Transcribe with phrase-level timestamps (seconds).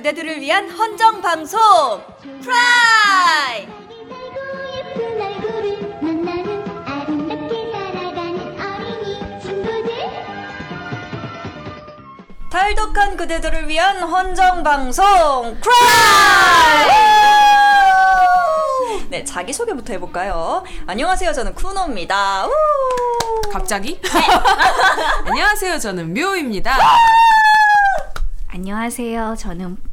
[0.00, 1.60] 그대들을 위한 헌정 방송
[2.40, 3.68] 프라이
[12.50, 16.88] 탈덕한 그대들을 위한 헌정 방송 크라이
[19.10, 22.50] 네 자기 소개부터 해 볼까요 안녕하세요 저는 쿠노입니다 우!
[23.52, 24.00] 갑자기?
[25.26, 25.78] 안녕하세요.
[25.78, 26.76] 저는 묘입니다.
[28.52, 29.36] 안녕하세요.
[29.38, 29.89] 저는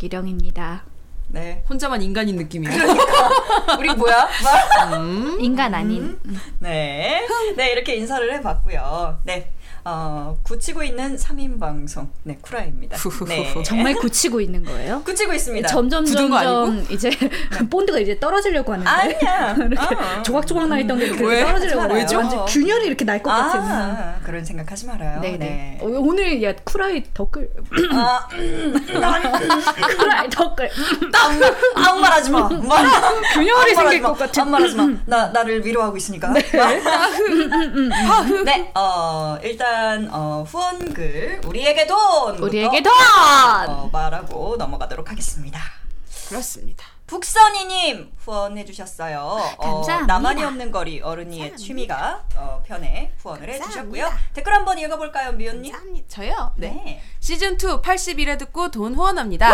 [0.00, 0.84] 박기령입니다.
[1.28, 2.74] 네 혼자만 인간인 느낌이에요.
[3.78, 4.28] 우리 뭐야
[4.94, 5.38] 음.
[5.40, 6.18] 인간 아닌
[6.58, 7.24] 네.
[7.56, 9.20] 네, 이렇게 인사를 해봤고요.
[9.24, 9.52] 네.
[9.84, 12.10] 어, 굳히고 있는 3인 방송.
[12.22, 12.96] 네, 쿠라입니다.
[13.26, 13.62] 네.
[13.62, 15.02] 정말 굳히고 있는 거예요?
[15.04, 15.68] 굳히고 있습니다.
[15.68, 17.10] 점점 굳은 거 점점 이제
[17.70, 19.54] 본드가 이제 떨어지려고 하는데 아니야.
[19.70, 20.22] 이렇게 어.
[20.22, 21.44] 조각조각 나 있던 게 이렇게 왜?
[21.44, 22.18] 떨어지려고 하는 왜죠?
[22.18, 23.60] 완전 균열이 이렇게 날 것 같은.
[23.60, 25.20] 아, 그런 생각하지 말아요.
[25.20, 25.36] 네네.
[25.38, 25.78] 네.
[25.82, 27.50] 어, 오늘 야 쿠라이 덧글
[27.92, 28.26] 아,
[29.98, 30.70] 쿠라이 덧글
[31.74, 32.48] 아무 말 하지 마.
[32.48, 32.84] 말,
[33.34, 34.08] 균열이 아무 말 하지 생길 마.
[34.08, 34.42] 것 같은.
[34.42, 34.88] 아무 말 하지 마.
[35.06, 36.32] 나, 나를 위로하고 있으니까.
[36.32, 36.40] 네.
[38.44, 39.69] 네, 어, 일단,
[40.12, 42.38] 어, 후원글, 우리에게 돈!
[42.38, 42.92] 우리에게 돈!
[43.68, 45.60] 어, 말하고 넘어가도록 하겠습니다.
[46.28, 46.84] 그렇습니다.
[47.10, 49.18] 북선이님 후원해 주셨어요.
[49.58, 50.06] 어, 감사합니다.
[50.06, 54.08] 나만이 없는 거리 어른이의 취미가 어, 편에 후원을 해주셨고요.
[54.32, 55.74] 댓글 한번 읽어볼까요, 미연님?
[56.06, 56.52] 저요?
[56.56, 57.02] 네.
[57.18, 59.50] 시즌 2 81회 듣고 돈 후원합니다.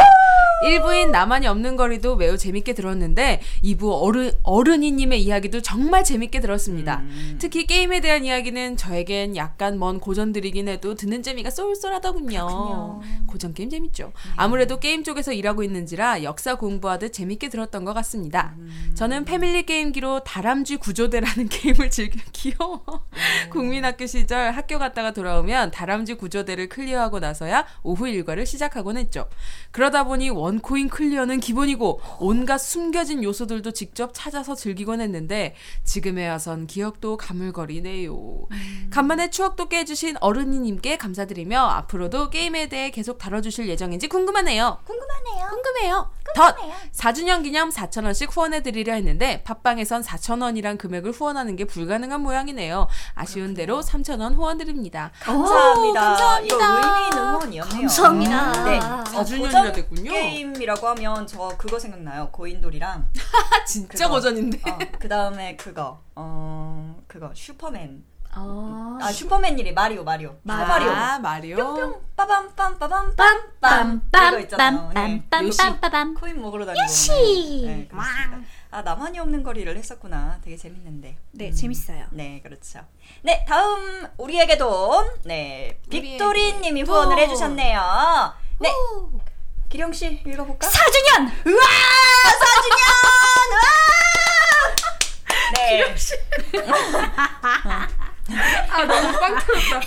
[0.65, 6.99] 1부인 나만이 없는 거리도 매우 재밌게 들었는데 2부 어른, 어른이님의 이야기도 정말 재밌게 들었습니다.
[7.01, 7.39] 음.
[7.41, 12.47] 특히 게임에 대한 이야기는 저에겐 약간 먼 고전들이긴 해도 듣는 재미가 쏠쏠하더군요.
[12.47, 13.01] 그렇군요.
[13.27, 14.12] 고전 게임 재밌죠.
[14.37, 18.55] 아무래도 게임 쪽에서 일하고 있는지라 역사 공부하듯 재밌게 들었던 것 같습니다.
[18.94, 22.83] 저는 패밀리 게임기로 다람쥐 구조대라는 게임을 즐겨 귀여워.
[23.50, 29.28] 국민학교 시절 학교 갔다가 돌아오면 다람쥐 구조대를 clear하고 나서야 오후 일과를 시작하곤 했죠.
[29.71, 35.54] 그러다 보니 one coin clear는 기본이고 온갖 숨겨진 요소들도 직접 찾아서 즐기곤 했는데
[35.84, 38.47] 지금에 와선 기억도 가물거리네요.
[38.91, 44.78] 간만에 추억 돋게 해주신 어른이님께 감사드리며 앞으로도 게임에 대해 계속 다뤄주실 예정인지 궁금하네요.
[44.84, 45.48] 궁금하네요.
[45.48, 46.10] 궁금해요.
[46.34, 46.56] 덧
[46.92, 52.88] 4주년 기념 4,000원씩 후원해드리려 했는데 팟빵에선 4,000원이란 금액을 후원하는 게 불가능한 모양이네요.
[53.14, 55.10] 아쉬운 대로 3,000원 후원드립니다.
[55.20, 56.00] 감사합니다.
[56.00, 56.41] 감사합니다.
[56.56, 57.80] 이거 의미 있는 후원이었네요.
[57.80, 58.64] 감사합니다.
[58.64, 58.78] 네.
[58.80, 60.10] 아, 어, 4주년이나 고전 됐군요.
[60.12, 62.30] 게임이라고 하면 저 그거 생각나요.
[62.32, 64.16] 고인돌이랑 아, 진짜 그거.
[64.16, 64.70] 고전인데.
[64.70, 68.04] 어, 그 다음에 그거 어 그거 슈퍼맨.
[68.38, 70.36] 아, 아 슈퍼맨 일이 마리오 마리오.
[70.42, 70.91] 마리오.
[70.91, 71.56] 아, 마리오.
[71.56, 74.10] 뿅뿅 빠밤 빰빰 빰빰.
[74.10, 77.88] 빰빰 빰빰 코인 먹으러 다니고 요시!
[77.91, 78.04] 뭐.
[78.04, 80.38] 예, 아 나만이 없는 거리를 했었구나.
[80.44, 81.16] 되게 재밌는데.
[81.32, 81.54] 네 음.
[81.54, 82.04] 재밌어요.
[82.10, 82.80] 네 그렇죠.
[83.22, 88.34] 네 다음 우리에게 돈네 빅토리님이 후원을 해주셨네요.
[88.60, 88.70] 네.
[89.70, 90.68] 기령 씨 읽어볼까?
[90.68, 91.47] 4주년!
[91.47, 91.62] 우와!
[92.42, 92.84] 4주년!
[93.50, 93.60] 우와!
[95.56, 96.14] 네 기령 씨.
[98.70, 99.81] 아, 너무 빵 터졌다.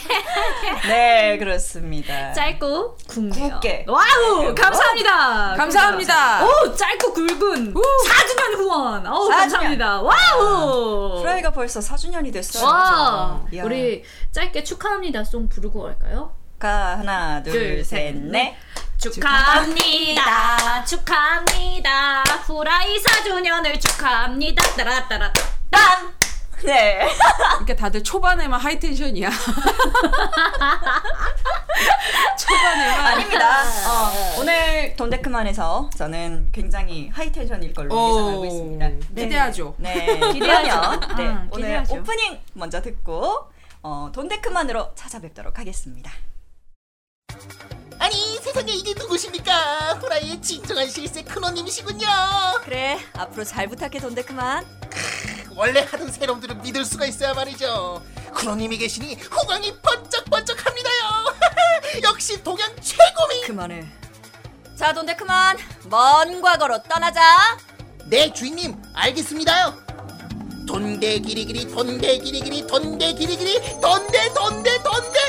[0.88, 2.31] 네, 그렇습니다.
[2.33, 3.50] 짧고 굵네요.
[3.55, 3.85] 굵게.
[3.88, 4.56] wow!
[4.55, 5.55] 감사합니다.
[5.55, 6.45] 감사합니다.
[6.45, 9.05] 오, 짧고 굵은 4주년 후원.
[9.07, 9.29] 오, 4주년.
[9.29, 10.01] 감사합니다.
[10.01, 11.22] wow!
[11.22, 12.66] 후라이가 벌써 4주년이 됐어요.
[12.66, 13.63] 와, 이야.
[13.66, 16.33] 우리 짧게 축하합니다 송 부르고 갈까요?
[16.59, 18.55] 가 하나, 둘, 둘, 셋, 셋, 넷.
[18.97, 20.83] 축하합니다.
[20.85, 22.23] 축하합니다.
[22.45, 24.61] 후라이 4주년을 축하합니다.
[24.75, 25.31] 따라따라.
[25.69, 26.19] 딴.
[26.64, 27.08] 네.
[27.58, 29.29] 이렇게 다들 초반에만 high tension이야.
[32.38, 33.00] 초반에만.
[33.06, 33.64] 아닙니다.
[33.88, 38.88] 어, 오늘 돈데크만에서 저는 굉장히 high tension일 걸로 오, 예상하고 있습니다.
[39.09, 39.24] 네.
[39.24, 39.75] 기대하죠.
[39.78, 41.00] 네, 기대하죠.
[41.00, 41.96] 그러면 네, 아, 오늘 기대하죠.
[41.96, 43.50] 오프닝 먼저 듣고
[43.81, 46.12] 어, 돈데크만으로 찾아뵙도록 하겠습니다.
[48.00, 49.96] 아니 세상에 이게 누구십니까?
[49.96, 52.08] 후라이의 진정한 실세 큰언님이시군요.
[52.64, 54.66] 그래, 앞으로 잘 부탁해 돈데크만.
[55.59, 58.02] 원래 하던 새놈들은 믿을 수가 있어야 말이죠.
[58.34, 61.02] 큰언님이 계시니 호강이 번쩍번쩍합니다요.
[62.03, 63.41] 역시 동양 최고미.
[63.41, 63.85] 그만해.
[64.78, 65.58] 자, 돈데크만,
[65.90, 67.58] 먼 과거로 떠나자.
[68.06, 69.78] 네 주인님 알겠습니다요.
[70.66, 75.20] 돈대 기리기리 돈대 기리기리 돈대 기리기리 돈대 돈대 돈대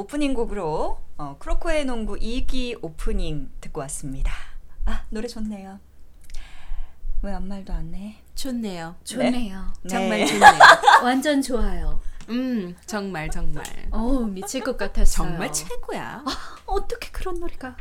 [0.00, 4.32] 오프닝 곡으로 어, 크로코의 농구 2기 오프닝 듣고 왔습니다.
[4.86, 5.78] 아, 노래 좋네요.
[7.20, 8.16] 왜 아무 말도 안 해?
[8.34, 8.96] 좋네요.
[9.04, 9.66] 좋네요.
[9.86, 10.26] 정말 네.
[10.26, 10.52] 좋네요.
[11.04, 12.00] 완전 좋아요.
[12.30, 13.62] 음, 정말 정말.
[13.90, 15.28] 어우 미칠 것 같았어요.
[15.28, 16.24] 정말 최고야.
[16.64, 17.76] 어떻게 그런 노래가?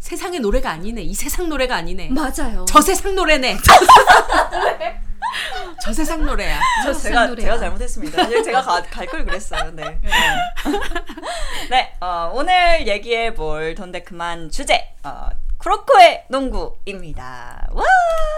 [0.00, 1.00] 세상의 노래가 아니네.
[1.00, 2.10] 이 세상 노래가 아니네.
[2.10, 2.66] 맞아요.
[2.68, 3.56] 저 세상 노래네.
[3.64, 6.60] 저 세상 노래 야.
[6.84, 7.46] 저 제가 노래야.
[7.46, 8.42] 제가 잘못했습니다.
[8.42, 9.70] 제가 갈 걸 그랬어요.
[9.72, 9.98] 네.
[11.70, 17.68] 네, 어, 오늘 얘기해 볼 돈데 그만 주제 어, 크로코의 농구입니다.
[17.72, 17.84] 와!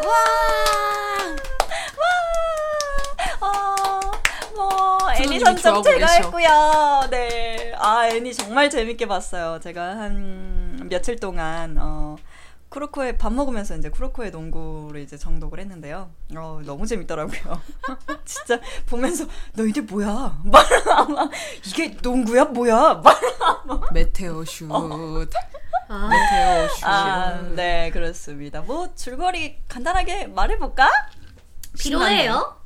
[0.06, 1.37] 와!
[3.40, 4.00] 어,
[4.54, 6.12] 뭐 애니 선정 제가 계셔.
[6.25, 7.09] 했고요.
[7.11, 9.59] 네, 아 애니 정말 재밌게 봤어요.
[9.61, 12.16] 제가 한 며칠 동안 어,
[12.71, 16.11] 크로코의 밥 먹으면서 이제 크로코의 농구를 이제 정독을 했는데요.
[16.37, 17.61] 어, 너무 재밌더라고요.
[18.25, 20.41] 진짜 보면서 너희들 뭐야?
[20.45, 21.31] 막
[21.67, 23.03] 이게 농구야 뭐야?
[23.05, 24.69] 막 메테오 슛.
[25.89, 26.85] 아, 메테오 슛.
[26.87, 28.61] 아, 네, 그렇습니다.
[28.61, 30.89] 뭐 줄거리 간단하게 말해볼까?
[31.77, 32.60] 필요해요?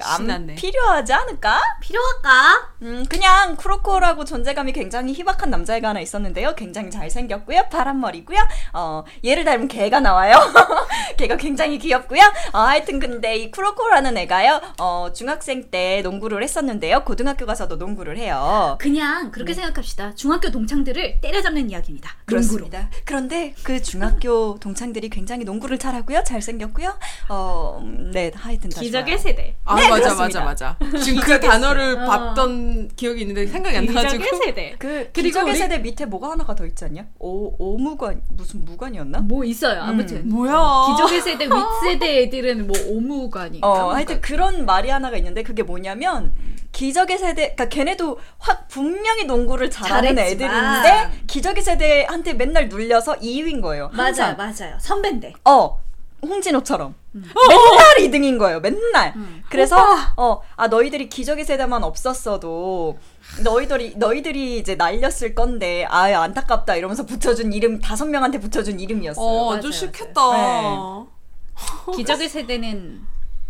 [0.00, 0.54] 안 신났네.
[0.56, 1.60] 필요하지 않을까?
[1.80, 2.70] 필요할까?
[2.82, 6.54] 음, 그냥 크로코라고 존재감이 굉장히 희박한 남자애가 하나 있었는데요.
[6.54, 7.68] 굉장히 잘생겼고요.
[7.70, 8.38] 파란머리고요.
[8.72, 10.34] 어, 얘를 닮은 개가 나와요.
[11.18, 12.22] 걔가 굉장히 귀엽고요.
[12.52, 14.60] 어, 하여튼 근데 이 크로코라는 애가요.
[14.78, 17.04] 어, 중학생 때 농구를 했었는데요.
[17.04, 18.76] 고등학교 가서도 농구를 해요.
[18.80, 20.14] 그냥 그렇게 생각합시다.
[20.14, 22.10] 중학교 동창들을 때려잡는 이야기입니다.
[22.26, 22.40] 농구로.
[22.66, 22.90] 그렇습니다.
[23.04, 26.22] 그런데 그 중학교 동창들이 굉장히 농구를 잘하고요.
[26.24, 26.98] 잘생겼고요.
[27.28, 29.18] 어, 음, 네, 하여튼 다 기적의 좋아요.
[29.18, 29.56] 세대.
[29.64, 30.44] 아, 맞아 맞아 그렇습니다.
[30.44, 30.76] 맞아.
[31.02, 34.22] 지금 그 단어를 봤던 기억이 있는데 생각이 안 나가지고.
[34.22, 34.74] 기적의 세대.
[34.78, 37.06] 그 그리고 기적의 우리- 세대 밑에 뭐가 하나가 더 있지 않냐?
[37.18, 39.20] 오 오무관 무슨 무관이었나?
[39.20, 39.80] 뭐 있어요.
[39.82, 40.54] 아무튼 뭐야?
[40.96, 41.52] 기적의 세대 윗
[41.84, 43.60] 세대 애들은 뭐 오무관이.
[43.62, 46.32] 어, 하여튼 그런 말이 하나가 있는데 그게 뭐냐면
[46.72, 50.84] 기적의 세대, 그러니까 걔네도 확 분명히 농구를 잘하는 잘했지만.
[50.84, 53.90] 애들인데 기적의 세대한테 맨날 눌려서 2위인 거예요.
[53.92, 54.36] 맞아요, 항상.
[54.36, 54.76] 맞아요.
[54.78, 55.32] 선배인데.
[55.44, 55.80] 어.
[56.22, 58.60] 홍진호처럼 맨날 2등인 거예요.
[58.60, 59.14] 맨날.
[59.48, 59.76] 그래서
[60.16, 62.98] 어, 아 너희들이 기적의 세대만 없었어도
[63.42, 69.24] 너희들이 너희들이 이제 날렸을 건데 아 안타깝다 이러면서 붙여준 이름 다섯 명한테 붙여준 이름이었어요.
[69.24, 69.80] 어, 맞아요, 완전 맞아요.
[69.80, 70.20] 싫겠다.
[70.32, 71.96] 네.
[71.96, 73.00] 기적의 세대는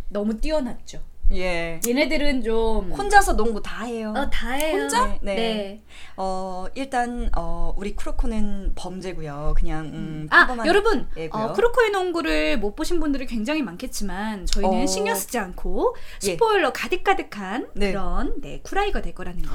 [0.08, 1.00] 너무 뛰어났죠.
[1.32, 1.80] 예.
[1.86, 4.12] 얘네들은 좀 혼자서 농구 다 해요.
[4.16, 4.82] 어, 다 해요.
[4.82, 5.06] 혼자?
[5.20, 5.34] 네.
[5.34, 5.82] 네.
[6.16, 9.54] 어 일단 어 우리 크로코는 범죄고요.
[9.56, 11.42] 그냥 음, 아 평범한 여러분 애고요.
[11.44, 14.86] 어, 크로코의 농구를 못 보신 분들이 굉장히 많겠지만 저희는 어.
[14.86, 15.94] 신경 쓰지 않고
[16.24, 16.32] 예.
[16.32, 17.92] 스포일러 가득가득한 네.
[17.92, 19.50] 그런 네 쿠라이가 될 거라는 거.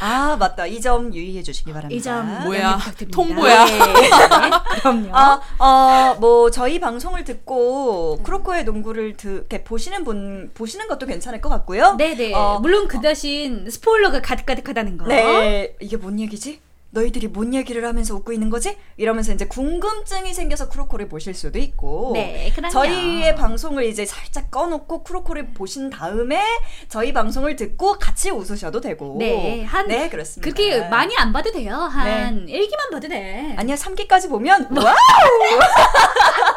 [0.00, 1.94] 아 맞다 이 점 유의해 주시기 바랍니다.
[1.98, 2.78] 이 점 뭐야.
[3.12, 3.64] 통보야.
[3.66, 3.78] 네,
[4.80, 5.10] 그럼요.
[5.12, 11.19] 아, 어, 뭐 저희 방송을 듣고 크로코의 농구를 드, 이렇게 보시는 분 보시는 것도 괜찮
[11.28, 11.94] 을 것 같고요.
[11.96, 12.34] 네네.
[12.34, 15.06] 어, 물론 그 대신 스포일러가 가득가득하다는 거.
[15.06, 16.60] 네, 이게 뭔 얘기지?
[16.92, 18.76] 너희들이 뭔 얘기를 하면서 웃고 있는 거지?
[18.96, 22.10] 이러면서 이제 궁금증이 생겨서 크로코를 보실 수도 있고.
[22.14, 22.72] 네, 그럼요.
[22.72, 26.42] 저희의 방송을 이제 살짝 꺼놓고 크로코를 보신 다음에
[26.88, 29.14] 저희 방송을 듣고 같이 웃으셔도 되고.
[29.20, 30.42] 네, 한 네, 그렇습니다.
[30.52, 31.76] 그렇게 많이 안 봐도 돼요.
[31.76, 32.52] 한 네.
[32.54, 33.54] 1기만 봐도 돼.
[33.56, 34.96] 아니야, 3기까지 보면 wow!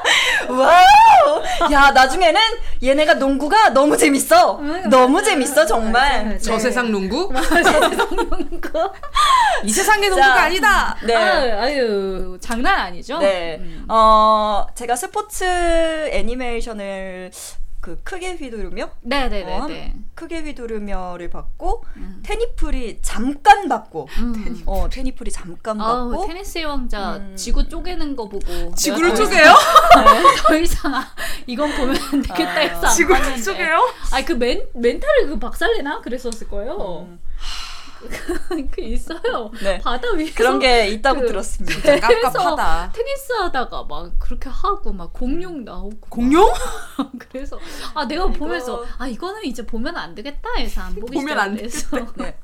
[0.49, 1.71] wow!
[1.71, 2.39] 야, 나중에는
[2.83, 4.59] 얘네가 농구가 너무 재밌어.
[4.61, 5.29] 응, 너무 맞아.
[5.31, 6.11] 재밌어, 정말.
[6.11, 6.37] 맞아, 맞아.
[6.39, 6.59] 저 네.
[6.59, 7.31] 세상 농구?
[8.29, 8.91] 농구.
[9.63, 10.97] 이 세상의 자, 농구가 아니다.
[11.03, 11.15] 네.
[11.15, 13.19] 아유, 아유, 장난 아니죠?
[13.19, 13.57] 네.
[13.61, 13.85] 음.
[13.89, 15.43] 어, 제가 스포츠
[16.11, 17.31] 애니메이션을
[17.83, 19.57] 그 크게 휘두르며 네네네.
[19.59, 19.93] 어, 네.
[20.15, 22.23] 크게 휘두르며를 받고 음.
[22.25, 24.63] 테니풀이 잠깐 받고 음.
[24.65, 27.35] 어 테니풀이 잠깐 아우 받고 테니스의 왕자 음.
[27.35, 29.41] 지구 쪼개는 거 보고 지구를 더 쪼개요?
[29.43, 31.05] 이상- 더 이상 아,
[31.45, 32.55] 이건 보면 안 되겠다 아.
[32.59, 33.43] 해서 안 지구를.
[33.43, 33.93] 쪼개요?
[34.13, 37.19] 아니 그 멘, 멘탈을 그 박살내나 그랬었을 거예요 음.
[38.71, 39.79] 그 있어요 네.
[39.79, 41.99] 바다 위에서 그런 게 있다고 그- 들었습니다.
[41.99, 42.91] 깝깝하다.
[42.93, 46.51] 테니스 하다가 막 그렇게 하고 막 공룡 나오고 공룡?
[47.29, 47.59] 그래서
[47.93, 51.55] 아 내가 이거- 보면서 아 이거는 이제 보면 안 되겠다 해서 안 보기 보면 안
[51.69, 52.37] 시작했어 네.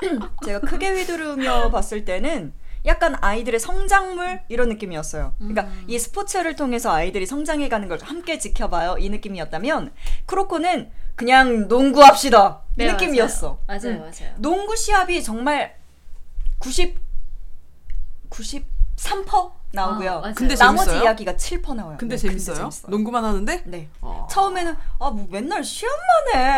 [0.46, 2.54] 제가 크게 휘두르며 봤을 때는
[2.86, 5.34] 약간 아이들의 성장물 이런 느낌이었어요.
[5.38, 5.84] 그러니까 음.
[5.88, 9.92] 이 스포츠를 통해서 아이들이 성장해가는 걸 함께 지켜봐요 이 느낌이었다면
[10.26, 10.90] 크로코는
[11.24, 13.58] 그냥 농구합시다 이 네, 느낌이었어.
[13.68, 14.00] 맞아요 응.
[14.00, 15.76] 맞아요 농구 시합이 정말
[16.60, 16.98] 90
[18.30, 20.12] 93% 나오고요.
[20.12, 20.34] 아, 맞아요.
[20.34, 21.04] 근데 나머지 재밌어요?
[21.04, 21.98] 이야기가 7% 나와요.
[22.00, 22.56] 근데 네, 재밌어요?
[22.56, 22.90] 재밌어요.
[22.90, 23.64] 농구만 하는데?
[23.66, 23.90] 네.
[24.02, 24.28] 어.
[24.32, 26.08] 처음에는 아 뭐 맨날 시합만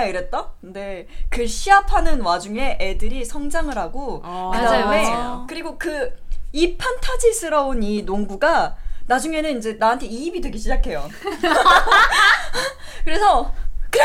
[0.06, 0.52] 해 이랬다.
[0.62, 4.52] 근데 그 시합하는 와중에 애들이 성장을 하고 어.
[4.54, 5.46] 그다음에 맞아요, 맞아요.
[5.50, 6.14] 그리고 그
[6.54, 8.76] 이 판타지스러운 이 농구가
[9.08, 11.08] 나중에는 이제 나한테 이입이 되기 시작해요.
[13.06, 13.54] 그래서
[13.90, 14.04] 그래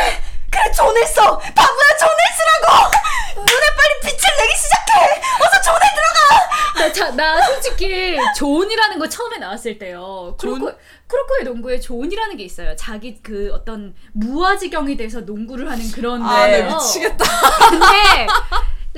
[0.57, 2.91] 그래 조네스 바보야 조네스라고
[3.37, 6.47] 눈에 빨리 빛을 내기 시작해 어서 조네 들어가
[6.79, 10.37] 나, 자, 나 솔직히 조은이라는 거 처음에 나왔을 때요.
[10.39, 10.73] 크로코?
[11.07, 12.75] 크로코의 농구에 조은이라는 게 있어요.
[12.77, 16.63] 자기 그 어떤 무아지경에 대해서 농구를 하는 그런 아, 네.
[16.63, 17.25] 미치겠다.
[17.71, 18.27] 근데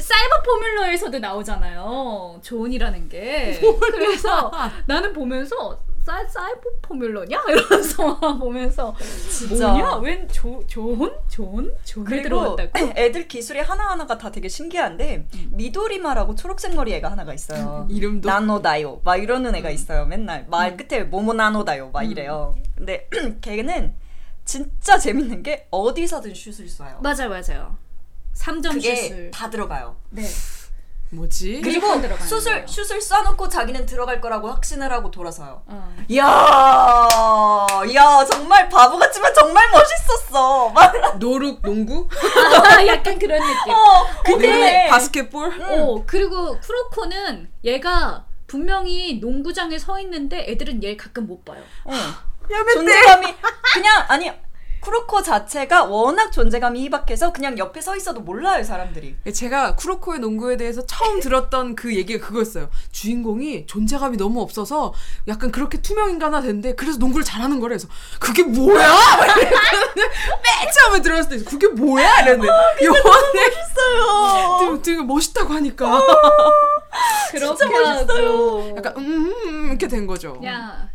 [0.00, 2.40] 사이버 포뮬러에서도 나오잖아요.
[2.42, 3.60] 조은이라는 게.
[3.92, 4.50] 그래서
[4.86, 7.38] 나는 보면서 사, 사이버 포뮬러냐?
[7.50, 8.94] 이러면서 보면서
[9.30, 9.68] 진짜.
[9.68, 9.96] 뭐냐?
[9.96, 10.62] 웬 조?
[10.66, 11.12] 조은?
[11.28, 11.68] 조은에
[12.06, 12.70] 그리고 들어왔다고?
[12.96, 17.86] 애들 기술이 하나하나가 다 되게 신기한데 미도리마라고 초록색 머리 애가 하나가 있어요.
[17.92, 20.06] 이름도 나노다요 막 이러는 애가 있어요.
[20.06, 22.54] 맨날 말 끝에 모모 나노다요 막 이래요.
[22.74, 23.06] 근데
[23.42, 23.94] 걔는
[24.46, 27.02] 진짜 재밌는 게 어디서든 슛을 쏴요.
[27.02, 27.76] 맞아요, 맞아요.
[28.34, 29.30] 3점 그게 슛을.
[29.30, 29.96] 다 들어가요.
[30.08, 30.22] 네.
[31.10, 31.60] 뭐지?
[31.62, 31.86] 그리고
[32.18, 32.66] 슛을.
[32.68, 35.62] 슛을 쏴놓고 자기는 들어갈 거라고 확신을 하고 돌아서요.
[35.66, 35.96] 어.
[36.08, 36.24] 이야,
[37.94, 40.68] 야 정말 바보 같지만 정말 멋있었어.
[40.70, 42.08] 막, 노룩 농구?
[42.10, 43.72] 아, 약간 그런 느낌.
[43.72, 45.62] 어, 근데 바스켓볼?
[45.62, 51.62] 어, 그리고 쿠로코는 얘가 분명히 농구장에 서 있는데 애들은 얘를 가끔 못 봐요.
[51.84, 51.92] 어,
[52.74, 53.34] 존재감이
[53.72, 54.30] 그냥 아니
[54.80, 59.16] 쿠로코 자체가 워낙 존재감이 희박해서 그냥 옆에 서 있어도 몰라요 사람들이.
[59.32, 62.68] 제가 쿠로코의 농구에 대해서 처음 들었던 그 얘기가 그거였어요.
[62.92, 64.94] 주인공이 존재감이 너무 없어서
[65.26, 67.76] 약간 그렇게 투명 인간화 됐는데 그래서 농구를 잘하는 거래.
[67.76, 68.88] 그래서 그게 뭐야?
[69.86, 72.20] 맨 처음에 들었을 때 그게 뭐야?
[72.22, 72.48] 이랬는데
[72.84, 74.80] 요번에 멋있어요.
[74.82, 76.52] 되게 멋있다고 하니까 어.
[77.30, 78.74] 그렇게 멋있어요.
[78.76, 80.40] 약간 음, 음, 음 이렇게 된 거죠.
[80.44, 80.88] 야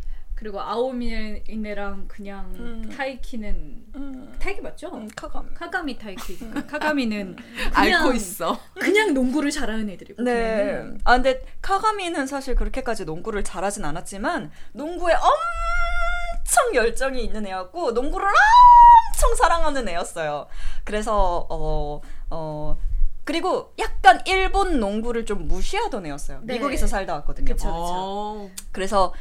[0.44, 2.92] 그리고 아오미네랑 그냥 음.
[2.94, 4.88] 타이키는 음, 타이키 맞죠?
[4.88, 5.54] 음, 카가미.
[5.54, 6.38] 카가미 타이키.
[6.68, 7.34] 카가미는
[7.74, 8.60] 그냥- 있어.
[8.78, 10.22] 그냥 농구를 잘하는 애들이고.
[10.22, 10.84] 네.
[11.04, 19.34] 아 근데 카가미는 사실 그렇게까지 농구를 잘하진 않았지만 농구에 엄청 열정이 있는 애였고 농구를 엄청
[19.36, 20.46] 사랑하는 애였어요.
[20.84, 22.76] 그래서 어 어,
[23.24, 26.40] 그리고 약간 일본 농구를 좀 무시하던 애였어요.
[26.42, 26.54] 네.
[26.54, 27.54] 미국에서 살다 왔거든요.
[27.54, 27.70] 그쵸.
[27.72, 28.50] 어.
[28.72, 29.14] 그래서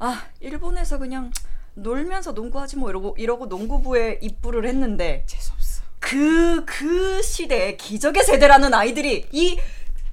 [0.00, 1.30] 아 일본에서 그냥
[1.74, 5.82] 놀면서 농구하지 뭐 이러고 이러고 농구부에 입부를 했는데 재수없어.
[5.98, 9.58] 그, 그 시대에 기적의 세대라는 아이들이 이,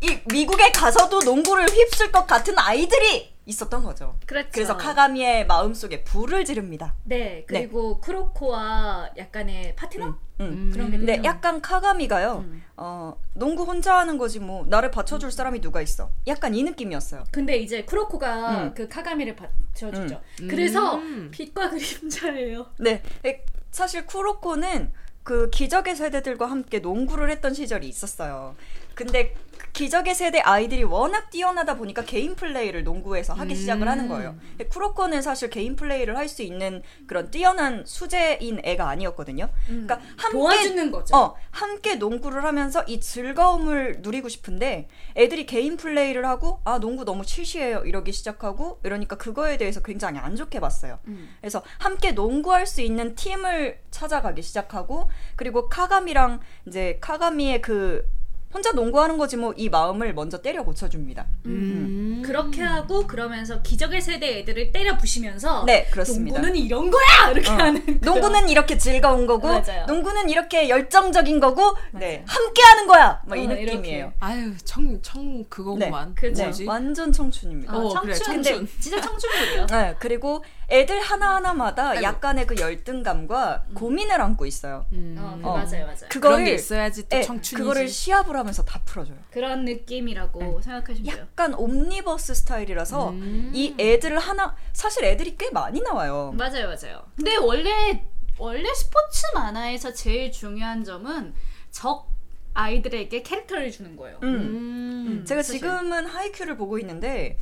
[0.02, 4.16] 이 미국에 가서도 농구를 휩쓸 것 같은 아이들이 있었던 거죠.
[4.26, 4.50] 그렇죠.
[4.52, 6.94] 그래서 카가미의 마음속에 불을 지릅니다.
[7.04, 10.46] 네 그리고 크로코와 약간의 파트너 음, 음.
[10.46, 10.70] 음.
[10.72, 11.24] 그런 게 근데 있죠.
[11.24, 12.46] 약간 카가미가요.
[12.46, 12.64] 음.
[12.76, 16.12] 어, 농구 혼자 하는 거지 뭐 나를 받쳐줄 사람이 누가 있어.
[16.28, 17.24] 약간 이 느낌이었어요.
[17.32, 18.74] 근데 이제 크로코가 음.
[18.76, 20.22] 그 카가미를 받쳐주죠.
[20.50, 21.30] 그래서 음.
[21.32, 22.68] 빛과 그림자예요.
[22.80, 24.92] 네, 에, 사실 쿠로코는
[25.24, 28.56] 그 기적의 세대들과 함께 농구를 했던 시절이 있었어요.
[28.96, 29.47] 근데 그
[29.78, 34.36] 기적의 세대 아이들이 워낙 뛰어나다 보니까 개인 플레이를 농구에서 하기 시작을 하는 거예요.
[34.70, 39.48] 쿠로코는 사실 개인 플레이를 할 수 있는 그런 뛰어난 수재인 애가 아니었거든요.
[39.68, 41.16] 그러니까 함께 도와주는 거죠.
[41.16, 47.24] 어, 함께 농구를 하면서 이 즐거움을 누리고 싶은데 애들이 개인 플레이를 하고 아 농구 너무
[47.24, 51.00] 치시해요 이러기 시작하고 이러니까 그거에 대해서 굉장히 안 좋게 봤어요.
[51.08, 51.30] 음.
[51.40, 58.17] 그래서 함께 농구할 수 있는 팀을 찾아가기 시작하고 그리고 카가미랑 이제 카가미의 그
[58.58, 61.26] 혼자 농구하는 거지 뭐 이 마음을 먼저 때려 고쳐줍니다.
[61.46, 62.22] 음.
[62.26, 66.40] 그렇게 하고 그러면서 기적의 세대 애들을 때려 부시면서 네 그렇습니다.
[66.40, 67.54] 농구는 이런 거야 이렇게 어.
[67.54, 69.86] 하는 그런- 농구는 이렇게 즐거운 거고 맞아요.
[69.88, 72.24] 농구는 이렇게 열정적인 거고 네 맞아요.
[72.28, 74.14] 함께 하는 거야 막이 어, 느낌이에요.
[74.20, 76.14] 아유 청 청 그거구만.
[76.16, 76.44] 네, 그죠.
[76.44, 76.66] 뭐지?
[76.66, 77.74] 완전 청춘입니다.
[77.78, 78.80] 어, 청춘 그래, 근데 청춘.
[78.80, 79.66] 진짜 청춘물이에요.
[79.68, 82.04] 네, 그리고 애들 하나하나마다 아이고.
[82.04, 84.86] 약간의 그 열등감과 고민을 안고 있어요.
[84.92, 85.16] 음.
[85.18, 85.54] 어, 그 어.
[85.54, 86.10] 맞아요, 맞아요.
[86.10, 87.56] 그거를 그런 게 있어야지 또 예, 청춘이지.
[87.56, 89.18] 그거를 시합을 하면서 다 풀어줘요.
[89.32, 91.26] 그런 느낌이라고 생각하시면 돼요.
[91.32, 93.52] 약간 옴니버스 스타일이라서 음.
[93.54, 96.34] 이 애들 하나 사실 애들이 꽤 많이 나와요.
[96.38, 97.02] 맞아요, 맞아요.
[97.16, 98.04] 근데 원래
[98.38, 101.34] 원래 스포츠 만화에서 제일 중요한 점은
[101.72, 102.10] 적
[102.54, 104.18] 아이들에게 캐릭터를 주는 거예요.
[104.24, 104.28] 음.
[104.36, 105.26] 음.
[105.26, 105.60] 제가 사실.
[105.62, 107.38] 지금은 하이큐를 보고 있는데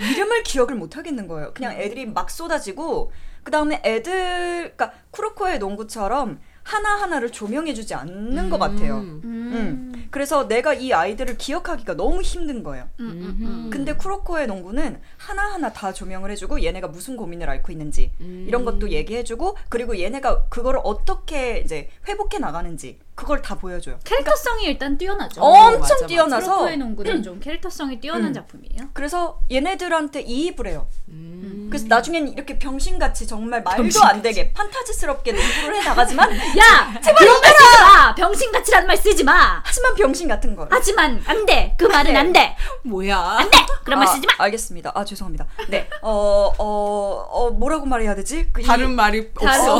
[0.00, 1.52] 이름을 기억을 못 하겠는 거예요.
[1.54, 8.58] 그냥 애들이 막 쏟아지고 그 다음에 애들, 그러니까 쿠로코의 농구처럼 하나 하나를 조명해주지 않는 것
[8.58, 8.98] 같아요.
[8.98, 9.22] 음.
[9.24, 10.08] 음.
[10.10, 12.90] 그래서 내가 이 아이들을 기억하기가 너무 힘든 거예요.
[13.00, 13.70] 음, 음, 음.
[13.70, 18.44] 근데 쿠로코의 농구는 하나하나 다 조명을 해주고 얘네가 무슨 고민을 앓고 있는지 음.
[18.46, 23.98] 이런 것도 얘기해주고 그리고 얘네가 그거를 어떻게 이제 회복해 나가는지 그걸 다 보여줘요.
[24.04, 25.40] 캐릭터성이 일단 뛰어나죠.
[25.42, 26.06] 엄청 맞아, 맞아.
[26.06, 28.32] 뛰어나서 크로코의 농구는 좀 캐릭터성이 뛰어난 음.
[28.32, 28.90] 작품이에요.
[28.92, 30.86] 그래서 얘네들한테 이입을 해요.
[31.08, 31.66] 음.
[31.68, 37.40] 그래서 나중엔 이렇게 병신같이 정말 말도 안 되게 판타지스럽게 농구를 해 나가지만 야, 제발 그런
[37.40, 38.14] 말 쓰지 마.
[38.14, 39.62] 병신같이라는 말 쓰지 마.
[39.64, 40.68] 하지만 병신 같은 걸.
[40.70, 41.74] 하지만 안 돼.
[41.76, 42.56] 그 말은 안 돼.
[42.84, 43.18] 뭐야?
[43.18, 43.58] 안 돼.
[43.84, 44.44] 그런 말 아, 쓰지 마.
[44.44, 44.92] 알겠습니다.
[44.94, 45.46] 아 죄송합니다.
[45.68, 45.88] 네.
[46.02, 48.48] 어, 어, 어 뭐라고 말해야 되지?
[48.52, 49.78] 그 이- 다른 말이 다른- 없어.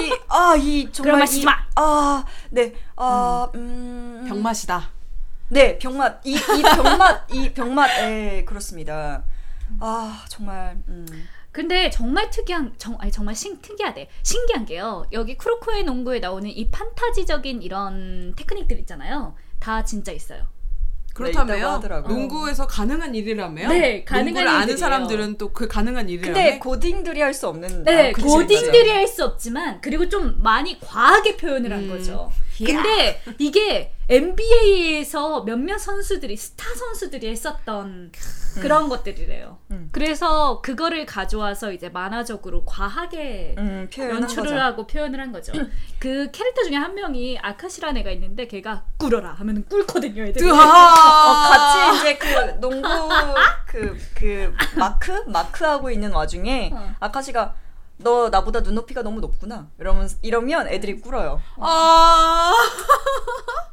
[0.00, 1.54] 이, 아, 이 정말 그런 말 이- 쓰지 마.
[1.76, 2.71] 아, 네.
[2.96, 4.24] 아, 음.
[4.28, 4.90] 병맛이다.
[5.48, 6.20] 네, 병맛.
[6.24, 7.90] 이, 이 병맛, 이 병맛.
[8.02, 9.22] 예, 그렇습니다.
[9.80, 10.76] 아, 정말.
[10.88, 11.06] 음.
[11.50, 14.08] 근데 정말 특이한 정 아니 정말 신 특이하대.
[14.22, 15.04] 신기한 게요.
[15.12, 19.34] 여기 크로코의 농구에 나오는 이 판타지적인 이런 테크닉들 있잖아요.
[19.58, 20.46] 다 진짜 있어요.
[21.12, 21.78] 그렇다며요.
[22.08, 23.68] 농구에서 가능한 일이라며요?
[23.68, 24.76] 네, 가능한 농구를 아는.
[24.78, 26.32] 사람들은 또 그 가능한 일이라며.
[26.34, 27.84] 근데 고딩들이 할 수 없는.
[27.84, 31.88] 네, 아, 고딩들이 할 수 없지만 그리고 좀 많이 과하게 표현을 한 음.
[31.90, 32.32] 거죠.
[32.58, 38.12] 근데 이게 NBA에서 몇몇 선수들이 스타 선수들이 했었던
[38.60, 39.58] 그런 것들이래요.
[39.70, 39.88] 음.
[39.92, 44.60] 그래서 그거를 가져와서 이제 만화적으로 과하게 음, 연출을 거죠.
[44.60, 45.52] 하고 표현을 한 거죠.
[45.98, 50.44] 그 캐릭터 중에 한 명이 아카시라는 애가 있는데 걔가 꿇어라 하면은 꿇거든요, 애들이.
[50.50, 50.54] 어.
[50.54, 52.88] 같이 이제 그 농구
[53.66, 55.12] 그, 그 마크?
[55.26, 56.94] 마크 하고 있는 와중에 어.
[57.00, 57.54] 아카시가
[58.02, 59.68] 너 나보다 눈높이가 너무 높구나.
[59.78, 61.40] 이러면, 이러면 애들이 꿇어요.
[61.58, 62.52] 아.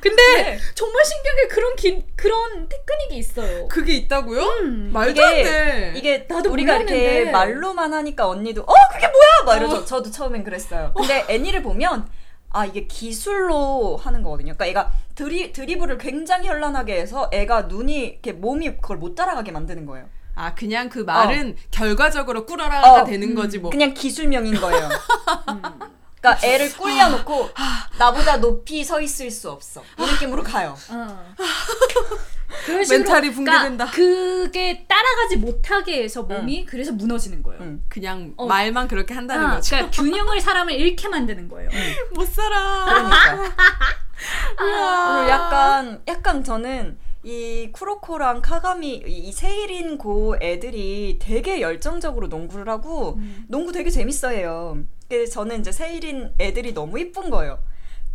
[0.00, 0.58] 근데 네.
[0.74, 3.68] 정말 신기한 게 그런 기, 그런 테크닉이 있어요.
[3.68, 4.40] 그게 있다고요?
[4.40, 4.90] 음.
[4.92, 5.92] 말도 안 돼.
[5.96, 7.14] 이게 나도 우리가 몰랐는데.
[7.14, 9.84] 이렇게 말로만 하니까 언니도 어 그게 뭐야 막 이러죠.
[9.84, 10.92] 저도 처음엔 그랬어요.
[10.96, 12.08] 근데 애니를 보면
[12.52, 14.54] 아 이게 기술로 하는 거거든요.
[14.54, 19.84] 그러니까 얘가 드리 드리블을 굉장히 현란하게 해서 애가 눈이 이렇게 몸이 그걸 못 따라가게 만드는
[19.84, 20.06] 거예요.
[20.40, 23.04] 아 그냥 그 말은 결과적으로 꿇어라가 어.
[23.04, 23.70] 되는 거지 뭐.
[23.70, 24.88] 그냥 기술명인 거예요.
[26.18, 27.50] 그러니까 애를 꿀려놓고
[27.98, 29.82] 나보다 높이 서 있을 수 없어.
[29.98, 30.74] 이 느낌으로 가요.
[30.88, 31.34] 어.
[32.64, 33.90] 그런 식으로 멘탈이 붕괴된다.
[33.90, 37.60] 그러니까 그게 따라가지 못하게 해서 몸이 그래서 무너지는 거예요.
[37.60, 37.82] 응.
[37.90, 38.46] 그냥 어.
[38.46, 39.76] 말만 그렇게 한다는 아, 거죠.
[39.76, 41.68] 그러니까 균형을 사람을 잃게 만드는 거예요.
[42.14, 42.84] 못 살아.
[42.86, 43.54] 그러니까.
[44.56, 45.16] 아.
[45.16, 53.14] 그리고 약간 약간 저는 이 쿠로코랑 카가미 이 세일인 고 애들이 되게 열정적으로 농구를 하고
[53.16, 53.44] 음.
[53.48, 54.78] 농구 되게 재밌어해요.
[55.08, 57.58] 그래서 저는 이제 세일인 애들이 너무 이쁜 거예요.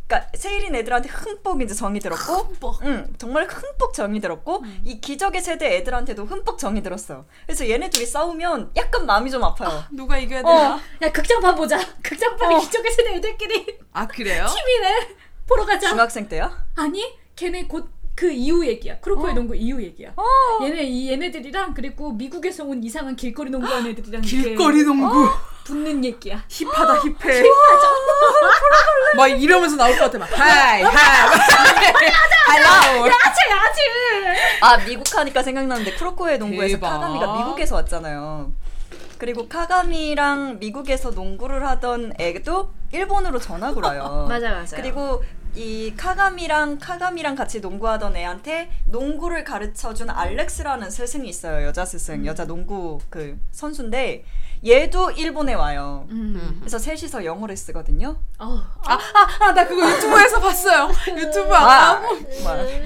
[0.07, 2.75] 그러니까 세일인 애들한테 흠뻑 이제 정이 들었고, 흠뻑.
[2.83, 4.81] 응 정말 흠뻑 정이 들었고 음.
[4.83, 7.25] 이 기적의 세대 애들한테도 흠뻑 정이 들었어요.
[7.45, 9.83] 그래서 얘네 둘이 싸우면 약간 마음이 좀 아파요.
[9.91, 10.43] 누가 이겨야 어.
[10.43, 10.79] 되나?
[11.03, 11.79] 야 극장판 보자.
[12.03, 12.59] 극장판이 어.
[12.59, 14.45] 기적의 세대 애들끼리 아 그래요?
[14.49, 15.15] 팀이네.
[15.47, 15.89] 보러 가자.
[15.89, 16.65] 중학생 때야?
[16.75, 17.03] 아니
[17.35, 18.99] 걔네 곧 그 이후 얘기야.
[18.99, 19.35] 크로코의 어.
[19.35, 20.13] 농구 이후 얘기야.
[20.63, 25.29] 얘네 이 얘네들이랑 그리고 미국에서 온 이상한 길거리 농구하는 애들이랑 길거리 농구
[25.65, 26.43] 붙는 얘기야.
[26.47, 27.43] hip하다 hip해.
[29.17, 30.83] 막 이러면서 나올 것 같아 막 hi hi
[32.61, 33.81] 야채 야채.
[34.61, 36.89] 아 미국 하니까 생각나는데 쿠로코의 농구에서 대박.
[36.91, 38.51] 카가미가 미국에서 왔잖아요.
[39.17, 44.25] 그리고 카가미랑 미국에서 농구를 하던 애도 일본으로 전학을 와요.
[44.29, 44.75] 맞아 맞아.
[44.77, 45.23] 그리고
[45.55, 51.65] 이 카가미랑 카가미랑 같이 농구하던 애한테 농구를 가르쳐준 알렉스라는 스승이 있어요.
[51.65, 54.25] 여자 스승, 여자 농구 그 선수인데
[54.65, 56.07] 얘도 일본에 와요.
[56.09, 56.57] 음.
[56.59, 58.17] 그래서 셋이서 영어를 쓰거든요.
[58.39, 58.61] 어.
[59.39, 60.91] 아나 그거 유튜브에서 봤어요.
[61.15, 62.01] 유튜브 아,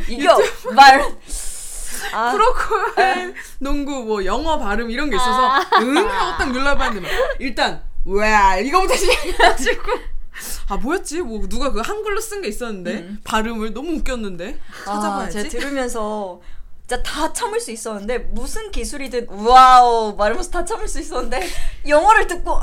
[0.08, 0.38] 이거
[0.76, 1.02] 말.
[2.14, 7.84] 아, 프로코의 농구 뭐 영어 발음 이런 게 있어서 응 하고 딱 눌러봤는데 막 일단
[8.06, 9.84] 왜 이거부터 시작해가지고
[10.68, 15.50] 아 뭐였지 뭐 누가 그 한글로 쓴 게 있었는데 발음을 너무 웃겼는데 아, 찾아봐야지 제가
[15.50, 16.42] 들으면서
[16.88, 21.48] 진짜 다 참을 수 있었는데 무슨 기술이든 와우 말하면서 다 참을 수 있었는데
[21.88, 22.62] 영어를 듣고 어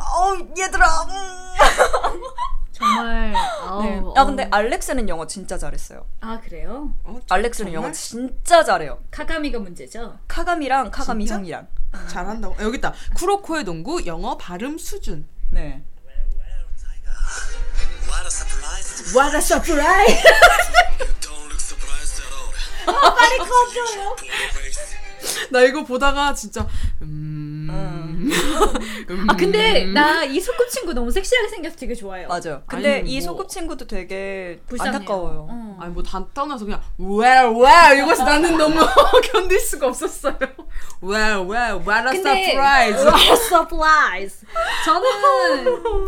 [0.59, 2.23] 얘들아 음.
[2.73, 3.35] 정말.
[3.35, 3.99] 아우, 네.
[4.03, 4.13] 어.
[4.17, 6.05] 아 근데 알렉스는 영어 진짜 잘했어요.
[6.21, 6.93] 아 그래요?
[7.05, 7.85] 어, 알렉스는 정말?
[7.85, 8.99] 영어 진짜 잘해요.
[9.11, 10.19] 카가미가 문제죠.
[10.29, 11.39] 카가미랑 카가미 진짜?
[11.39, 11.69] 형이랑
[12.09, 15.83] 잘한다고 아, 여기 있다 쿠로코의 농구 영어 발음 수준 네.
[18.27, 19.13] What a surprise.
[19.15, 20.25] What a surprise!
[21.21, 22.53] Don't look surprised oh,
[25.51, 26.67] 나 이거 보다가 진짜
[27.03, 27.69] 음...
[27.71, 28.31] 음...
[29.29, 32.29] 아 근데 나 이 소꿉친구 너무 섹시하게 생겨서 되게 좋아해요.
[32.29, 32.63] 맞아요.
[32.67, 34.95] 근데 아니, 이 뭐- 소꿉친구도 되게 불쌍해요.
[34.97, 35.47] 안타까워요.
[35.51, 35.79] 어.
[35.81, 38.75] 아니 뭐다 떠나서 그냥 well well 이거서 나는 너무
[39.33, 40.37] 견딜 수가 없었어요.
[41.03, 43.05] well well what a 근데 surprise.
[43.05, 44.47] What a surprise.
[44.85, 45.05] 저는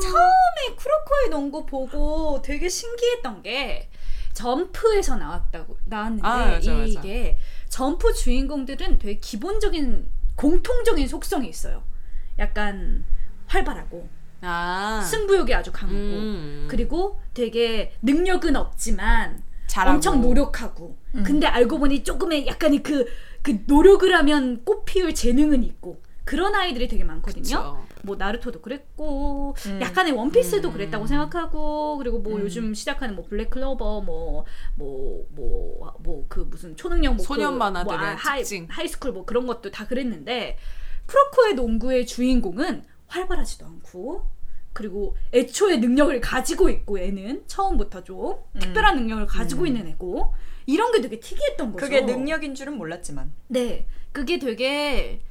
[0.00, 3.88] 처음에 쿠로코의 농구 보고 되게 신기했던 게
[4.34, 7.00] 점프에서 나왔다고 나왔는데 아, 맞아, 맞아.
[7.68, 11.82] 점프 주인공들은 되게 기본적인 공통적인 속성이 있어요.
[12.38, 13.04] 약간
[13.46, 14.08] 활발하고
[14.40, 16.66] 아 승부욕이 아주 강하고 음.
[16.68, 19.96] 그리고 되게 능력은 없지만 잘하고.
[19.96, 23.06] 엄청 노력하고 근데 알고 보니 조금의 약간의 그,
[23.42, 27.42] 그 노력을 하면 꽃 피울 재능은 있고 그런 아이들이 되게 많거든요.
[27.42, 27.86] 그쵸.
[28.02, 29.80] 뭐 나루토도 그랬고 음.
[29.80, 30.72] 약간의 원피스도 음.
[30.74, 34.44] 그랬다고 생각하고 그리고 뭐 요즘 시작하는 뭐 블랙 클로버 뭐
[34.76, 38.42] 뭐 뭐 뭐 그 무슨 초능력 뭐 소년 그 만화들의 뭐 아, high.
[38.68, 40.58] high school 뭐 그런 것도 다 그랬는데
[41.06, 44.28] 쿠로코의 농구의 주인공은 활발하지도 않고
[44.74, 50.34] 그리고 애초에 능력을 가지고 있고 애는 처음부터 좀 특별한 능력을 가지고 있는 애고
[50.66, 51.86] 이런 게 되게 특이했던 거죠.
[51.86, 53.32] 그게 능력인 줄은 몰랐지만.
[53.46, 55.22] 네, 그게 되게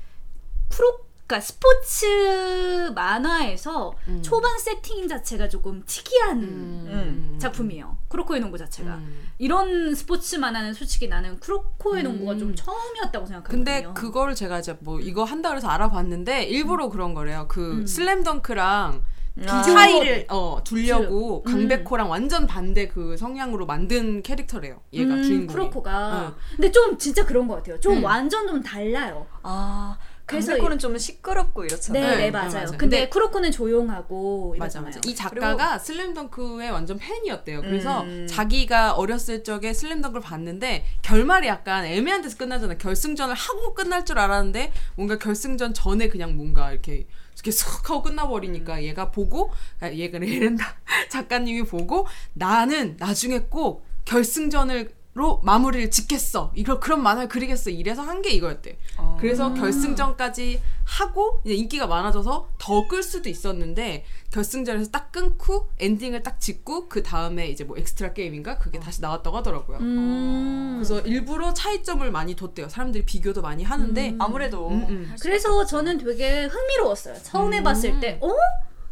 [0.70, 4.22] 프로, 그러니까 스포츠 만화에서 음.
[4.22, 7.36] 초반 세팅 자체가 조금 특이한 음.
[7.38, 7.98] 작품이에요.
[8.08, 9.28] 쿠로코의 농구 자체가 음.
[9.38, 12.40] 이런 스포츠 만화는 솔직히 나는 쿠로코의 농구가 음.
[12.40, 13.66] 좀 처음이었다고 생각하거든요.
[13.66, 17.46] 근데 그거를 제가 이제 뭐 이거 한다 그래서 알아봤는데 일부러 그런 거래요.
[17.50, 17.86] 그 음.
[17.88, 19.04] 슬램덩크랑
[19.46, 19.62] 아.
[19.62, 21.52] 차이를 어 두려고 음.
[21.52, 24.80] 강백호랑 완전 반대 그 성향으로 만든 캐릭터래요.
[24.94, 25.48] 얘가 음, 주인공이.
[25.48, 26.28] 크로코가.
[26.30, 26.36] 응.
[26.56, 27.80] 근데 좀 진짜 그런 것 같아요.
[27.80, 28.04] 좀 음.
[28.04, 29.28] 완전 좀 달라요.
[29.44, 29.96] 아,
[30.28, 32.04] 그래서 강백호는 좀 시끄럽고 이렇잖아요.
[32.04, 32.50] 네, 네, 네, 맞아요.
[32.52, 32.66] 맞아요.
[32.66, 34.82] 근데, 근데- 크로코는 조용하고 맞아.
[34.82, 35.00] 맞아.
[35.08, 37.62] 이 작가가 슬램덩크의 완전 팬이었대요.
[37.62, 38.28] 그래서 음.
[38.30, 42.78] 자기가 어렸을 적에 슬램덩크를 봤는데 결말이 약간 애매한 데서 끝나잖아.
[42.78, 48.84] 결승전을 하고 끝날 줄 알았는데 뭔가 결승전 전에 그냥 뭔가 이렇게 이렇게 쑥 하고 끝나버리니까
[48.84, 50.76] 얘가 보고 아, 얘가 얘란다
[51.10, 56.52] 작가님이 보고 나는 나중에 꼭 결승전으 로 마무리를 짓겠어.
[56.54, 57.72] 이걸 그런 만화를 그리겠어.
[57.72, 58.78] 이래서 한 게 이거였대.
[59.00, 59.18] 어.
[59.20, 66.40] 그래서 결승전까지 하고 이제 인기가 많아져서 더 끌 수도 있었는데 결승전에서 딱 끊고 엔딩을 딱
[66.40, 69.80] 짓고 그 다음에 이제 뭐 엑스트라 게임인가 그게 다시 나왔다고 하더라고요.
[69.80, 70.74] 음.
[70.78, 72.70] 그래서 일부러 차이점을 많이 뒀대요.
[72.70, 75.16] 사람들이 비교도 많이 하는데 아무래도 음, 음.
[75.20, 77.16] 그래서 저는 되게 흥미로웠어요.
[77.24, 77.64] 처음에 음.
[77.64, 78.30] 봤을 때, 어?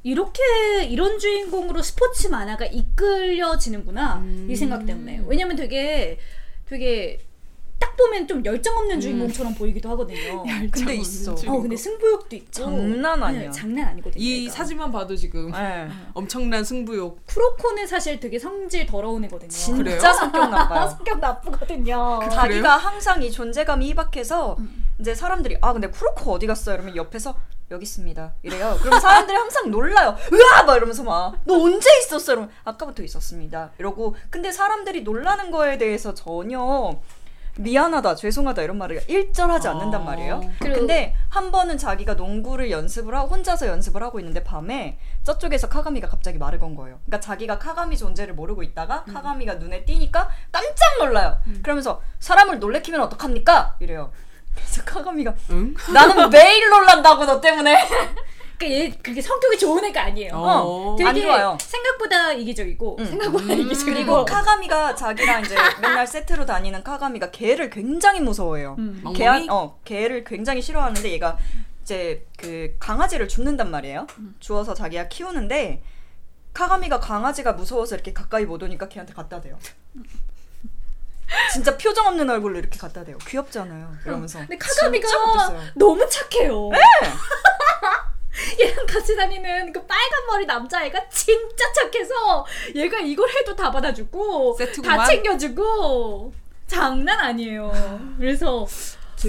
[0.06, 4.48] 이렇게 이런 주인공으로 스포츠 만화가 이끌려지는구나 음.
[4.48, 6.20] 이 생각 때문에 왜냐면 되게
[6.68, 7.26] 되게
[7.80, 10.44] 딱딱 보면 좀 열정 없는 주인공처럼 보이기도 하거든요.
[10.72, 11.34] 근데 있어.
[11.34, 13.42] 어 근데 승부욕도 있고 장난 아니야.
[13.42, 14.24] 네, 장난 아니거든요.
[14.24, 14.54] 이 얘가.
[14.54, 15.88] 사진만 봐도 지금 네.
[16.14, 17.26] 엄청난 승부욕.
[17.26, 19.50] 쿠로코는 사실 되게 성질 더러운 애거든요.
[19.50, 20.14] 진짜?
[20.14, 20.88] 성격 나빠요.
[20.96, 22.20] 성격 나쁘거든요.
[22.32, 24.56] 자기가 항상 이 존재감이 희박해서
[25.00, 26.76] 이제 사람들이 아 근데 쿠로코 어디 갔어요?
[26.76, 27.36] 이러면 옆에서
[27.72, 28.34] 여기 있습니다.
[28.44, 28.78] 이래요.
[28.82, 30.16] 그럼 사람들이 항상 놀라요.
[30.32, 32.34] 으아 막 이러면서 막 너 언제 있었어?
[32.34, 33.72] 이러면 아까부터 있었습니다.
[33.80, 37.00] 이러고 근데 사람들이 놀라는 거에 대해서 전혀
[37.58, 40.04] 미안하다, 죄송하다 이런 말을 일절하지 않는단 어.
[40.04, 40.42] 말이에요.
[40.60, 46.10] 그리고- 근데 한 번은 자기가 농구를 연습을 하고 혼자서 연습을 하고 있는데 밤에 저쪽에서 카가미가
[46.10, 47.00] 갑자기 말을 건 거예요.
[47.06, 51.38] 그러니까 자기가 카가미 존재를 모르고 있다가 카가미가 눈에 띄니까 깜짝 놀라요.
[51.64, 53.78] 그러면서 사람을 놀래키면 어떡합니까?
[53.80, 54.12] 이래요.
[54.56, 55.76] 그래서 카가미가 응?
[55.94, 57.88] 나는 매일 놀란다고 너 때문에.
[58.58, 60.32] 그러니까 얘 그게 성격이 좋은 애가 아니에요.
[60.34, 60.96] 어.
[60.98, 61.58] 되게 안 좋아요.
[61.60, 63.06] 생각보다 이기적이고 응.
[63.06, 68.76] 생각보다 이기적이고 그리고 카가미가 자기랑 이제 맨날 세트로 다니는 카가미가 개를 굉장히 무서워해요.
[68.80, 69.04] 음.
[69.14, 71.38] 개, 어, 개를 굉장히 싫어하는데 얘가
[71.82, 74.08] 이제 그 강아지를 줍는단 말이에요.
[74.40, 75.84] 주워서 자기가 키우는데
[76.54, 79.60] 카가미가 강아지가 무서워서 이렇게 가까이 못 오니까 걔한테 갖다 대요.
[81.54, 83.18] 진짜 표정 없는 얼굴로 이렇게 갖다 대요.
[83.20, 83.96] 귀엽잖아요.
[84.06, 84.40] 이러면서.
[84.40, 85.08] 근데 카가미가.
[85.76, 86.70] 너무 착해요.
[88.60, 94.98] 얘랑 같이 다니는 그 빨간 머리 남자애가 진짜 착해서 얘가 이걸 해도 다 받아주고 세트구만.
[94.98, 96.34] 다 챙겨주고
[96.68, 97.72] 장난 아니에요.
[98.18, 98.66] 그래서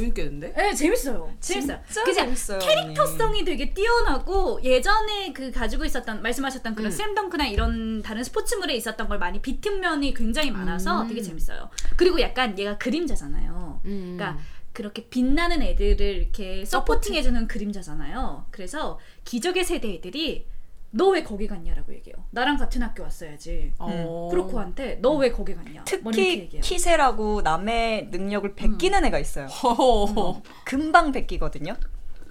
[0.00, 0.54] 재밌겠는데?
[0.58, 1.32] 예 재밌어요.
[1.40, 1.80] 재밌어요.
[2.04, 2.58] 그냥 재밌어요.
[2.58, 6.96] 캐릭터성이 되게 뛰어나고 예전에 그 가지고 있었던 말씀하셨던 그런 음.
[6.96, 11.08] 쌤덩크나 이런 다른 스포츠물에 있었던 걸 많이 비튼 면이 굉장히 많아서 음.
[11.08, 11.70] 되게 재밌어요.
[11.96, 13.80] 그리고 약간 얘가 그림자잖아요.
[13.84, 14.16] 음.
[14.16, 14.38] 그러니까
[14.72, 18.46] 그렇게 빛나는 애들을 이렇게 supporting해주는 그림자잖아요.
[18.50, 20.46] 그래서 기적의 세대 애들이
[20.90, 22.16] 너 왜 거기 갔냐라고 얘기해요.
[22.30, 23.72] 나랑 같은 학교 왔어야지.
[23.78, 24.28] 어.
[24.30, 25.84] 쿠로코한테 너 왜 거기 갔냐.
[26.02, 26.48] 뭐 특히.
[26.60, 29.46] 키세라고 남의 능력을 베끼는 애가 있어요.
[29.62, 30.42] 허허허.
[30.64, 31.74] 금방 베끼거든요.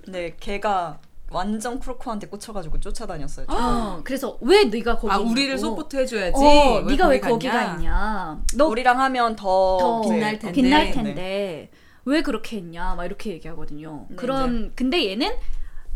[0.04, 1.00] 근데 걔가
[1.32, 3.48] 완전 쿠로코한테 꽂혀가지고 쫓아다녔어요.
[3.50, 5.58] 어, 그래서 왜 네가 거기 아 우리를.
[5.58, 6.34] support 해줘야지.
[6.38, 7.76] 어, 왜 네가 왜 거기 거기가 갔냐?
[7.76, 8.41] 있냐.
[8.58, 10.52] 너 우리랑 하면 더, 더 빛날 텐데.
[10.62, 10.91] 빛날 네.
[10.91, 11.72] 텐데
[12.06, 14.06] 왜 그렇게 했냐 막 이렇게 얘기하거든요.
[14.10, 15.32] 네, 그런 근데 얘는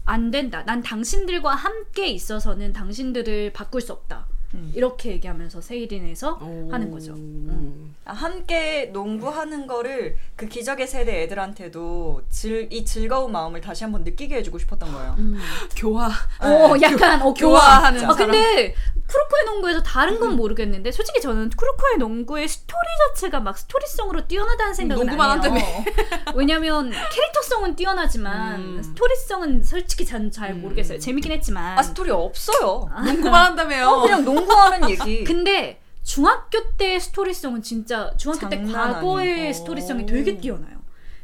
[0.09, 0.63] 안 된다.
[0.65, 4.27] 난 당신들과 함께 있어서는 당신들을 바꿀 수 없다.
[4.55, 4.71] 음.
[4.75, 6.69] 이렇게 얘기하면서 세이린에서 오.
[6.71, 7.13] 하는 거죠.
[7.13, 7.95] 음.
[8.05, 14.37] 아, 함께 농구하는 거를 그 기적의 세대 애들한테도 즐, 이 즐거운 마음을 다시 한번 느끼게
[14.37, 15.15] 해주고 싶었던 거예요.
[15.19, 15.37] 음.
[15.75, 16.07] 교화.
[16.41, 17.59] 어, 약간 어 교화.
[17.59, 18.31] 교화하는 아 사람.
[18.31, 18.73] 근데
[19.07, 22.77] 쿠로코의 농구에서 다른 건 모르겠는데 솔직히 저는 쿠로코의 농구의 스토리
[23.09, 25.51] 자체가 막 스토리성으로 뛰어나다는 생각은 농구만 안 해요.
[25.51, 26.35] 한다며.
[26.35, 28.83] 왜냐면 캐릭터성은 뛰어나지만 음.
[28.83, 30.99] 스토리성은 솔직히 전 잘 모르겠어요.
[30.99, 31.77] 재밌긴 했지만.
[31.77, 32.87] 아 스토리 없어요.
[33.03, 33.87] 농구만 한다며요.
[33.87, 35.23] 어, 그냥 농 구하는 얘기.
[35.25, 39.53] 근데 중학교 때 스토리성은 진짜 중학교 때 과거의 아니고.
[39.53, 40.78] 스토리성이 되게 뛰어나요.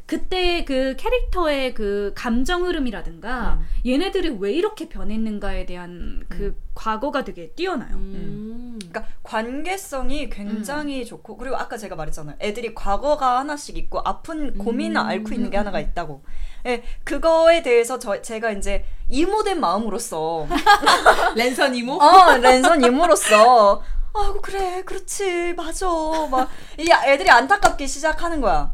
[0.06, 3.68] 그때 그 캐릭터의 그 감정 흐름이라든가 음.
[3.86, 7.96] 얘네들이 왜 이렇게 변했는가에 대한 그 과거가 되게 뛰어나요.
[7.96, 8.78] 음.
[8.80, 12.36] 그러니까 관계성이 굉장히 좋고 그리고 아까 제가 말했잖아요.
[12.40, 16.24] 애들이 과거가 하나씩 있고 아픈 고민을 앓고 있는 게 하나가 있다고.
[16.68, 20.48] 예, 그거에 대해서 저 제가 이제 이모된 마음으로서
[21.36, 21.94] 랜선 이모?
[21.94, 23.82] 어, 랜선 이모로서
[24.14, 25.88] 아이고 그래 그렇지 맞아
[26.32, 28.74] 막 이 애들이 안타깝게 시작하는 거야.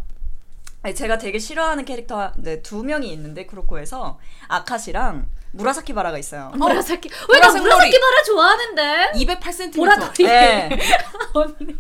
[0.84, 4.18] 아니, 제가 되게 싫어하는 캐릭터 네, 두 명이 있는데 크로코에서
[4.48, 6.52] 아카시랑 무라사키 바라가 있어요.
[6.56, 8.00] 무라사키 왜나 보라색 무라사키.
[8.00, 9.12] 바라 좋아하는데?
[9.16, 9.76] 208cm.
[9.76, 10.70] 보라돌이 네.
[11.34, 11.76] 언니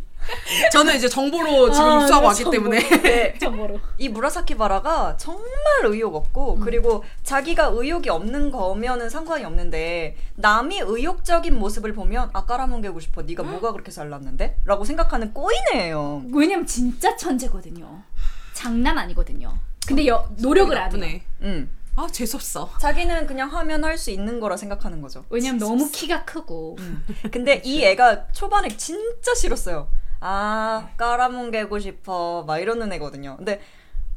[0.71, 2.51] 저는 이제 정보로 지금 아, 입수하고 이거 왔기 정보.
[2.51, 2.79] 때문에.
[3.01, 3.37] 네.
[3.39, 3.79] 정보로.
[3.97, 5.47] 이 무라사키 바라가 정말
[5.85, 12.99] 의욕 없고 그리고 자기가 의욕이 없는 거면은 상관이 없는데 남이 의욕적인 모습을 보면 아 깔아뭉개고
[12.99, 14.59] 싶어 네가 뭐가 그렇게 잘났는데?
[14.65, 18.03] 라고 생각하는 꼬이네예요 왜냐면 진짜 천재거든요.
[18.61, 19.57] 장난 아니거든요.
[19.87, 20.85] 근데 여, 노력을 안 해요.
[20.85, 21.23] 나쁘네.
[21.41, 21.71] 음.
[21.95, 22.69] 아 재수없어.
[22.79, 25.25] 자기는 그냥 하면 할 수 있는 거라 생각하는 거죠.
[25.29, 26.77] 왜냐면 너무 키가 크고.
[27.31, 29.89] 근데 이 애가 초반에 진짜 싫었어요.
[30.19, 32.43] 아 깔아뭉개고 싶어.
[32.47, 33.35] 막 이러는 애거든요.
[33.37, 33.59] 근데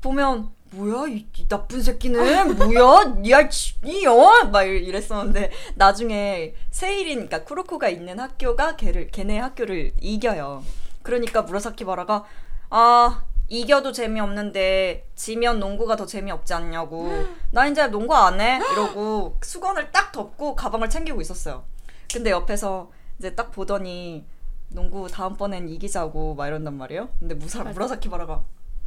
[0.02, 2.56] 보면 뭐야 이, 이 나쁜 새끼는?
[2.58, 3.14] 뭐야?
[3.28, 10.62] 야이어 막 이랬었는데 나중에 세일인 그러니까 쿠로코가 있는 학교가 걔를 걔네 학교를 이겨요.
[11.02, 12.24] 그러니까 무라사키 바라가
[12.70, 17.10] 아 이겨도 재미없는데 지면 농구가 더 재미없지 않냐고.
[17.50, 18.58] 나 이제 농구 안 해?
[18.72, 21.64] 이러고 수건을 딱 덮고 가방을 챙기고 있었어요.
[22.12, 24.24] 근데 옆에서 이제 딱 보더니
[24.68, 27.08] 농구 다음번엔 이기자고 막 이런단 말이에요.
[27.20, 28.42] 근데 무사, 무라사키 바라가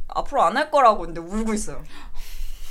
[0.08, 1.82] 앞으로 안 할 거라고 근데 울고 있어요.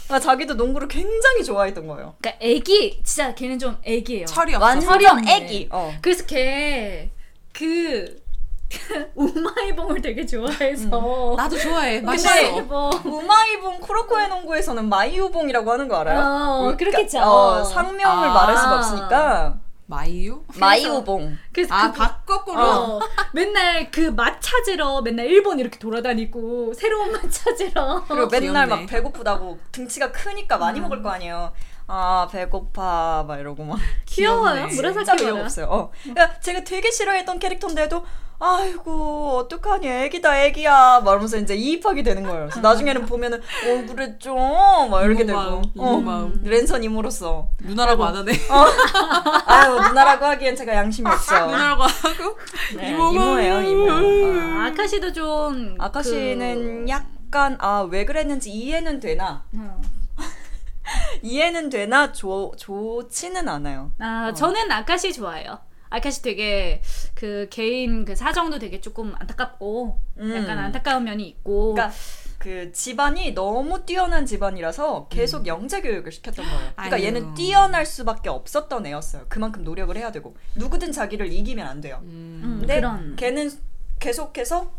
[0.06, 2.16] 그러니까 자기도 농구를 굉장히 좋아했던 거예요.
[2.20, 4.26] 그러니까 애기 진짜 걔는 좀 애기예요.
[4.26, 4.66] 철이 없어.
[4.66, 5.28] 완전.
[5.28, 5.68] 애기.
[5.72, 5.94] 어.
[6.02, 7.12] 그래서 걔
[7.54, 8.22] 그
[9.16, 12.02] 우마이봉을 되게 좋아해서 나도 좋아해.
[12.02, 12.62] 근데 맛있어.
[12.64, 16.20] 뭐 우마이봉 쿠로코의 농구에서는 마이우봉이라고 하는 거 알아요?
[16.20, 17.20] 어, 그러니까, 그렇겠죠.
[17.20, 18.34] 어, 상명을 아.
[18.34, 20.44] 말할 수가 없으니까 마이유?
[20.60, 21.38] 마이우봉.
[21.54, 22.60] 그래서 아, 그, 밥 거꾸로.
[22.62, 23.00] 어,
[23.32, 28.66] 맨날 그 맛 찾으러 맨날 일본 이렇게 돌아다니고 새로운 맛 찾으러 그리고 맨날 귀엽네.
[28.66, 31.54] 막 배고프다고 등치가 크니까 많이 먹을 거 아니에요.
[31.88, 34.68] 아 배고파 막 이러고 막 귀여워요.
[34.68, 35.26] 무라사키.
[35.30, 35.68] 없어요.
[35.68, 35.92] 어.
[36.04, 38.04] 그러니까 제가 되게 싫어했던 캐릭터인데도
[38.40, 42.42] 아이고 어떡하니 애기다 애기야 말하면서 이제 이입하게 되는 거예요.
[42.46, 46.40] 그래서 나중에는 보면은 어 그랬죠 막 이렇게 되고 마음, 어, 마음.
[46.44, 48.32] 랜선 이모로서 누나라고 안 하네.
[49.48, 51.34] 아유 누나라고 하기엔 제가 양심이 없죠.
[51.48, 52.38] 누나라고 하고.
[52.76, 53.92] 네, 이모 이모예요 이모.
[53.92, 54.60] 어.
[54.62, 59.82] 아, 아카시도 좀 아카시는 약간 아 왜 그랬는지 이해는 되나 그, 어.
[61.24, 63.92] 이해는 되나 좋 좋지는 않아요.
[64.00, 65.58] 아 저는 아카시 좋아해요.
[65.90, 66.82] 아카시 되게
[67.14, 70.36] 그 개인 그 사정도 되게 조금 안타깝고 음.
[70.36, 71.96] 약간 안타까운 면이 있고 그러니까
[72.38, 76.72] 그 집안이 너무 뛰어난 집안이라서 계속 영재 교육을 시켰던 거예요.
[76.76, 77.04] 그러니까 아유.
[77.06, 79.26] 얘는 뛰어날 수밖에 없었던 애였어요.
[79.28, 82.00] 그만큼 노력을 해야 되고 누구든 자기를 이기면 안 돼요.
[82.04, 82.42] 음.
[82.44, 83.52] 음, 근데 그런 걔는
[84.00, 84.72] 계속해서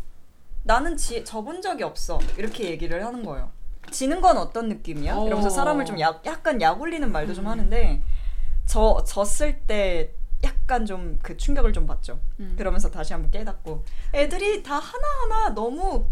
[0.63, 3.51] 나는 지, 접은 적이 없어 이렇게 얘기를 하는 거예요.
[3.91, 5.15] 지는 건 어떤 느낌이야?
[5.15, 5.27] 어.
[5.27, 8.01] 이러면서 사람을 좀 약, 약간 약 올리는 말도 좀 하는데
[8.65, 10.13] 저 졌을 때
[10.69, 12.19] 약간 좀 그 충격을 좀 받죠.
[12.39, 12.53] 음.
[12.55, 16.05] 그러면서 다시 한번 깨닫고 애들이 다 하나하나 너무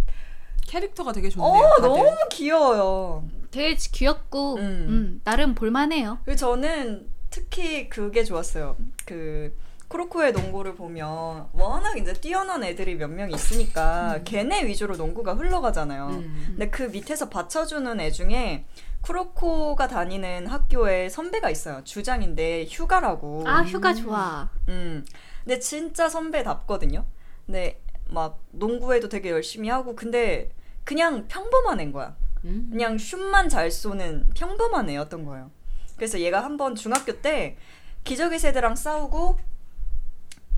[0.68, 1.48] 캐릭터가 되게 좋네요.
[1.48, 1.88] 어 다들.
[1.88, 3.24] 너무 귀여워요.
[3.52, 4.62] 되게 귀엽고 음.
[4.62, 6.18] 음, 나름 볼만해요.
[6.36, 8.76] 저는 특히 그게 좋았어요.
[9.06, 9.56] 그
[9.88, 16.08] 크로코의 농구를 보면 워낙 이제 뛰어난 애들이 몇 명 있으니까 걔네 위주로 농구가 흘러가잖아요.
[16.08, 16.44] 음.
[16.50, 18.66] 근데 그 밑에서 받쳐주는 애 중에
[19.02, 21.82] 크로코가 다니는 학교에 선배가 있어요.
[21.86, 23.44] 주장인데 휴가라고.
[23.48, 24.50] 아 휴가 좋아.
[24.68, 25.06] 음.
[25.46, 27.06] 근데 진짜 선배답거든요.
[27.46, 30.50] 근데 막 농구에도 되게 열심히 하고 근데
[30.84, 32.16] 그냥 평범한 애인 거야.
[32.44, 32.68] 음.
[32.72, 35.50] 그냥 슛만 잘 쏘는 평범한 애였던 거예요.
[35.96, 37.58] 그래서 얘가 한번 중학교 때
[38.04, 39.38] 기적의 세대랑 싸우고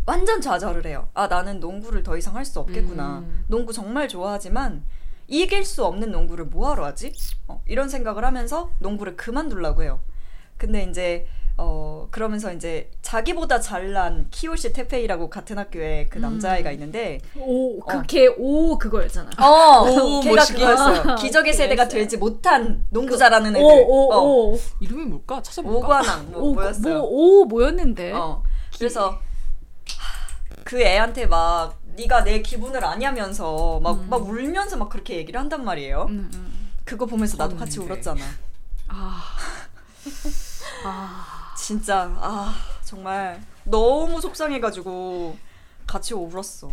[0.10, 1.08] 완전 좌절을 해요.
[1.13, 3.19] 아 나는 농구를 더 이상 할 수 없겠구나.
[3.19, 3.45] 음.
[3.48, 4.84] 농구 정말 좋아하지만
[5.28, 7.13] 이길 수 없는 농구를 뭐하러 하지?
[7.48, 10.00] 어, 이런 생각을 하면서 농구를 그만두려고 해요.
[10.58, 17.80] 근데 이제 어 그러면서 이제 자기보다 잘난 키요시 테페이라고 같은 학교에 그 남자아이가 있는데 오
[17.82, 17.86] 어.
[17.86, 19.30] 그걔 오 그거였잖아.
[19.38, 20.60] 어 오, 걔가 멋있게.
[20.65, 21.15] 그거였어요.
[21.17, 21.88] 기적의 세대가.
[21.88, 23.62] 되지 못한 농구 잘하는 애들.
[23.63, 23.67] 어.
[23.67, 25.41] 오오오 이름이 뭘까?
[25.43, 25.78] 찾아볼까?
[25.78, 26.98] 오관왕 뭐 뭐였어요.
[27.00, 28.13] 뭐 오 뭐였는데?
[28.13, 28.41] 어.
[28.78, 29.19] 그래서 하,
[30.69, 36.05] 그 애한테 막 네가 내 기분을 아냐면서 막막 울면서 막 그렇게 얘기를 한단 말이에요.
[36.10, 36.71] 음, 음.
[36.86, 37.93] 그거 보면서 나도 같이 그런데.
[37.95, 38.23] 울었잖아.
[38.89, 39.23] 아.
[40.86, 41.55] 아.
[41.58, 42.53] 진짜 아
[42.84, 45.36] 정말 너무 속상해가지고
[45.88, 46.71] 같이 울었어.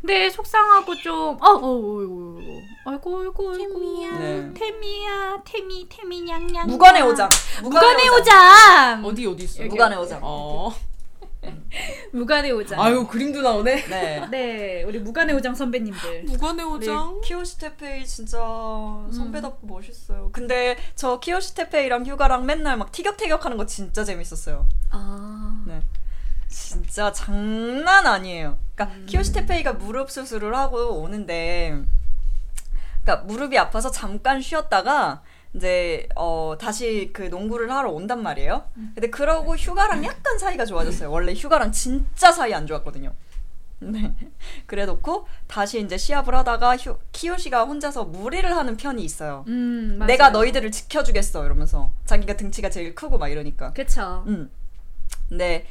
[0.00, 2.90] 근데 속상하고 좀 어, 어, 어, 어, 어.
[2.90, 4.54] 아이고 아이고 아이고 네.
[4.54, 7.28] 태미야 태미 태미 냥냥 무관의 오장.
[7.62, 9.62] 무관의 오장 어디 어디 있어?
[9.62, 10.18] 무관의 오장.
[10.20, 10.74] 어.
[12.12, 13.86] 무관의 오장 아유 그림도 나오네.
[13.86, 14.26] 네.
[14.30, 17.20] 네 우리 무관의 오장 선배님들 무관의 오장.
[17.22, 20.30] 키오시테페이 진짜 선배답고 멋있어요.
[20.32, 24.66] 근데 저 키오시테페이랑 휴가랑 맨날 막 티격태격하는 거 진짜 재밌었어요.
[24.90, 25.80] 아 네.
[26.48, 28.58] 진짜 장난 아니에요.
[28.74, 31.76] 그러니까 키오시테페이가 무릎 수술을 하고 오는데,
[33.02, 35.22] 그러니까 무릎이 아파서 잠깐 쉬었다가
[35.56, 38.64] 이제 어 다시 그 농구를 하러 온단 말이에요.
[38.94, 41.10] 근데 그러고 휴가랑 약간 사이가 좋아졌어요.
[41.10, 43.12] 원래 휴가랑 진짜 사이 안 좋았거든요.
[43.80, 44.14] 네.
[44.66, 49.44] 그래 놓고 다시 이제 시합을 하다가 휴, 키요시가 혼자서 무리를 하는 편이 있어요.
[49.48, 49.98] 음.
[50.06, 53.72] 내가 너희들을 지켜주겠어 이러면서 자기가 등치가 제일 크고 막 이러니까.
[53.72, 54.50] 그쵸 음.
[55.28, 55.66] 근데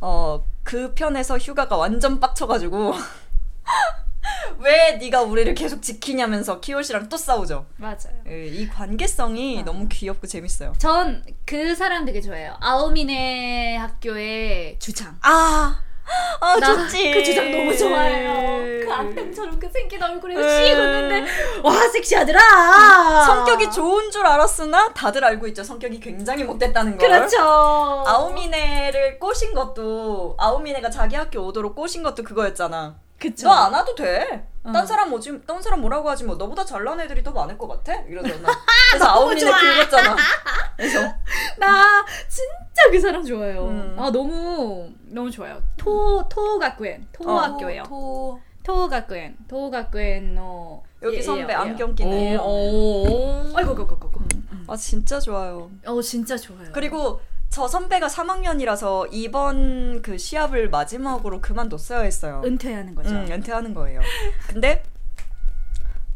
[0.00, 2.94] 어 그 편에서 휴가가 완전 빡쳐가지고
[4.58, 7.66] 왜 네가 우리를 계속 지키냐면서 키요시랑 또 싸우죠.
[7.76, 7.98] 맞아요
[8.28, 10.72] 예, 이 관계성이 너무 귀엽고 재밌어요.
[10.78, 15.78] 전 그 사람 되게 좋아해요 아오미네 학교의 주장 아,
[16.40, 17.12] 아나 좋지.
[17.12, 20.66] 그 주장 너무 좋아해요 그 악당처럼 그 생긴 얼굴에 에.
[20.66, 21.24] 씩 웃는데
[21.62, 22.40] 와 섹시하더라
[23.26, 25.62] 성격이 좋은 줄 알았으나 다들 알고 있죠.
[25.64, 27.08] 성격이 굉장히 못됐다는 걸.
[27.08, 27.38] 그렇죠
[28.06, 32.96] 아오미네를 꼬신 것도 아오미네가 자기 학교 오도록 꼬신 것도 그거였잖아.
[33.18, 34.46] 그쵸 너안 와도 돼.
[34.64, 34.72] 어.
[34.72, 36.36] 딴 사람 오지, 딴 사람 뭐라고 하지 뭐.
[36.36, 37.94] 너보다 잘난 애들이 더 많을 것 같아.
[38.02, 38.48] 이러잖아.
[38.90, 39.58] 그래서 아오미네 좋아.
[39.58, 40.16] 긁었잖아.
[40.76, 41.00] 그래서
[41.58, 43.66] 나 진짜 그 사람 좋아해요.
[43.66, 43.96] 음.
[43.98, 45.62] 아 너무 너무 좋아요.
[45.76, 47.38] 토 토학교엔 토 어.
[47.38, 47.82] 학교예요.
[47.84, 48.40] 토.
[48.64, 50.38] 토학교엔 토학교엔의
[51.02, 51.94] 여기 예, 선배 예, 안경 예.
[51.94, 52.36] 끼는 애.
[52.36, 53.04] 오.
[53.54, 54.10] 아이고 아이고 아이고.
[54.14, 54.24] 아이고.
[54.66, 55.70] 아 진짜 좋아요.
[55.86, 56.70] 어 진짜 좋아요.
[56.72, 57.20] 그리고
[57.54, 62.42] 저 선배가 3학년이라서 이번 그 시합을 마지막으로 그만뒀어야 했어요.
[62.44, 63.10] 은퇴하는 거죠.
[63.10, 64.00] 응, 연퇴하는 거예요.
[64.48, 64.82] 근데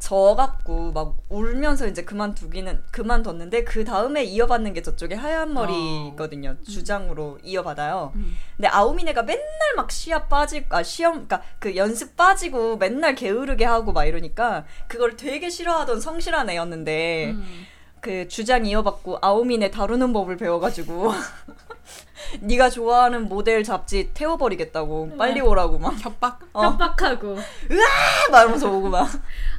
[0.01, 6.57] 저 갖고 막 울면서 이제 그만두기는 그만뒀는데 그 다음에 이어받는 게 저쪽에 하얀 머리거든요.
[6.69, 8.11] 주장으로 이어받아요.
[8.17, 8.37] 음.
[8.57, 13.93] 근데 아오미네가 맨날 막 시합 빠지고 아 시험 그러니까 그 연습 빠지고 맨날 게으르게 하고
[13.93, 17.67] 막 이러니까 그걸 되게 싫어하던 성실한 애였는데 음.
[18.01, 21.13] 그 주장 이어받고 아오미네 다루는 법을 배워가지고
[22.41, 26.41] 네가 좋아하는 모델 잡지 태워버리겠다고 빨리 오라고 막 협박?
[26.53, 26.63] 어.
[26.65, 27.35] 협박하고
[28.31, 29.09] 막 이러면서 오고 막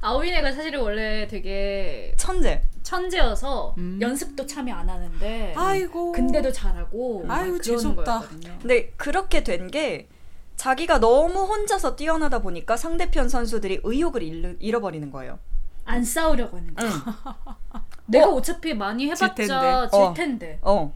[0.02, 4.00] 아오이네가 사실은 원래 되게 천재 천재여서 음.
[4.02, 6.12] 연습도 참여 안 하는데 아이고.
[6.12, 8.24] 근데도 잘하고 막 아이고, 재수없다.
[8.62, 10.08] 근데 그렇게 된 게
[10.56, 15.40] 자기가 너무 혼자서 뛰어나다 보니까 상대편 선수들이 의욕을 잃, 잃어버리는 거예요.
[15.86, 16.90] 안 싸우려고 하는 거야.
[16.90, 16.92] 응.
[18.10, 18.36] 내가 어.
[18.36, 19.88] 어차피 많이 질 해봤자 텐데.
[19.92, 20.14] 질 어.
[20.14, 20.60] 텐데.
[20.62, 20.94] 어.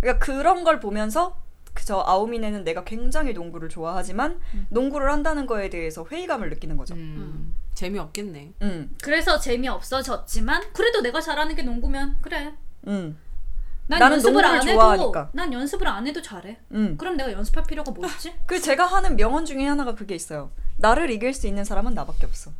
[0.00, 1.36] 그러니까 그런 걸 보면서
[1.74, 4.40] 그저 아오미네는 내가 굉장히 농구를 좋아하지만
[4.70, 6.94] 농구를 한다는 거에 대해서 회의감을 느끼는 거죠.
[6.94, 8.52] 음, 재미없겠네.
[8.62, 8.96] 음.
[9.02, 12.54] 그래서 재미 없어졌지만 그래도 내가 잘하는 게 농구면 그래.
[12.86, 13.18] 음.
[13.88, 15.30] 난 나는 연습을 안 해도 좋아하니까.
[15.32, 16.58] 난 연습을 안 해도 잘해.
[16.72, 16.96] 음.
[16.96, 18.32] 그럼 내가 연습할 필요가 뭐 있지?
[18.46, 20.50] 그 제가 하는 명언 중에 하나가 그게 있어요.
[20.78, 22.50] 나를 이길 수 있는 사람은 나밖에 없어.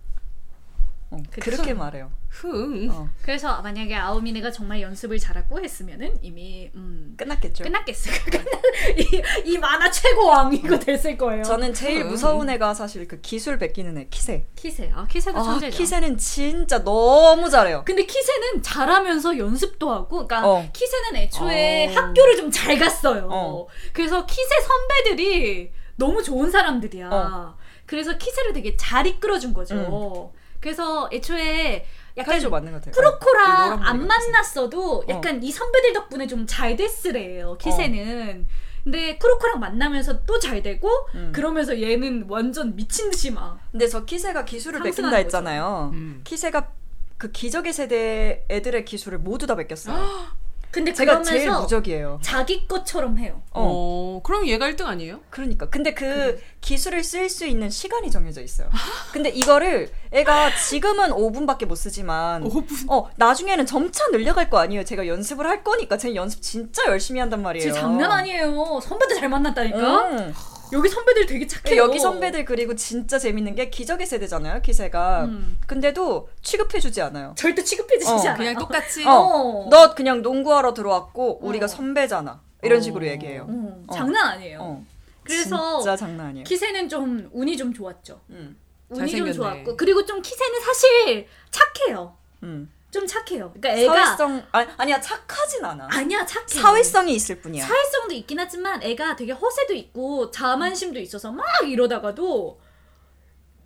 [1.19, 1.31] 어.
[1.41, 2.11] 그렇게 말해요.
[2.29, 2.89] 흥.
[2.91, 3.09] 어.
[3.23, 7.65] 그래서 만약에 아오미네가 정말 연습을 잘하고 했으면은 이미 음, 끝났겠죠.
[7.65, 8.11] 끝났겠어.
[8.99, 11.43] 이, 이 만화 최고 왕 이거 됐을 거예요.
[11.43, 12.09] 저는 제일 음.
[12.09, 14.47] 무서운 애가 사실 그 기술 베끼는 애 키세.
[14.55, 14.91] 키세.
[14.95, 15.77] 아 키세도 아, 천재죠.
[15.77, 17.83] 키세는 진짜 너무 잘해요.
[17.87, 20.69] 근데 키세는 잘하면서 연습도 하고, 그러니까 어.
[20.73, 22.01] 키세는 애초에 어.
[22.01, 23.29] 학교를 좀 잘 갔어요.
[23.31, 23.67] 어.
[23.93, 27.09] 그래서 키세 선배들이 너무 좋은 사람들이야.
[27.11, 27.57] 어.
[27.87, 30.33] 그래서 키세를 되게 잘 이끌어준 거죠.
[30.67, 31.87] 그래서 애초에
[32.17, 32.91] 약간 맞는 것 같아요.
[32.91, 37.57] 이 프로코랑 노란 안 만났어도 약간 이 선배들 덕분에 좀 잘 됐으래요.
[37.59, 38.47] 키세는.
[38.83, 41.31] 근데 크로코랑 만나면서 또 잘 되고 음.
[41.33, 45.91] 그러면서 얘는 완전 미친 듯이 막 근데 저 키세가 기술을 베낀다 했잖아요.
[45.95, 46.21] 음.
[46.25, 46.73] 키세가
[47.17, 49.97] 그 기적의 세대 애들의 기술을 모두 다 베꼈어요.
[50.77, 52.19] 근데 제가 그러면서 제일 무적이에요.
[52.21, 53.41] 자기 것처럼 해요.
[53.53, 53.63] 어.
[53.65, 55.21] 어, 그럼 얘가 1등 아니에요?
[55.31, 58.69] 그러니까 근데 그 기술을 쓸 수 있는 시간이 정해져 있어요.
[59.11, 62.91] 근데 이거를 애가 지금은 5분밖에 못 쓰지만 5분.
[62.91, 64.85] 어 나중에는 점차 늘려갈 거 아니에요.
[64.85, 67.63] 제가 연습을 할 거니까 제 연습 진짜 열심히 한단 말이에요.
[67.65, 68.79] 진짜 장난 아니에요.
[68.83, 70.11] 선배들 잘 만났다니까.
[70.11, 70.35] 응.
[70.73, 71.83] 여기 선배들 되게 착해요.
[71.83, 74.63] 여기 선배들 그리고 진짜 재밌는 게 기적의 세대잖아요.
[74.63, 75.25] 키세가.
[75.27, 75.59] 음.
[75.67, 77.35] 근데도 취급해주지 않아요.
[77.37, 78.37] 절대 취급해주지 어, 않아요.
[78.37, 79.07] 그냥 똑같이.
[79.07, 79.69] 어, 어.
[79.71, 81.69] 너 그냥 농구하러 들어왔고 우리가 어.
[81.69, 82.41] 선배잖아.
[82.63, 82.81] 이런 어.
[82.81, 83.47] 식으로 얘기해요.
[83.49, 83.95] 어, 어.
[83.95, 84.59] 장난 아니에요.
[84.61, 84.85] 어.
[85.23, 86.45] 그래서 진짜 장난 아니에요.
[86.45, 88.21] 키세는 좀 운이 좀 좋았죠.
[88.31, 88.57] 음.
[88.89, 89.33] 운이 좀 잘생겼네.
[89.33, 92.17] 좋았고 그리고 좀 키세는 사실 착해요.
[92.45, 92.71] 음.
[92.97, 93.53] 좀 착해요.
[93.53, 95.87] 그러니까 애가 사회성 아니, 아니 야 착하진 않아.
[95.91, 96.47] 아니야 착해.
[96.49, 97.63] 사회성이 있을 뿐이야.
[97.67, 102.59] 사회성도 있긴 하지만 애가 되게 허세도 있고 자만심도 있어서 막 이러다가도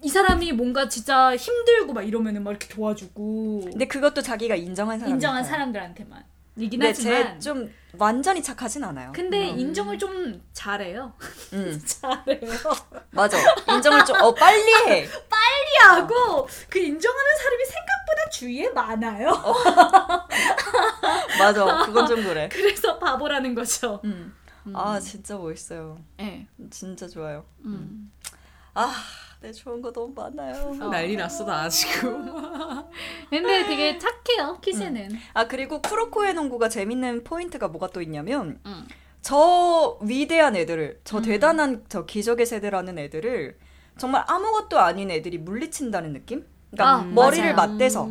[0.02, 5.14] 이 사람이 뭔가 진짜 힘들고 막 이러면은 막 이렇게 도와주고 근데 그것도 자기가 인정한 사람.
[5.14, 6.24] 인정한 사람들한테만
[6.56, 9.12] 이긴 하지만 쟤좀 완전히 착하진 않아요.
[9.14, 11.12] 근데 인정을 좀 잘해요.
[11.52, 12.50] 음, 잘해요.
[13.10, 13.38] 맞아.
[13.68, 15.08] 인정을 좀 어 빨리 해.
[15.80, 19.30] 하고 그 인정하는 사람이 생각보다 주위에 많아요.
[21.38, 21.84] 맞아.
[21.86, 22.48] 그건 좀 그래.
[22.52, 24.00] 그래서 바보라는 거죠.
[24.04, 24.34] 음.
[24.74, 25.98] 아 진짜 멋있어요.
[26.18, 26.46] 네.
[26.70, 27.44] 진짜 좋아요.
[27.64, 28.12] 음.
[28.74, 28.94] 아,
[29.40, 30.74] 내 좋은 거 너무 많아요.
[30.90, 32.30] 난리 났어 나 지금.
[33.30, 35.10] 근데 되게 착해요 키세는.
[35.32, 38.86] 아 그리고 쿠로코의 농구가 재밌는 포인트가 뭐가 또 있냐면 음.
[39.22, 43.58] 저 위대한 애들을 저 대단한 저 기적의 세대라는 애들을
[43.96, 46.44] 정말 아무것도 아닌 애들이 물리친다는 느낌?
[46.70, 47.72] 그러니까 아, 머리를 맞아요.
[47.72, 48.08] 맞대서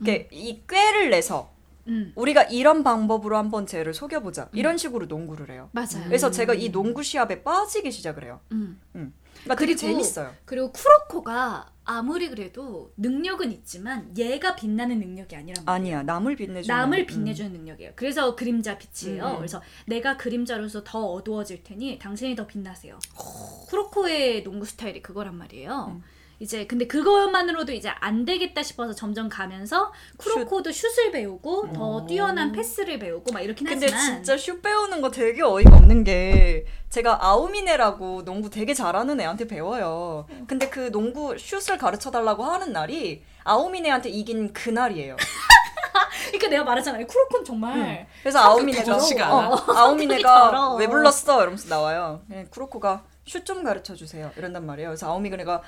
[0.00, 1.52] 이렇게 이 꾀를 내서
[1.86, 2.12] 음.
[2.16, 5.68] 우리가 이런 방법으로 한번 쟤를 속여보자 이런 식으로 농구를 해요.
[5.72, 6.04] 맞아요.
[6.06, 8.40] 그래서 제가 이 농구 시합에 빠지기 시작을 해요.
[8.52, 8.80] 음.
[9.44, 10.34] 그러니까 그리고 재밌어요.
[10.44, 15.96] 그리고 쿠로코가 아무리 그래도 능력은 있지만 얘가 빛나는 능력이 아니란 말이에요.
[15.96, 17.06] 아니야 남을 빛내주는 남을 음.
[17.06, 17.92] 빛내주는 능력이에요.
[17.96, 19.26] 그래서 그림자 빛이에요.
[19.26, 19.36] 음.
[19.38, 22.98] 그래서 내가 그림자로서 더 어두워질 테니 당신이 더 빛나세요.
[23.68, 25.96] 쿠로코의 농구 스타일이 그거란 말이에요.
[25.96, 26.02] 음.
[26.42, 32.50] 이제 근데 그것만으로도 이제 안 되겠다 싶어서 점점 가면서 쿠로코도 슛 을 배우고 더 뛰어난
[32.50, 37.24] 패스를 배우고 막 이렇긴 근데 하지만 진짜 슛 배우는 거 되게 어이가 없는 게 제가
[37.24, 40.26] 아우미네라고 농구 되게 잘하는 애한테 배워요.
[40.48, 45.16] 근데 그 농구 슛을 가르쳐 달라고 하는 날이 아우미네한테 이긴 그날이에요.
[46.26, 47.06] 그러니까 내가 말했잖아요.
[47.06, 48.96] 쿠로코는 정말 그래서 아우미네가
[49.32, 49.80] 어, 않아.
[49.80, 50.74] 아우미네가.
[50.74, 51.40] 왜 불렀어?
[51.40, 52.22] 이러면서 나와요.
[52.32, 54.32] 예, 쿠로코가 슛 좀 가르쳐 주세요.
[54.36, 54.88] 이런단 말이에요.
[54.90, 55.62] 그래서 아우미네가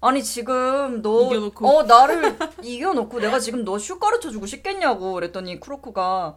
[0.00, 1.66] 아니 지금 너 이겨놓고.
[1.68, 6.36] 어 나를 이겨놓고 내가 지금 너 슛 가르쳐 주고 싶겠냐고 그랬더니 쿠로코가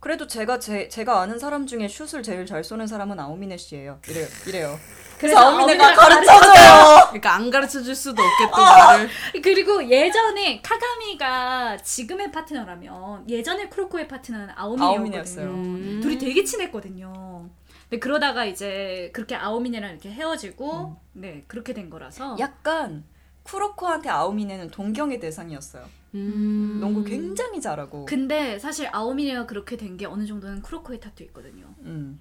[0.00, 3.98] 그래도 제가 제, 제가 아는 사람 중에 슛을 제일 잘 쏘는 사람은 아오미네 씨예요.
[4.08, 4.26] 이래요.
[4.46, 4.78] 이래요.
[5.18, 7.06] 그래서 아오미네가 가르쳐줘요.
[7.08, 9.08] 그러니까 안 가르쳐 줄 수도 없겠고 말을.
[9.42, 14.98] 그리고 예전에 카가미가 지금의 파트너라면 예전에 크로코의 파트너는 아오미네였거든요.
[14.98, 15.46] 아오미네였어요.
[15.48, 15.98] 음.
[16.00, 17.48] 둘이 되게 친했거든요.
[17.88, 23.04] 근데 그러다가 이제 그렇게 아오미네랑 이렇게 헤어지고 네 그렇게 된 거라서 약간
[23.44, 25.86] 쿠로코한테 아오미네는 동경의 대상이었어요.
[26.14, 26.78] 음.
[26.80, 28.04] 농구 굉장히 잘하고.
[28.04, 31.74] 근데 사실 아오미네가 그렇게 된 게 어느 정도는 크로코의 탓도 있거든요.
[31.80, 32.20] 음.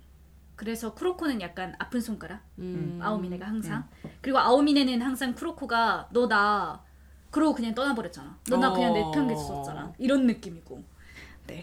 [0.55, 2.99] 그래서 크로코는 약간 아픈 손가락, 음.
[3.01, 3.87] 아오미네가 항상.
[4.21, 6.81] 그리고 아오미네는 항상 크로코가 너 나
[7.29, 8.39] 그러고 그냥 떠나버렸잖아.
[8.49, 8.95] 너 나 그냥 어.
[8.95, 9.93] 내팽개쳤잖아.
[9.99, 10.81] 이런 느낌이고.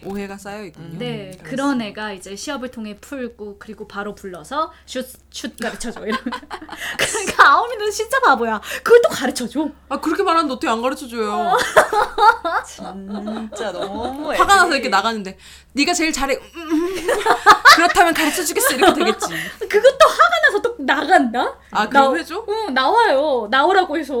[0.05, 0.97] 오해가 쌓여 있군요.
[0.97, 1.49] 네, 그렇습니다.
[1.49, 6.23] 그런 애가 이제 시합을 통해 풀고 그리고 바로 불러서 슛, 슛 가르쳐줘 이러면
[6.97, 8.61] 그러니까 아오미는 진짜 바보야.
[8.83, 9.69] 그걸 또 가르쳐줘.
[9.89, 11.55] 아 그렇게 말하는데 어떻게 안 가르쳐 줘요?
[12.65, 15.37] 진짜 너무 화가 나서 이렇게 나가는데
[15.73, 16.35] 네가 제일 잘해.
[16.35, 16.95] 음, 음.
[17.75, 19.27] 그렇다면 가르쳐 주겠어 이렇게 되겠지.
[19.59, 21.57] 그것도 화가 나서 또 나간다.
[21.71, 22.45] 아 그럼 나- 해줘?
[22.47, 23.47] 응 나와요.
[23.51, 24.13] 나오라고 해서.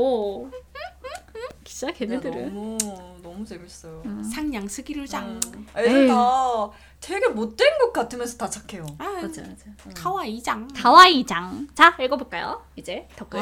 [1.63, 2.53] 진짜 걔네들은.
[2.53, 2.77] 너무
[3.23, 4.01] 너무 재밌어요.
[4.33, 5.39] 상냥 스기를 장.
[5.53, 5.67] 음.
[5.75, 6.69] 애들 다
[7.01, 8.85] 되게 못된 것 같으면서 다 착해요.
[8.99, 9.65] 아, 맞아 맞아.
[9.95, 10.67] 카와이장.
[10.75, 11.67] 가와이장.
[11.75, 12.63] 자 읽어볼까요?
[12.75, 13.41] 이제 댓글.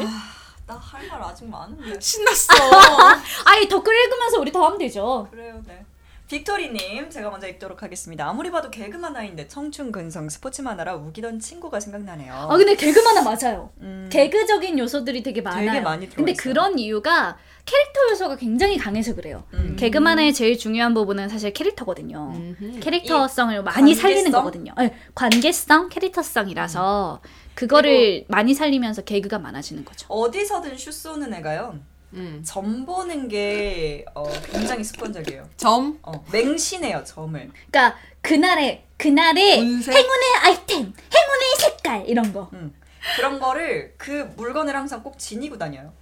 [0.66, 2.00] 나 할 말 아직 많은데.
[2.02, 2.54] 신났어.
[3.46, 5.28] 아이 댓글 읽으면서 우리 더 하면 되죠.
[5.30, 5.86] 그래요, 네.
[6.30, 8.28] 빅토리님, 제가 먼저 읽도록 하겠습니다.
[8.28, 12.34] 아무리 봐도 개그 만화인데 청춘 근성 스포츠 만화라 우기던 친구가 생각나네요.
[12.34, 13.70] 아 근데 개그 만화 맞아요.
[13.82, 15.70] 음, 개그적인 요소들이 되게 많아요.
[15.70, 16.34] 되게 많이 들어가 근데.
[16.34, 19.43] 그런 이유가 캐릭터 요소가 굉장히 강해서 그래요.
[19.53, 19.76] 음.
[19.80, 22.34] 개그 만화의 제일 중요한 부분은 사실 캐릭터거든요.
[22.36, 22.80] 음흠.
[22.82, 24.41] 캐릭터성을 많이 살리는 관계성?
[24.41, 24.74] 거거든요.
[24.78, 27.22] 네, 관계성, 캐릭터성이라서
[27.55, 30.07] 그거를 많이 살리면서 개그가 많아지는 거죠.
[30.09, 31.80] 어디서든 슛 쏘는 애가요.
[32.14, 32.43] 음.
[32.45, 35.49] 점 보는 게 어, 굉장히 습관적이에요.
[35.57, 35.97] 점.
[36.03, 37.51] 어, 맹신해요, 점을.
[37.72, 39.91] 그러니까 그날의 그날의 운세?
[39.91, 42.49] 행운의 아이템, 행운의 색깔 이런 거.
[42.53, 42.74] 음.
[43.16, 45.93] 그런 거를 그 물건을 항상 꼭 지니고 다녀요.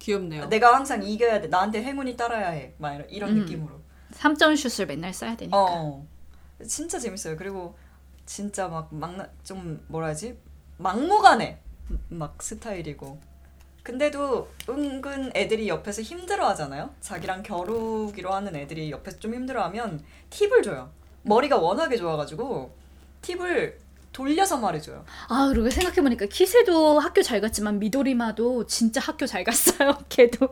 [0.00, 0.46] 귀엽네요.
[0.46, 1.48] 내가 항상 이겨야 돼.
[1.48, 2.74] 나한테 행운이 따라야 해.
[2.78, 3.38] 막 이런, 음.
[3.40, 3.80] 느낌으로.
[4.14, 5.56] 3점 슛을 맨날 써야 되니까.
[5.56, 6.04] 어.
[6.66, 7.36] 진짜 재밌어요.
[7.36, 7.76] 그리고
[8.26, 10.36] 진짜 막막좀 뭐라 하지?
[10.78, 11.58] 막무가내
[12.08, 13.20] 막 스타일이고.
[13.82, 16.90] 근데도 은근 애들이 옆에서 힘들어 하잖아요.
[17.00, 20.90] 자기랑 겨루기로 하는 애들이 옆에서 좀 힘들어 하면 팁을 줘요.
[21.22, 22.74] 머리가 워낙에 좋아 가지고
[23.22, 23.78] 팁을
[24.12, 25.04] 돌려서 말해줘요.
[25.28, 29.96] 아 그리고 생각해보니까 키세도 학교 잘 갔지만 미도리마도 진짜 학교 잘 갔어요.
[30.08, 30.48] 걔도.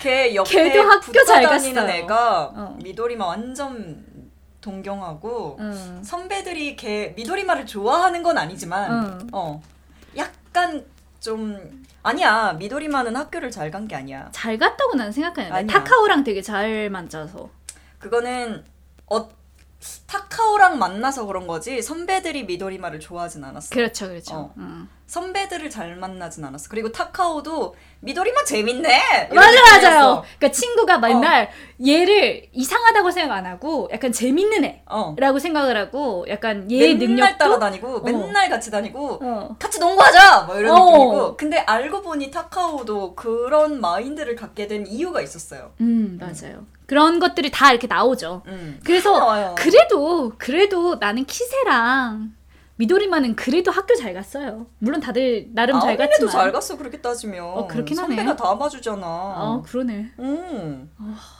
[0.00, 1.88] 걔 옆에 걔도 학교 잘 갔어요.
[1.88, 2.78] 애가 어.
[2.82, 4.04] 미도리마 완전
[4.60, 6.02] 동경하고 응.
[6.04, 9.28] 선배들이 걔 미도리마를 좋아하는 건 아니지만 응.
[9.32, 9.62] 어
[10.16, 10.84] 약간
[11.20, 15.72] 좀 아니야 미도리마는 학교를 잘 간 게 아니야 잘 갔다고 나는 생각하는데.
[15.72, 17.48] 타카오랑 되게 잘 만져서.
[17.98, 18.64] 그거는
[19.06, 19.28] 어
[20.06, 24.34] 타카오랑 만나서 그런 거지 선배들이 미도리마를 좋아하진 않았어 그렇죠, 그렇죠.
[24.34, 24.54] 어.
[24.58, 24.88] 응.
[25.06, 30.24] 선배들을 잘 만나진 않았어 그리고 타카오도 미도리마 재밌네 맞아 맞아요.
[30.38, 31.48] 그러니까 친구가 맨날
[31.84, 37.38] 얘를 이상하다고 생각 안 하고 약간 재밌는 어 애라고 생각을 하고 약간 얘의 맨날 능력도
[37.38, 39.56] 따라다니고 맨날 같이 다니고 어.
[39.58, 40.84] 같이 농구하자 뭐 이런 어.
[40.90, 45.72] 느낌이고 근데 알고 보니 타카오도 그런 마인드를 갖게 된 이유가 있었어요.
[45.80, 46.64] 음 맞아요.
[46.86, 48.42] 그런 것들이 다 이렇게 나오죠.
[48.46, 48.80] 음.
[48.84, 49.54] 그래서.
[49.56, 52.34] 그래도 그래도 나는 키세랑
[52.78, 54.66] 미도리마는 그래도 학교 잘 갔어요.
[54.78, 56.32] 물론 다들 나름 잘 아우미네도 갔지만.
[56.32, 57.44] 잘 갔어 그렇게 따지면.
[57.44, 58.36] 어, 그렇긴 선배가 하네.
[58.36, 59.06] 다 봐주잖아.
[59.06, 60.12] 어 그러네.
[60.18, 60.90] 음.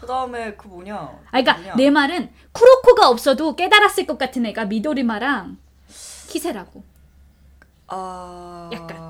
[0.01, 0.94] 그 다음에 그 뭐냐.
[0.97, 1.74] 아, 그러니까 뭐냐.
[1.76, 5.59] 내 말은 쿠로코가 없어도 깨달았을 것 같은 애가 미도리마랑
[6.28, 6.82] 키세라고.
[7.88, 9.05] 아 약간.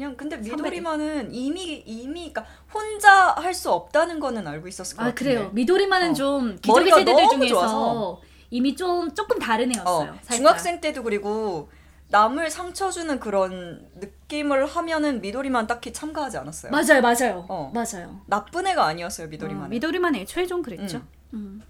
[0.00, 5.06] 그냥 근데 미도리마는 이미 이미 그러니까 혼자 할 수 없다는 거는 알고 있었을 것 아
[5.08, 5.34] 같은데.
[5.34, 5.50] 그래요.
[5.52, 6.14] 미도리마는 어.
[6.14, 8.20] 좀 기저귀 세대들 중에서 좋아서.
[8.48, 10.12] 이미 좀 조금 다른 애였어요.
[10.12, 10.18] 어.
[10.32, 11.68] 중학생 때도 그리고
[12.08, 16.72] 남을 상처 주는 그런 느낌을 하면은 미도리만 딱히 참가하지 않았어요.
[16.72, 17.70] 맞아요, 맞아요, 어.
[17.74, 18.20] 맞아요.
[18.26, 19.64] 나쁜 애가 아니었어요 미도리만.
[19.66, 20.96] 어, 미도리만 애초에 좀 그랬죠.
[20.98, 21.02] 음.
[21.34, 21.62] 음.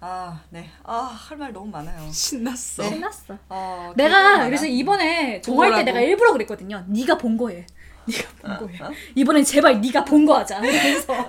[0.00, 0.70] 아 네.
[0.84, 0.92] 아
[1.28, 2.08] 할 말 너무 많아요.
[2.12, 2.84] 신났어.
[2.84, 3.36] 신났어.
[3.48, 4.64] 어, 내가 그래서?
[4.66, 5.82] 이번에 정할 때.
[5.82, 6.84] 내가 일부러 그랬거든요.
[6.88, 7.66] 네가 본 거에.
[8.06, 8.58] 네가 본 어?
[8.58, 8.70] 거에.
[9.16, 10.60] 이번엔 제발 네가 본 거 하자.
[10.60, 11.14] 그래서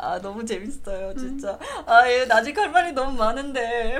[0.00, 1.56] 아 너무 재밌어요 진짜.
[1.86, 3.98] 아얘 아직 할 말이 너무 많은데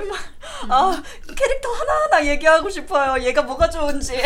[0.67, 1.03] 아
[1.35, 3.23] 캐릭터 하나 하나 얘기하고 싶어요.
[3.23, 4.17] 얘가 뭐가 좋은지.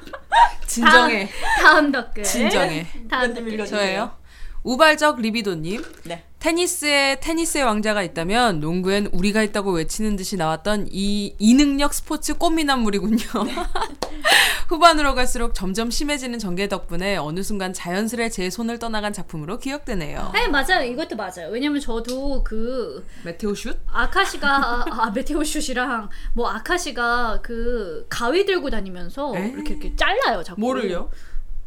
[0.66, 1.28] 진정해.
[1.60, 2.22] 다음 댓글.
[2.24, 2.86] 진정해.
[3.10, 3.66] 다음 님 댓글.
[3.66, 4.16] 저예요.
[4.62, 5.82] 우발적 리비도님.
[6.04, 6.24] 네.
[6.38, 13.18] 테니스에 테니스의 왕자가 있다면 농구엔 우리가 있다고 외치는 듯이 나왔던 이 이능력 스포츠 꽃미남물이군요.
[14.68, 20.30] 후반으로 갈수록 점점 심해지는 전개 덕분에 어느 순간 자연스레 제 손을 떠나간 작품으로 기억되네요.
[20.32, 20.84] 네 맞아요.
[20.84, 21.48] 이것도 맞아요.
[21.50, 23.80] 왜냐면 저도 그 메테오 슛?
[23.88, 29.48] 아카시가 아 메테오 슛이랑 뭐 아카시가 그 가위 들고 다니면서 에?
[29.48, 30.44] 이렇게 이렇게 잘라요.
[30.44, 31.10] 자꾸 뭐를요?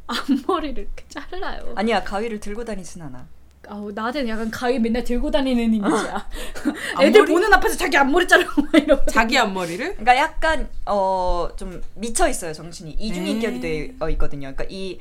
[0.08, 1.74] 앞머리를 이렇게 잘라요.
[1.76, 3.28] 아니야 가위를 들고 다니진 않아.
[3.72, 6.28] 아우 나한테는 약간 가위 맨날 들고 다니는 이미지야.
[7.00, 7.26] 애들 앞머리?
[7.34, 9.06] 보는 앞에서 자기 앞머리 자르고 막 이러고.
[9.10, 9.96] 자기 앞머리를?
[9.96, 13.98] 그러니까 약간 어 좀 미쳐 있어요 정신이 이중인격이 음.
[13.98, 14.54] 되어 있거든요.
[14.54, 15.00] 그러니까 이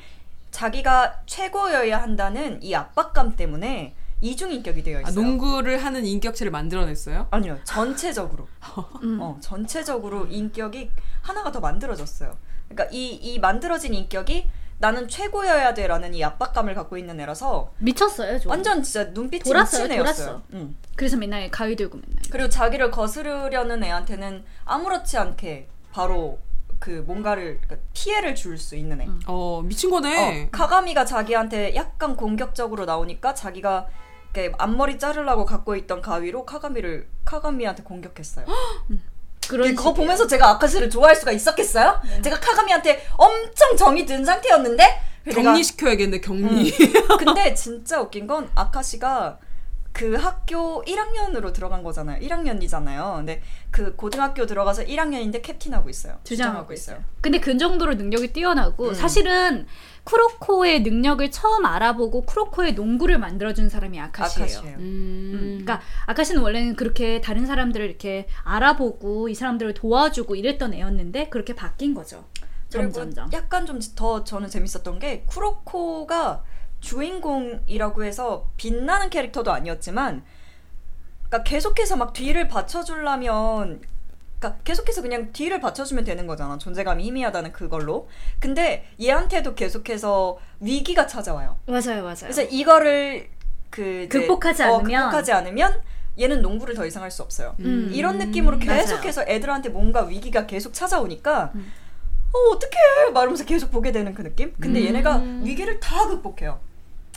[0.52, 5.14] 자기가 최고여야 한다는 이 압박감 때문에 이중인격이 되어 아, 있어요.
[5.24, 7.26] 농구를 하는 인격체를 만들어냈어요?
[7.32, 8.46] 아니요 전체적으로
[9.02, 9.18] 음.
[9.20, 10.90] 어 전체적으로 인격이
[11.22, 12.36] 하나가 더 만들어졌어요.
[12.68, 14.46] 그러니까 이 이 만들어진 인격이
[14.80, 18.48] 나는 최고여야 돼라는 이 압박감을 갖고 있는 애라서 미쳤어요, 저.
[18.48, 20.24] 완전 진짜 눈빛이 돌았어요, 미친 애였어요.
[20.26, 20.42] 돌았어.
[20.54, 20.74] 응.
[20.96, 22.16] 그래서 맨날 가위 들고 맨날.
[22.30, 26.38] 그리고 자기를 거스르려는 애한테는 아무렇지 않게 바로
[26.78, 29.08] 그 뭔가를 그러니까 피해를 줄 수 있는 애.
[29.26, 30.44] 어 미친 거네.
[30.44, 33.86] 어, 카가미가 자기한테 약간 공격적으로 나오니까 자기가
[34.32, 38.46] 이렇게 앞머리 자르려고 갖고 있던 가위로 카가미를 카가미한테 공격했어요.
[39.50, 39.92] 그런 그거.
[39.92, 42.00] 보면서 제가 아카시를 좋아할 수가 있었겠어요?
[42.22, 44.84] 제가 카가미한테 엄청 정이 든 상태였는데
[45.24, 46.72] 내가- 격리시켜야겠네 격리.
[47.18, 49.38] 근데 진짜 웃긴 건 아카시가
[49.92, 52.20] 그 학교 1학년으로 들어간 거잖아요.
[52.24, 53.16] 1학년이잖아요.
[53.16, 53.42] 근데
[53.72, 56.18] 그 고등학교 들어가서 1학년인데 캡틴하고 있어요.
[56.22, 56.98] 주장하고 있어요.
[57.20, 59.66] 근데 그 정도로 능력이 뛰어나고 사실은
[60.04, 64.44] 쿠로코의 능력을 처음 알아보고 쿠로코의 농구를 만들어준 사람이 아카시예요.
[64.44, 64.76] 아카시예요.
[64.78, 64.82] 음.
[64.82, 71.54] 음, 그러니까 아카시는 원래는 그렇게 다른 사람들을 이렇게 알아보고 이 사람들을 도와주고 이랬던 애였는데 그렇게
[71.54, 72.24] 바뀐 거죠.
[72.72, 73.32] 그리고 점점점.
[73.32, 76.44] 약간 좀 더 저는 재밌었던 게 쿠로코가
[76.80, 80.24] 주인공이라고 해서 빛나는 캐릭터도 아니었지만
[81.28, 83.80] 그러니까 계속해서 막 뒤를 받쳐주려면
[84.40, 88.08] 그러니까 계속해서 그냥 뒤를 받쳐주면 되는 거잖아 존재감이 희미하다는 그걸로
[88.40, 92.16] 근데 얘한테도 계속해서 위기가 찾아와요 맞아요, 맞아요.
[92.22, 93.28] 그래서 이거를
[93.68, 95.80] 그 이제 극복하지 어, 않으면 극복하지 않으면
[96.18, 97.90] 얘는 농구를 더 이상 할 수 없어요 음.
[97.92, 98.80] 이런 느낌으로 맞아요.
[98.80, 101.70] 계속해서 애들한테 뭔가 위기가 계속 찾아오니까 음.
[102.32, 104.54] 어 어떡해 말하면서 계속 보게 되는 그 느낌?
[104.60, 104.86] 근데 음.
[104.86, 106.60] 얘네가 위기를 다 극복해요.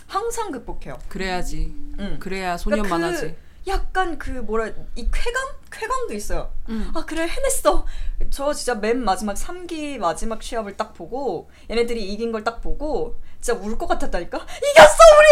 [0.08, 0.98] 항상 극복해요.
[1.08, 1.72] 그래야지.
[2.00, 2.16] 응.
[2.18, 3.36] 그래야 소년 그러니까 그 만하지.
[3.66, 5.42] 약간 그 뭐라 이 쾌감?
[5.70, 6.52] 쾌감도 있어요.
[6.68, 6.90] 음.
[6.94, 7.84] 아 그래 해냈어.
[8.30, 13.60] 저 진짜 맨 마지막 3기 마지막 시합을 딱 보고 얘네들이 이긴 걸 딱 보고 진짜
[13.60, 14.38] 울 것 같았다니까.
[14.38, 15.26] 이겼어 우리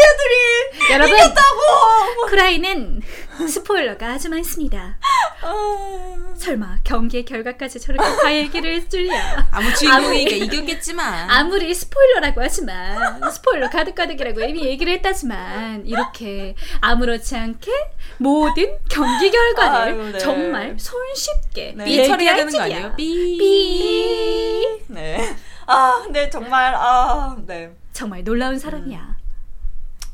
[0.84, 0.92] 애들이.
[0.92, 2.26] 여러분 이겼다고.
[2.28, 3.00] 크라이는
[3.48, 4.98] 스포일러가 아주 많습니다.
[5.40, 9.46] 아, 설마 경기의 결과까지 저렇게 다 얘기를 해줄랴.
[9.50, 11.30] 아무 주인공이니까 이겼겠지만.
[11.30, 17.72] 아무리 스포일러라고 하지만 스포일러 가득가득이라고 이미 얘기를 했다지만 이렇게 아무렇지 않게
[18.18, 20.18] 모든 경기 결과를 아유, 네.
[20.18, 21.84] 정말 손쉽게 네.
[21.86, 22.80] 삐 처리해야 되는 거 아니에요?
[22.80, 22.96] 줄이야.
[22.96, 23.38] 삐.
[23.38, 24.84] 삐.
[24.88, 25.34] 네.
[25.66, 27.70] 아 근데 정말 아 네.
[27.92, 29.16] 정말 놀라운 사람이야.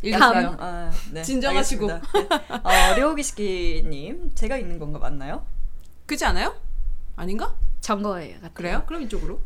[0.02, 0.56] 읽으세요.
[0.60, 1.22] 아, 네.
[1.22, 1.86] 진정하시고.
[1.86, 2.00] 네.
[2.62, 5.44] 어, 료기스키님 제가 읽는 건가 맞나요?
[6.06, 6.54] 그지 않아요?
[7.16, 7.54] 아닌가?
[7.80, 8.34] 정거예요.
[8.34, 8.50] 같아요.
[8.54, 8.82] 그래요?
[8.86, 9.40] 그럼 이쪽으로.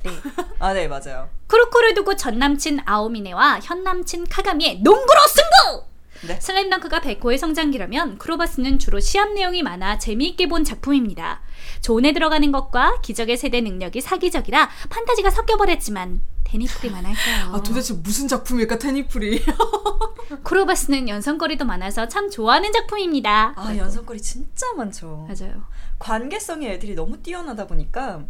[0.58, 1.28] 아네 맞아요.
[1.46, 5.84] 쿠로코를 두고 전 남친 아오미네와 현 남친 카가미의 농구로 승부!
[6.26, 6.38] 네.
[6.40, 11.40] 슬램덩크가 백호의 성장기라면 크로바스는 주로 시합 내용이 많아 재미있게 본 작품입니다.
[11.80, 17.52] 존에 들어가는 것과 기적의 세대 능력이 사기적이라 판타지가 섞여버렸지만 테니프리만 할까요?
[17.54, 19.42] 아 도대체 무슨 작품일까 테니프리.
[20.44, 23.54] 크로바스는 연성거리도 많아서 참 좋아하는 작품입니다.
[23.56, 25.26] 아 연속거리 진짜 많죠.
[25.28, 25.62] 맞아요.
[25.98, 28.24] 관계성이 애들이 너무 뛰어나다 보니까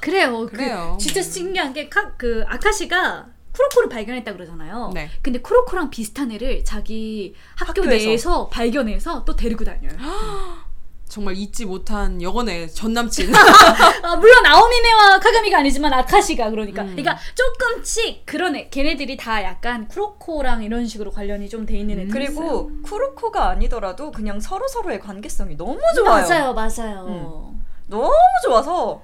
[0.00, 0.46] 그래요.
[0.46, 0.96] 그래요.
[0.98, 4.90] 그 진짜 신기한 게 그 아카시가 쿠로코를 발견했다 그러잖아요.
[4.92, 5.08] 네.
[5.22, 8.06] 근데 쿠로코랑 비슷한 애를 자기 학교 학교에서.
[8.06, 9.92] 내에서 발견해서 또 데리고 다녀요.
[11.08, 13.32] 정말 잊지 못한 여건의 전 남친.
[13.34, 16.82] 아, 물론 아오미네와 카가미가 아니지만 아카시가 그러니까.
[16.82, 16.96] 음.
[16.96, 22.10] 그러니까 조금씩 그런 애, 걔네들이 다 약간 쿠로코랑 이런 식으로 관련이 좀 돼 있는 애들.
[22.12, 26.26] 그리고 쿠로코가 아니더라도 그냥 서로 서로의 관계성이 너무 좋아요.
[26.28, 27.54] 맞아요, 맞아요.
[27.86, 28.12] 너무
[28.44, 29.00] 좋아서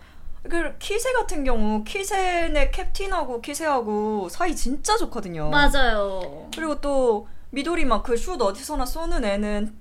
[0.49, 5.49] 그 키세 같은 경우 키세네 캡틴하고 키세하고 사이 진짜 좋거든요.
[5.51, 6.49] 맞아요.
[6.55, 9.73] 그리고 또 미도리 막 그 슛 어디서나 쏘는 애는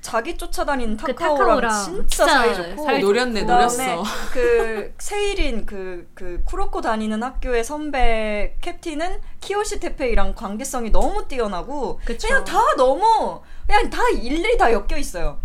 [0.00, 4.02] 자기 쫓아다니는 그 타카오랑, 타카오랑 진짜, 진짜 사이 좋고 사이 노렸네 노렸어.
[4.32, 12.28] 그 세일인 그, 그 쿠로코 다니는 학교의 선배 캡틴은 키요시 테페이랑 관계성이 너무 뛰어나고 그쵸.
[12.28, 15.38] 그냥 다 너무 그냥 다 일일이 다 엮여 있어요.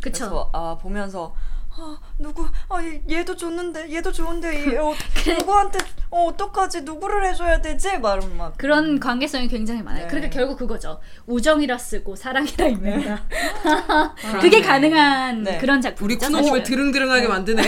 [0.00, 0.26] 그쵸.
[0.26, 1.34] 그래서 아 보면서
[1.74, 4.92] 아, 누구 아 얘- 얘도 좋는데 얘도 좋은데 얘 어,
[5.38, 5.78] 누구한테
[6.10, 10.02] 어 어떡하지 누구를 해줘야 되지 말은 막 그런 관계성이 굉장히 많아요.
[10.02, 10.08] 네.
[10.08, 11.00] 그러니까 결국 그거죠.
[11.26, 13.22] 우정이라 쓰고 사랑이라 읽는다.
[13.62, 14.38] 그러네.
[14.42, 15.58] 그게 가능한 네.
[15.58, 16.26] 그런 우리 작품이죠.
[16.26, 16.62] 쿠노님을.
[16.62, 17.62] 드릉드릉하게 만드네.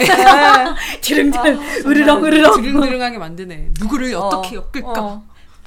[1.01, 2.57] 드릉드릉 으르렁 으르렁.
[2.63, 3.71] 드릉드릉하게 만드네.
[3.81, 4.93] 누구를 어, 어떻게 엮을까?
[5.03, 5.25] 어.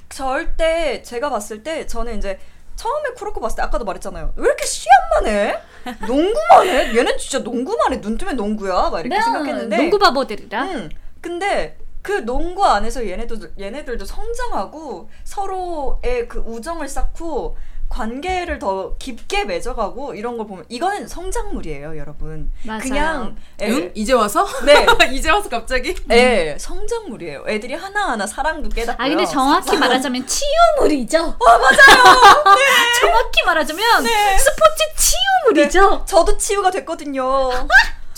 [0.09, 2.39] 절대 제가 봤을 때 저는 이제
[2.77, 4.33] 처음에 쿠로코 봤을 때 아까도 말했잖아요.
[4.35, 5.59] 왜 이렇게 시합만 해?
[6.07, 6.95] 농구만 해?
[6.95, 7.99] 얘는 진짜 농구만 해.
[7.99, 8.89] 눈 뜨면 농구야.
[8.89, 9.77] 막 이렇게 네, 생각했는데.
[9.77, 10.63] 농구 바보들이라.
[10.63, 17.57] 음, 근데 그 농구 안에서 얘네도 얘네들도 성장하고 서로의 그 우정을 쌓고
[17.89, 22.51] 관계를 더 깊게 맺어가고 이런 걸 보면 이거는 성장물이에요, 여러분.
[22.63, 22.79] 맞아요.
[22.81, 23.91] 그냥 애, 응?
[23.95, 24.45] 이제 와서?
[24.65, 24.85] 네.
[25.13, 25.95] 이제 와서 갑자기?
[26.11, 27.45] 애 성장물이에요.
[27.47, 29.05] 애들이 하나하나 사랑도 깨닫고요.
[29.05, 31.17] 아 근데 정확히 말하자면 치유물이죠.
[31.17, 32.03] 아 맞아요.
[33.01, 36.03] 정확히 말하자면 스포츠 치유물이죠.
[36.05, 37.49] 저도 치유가 됐거든요.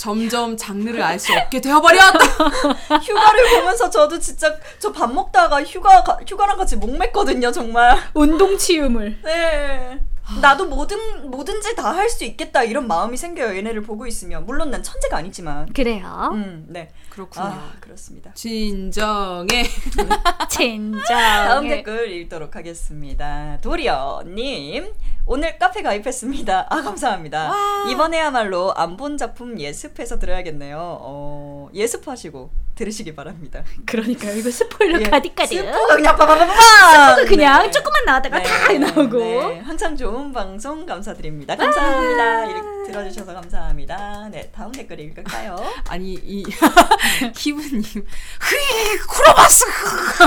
[0.00, 2.18] 점점 장르를 알 수 없게 되어버렸다.
[3.04, 7.98] 휴가를 보면서 저도 진짜 저 밥 먹다가 휴가 가- 휴가랑 같이 목맸거든요, 정말.
[8.14, 9.18] 운동 치유물.
[9.22, 9.98] 네.
[10.40, 13.54] 나도 뭐든 뭐든지 다 할 수 있겠다 이런 마음이 생겨요.
[13.56, 15.70] 얘네를 보고 있으면 물론 난 천재가 아니지만.
[15.74, 16.30] 그래요.
[16.32, 16.88] 음, 네.
[17.10, 17.44] 그렇군요.
[17.46, 18.32] 아, 그렇습니다.
[18.34, 19.64] 진정해.
[20.48, 21.48] 진짜.
[21.48, 23.58] 다음 댓글 읽도록 하겠습니다.
[23.62, 24.92] 도리어님,
[25.26, 26.66] 오늘 카페 가입했습니다.
[26.70, 27.52] 아, 감사합니다.
[27.90, 30.78] 이번에야말로 안 본 작품 예습해서 들어야겠네요.
[30.80, 32.50] 어, 예습하시고
[32.80, 33.62] 들으시기 바랍니다.
[33.84, 35.58] 그러니까 이거 스포일러 예, 가디가디.
[35.58, 36.54] 스포가 그냥 빠바바바!
[36.54, 37.70] 스포가 그냥 네.
[37.70, 39.18] 조금만 나왔다가 네, 다 나오고.
[39.18, 41.56] 네, 한참 좋은 방송 감사드립니다.
[41.56, 42.46] 감사합니다.
[42.46, 44.28] 이렇게 들어주셔서 감사합니다.
[44.30, 45.56] 네, 다음 댓글 읽을까요?
[45.90, 46.42] 아니 이
[47.36, 49.64] 키브님 흐이 쿠로바스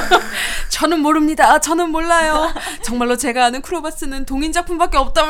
[0.70, 5.24] 저는 모릅니다 저는 몰라요 정말로 제가 아는 쿠로바스는 동인 작품밖에 없다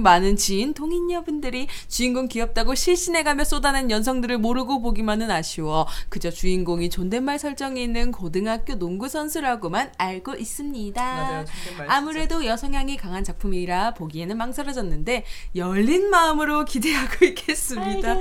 [0.00, 5.73] 많은 지인 동인녀분들이 주인공 귀엽다고 실신해가며 쏟아낸 연성들을 모르고 보기만은 아쉬워
[6.08, 11.44] 그저 주인공이 존댓말 설정이 있는 고등학교 농구 선수라고만 알고 있습니다 맞아요,
[11.88, 15.24] 아무래도 여성향이 강한 작품이라 보기에는 망설여졌는데
[15.56, 18.16] 열린 마음으로 기대하고 있겠습니다.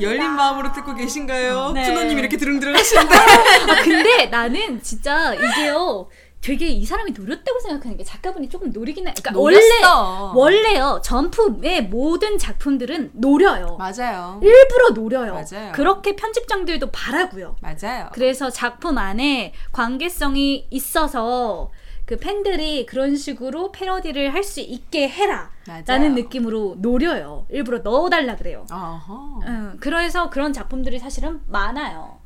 [0.00, 1.72] 열린 마음으로 듣고 계신가요?
[1.72, 1.84] 네.
[1.86, 6.08] 푸노님 이렇게 드릉드릉 하시는데 아, 근데 나는 진짜 이게요.
[6.40, 9.14] 되게 이 사람이 노렸다고 생각하는 게 작가분이 조금 노리긴 해.
[9.14, 10.32] 그러니까 원래 노렸어.
[10.36, 11.00] 원래요.
[11.02, 13.76] 점프의 모든 작품들은 노려요.
[13.78, 14.38] 맞아요.
[14.42, 15.34] 일부러 노려요.
[15.34, 15.72] 맞아요.
[15.72, 17.56] 그렇게 편집장들도 바라고요.
[17.60, 18.10] 맞아요.
[18.12, 21.70] 그래서 작품 안에 관계성이 있어서
[22.04, 25.50] 그 팬들이 그런 식으로 패러디를 할 수 있게 해라.
[25.66, 25.82] 맞아요.
[25.88, 27.46] 라는 느낌으로 노려요.
[27.50, 28.64] 일부러 넣어달라 그래요.
[28.70, 29.40] 어허.
[29.48, 32.18] 응, 그래서 그런 작품들이 사실은 많아요.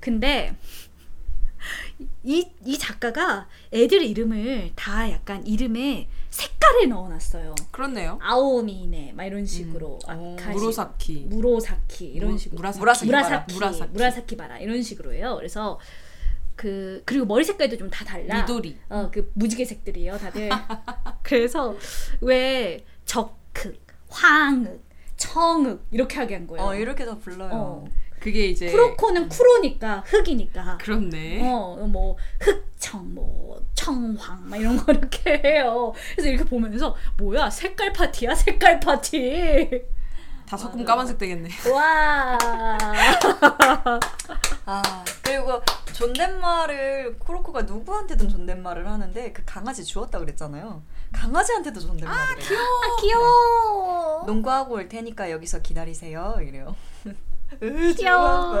[0.00, 0.56] 근데
[2.24, 7.54] 이, 이 작가가 애들 이름을 다 약간 이름에 색깔을 넣어놨어요.
[7.70, 8.18] 그렇네요.
[8.20, 11.26] 아오미네 막 이런 식으로 어, 아카시, 무로사키.
[11.28, 13.06] 무로사키 이런 무- 식으로 무라사키.
[13.06, 13.92] 무라사키 무라사키.
[13.92, 15.36] 무라사키 바라 이런 식으로요.
[15.36, 15.78] 그래서
[16.54, 18.40] 그 그리고 머리 색깔도 좀 다 달라.
[18.42, 18.76] 미도리.
[18.88, 20.48] 어그 무지개 색들이에요, 다들.
[21.22, 21.76] 그래서
[22.20, 24.82] 왜 적흑, 황흑,
[25.16, 26.66] 청흑 이렇게 하게 한 거예요.
[26.66, 27.50] 어, 이렇게 다 불러요.
[27.52, 27.84] 어.
[28.26, 30.78] 그게 이제 쿠로코는 쿠로니까 흑이니까.
[30.78, 31.48] 그렇네.
[31.48, 35.92] 어, 뭐 흑청, 뭐 청황, 막 이런 거 이렇게 해요.
[36.16, 39.80] 그래서 이렇게 보면서 뭐야 색깔 파티야 색깔 파티.
[40.44, 41.50] 다 섞으면 까만색 되겠네.
[41.72, 42.36] 와.
[44.64, 45.62] 아 그리고
[45.92, 50.82] 존댓말을 쿠로코가 누구한테든 존댓말을 하는데 그 강아지 주었다 그랬잖아요.
[51.12, 52.58] 강아지한테도 존댓말을 해요.
[52.58, 54.24] 아 귀여워.
[54.26, 56.38] 농구하고 올 테니까 여기서 기다리세요.
[56.40, 56.74] 이래요.
[57.96, 58.54] 귀여워.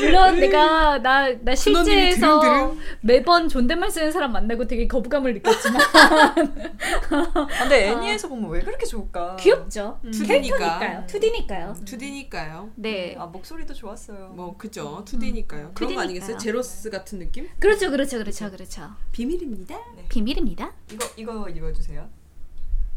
[0.00, 2.78] 물론 내가 나 나 실제에서 드릉드릉.
[3.00, 5.80] 매번 존댓말 쓰는 사람 만나고 되게 거부감을 느꼈지만
[7.60, 9.36] 근데 애니에서 보면 왜 그렇게 좋을까?
[9.36, 9.98] 귀엽죠.
[10.02, 10.78] 투디니까.
[10.78, 11.04] 캐릭터니까요.
[11.06, 11.84] 2D니까요.
[11.84, 12.70] 2D니까요.
[12.76, 13.16] 네.
[13.18, 14.28] 아 목소리도 좋았어요.
[14.34, 15.04] 뭐 그죠.
[15.06, 15.74] 2D니까요.
[15.74, 16.36] 그런 거 아니겠어요?
[16.36, 16.40] 2D니까요.
[16.40, 17.48] 제로스 같은 느낌?
[17.58, 18.90] 그렇죠, 그렇죠, 그렇죠, 그렇죠.
[19.12, 19.78] 비밀입니다.
[20.08, 20.72] 비밀입니다.
[20.90, 22.08] 이거 이거 읽어주세요.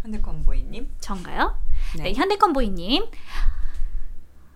[0.03, 0.89] 현대컨보이님.
[0.99, 1.57] 전가요?
[1.97, 2.13] 네, 네.
[2.13, 3.05] 현대컨보이님.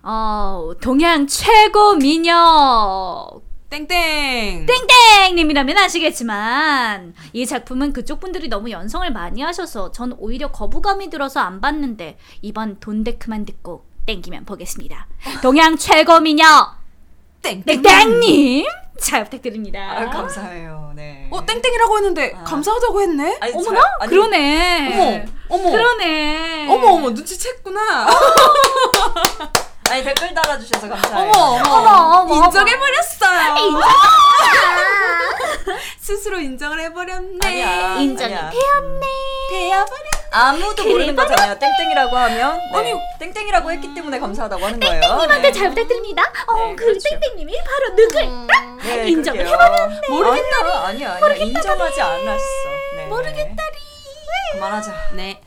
[0.01, 3.29] 어, 동양 최고 미녀
[3.69, 4.65] 땡땡.
[4.65, 11.61] 땡땡님이라면 아시겠지만 이 작품은 그쪽 분들이 너무 연성을 많이 하셔서 전 오히려 거부감이 들어서 안
[11.61, 15.07] 봤는데 이번 돈데크만 듣고 땡기면 보겠습니다.
[15.43, 16.45] 동양 최고 미녀
[17.43, 17.63] 땡땡.
[17.83, 18.65] 땡땡님
[18.99, 19.79] 잘 부탁드립니다.
[19.97, 20.93] 아 감사해요.
[20.95, 21.27] 네.
[21.31, 22.43] 어 땡땡이라고 했는데 아.
[22.43, 23.37] 감사하다고 했네.
[23.39, 23.79] 아니, 어머나?
[23.81, 25.25] 잘- 아니, 그러네.
[25.49, 25.71] 어머, 어머.
[25.71, 26.67] 그러네.
[26.71, 27.79] 어머 어머 눈치챘구나.
[29.89, 31.31] 아니 댓글 달아주셔서 감사해요.
[31.31, 33.79] 어머 어머 어머, 어머, 인정해버렸어요.
[35.99, 37.39] 스스로 인정을 해버렸네.
[37.43, 37.95] 아니야.
[37.99, 38.49] 인정이 아니야.
[38.51, 38.99] 되었네.
[39.49, 40.09] 되어버렸네.
[40.31, 41.57] 아무도 모르는 거잖아요.
[41.57, 45.01] 땡땡이라고 하면 아니 땡땡이라고 했기 때문에 감사하다고 하는 거예요.
[45.01, 45.51] 땡땡님한테 네.
[45.51, 46.23] 잘 부탁드립니다.
[46.47, 47.09] 어, 네, 그 그렇죠.
[47.09, 48.61] 땡땡님이 바로 누굴까?
[48.83, 50.01] 네, 인정을 그럴게요.
[50.09, 50.69] 모르겠다리.
[50.71, 51.35] 아니야, 아니야, 아니야.
[51.45, 52.43] 인정하지 않았어.
[52.95, 53.05] 네.
[53.07, 53.79] 모르겠다리.
[54.53, 54.91] 그만하자.
[55.13, 55.41] 네.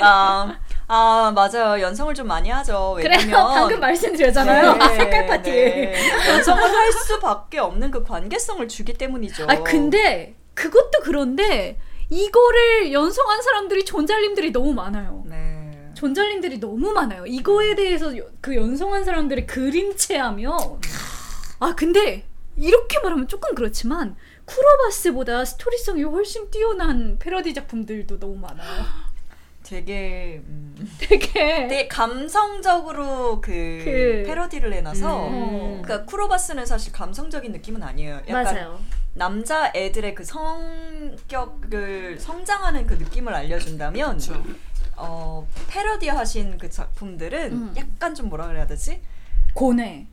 [0.00, 0.54] 아,
[0.92, 1.80] 아 맞아요.
[1.80, 2.94] 연성을 좀 많이 하죠.
[3.00, 3.16] 그래요.
[3.20, 4.72] 왜냐면 방금 말씀드렸잖아요.
[4.74, 5.50] 네, 색깔 파티.
[5.52, 6.10] 네.
[6.28, 9.46] 연성을 할 수밖에 없는 그 관계성을 주기 때문이죠.
[9.48, 11.78] 아 근데 그것도 그런데
[12.08, 15.22] 이거를 연성한 사람들이 존잘님들이 너무 많아요.
[15.26, 15.90] 네.
[15.94, 17.24] 존잘님들이 너무 많아요.
[17.24, 20.78] 이거에 대해서 여- 그 연성한 사람들의 그림체하며
[21.60, 22.26] 아 근데
[22.56, 28.84] 이렇게 말하면 조금 그렇지만 쿠로바스보다 스토리성이 훨씬 뛰어난 패러디 작품들도 너무 많아요.
[29.70, 33.50] 되게 음, 되게 되게 감성적으로 그,
[33.84, 35.82] 그- 패러디를 해놔서 음.
[35.82, 38.20] 그러니까 쿠로바스는 사실 감성적인 느낌은 아니에요.
[38.28, 38.80] 약간 맞아요.
[39.14, 44.42] 남자 애들의 그 성격을 성장하는 그 느낌을 알려준다면 그렇죠.
[44.96, 47.74] 어 패러디하신 그 작품들은 음.
[47.76, 49.00] 약간 좀 뭐라 그래야 되지?
[49.54, 50.06] 고뇌.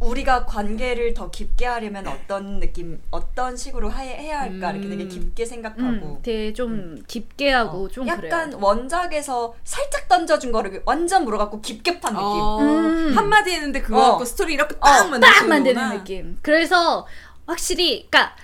[0.00, 5.08] 우리가 관계를 더 깊게 하려면 어떤 느낌, 어떤 식으로 하, 해야 할까 이렇게 되게 음.
[5.08, 5.82] 깊게 생각하고
[6.16, 8.58] 음, 되게 좀 깊게 하고 어, 좀 약간 그래요.
[8.60, 12.24] 원작에서 살짝 던져준 거를 완전 물어갖고 깊게 판 느낌.
[12.24, 13.16] 어, 음.
[13.16, 14.10] 한마디 했는데 그거 어.
[14.10, 16.38] 갖고 스토리 이렇게 딱 만드는 딱 만드는 느낌.
[16.42, 17.06] 그래서
[17.46, 18.36] 확실히 그러니까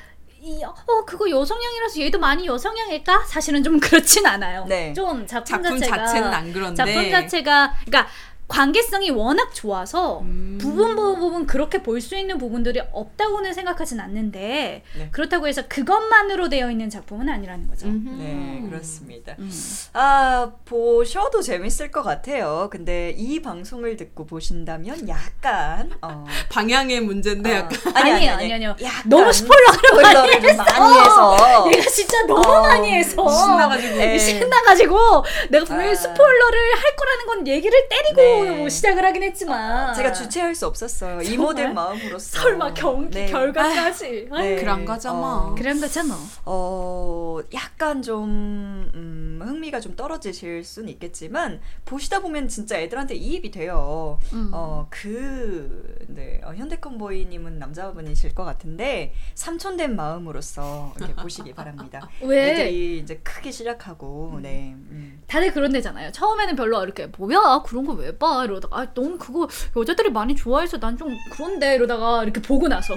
[0.43, 3.25] 이, 어 그거 여성향이라서 얘도 많이 여성향일까?
[3.27, 4.65] 사실은 좀 그렇진 않아요.
[4.67, 4.95] 네.
[4.95, 8.11] 좀 작품, 작품 자체가 자체는 안 그런데 작품 자체가 그러니까
[8.51, 10.59] 관계성이 워낙 좋아서 음.
[10.61, 15.09] 부분 부분 그렇게 볼 수 있는 부분들이 없다고는 생각하진 않는데 네.
[15.13, 17.87] 그렇다고 해서 그것만으로 되어 있는 작품은 아니라는 거죠.
[17.87, 18.09] 음흠.
[18.19, 19.37] 네, 그렇습니다.
[19.39, 19.51] 음.
[19.93, 22.69] 아, 보셔도 재밌을 것 같아요.
[22.73, 28.55] 근데 이 방송을 듣고 보신다면 약간 어, 방향의 문제인데 어, 약간 아니, 아니에요, 아니, 아니요,
[28.55, 28.77] 아니요.
[28.83, 30.15] 약간 너무 스포일러를 많이
[30.57, 34.19] 많이 해서 얘가 진짜 너무 어, 많이 해서 신나가지고 네.
[34.19, 35.95] 신나가지고 내가 분명히 아.
[35.95, 38.40] 스포일러를 할 거라는 건 얘기를 때리고 네.
[38.47, 41.23] 뭐 시작을 하긴 했지만 제가 주체할 수 없었어요.
[41.23, 42.41] 이모된 마음으로서.
[42.41, 43.27] 설마 경 네.
[43.27, 44.37] 결과까지 네.
[44.37, 45.29] 아유, 그런 거죠, 뭐.
[45.51, 46.17] 어, 그런 거잖아.
[46.45, 54.19] 어, 약간 좀, 음, 흥미가 좀 떨어지실 수는 있겠지만, 보시다 보면 진짜 애들한테 이입이 돼요.
[54.33, 54.51] 음.
[54.53, 62.09] 어, 그, 네, 어, 현대 컨보이님은 남자분이실 것 같은데, 삼촌된 마음으로서 이렇게 보시기 바랍니다.
[62.23, 64.75] 왜 애들이 이제 크기 시작하고, 네.
[64.77, 65.23] 음.
[65.27, 66.11] 다들 그런 데잖아요.
[66.13, 70.79] 처음에는 별로 이렇게 뭐야 그런 거 왜 봐 이러다가 아, 너무 그거 여자들이 많이 좋아해서
[70.79, 72.95] 난 좀 그런데 이러다가 이렇게 보고 나서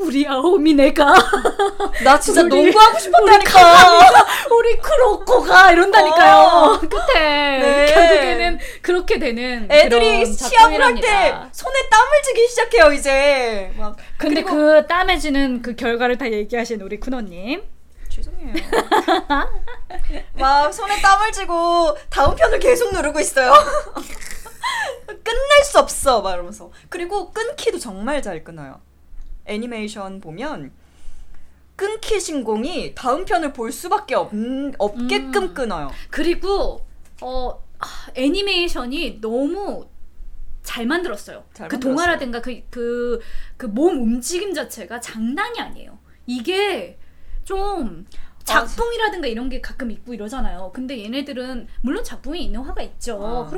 [0.00, 1.12] 우리 아오미 내가
[2.04, 4.26] 나 진짜 우리- 농구하고 싶었다니까!
[4.50, 6.34] 우리 크로코가 이런다니까요.
[6.36, 6.80] 어.
[6.80, 7.92] 끝에 네.
[7.94, 11.34] 결국에는 그렇게 되는 애들이 시합을 할 때.
[11.52, 13.72] 손에 땀을 쥐기 시작해요, 이제.
[13.76, 13.96] 막.
[14.16, 17.62] 근데 그 땀해지는 그 결과를 다 얘기하신 우리 쿠노님.
[18.22, 18.54] 죄송해요.
[20.34, 23.52] 막 손에 땀을 쥐고 다음 편을 계속 누르고 있어요.
[25.06, 26.20] 끝낼 수 없어.
[26.22, 26.70] 막 이러면서.
[26.88, 28.80] 그리고 끊기도 정말 잘 끊어요.
[29.46, 30.72] 애니메이션 보면
[31.76, 34.32] 끊기 신 공이 다음 편을 볼 수밖에 없,
[34.78, 35.54] 없게끔 음.
[35.54, 35.90] 끊어요.
[36.10, 36.84] 그리고
[37.22, 39.86] 어 아, 애니메이션이 너무
[40.62, 41.44] 잘 만들었어요.
[41.54, 41.80] 잘 그 만들었어요.
[41.96, 43.20] 동화라든가 그 그
[43.56, 45.98] 그 몸 움직임 자체가 장난이 아니에요.
[46.26, 46.98] 이게
[47.48, 48.06] 좀
[48.44, 50.70] 작품이라든가 이런 게 가끔 있고 이러잖아요.
[50.74, 53.14] 근데 얘네들은 물론 작품이 있는 화가 있죠.
[53.24, 53.50] 아.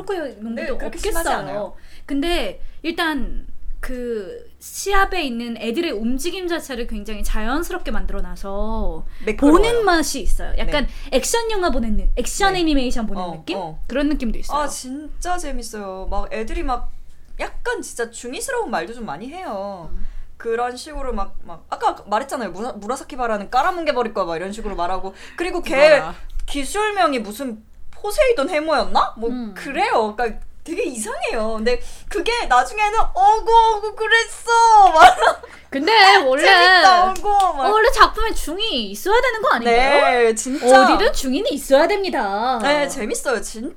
[0.54, 1.74] 네, 농구도 심하지 없겠어요.
[2.06, 3.46] 근데 일단
[3.80, 9.56] 그 시합에 있는 애들의 움직임 자체를 굉장히 자연스럽게 만들어놔서 매끄러워요.
[9.62, 10.54] 보는 맛이 있어요.
[10.58, 12.60] 약간 액션 영화 보는 느- 액션 네.
[12.60, 13.82] 애니메이션 보는 어, 느낌 어.
[13.88, 14.56] 그런 느낌도 있어요.
[14.60, 16.06] 아 진짜 재밌어요.
[16.10, 16.92] 막 애들이 막
[17.40, 19.90] 약간 진짜 중이스러운 말도 좀 많이 해요.
[19.92, 20.06] 음.
[20.40, 22.50] 그런 식으로 막 막 아까 말했잖아요.
[22.50, 26.02] 무라, 무라사키 바라는 깔아뭉개 버릴 거야 막 이런 식으로 말하고 그리고 걔.
[26.46, 29.14] 기술명이 무슨 포세이돈 해모였나?
[29.18, 29.54] 뭐 음.
[29.54, 30.14] 그래요.
[30.16, 31.54] 그러니까 되게 이상해요.
[31.56, 34.50] 근데 그게 나중에는 어구 어구 그랬어.
[34.92, 35.16] 막
[35.70, 37.66] 근데 원래 재밌다 어구 막.
[37.66, 40.00] 어, 원래 작품에 중이 있어야 되는 거 아닌가요?
[40.22, 40.82] 네, 진짜.
[40.84, 42.58] 어디든 중이는 있어야 됩니다.
[42.62, 43.40] 네, 재밌어요.
[43.40, 43.70] 진짜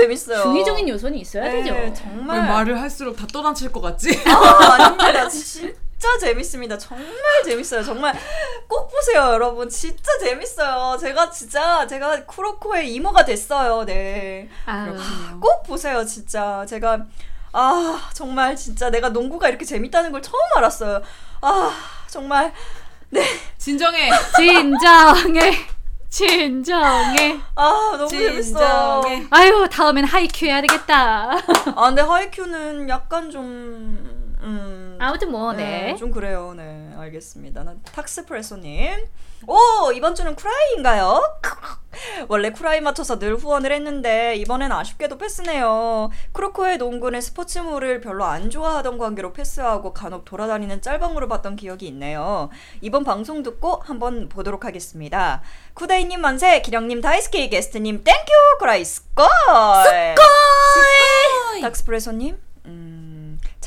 [0.00, 0.42] 재밌어요.
[0.42, 1.72] 중의적인 요소는 있어야 네, 되죠.
[1.74, 4.10] 왜 정말 말을 할수록 다 떠나칠 것 같지?
[4.26, 5.28] 아, 아닙니다.
[5.28, 5.72] 진짜
[6.20, 6.78] 재밌습니다.
[6.78, 7.08] 정말
[7.44, 7.82] 재밌어요.
[7.82, 8.14] 정말
[8.68, 9.68] 꼭 보세요, 여러분.
[9.68, 10.96] 진짜 재밌어요.
[10.98, 13.84] 제가 진짜 제가 쿠로코의 이모가 됐어요.
[13.84, 14.48] 네.
[14.66, 14.96] 아유,
[15.40, 16.64] 꼭 보세요, 진짜.
[16.66, 17.04] 제가
[17.52, 21.02] 아, 정말 진짜 내가 농구가 이렇게 재밌다는 걸 처음 알았어요.
[21.40, 21.72] 아,
[22.06, 22.52] 정말
[23.56, 24.10] 진정해.
[24.36, 25.52] 진정해,
[26.10, 27.40] 진정해.
[27.54, 29.00] 아, 너무 재밌어.
[29.00, 29.26] 진정해.
[29.30, 31.32] 아유, 다음엔 하이큐 해야 되겠다.
[31.74, 34.07] 아, 근데 하이큐는 약간 좀
[34.40, 35.96] 음, 아무튼 뭐 네.
[35.96, 36.54] 좀 그래요.
[36.56, 37.64] 네, 알겠습니다.
[37.64, 39.06] 난 탁스프레소님.
[39.46, 41.38] 오, 이번 주는 쿠라이인가요?
[42.28, 46.10] 원래 쿠라이 맞춰서 늘 후원을 했는데 이번엔 아쉽게도 패스네요.
[46.32, 52.50] 크로코의 농구는 스포츠물을 별로 안 좋아하던 관계로 패스하고 간혹 돌아다니는 짤방으로 봤던 기억이 있네요.
[52.80, 55.42] 이번 방송 듣고 한번 보도록 하겠습니다.
[55.74, 59.26] 쿠라이님 만세, 기령님 大好き, 게스트님 thank you, 쿠라이 스콜!
[59.84, 61.60] 스콜!
[61.62, 62.47] 탁스프레소님, 음,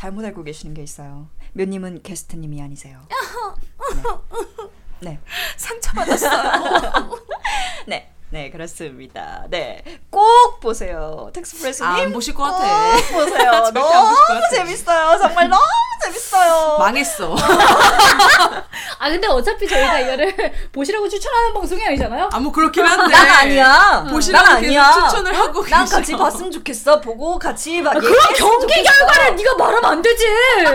[0.01, 1.29] 잘못 알고 계시는 게 있어요.
[1.53, 2.99] 묘님은 게스트님이 아니세요.
[4.99, 5.11] 네.
[5.11, 5.19] 네.
[5.57, 7.11] 상처받았어요.
[7.85, 8.11] 네.
[8.33, 9.43] 네, 그렇습니다.
[9.49, 9.83] 네.
[10.09, 11.29] 꼭 보세요.
[11.33, 11.89] 텍스프레스님.
[11.91, 12.95] 아, 안 보실 것 같아.
[12.95, 13.69] 꼭 보세요.
[13.73, 14.15] 너무.
[14.53, 15.17] 재밌어요.
[15.19, 15.61] 정말 너무
[16.01, 16.77] 재밌어요.
[16.79, 17.35] 망했어.
[18.99, 20.33] 아 근데 어차피 저희가 이거를
[20.71, 22.29] 보시라고 추천하는 방송이 아니잖아요.
[22.31, 23.13] 아, 뭐 그렇긴 한데.
[23.13, 24.07] 난 아니야.
[24.09, 24.91] 보시라고 난 아니야.
[25.09, 25.97] 추천을 하고 난 계셔.
[25.97, 27.01] 같이 봤으면 좋겠어.
[27.01, 28.97] 보고 같이 막 그럼 얘기했으면 경기 좋겠어.
[29.07, 30.25] 결과를 네가 말하면 안 되지.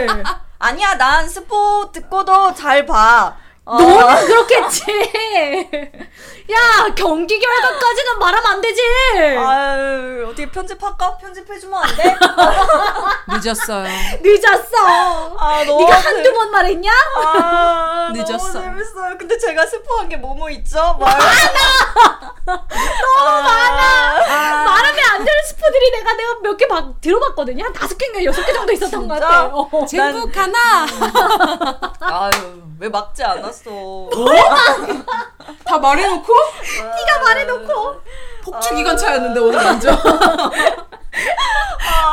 [0.59, 0.95] 아니야.
[0.99, 3.35] 난 스포 듣고도 잘 봐.
[3.69, 3.77] 어.
[3.79, 4.85] 너는 그렇겠지.
[6.53, 8.81] 야 경기 결과까지는 말하면 안 되지.
[9.37, 11.17] 아유, 어떻게 편집할까?
[11.19, 12.15] 편집해주면 안 돼?
[13.43, 13.89] 늦었어요.
[14.23, 15.37] 늦었어.
[15.37, 16.93] 아, 너무 네가 한두 번 말했냐?
[17.25, 18.61] 아, 늦었어.
[18.61, 19.19] 너무 재밌어요.
[19.19, 20.97] 근데 제가 스포한 게 뭐뭐 있죠?
[21.01, 21.13] 말...
[22.47, 24.65] 너무 많아.
[24.65, 26.67] 말하면 안 되는 스포들이 내가 내가 몇 개
[27.01, 27.65] 들어봤거든요.
[27.65, 29.19] 한 다섯 개인가 여섯 개 정도 있었던 것?
[29.19, 29.47] 같아.
[29.47, 29.87] 어.
[29.87, 30.87] 젠북 하나.
[32.01, 33.56] 아유, 왜 막지 않았어?
[35.65, 36.33] 다 말해놓고?
[36.97, 38.01] 네가 말해놓고
[38.45, 39.97] 폭주 기관차였는데 오늘 완전.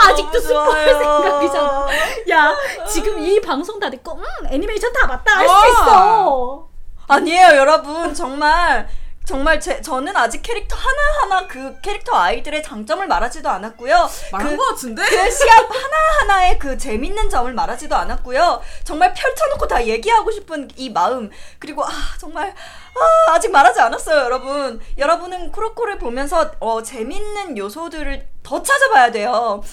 [0.02, 1.88] 아직도 스포할 생각이잖아.
[2.32, 2.54] 야
[2.88, 5.68] 지금 이 방송 다 듣고 음 애니메이션 다 봤다 할수 어.
[5.68, 6.68] 있어.
[7.08, 8.14] 아니에요, 여러분.
[8.14, 8.88] 정말
[9.26, 14.10] 정말 제 저는 아직 캐릭터 하나하나 그 캐릭터 아이들의 장점을 말하지도 않았고요.
[14.32, 15.04] 말한 그, 것 같은데?
[15.04, 18.62] 그 시합 하나하나의 그 재밌는 점을 말하지도 않았고요.
[18.84, 21.30] 정말 펼쳐놓고 다 얘기하고 싶은 이 마음.
[21.60, 24.82] 그리고 아, 정말 아, 아직 말하지 않았어요, 여러분.
[24.98, 29.64] 여러분은 크로코를 보면서 어, 재밌는 요소들을 더 찾아봐야 돼요.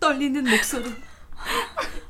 [0.00, 1.07] 떨리는 목소리.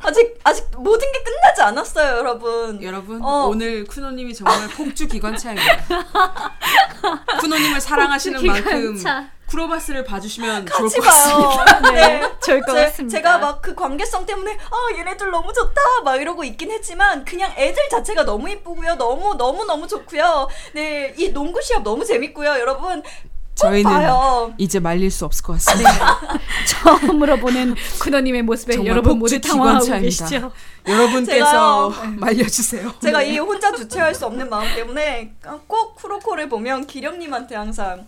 [0.01, 2.83] 아직 아직 모든 게 끝나지 않았어요, 여러분.
[2.83, 3.47] 여러분 어.
[3.49, 5.85] 오늘 쿠노님이 정말 폭주 기관차입니다.
[7.41, 9.31] 쿠노님을 사랑하시는 만큼 기관차.
[9.49, 11.65] 쿠로바스를 봐주시면 좋을 것 같습니다.
[11.65, 11.81] 봐요.
[11.95, 12.21] 네.
[12.45, 13.17] 좋을 것 제, 같습니다.
[13.17, 17.89] 제가 막 그 관계성 때문에 아 얘네들 너무 좋다 막 이러고 있긴 했지만 그냥 애들
[17.91, 23.28] 자체가 너무 이쁘고요 너무 너무 너무 좋고요 네 이 농구 시합 너무 재밌고요 여러분 꼭
[23.59, 26.21] 저희는 봐요 이제 말릴 수 없을 것 같습니다.
[26.67, 30.27] 처음으로 보는 쿠노님의 모습에 여러분 모두 당황하고 기관차입니다.
[30.27, 30.53] 계시죠.
[30.87, 31.93] 여러분께서.
[32.19, 32.95] 말려주세요.
[33.03, 35.33] 제가 이 혼자 주체할 수 없는 마음 때문에
[35.67, 38.07] 꼭 쿠로코를 보면 기령님한테 항상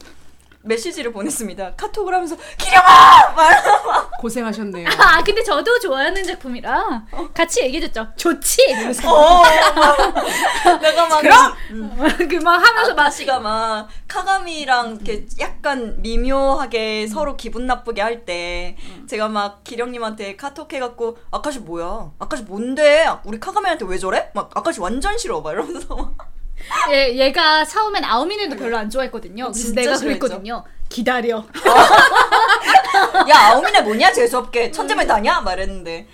[0.62, 3.62] 메시지를 보냈습니다 카톡을 하면서 기령아 말
[4.20, 4.88] 고생하셨네요.
[4.98, 8.08] 아 근데 저도 좋아하는 작품이라 같이 얘기해줬죠.
[8.16, 8.62] 좋지.
[8.68, 9.42] 이러면서 어,
[10.64, 11.56] 막 내가 막 그럼
[12.28, 18.76] 그막 하면서 막 아다시가 막 카가미랑 이렇게 약간 미묘하게 서로 기분 나쁘게 할 때
[19.08, 22.11] 제가 막 기령님한테 카톡 해갖고 아카시 뭐야?
[22.18, 23.08] 아카시 뭔데?
[23.24, 24.30] 우리 카가미한테 왜 저래?
[24.34, 26.14] 막 아카시 완전 싫어 막 이러면서 막
[26.90, 29.44] 얘, 얘가 처음엔 아우미네도 별로 안 좋아했거든요.
[29.46, 30.20] 그래서 진짜 내가 싫어했죠.
[30.20, 30.64] 그랬거든요.
[30.88, 31.44] 기다려.
[33.28, 35.40] 야 아우미네 뭐냐 재수없게 천재만 다냐?
[35.40, 36.06] 말했는데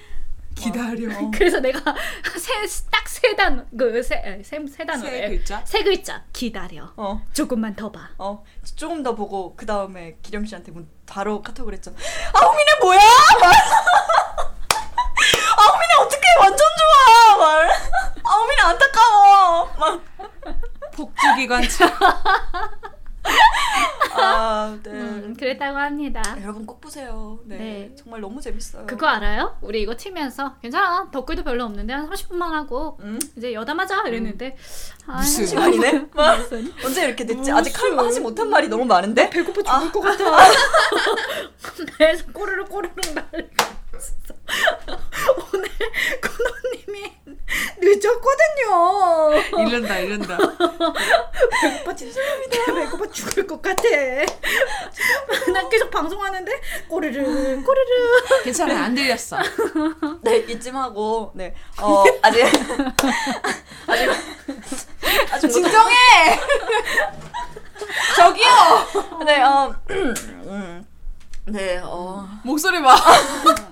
[0.54, 1.08] 기다려.
[1.32, 1.94] 그래서 내가
[2.38, 4.40] 세딱세 단, 그세세
[4.86, 5.10] 단어래.
[5.10, 5.62] 세 글자?
[5.64, 6.22] 세 글자.
[6.32, 6.92] 기다려.
[6.96, 7.20] 어.
[7.34, 8.08] 조금만 더 봐.
[8.18, 8.42] 어
[8.74, 11.92] 조금 더 보고 그 다음에 기령 씨한테 문- 바로 카톡을 했죠.
[12.32, 13.00] 아우미네 뭐야?
[13.40, 13.52] 막
[15.58, 17.36] 아우미네 어떻게 완전 좋아?
[17.38, 17.70] 말
[18.24, 19.70] 아우미네 안타까워.
[19.78, 20.00] 막
[20.96, 21.86] 폭주 기관차.
[24.18, 24.90] 아, 네.
[24.90, 26.22] 음, 그랬다고 합니다.
[26.42, 27.38] 여러분 꼭 보세요.
[27.44, 27.58] 네.
[27.58, 27.94] 네.
[27.94, 28.86] 정말 너무 재밌어요.
[28.86, 29.56] 그거 알아요?
[29.60, 31.10] 우리 이거 치면서 괜찮아.
[31.10, 33.18] 덧글도 별로 없는데 한 30분만 하고 음?
[33.36, 34.56] 이제 여담하자 이랬는데
[35.06, 36.06] 아, 무슨 시간이네?
[36.14, 36.38] 막
[36.84, 37.52] 언제 이렇게 됐지?
[37.52, 39.28] 아직 할, 하지 못한 말이 너무 많은데?
[39.28, 40.24] 배고파 죽을 것 같아.
[41.96, 43.85] 그래서 꼬르르 날리고 있어.
[45.52, 45.68] 오늘
[46.20, 47.12] 군호님이
[47.78, 49.66] 늦었거든요.
[49.66, 50.36] 이른다 이른다.
[51.60, 52.74] 배고파 죄송합니다.
[52.74, 53.82] 배고파 죽을 것 같아.
[55.52, 56.52] 난 계속 방송하는데
[56.88, 58.42] 꼬르르 꼬르르.
[58.44, 59.38] 괜찮아 안 들렸어.
[60.22, 61.54] 네, 이쯤 하고, 네.
[61.80, 62.42] 어, 아직.
[63.86, 64.10] 아직.
[65.30, 65.94] 아직 못 진정해.
[68.16, 68.48] 저기요.
[69.24, 69.74] 네, 어.
[69.90, 70.84] 음.
[71.46, 72.28] 네, 어.
[72.44, 72.96] 목소리 봐.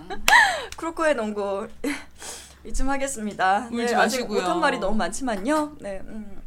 [0.77, 1.67] 크로코의 농구.
[2.65, 3.69] 이쯤 하겠습니다.
[3.71, 4.41] 울지 네, 마시고요.
[4.41, 5.77] 못한 말이 너무 많지만요.
[5.81, 6.41] 네, 음.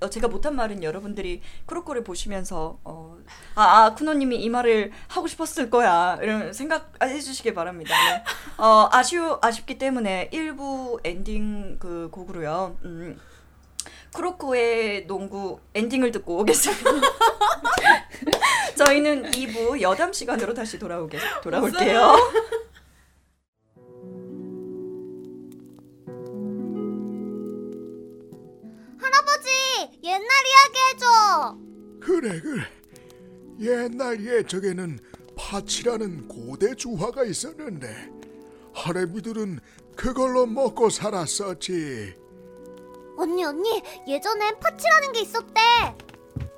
[0.00, 3.18] 어, 제가 못한 말은 여러분들이 크로코를 보시면서 어,
[3.54, 7.94] 아, 아 쿠노님이 이 말을 하고 싶었을 거야 이런 생각 해 주시길 바랍니다.
[7.94, 8.24] 네.
[8.58, 12.76] 어, 아쉬우 아쉽기 때문에 1부 엔딩 그 곡으로요.
[12.84, 13.18] 음,
[14.16, 16.90] 크로코의 농구 엔딩을 듣고 오겠습니다.
[18.74, 22.00] 저희는 2부 여담 시간으로 다시 돌아오게 돌아올게요.
[28.98, 29.50] 할아버지,
[30.02, 31.58] 옛날 이야기 해줘.
[32.00, 32.62] 그래 그래
[33.60, 34.98] 옛날 옛적에는
[35.36, 38.08] 파치라는 고대 주화가 있었는데
[38.72, 39.60] 할애비들은
[39.94, 42.25] 그걸로 먹고 살았었지
[43.16, 45.60] 언니, 언니, 예전엔 파치라는 게 있었대.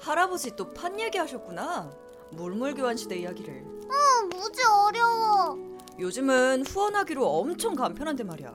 [0.00, 1.90] 할아버지 또판 얘기하셨구나.
[2.30, 3.54] 물물 교환 시대 이야기를.
[3.54, 5.56] 응, 무지 어려워.
[5.98, 8.54] 요즘은 후원하기로 엄청 간편한데 말이야.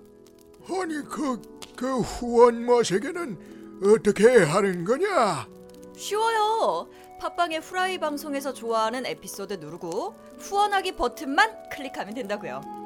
[0.70, 1.42] 아니 그,
[1.76, 5.46] 그 후원 머시기는 어떻게 하는 거냐
[5.98, 6.88] 쉬워요.
[7.20, 12.83] 팟빵의 후라이 방송에서 좋아하는 에피소드 누르고 후원하기 버튼만 클릭하면 된다고요.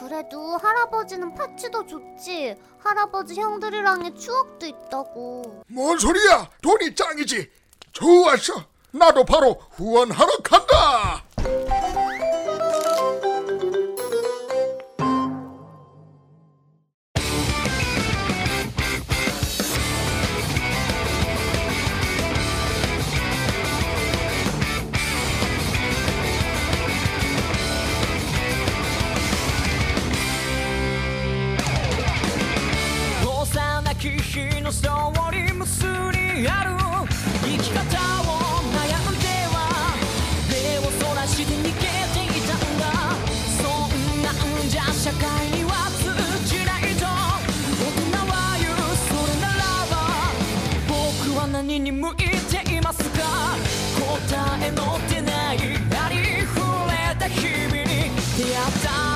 [0.00, 2.56] 그래도 할아버지는 파치도 좋지.
[2.78, 5.62] 할아버지 형들이랑의 추억도 있다고.
[5.68, 7.50] 뭔 소리야 돈이 짱이지
[7.92, 11.22] 좋았어 나도 바로 후원하러 간다
[52.12, 53.20] いていますか
[54.28, 59.09] 答えの出ないありふれた日々に出会った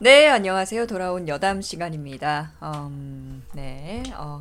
[0.00, 0.86] 네, 안녕하세요.
[0.86, 2.52] 돌아온 여담 시간입니다.
[2.62, 4.40] 음, 네, 어,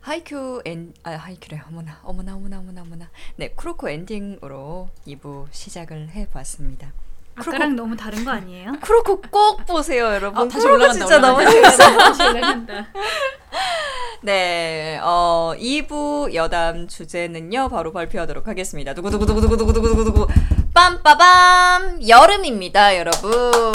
[0.00, 1.62] 하이큐 엔, 아, 하이큐래.
[1.68, 3.08] 어머나, 어머나, 어머나, 어머나, 어머나.
[3.36, 6.92] 네, 쿠로코 엔딩으로 2부 시작을 해봤습니다.
[7.36, 8.72] 아까랑 너무 다른 거 아니에요?
[8.82, 10.46] 쿠로코 꼭 보세요, 여러분.
[10.46, 11.70] 아, 다시 올라간다, 진짜 너무 올라간다.
[11.70, 11.98] 재밌어요.
[11.98, 12.86] 다시 올라간다.
[14.22, 18.92] 네, 어, 2부 여담 주제는요, 바로 발표하도록 하겠습니다.
[18.94, 20.26] 두구두구두구두구두구두구두구.
[20.74, 22.06] 빰빠밤!
[22.08, 23.32] 여름입니다, 여러분.
[23.32, 23.72] 우!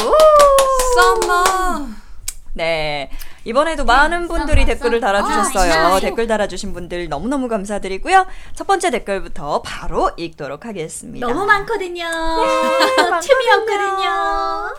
[0.96, 1.88] Summer.
[2.54, 3.10] 네.
[3.44, 5.00] 이번에도 많은 분들이 summer, 댓글을.
[5.02, 5.74] 달아주셨어요.
[5.74, 8.26] 아, 댓글 달아주신 분들 너무너무 감사드리고요.
[8.56, 11.28] 첫 번째 댓글부터 바로 읽도록 하겠습니다.
[11.28, 12.06] 너무 많거든요.
[12.08, 13.20] 많거든요.
[13.22, 14.74] 틈이 없거든요.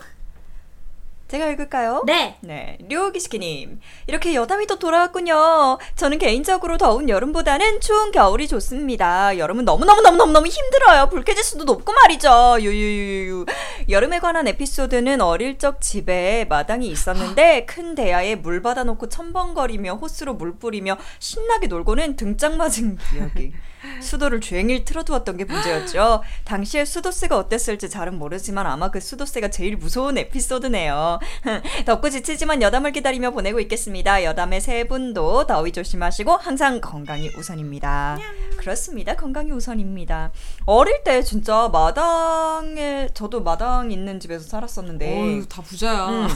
[1.28, 2.02] 제가 읽을까요?
[2.06, 2.36] 네.
[2.40, 5.78] 네, 류기스키님 이렇게 여담이 또 돌아왔군요.
[5.96, 9.36] 저는 개인적으로 더운 여름보다는 추운 겨울이 좋습니다.
[9.36, 11.08] 여름은 너무 너무 너무 너무 너무 힘들어요.
[11.08, 12.58] 불쾌지수도 높고 말이죠.
[12.60, 13.46] 유유유유.
[13.88, 20.56] 여름에 관한 에피소드는 어릴 적 집에 마당이 있었는데 큰 대야에 물 받아놓고 첨벙거리며 호스로 물
[20.56, 23.52] 뿌리며 신나게 놀고는 등짝 맞은 기억이.
[24.00, 26.22] 수도를 주행일 틀어두었던 게 문제였죠.
[26.44, 31.18] 당시에 수도세가 어땠을지 잘은 모르지만 아마 그 수도세가 제일 무서운 에피소드네요.
[31.86, 34.24] 덥고 지치지만 여담을 기다리며 보내고 있겠습니다.
[34.24, 38.18] 여담의 세 분도 더위 조심하시고 항상 건강이 우선입니다.
[38.56, 39.14] 그렇습니다.
[39.14, 40.30] 건강이 우선입니다.
[40.64, 46.08] 어릴 때 진짜 마당에 저도 마당 있는 집에서 살았었는데 어휴, 다 부자야.
[46.08, 46.28] 음,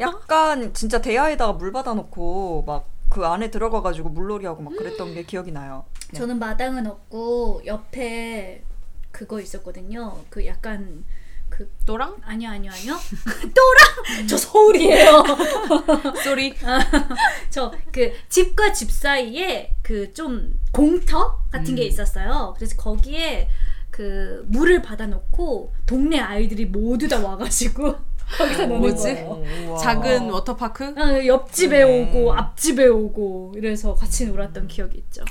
[0.00, 5.52] 약간 진짜 대야에다가 물 받아놓고 막 그 안에 들어가가지고 물놀이 하고 막 그랬던 게 기억이
[5.52, 5.84] 나요.
[6.12, 6.18] 네.
[6.18, 8.62] 저는 마당은 없고 옆에
[9.10, 10.16] 그거 있었거든요.
[10.30, 11.04] 그 약간
[11.50, 12.16] 그 또랑?
[12.24, 12.94] 아니요 아니요 아니요.
[13.54, 15.22] 또랑 저 서울이에요.
[16.24, 16.54] 쏘리.
[17.50, 22.54] 저그 집과 집 사이에 그 좀 공터 같은 게 있었어요.
[22.56, 23.48] 그래서 거기에
[23.90, 27.94] 그 물을 받아놓고 동네 아이들이 모두 다 와가지고
[28.36, 29.02] 거기서 노는 뭐지?
[29.02, 29.68] 거예요.
[29.68, 29.78] 우와.
[29.78, 30.94] 작은 워터파크?
[30.96, 32.02] 아, 옆집에 네.
[32.02, 35.24] 오고 앞집에 오고 이래서 같이 놀았던 기억이 있죠.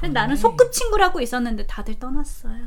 [0.00, 2.66] 근데 나는 소꿉 친구라고 있었는데 다들 떠났어요.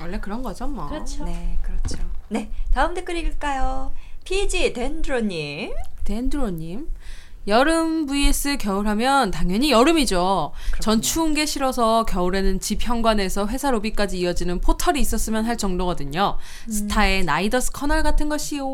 [0.00, 0.86] 원래 그런 거죠 뭐.
[0.88, 1.24] 그렇죠.
[1.24, 1.98] 네, 그렇죠.
[2.28, 3.92] 네, 다음 댓글 읽을까요?
[4.24, 5.72] PG 덴드로님.
[6.04, 6.88] 덴드로님.
[7.46, 10.52] 여름 vs 겨울 하면 당연히 여름이죠.
[10.80, 16.36] 전 추운 게 싫어서 겨울에는 집 현관에서 회사 로비까지 이어지는 포털이 있었으면 할 정도거든요.
[16.68, 18.68] 스타의 나이더스 커널 같은 것이요.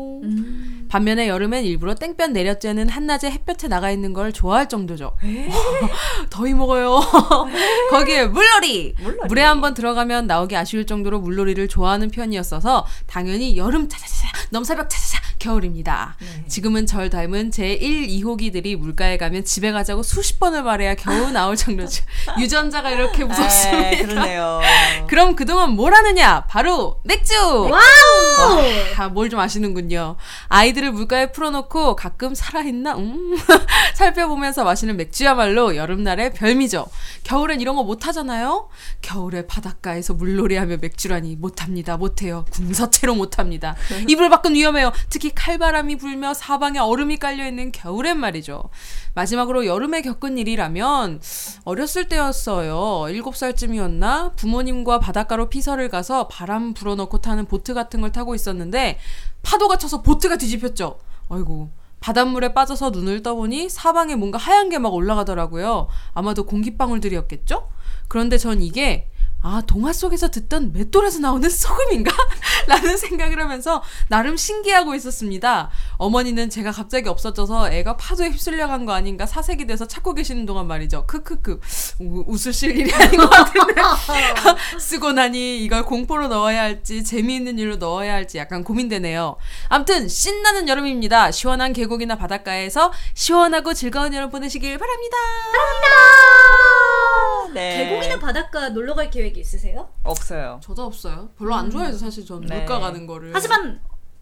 [0.89, 5.15] 반면에 여름엔 일부러 땡볕 내려쬐는 한낮에 햇볕에 나가 있는 걸 좋아할 정도죠.
[6.29, 6.99] 더위 먹어요.
[7.91, 8.93] 거기에 물놀이.
[8.99, 9.27] 물놀이.
[9.27, 16.17] 물에 한번 들어가면 나오기 아쉬울 정도로 물놀이를 좋아하는 편이었어서 당연히 여름 차차차차 넘사벽 차차차 겨울입니다.
[16.47, 21.55] 지금은 절 닮은 제 1, 2호기들이 물가에 가면 집에 가자고 수십 번을 말해야 겨우 나올
[21.55, 22.03] 정도죠.
[22.39, 23.89] 유전자가 이렇게 무섭습니다.
[23.89, 24.59] 네, 그러네요.
[25.07, 26.45] 그럼 그동안 뭘 하느냐?
[26.45, 27.35] 바로 맥주!
[27.35, 28.59] 와우!
[28.97, 30.15] 아, 뭘좀 아시는군요.
[30.47, 32.95] 아이들을 물가에 풀어놓고 가끔 살아있나?
[32.95, 33.37] 음.
[33.93, 36.87] 살펴보면서 마시는 맥주야말로 여름날의 별미죠.
[37.23, 38.69] 겨울엔 이런 거 못하잖아요?
[39.01, 41.97] 겨울에 바닷가에서 물놀이하며 맥주라니 못합니다.
[41.97, 42.45] 못해요.
[42.51, 43.75] 궁서체로 못합니다.
[44.07, 44.91] 이불 밖은 위험해요.
[45.09, 48.63] 특히 칼바람이 불며 사방에 얼음이 깔려있는 겨울엔 말이죠.
[49.13, 51.21] 마지막으로 여름에 겪은 일이라면
[51.65, 52.75] 어렸을 때였어요.
[53.13, 54.35] 7살쯤이었나?
[54.35, 58.97] 부모님과 바닷가로 피서를 가서 바람 불어넣고 타는 보트 같은 걸 타고 있었는데
[59.43, 60.99] 파도가 쳐서 보트가 뒤집혔죠.
[61.29, 61.69] 아이고.
[61.99, 65.87] 바닷물에 빠져서 눈을 떠보니 사방에 뭔가 하얀 게 막 올라가더라고요.
[66.13, 67.67] 아마도 공기방울들이었겠죠?
[68.07, 69.09] 그런데 전 이게
[69.41, 72.11] 아, 동화 속에서 듣던 맷돌에서 나오는 소금인가?
[72.67, 75.69] 라는 생각을 하면서 나름 신기하고 있었습니다.
[75.97, 80.67] 어머니는 제가 갑자기 없어져서 애가 파도에 휩쓸려 간 거 아닌가 사색이 돼서 찾고 계시는 동안
[80.67, 81.05] 말이죠.
[81.07, 81.59] 크크크.
[82.01, 83.81] 우, 웃으실 일이 아닌 것 같은데.
[84.79, 89.37] 쓰고 나니 이걸 공포로 넣어야 할지 재미있는 일로 넣어야 할지 약간 고민되네요.
[89.69, 91.31] 암튼 신나는 여름입니다.
[91.31, 95.17] 시원한 계곡이나 바닷가에서 시원하고 즐거운 여름 보내시길 바랍니다.
[97.53, 97.85] 네.
[97.89, 99.87] 계곡이나 바닷가 놀러 갈 계획이 있으세요?
[100.03, 100.59] 없어요.
[100.61, 101.29] 저도 없어요.
[101.37, 102.59] 별로 안 좋아해서 사실 저는 네.
[102.65, 103.31] 물가 가는 거를.
[103.33, 103.79] 하지만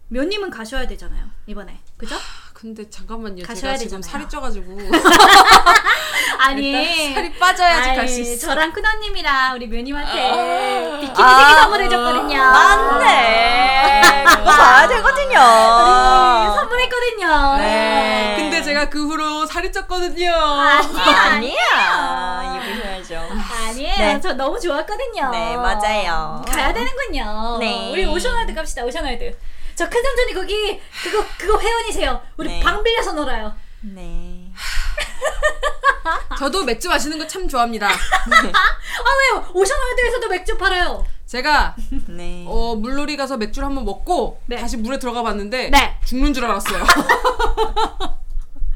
[0.08, 2.14] 면님은 가셔야 되잖아요 이번에 그죠?
[2.52, 3.42] 근데 잠깐만요.
[3.44, 4.10] 가셔야 제가 지금 되잖아요.
[4.12, 4.78] 살이 쪄가지고
[6.38, 8.48] 아니 살이 빠져야지 갈 수 있어.
[8.48, 12.38] 저랑 큰언님이랑 우리 면님한테 비키니 세개 아, 선물해줬거든요.
[12.38, 14.02] 맞네.
[14.26, 15.38] 그거 봐야 되거든요.
[15.38, 17.56] 우리 선물했거든요.
[17.58, 18.34] 네.
[18.38, 20.30] 근데 제가 그 후로 살이 쪘거든요.
[20.32, 22.54] 아니야 아니야.
[23.74, 23.96] 아니에요.
[23.96, 24.20] 네.
[24.20, 25.30] 저 너무 좋았거든요.
[25.30, 26.42] 네, 맞아요.
[26.46, 27.58] 가야 되는군요.
[27.60, 27.90] 네.
[27.92, 28.84] 우리 오션월드 갑시다.
[28.84, 29.36] 오션월드.
[29.74, 32.20] 저 큰 삼촌이 거기 그거 그거 회원이세요.
[32.36, 32.60] 우리 네.
[32.60, 33.52] 방 빌려서 놀아요.
[33.82, 34.50] 네.
[36.38, 37.88] 저도 맥주 마시는 거 참 좋아합니다.
[37.88, 37.92] 아
[39.32, 39.44] 왜요?
[39.52, 41.04] 오션월드에서도 맥주 팔아요.
[41.26, 41.74] 제가
[42.08, 42.44] 네.
[42.46, 44.56] 어, 물놀이 가서 맥주를 한번 먹고 네.
[44.56, 45.98] 다시 물에 들어가 봤는데 네.
[46.04, 46.84] 죽는 줄 알았어요.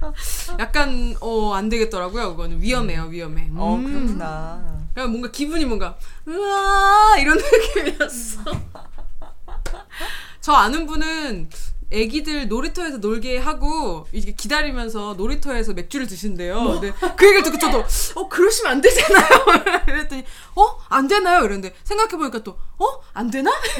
[0.58, 2.30] 약간 어 안 되겠더라고요.
[2.30, 3.50] 그거는 위험해요, 위험해.
[3.56, 3.84] 어, 음.
[3.84, 4.78] 그렇구나.
[4.94, 5.96] 그냥 뭔가 기분이 뭔가
[6.26, 7.36] 으아 이런
[7.74, 8.42] 느낌이었어.
[10.40, 11.50] 저 아는 분은
[11.90, 16.62] 애기들 놀이터에서 놀게 하고 이게 기다리면서 놀이터에서 맥주를 드신대요.
[16.80, 17.84] 근데 그 얘기를 듣고 저도
[18.14, 19.28] 어 그러시면 안 되잖아요.
[19.88, 20.24] 이랬더니
[20.54, 21.40] 어 안 되나요?
[21.44, 23.50] 이랬는데 생각해 보니까 또 어 안 되나?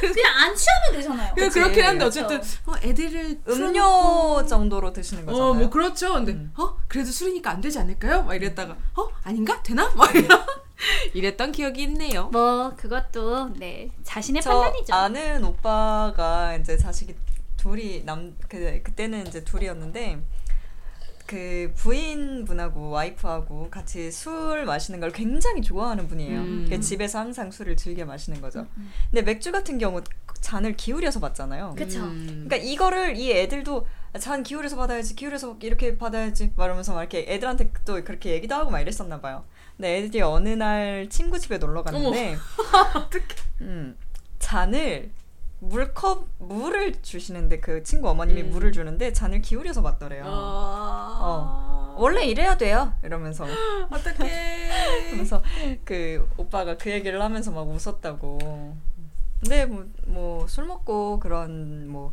[0.00, 1.34] 그냥 안 취하면 되잖아요.
[1.34, 2.04] 그냥 그렇긴 한데.
[2.04, 5.50] 어쨌든 어, 애들을 음료 정도로 드시는 거잖아요.
[5.50, 6.14] 어, 뭐 그렇죠.
[6.14, 6.52] 근데 음.
[6.56, 8.22] 어 그래도 술이니까 안 되지 않을까요?
[8.22, 9.90] 막 이랬다가 어 아닌가 되나?
[9.94, 10.28] 막 이런
[11.12, 12.28] 이랬던 기억이 있네요.
[12.32, 14.94] 뭐 그것도 네 자신의 저 판단이죠.
[14.94, 17.14] 아는 오빠가 이제 자식이
[17.58, 20.18] 둘이 남 그 그때는 이제 둘이었는데
[21.26, 26.40] 그 부인분하고 와이프하고 같이 술 마시는 걸 굉장히 좋아하는 분이에요.
[26.40, 26.64] 음.
[26.64, 28.66] 그러니까 집에서 항상 술을 즐겨 마시는 거죠.
[29.10, 30.00] 근데 맥주 같은 경우
[30.40, 31.74] 잔을 기울여서 받잖아요.
[31.76, 32.00] 그쵸.
[32.00, 32.46] 음.
[32.48, 33.86] 그러니까 이거를 이 애들도
[34.18, 38.80] 잔 기울여서 받아야지, 기울여서 이렇게 받아야지, 말하면서 막 이렇게 애들한테 또 그렇게 얘기도 하고 막
[38.80, 39.44] 이랬었나 봐요.
[39.76, 42.36] 근데 애들이 어느 날 친구 집에 놀러 갔는데,
[43.60, 43.96] 음,
[44.38, 45.10] 잔을
[45.60, 48.50] 물컵 물을 주시는데 그 친구 어머님이 음.
[48.50, 50.24] 물을 주는데 잔을 기울여서 받더래요.
[50.26, 51.96] 어.
[51.98, 52.92] 원래 이래야 돼요.
[53.02, 53.44] 이러면서
[53.90, 55.10] 어떡해.
[55.10, 55.42] 그래서
[55.84, 58.76] 그 오빠가 그 얘기를 하면서 막 웃었다고.
[59.40, 59.68] 근데
[60.06, 62.12] 뭐술 먹고 그런 뭐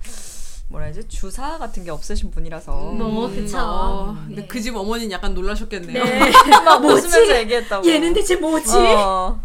[0.68, 3.60] 뭐라 해야지 주사 같은 게 없으신 분이라서 뭐, 그쵸.
[3.60, 4.48] 어, 근데 네.
[4.48, 6.04] 그집 어머니는 약간 놀라셨겠네요.
[6.04, 6.32] 네.
[6.66, 7.08] 막 뭐지?
[7.08, 7.88] 웃으면서 얘기했다고.
[7.88, 8.76] 얘는 대체 뭐지?
[8.76, 9.40] 어.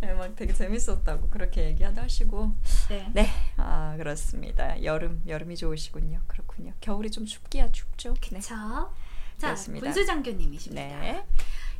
[0.00, 2.52] 네, 막 되게 재밌었다고 그렇게 얘기하다 하시고
[2.88, 3.10] 네.
[3.12, 4.82] 네, 아 그렇습니다.
[4.84, 6.20] 여름 여름이 좋으시군요.
[6.26, 6.72] 그렇군요.
[6.80, 8.14] 겨울이 좀 춥기야 춥죠.
[8.30, 8.40] 네.
[8.40, 8.90] 자,
[9.38, 9.84] 자 그렇습니다.
[9.84, 11.00] 분수 장교님이십니다.
[11.00, 11.24] 네,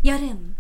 [0.04, 0.56] 여름.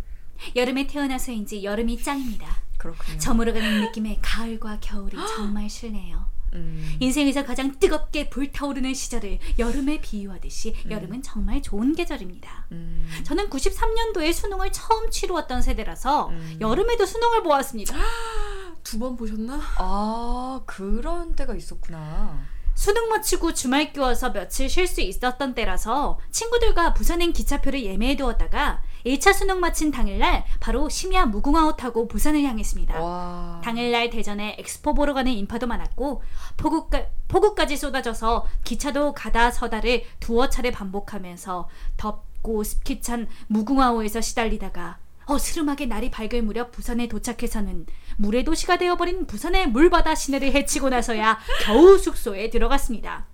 [0.54, 2.46] 여름에 태어나서인지 여름이 짱입니다.
[2.76, 3.18] 그렇군요.
[3.18, 6.26] 저물어가는 느낌의 가을과 겨울이 정말 싫네요.
[6.54, 6.96] 음.
[7.00, 12.66] 인생에서 가장 뜨겁게 불타오르는 시절을 여름에 비유하듯이 여름은 정말 좋은 계절입니다.
[12.72, 13.08] 음.
[13.24, 16.58] 저는 93년도에 수능을 처음 치루었던 세대라서 음.
[16.60, 17.94] 여름에도 수능을 보았습니다.
[18.84, 19.60] 두 번 보셨나?
[19.78, 22.38] 아 그런 때가 있었구나.
[22.78, 29.34] 수능 마치고 주말 끼워서 며칠 쉴 수 있었던 때라서 친구들과 부산행 기차표를 예매해 두었다가 1차
[29.34, 33.02] 수능 마친 당일날 바로 심야 무궁화호 타고 부산을 향했습니다.
[33.02, 33.60] 와.
[33.64, 36.22] 당일날 대전에 엑스포 보러 가는 인파도 많았고
[36.56, 44.98] 폭우까, 폭우까지 쏟아져서 기차도 가다 서다를 두어 차례 반복하면서 덥고 습기 찬 무궁화호에서 시달리다가
[45.28, 47.86] 어스름하게 날이 밝을 무렵 부산에 도착해서는
[48.16, 53.26] 물의 도시가 되어버린 부산의 물바다 시내를 헤치고 나서야 겨우 숙소에 들어갔습니다.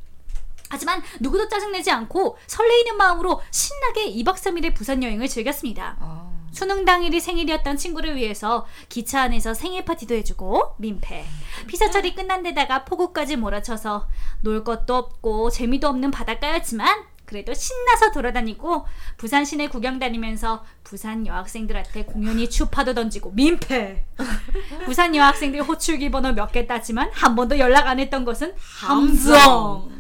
[0.69, 5.97] 하지만 누구도 짜증내지 않고 설레이는 마음으로 신나게 2박 3일의 부산 여행을 즐겼습니다.
[6.01, 6.31] 아.
[6.51, 11.25] 수능 당일이 생일이었던 친구를 위해서 기차 안에서 생일 파티도 해주고 민폐
[11.67, 14.09] 피사철이 끝난 데다가 폭우까지 몰아쳐서
[14.41, 17.05] 놀 것도 없고 재미도 없는 바닷가였지만
[17.35, 18.87] 그래도 신나서 돌아다니고
[19.17, 24.05] 부산 시내 구경 다니면서 부산 여학생들한테 공연히 추파도 던지고 민폐.
[24.87, 29.91] 부산 여학생들 호출기 번호 몇개 땄지만 한 번도 연락 안 했던 것은 함성.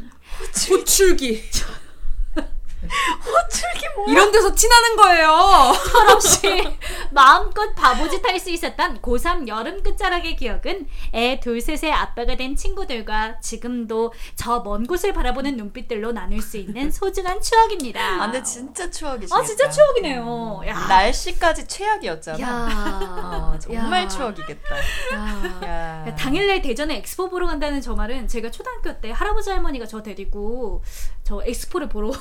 [0.71, 1.43] 호출기.
[2.89, 4.07] 호출기 뭐?
[4.09, 5.73] 이런 데서 티나는 거예요.
[5.91, 6.77] 철없이
[7.11, 14.13] 마음껏 바보짓 할 수 있었던 고3 여름 끝자락의 기억은 애 둘셋의 아빠가 된 친구들과 지금도
[14.37, 18.01] 저 먼 곳을 바라보는 눈빛들로 나눌 수 있는 소중한 추억입니다.
[18.01, 19.37] 아, 근데 진짜 추억이시겠다.
[19.37, 20.63] 아, 진짜 추억이네요.
[20.67, 20.87] 야.
[20.89, 22.41] 날씨까지 최악이었잖아.
[22.41, 23.53] 야.
[23.55, 24.09] 어, 정말 야.
[24.09, 24.77] 추억이겠다.
[24.77, 25.61] 야.
[25.65, 26.05] 야.
[26.09, 30.83] 야, 당일날 대전에 엑스포 보러 간다는 저 말은 제가 초등학교 때 할아버지 할머니가 저 데리고
[31.23, 32.13] 저 엑스포를 보러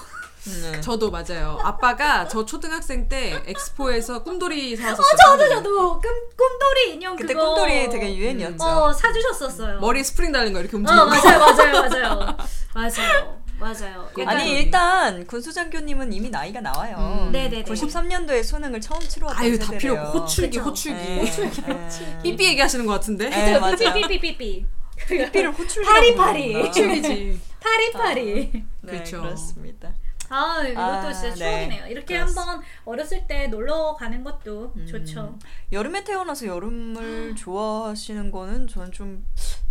[0.48, 0.82] 음.
[0.82, 1.58] 저도 맞아요.
[1.64, 5.18] 아빠가 저 초등학생 때 엑스포에서 꿈돌이 사왔었어요.
[5.26, 8.64] 저도 저도 꿈, 꿈돌이 인형 그때 그거 꿈돌이 되게 유행이었죠.
[8.64, 9.80] 어 사주셨었어요.
[9.80, 11.02] 머리 스프링 달린 거 이렇게 움직이고.
[11.02, 12.38] 어 맞아요 맞아요 맞아요
[12.74, 14.10] 맞아요 맞아요.
[14.26, 16.98] 아니 일단 군수장교님은 이미 나이가 나와요.
[17.28, 17.32] 음.
[17.32, 17.64] 네네네.
[17.64, 20.02] 93년도에 수능을 처음 치루었던 아유 다 필요 세대래요.
[20.08, 20.70] 없고 호출기 그쵸.
[20.70, 20.98] 호출기.
[20.98, 22.20] 네.
[22.24, 23.30] 삐삐 얘기하시는 것 같은데.
[23.30, 23.94] 네, 맞아.
[23.94, 24.66] 삐삐삐삐삐
[25.08, 26.56] 삐삐를 호출기 파리파리.
[26.56, 27.40] 호출기지.
[27.62, 28.52] 파리파리.
[28.82, 29.22] 네, 그쵸.
[29.22, 29.94] 그렇습니다.
[30.34, 31.36] 아 이것도 아, 진짜 네.
[31.36, 31.88] 추억이네요.
[31.88, 32.42] 이렇게 그렇습니다.
[32.42, 34.86] 한번 어렸을 때 놀러 가는 것도 음.
[34.88, 35.38] 좋죠.
[35.72, 39.26] 여름에 태어나서 여름을 좋아하시는 거는 저는 좀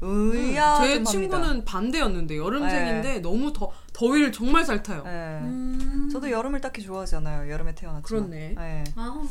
[0.05, 0.85] 음, 의아합니다.
[0.87, 5.03] 제 친구는 반대였는데 여름생인데 너무 더 더위를 정말 잘 타요.
[5.05, 5.11] 네.
[5.11, 6.09] 음.
[6.13, 7.51] 저도 여름을 딱히 좋아하지 않아요.
[7.51, 8.03] 여름에 태어났지만.
[8.31, 8.55] 그렇네.
[8.57, 8.85] 네.
[8.95, 9.23] 아,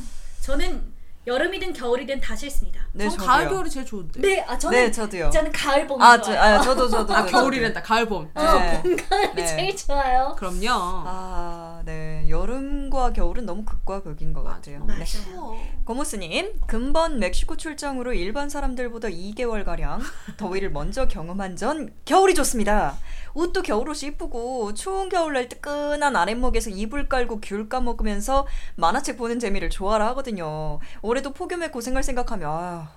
[0.42, 2.82] 저는 여름이든 겨울이든 다 싫습니다.
[2.94, 3.28] 네, 전 저도요.
[3.28, 4.22] 가을 겨울이 제일 좋은데.
[4.22, 5.30] 네, 아 저는 네, 저도요.
[5.30, 6.56] 저는 가을 봄 아, 저, 좋아요.
[6.56, 7.14] 아, 저도 저도.
[7.16, 7.26] 아.
[7.26, 7.82] 겨울이란다.
[7.84, 8.28] 가을 봄.
[8.34, 8.82] 네.
[9.10, 9.46] 가을이 네.
[9.46, 10.36] 제일 좋아요.
[10.38, 10.68] 그럼요.
[10.72, 12.26] 아, 네.
[12.28, 14.84] 여름과 겨울은 너무 극과 극인 것 같아요.
[14.88, 14.94] 네.
[14.96, 15.58] 맞아요.
[15.86, 20.02] 고모스님, 근본 멕시코 출장으로 일반 사람들보다 2개월 가량
[20.38, 22.98] 더위를 먼저 경험한 전 겨울이 좋습니다.
[23.34, 30.08] 옷도 겨울옷이 이쁘고 추운 겨울날 뜨끈한 아랫목에서 이불 깔고 귤 까먹으면서 만화책 보는 재미를 좋아라
[30.10, 30.80] 하거든요.
[31.02, 32.90] 올해도 폭염에 고생할 생각하면 아,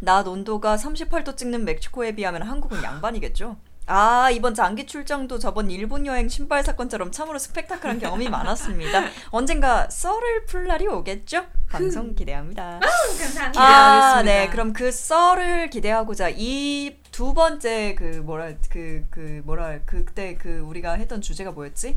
[0.00, 3.56] 낮 온도가 38도 찍는 멕시코에 비하면 한국은 양반이겠죠.
[3.86, 9.04] 아 이번 장기 출장도 저번 일본 여행 신발 사건처럼 참으로 스펙타클한 경험이 많았습니다.
[9.30, 11.44] 언젠가 썰을 풀 날이 오겠죠?
[11.68, 12.80] 방송 기대합니다.
[13.20, 13.60] 감사합니다.
[13.60, 14.22] 아.
[14.22, 14.48] 네.
[14.48, 21.20] 그럼 그 썰을 기대하고자 이 두 번째 그 뭐라 그그 뭐라 그때 그 우리가 했던
[21.20, 21.96] 주제가 뭐였지?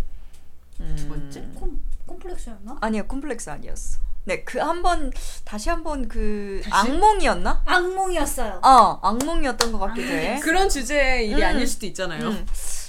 [0.80, 1.42] 음, 두 번째?
[1.56, 2.78] 콤 콤플렉스였나?
[2.82, 3.98] 아니야 콤플렉스 아니었어.
[4.26, 5.12] 네, 그 한 번
[5.44, 7.64] 다시 한 번 그 악몽이었나?
[7.66, 8.60] 악몽이었어요.
[8.64, 10.38] 어, 악몽이었던 것 같기도 해.
[10.44, 11.48] 그런 주제의 일이 음.
[11.48, 12.28] 아닐 수도 있잖아요.
[12.30, 12.46] 음.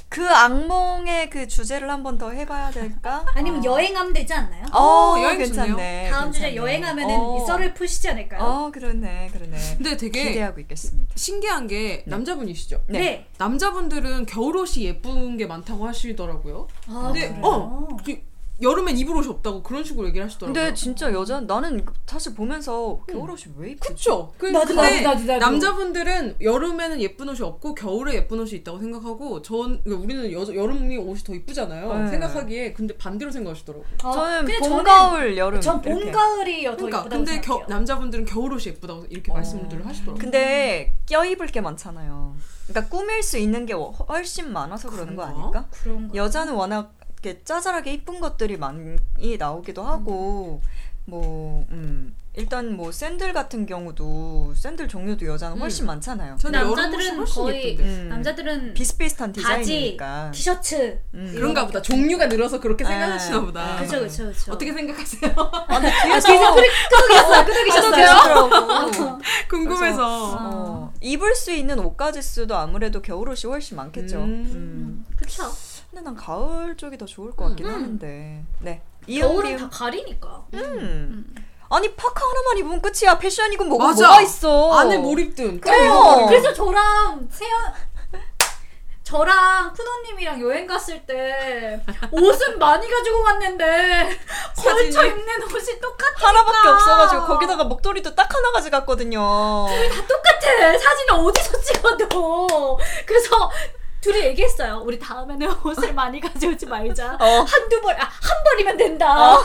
[0.09, 3.27] 그 악몽의 그 주제를 한 번 더 해봐야 될까?
[3.35, 4.65] 아니면 여행하면 되지 않나요?
[4.73, 6.09] 어, 여행 괜찮네.
[6.11, 6.57] 다음 주제 괜찮네.
[6.57, 7.37] 여행하면은 어.
[7.37, 8.41] 이 썰을 푸시지 않을까요?
[8.43, 9.57] 어, 그러네, 그러네.
[9.77, 11.13] 근데 되게 기대하고 있겠습니다.
[11.15, 12.83] 신기한 게 남자분이시죠?
[12.87, 12.99] 네.
[12.99, 13.27] 네.
[13.39, 16.67] 남자분들은 겨울옷이 예쁜 게 많다고 하시더라고요.
[16.89, 17.41] 아, 근데 그래요?
[17.45, 18.17] 어 그,
[18.61, 20.53] 여름엔 입을 옷이 없다고 그런 식으로 얘기를 하시더라고요.
[20.53, 23.89] 근데 진짜 여자 나는 사실 보면서 겨울 옷이 왜 이쁘지?
[23.95, 24.33] 그쵸?
[24.37, 25.39] 그, 나도, 근데 나도, 나도, 나도.
[25.39, 30.97] 남자분들은 여름에는 예쁜 옷이 없고 겨울에 예쁜 옷이 있다고 생각하고 전 그러니까 우리는 여, 여름이
[30.99, 32.03] 옷이 더 이쁘잖아요.
[32.05, 32.09] 네.
[32.11, 33.87] 생각하기에 근데 반대로 생각하시더라고요.
[34.03, 35.61] 아, 저는 봄, 저는- 가을, 여름.
[35.61, 36.11] 전 봄.
[36.11, 37.67] 가을이 더 그러니까 예쁘다고 근데 겨, 생각해요.
[37.69, 40.21] 남자분들은 겨울 옷이 예쁘다고 이렇게 말씀들을 하시더라고요.
[40.21, 42.35] 근데 껴입을 게 많잖아요.
[42.67, 45.43] 그러니까 꾸밀 수 있는 게 훨씬 많아서 그러는 거 그런가?
[45.43, 45.69] 아닐까?
[45.71, 46.15] 그런 거.
[46.17, 48.97] 여자는 워낙 이렇게 짜잘하게 이쁜 것들이 많이
[49.39, 50.61] 나오기도 하고
[51.05, 56.37] 뭐 음, 일단 뭐 샌들 같은 경우도 샌들 종류도 여자는 훨씬 많잖아요.
[56.53, 57.83] 남자들은 훨씬 거의 예쁜데.
[58.03, 58.09] 음.
[58.11, 60.31] 남자들은 비슷비슷한 바지, 디자인이니까.
[60.33, 61.01] 티셔츠.
[61.15, 61.33] 음.
[61.35, 61.83] 그런가 보다.
[61.83, 63.61] 종류가 늘어서 그렇게 아, 생각하시나 보다.
[63.61, 63.81] 아.
[63.81, 64.53] 그쵸 그쵸 그쵸.
[64.53, 65.35] 어떻게 생각하세요?
[65.37, 67.45] 아, 근데 아, 뒤에서 뒤에서 끄덕이셨어요.
[67.47, 68.49] 끄덕이셨어요.
[68.51, 69.19] 끄덕이시더라고.
[69.49, 70.37] 궁금해서.
[70.39, 74.19] 어, 입을 수 있는 옷가지 수도 아무래도 겨울 옷이 훨씬 많겠죠.
[74.19, 74.25] 음.
[74.55, 75.07] 음.
[75.17, 75.51] 그쵸.
[75.99, 78.45] 근데 난 가을 쪽이 더 좋을 것 같긴 하는데.
[78.61, 78.83] 네.
[79.07, 79.57] 겨울은 이응비응.
[79.59, 80.45] 다 가리니까.
[80.55, 81.35] 음.
[81.71, 83.19] 아니 파카 하나만 입으면 끝이야.
[83.19, 84.07] 패션이고 뭐가 맞아.
[84.07, 84.79] 뭐가 있어.
[84.79, 85.61] 안에 몰입든.
[85.61, 86.27] 그래요.
[86.29, 87.75] 그래서 저랑 세연
[89.03, 94.11] 저랑 푸노님이랑 여행 갔을 때 옷은 많이 가지고 갔는데
[94.57, 95.05] 걸쳐?
[95.05, 96.29] 입는 옷이 똑같아.
[96.29, 99.19] 하나밖에 없어가지고 거기다가 목도리도 딱 하나 가져갔거든요.
[99.19, 100.79] 다 똑같아.
[100.79, 102.79] 사진을 어디서 찍어도.
[103.07, 103.51] 그래서
[104.09, 104.81] 둘이 얘기했어요.
[104.85, 107.19] 우리 다음에는 옷을 많이 가져오지 말자.
[107.21, 107.41] 어.
[107.47, 109.39] 한두 벌, 아, 한 벌이면 된다.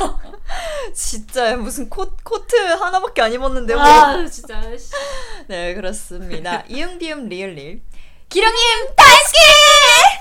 [0.94, 3.84] 진짜 무슨 코, 코트 하나밖에 안 입었는데 뭐.
[3.84, 4.62] 아, 진짜.
[4.78, 4.92] 씨.
[5.48, 6.64] 네 그렇습니다.
[6.70, 7.82] 이응비음 리을릴
[8.30, 8.58] 기령님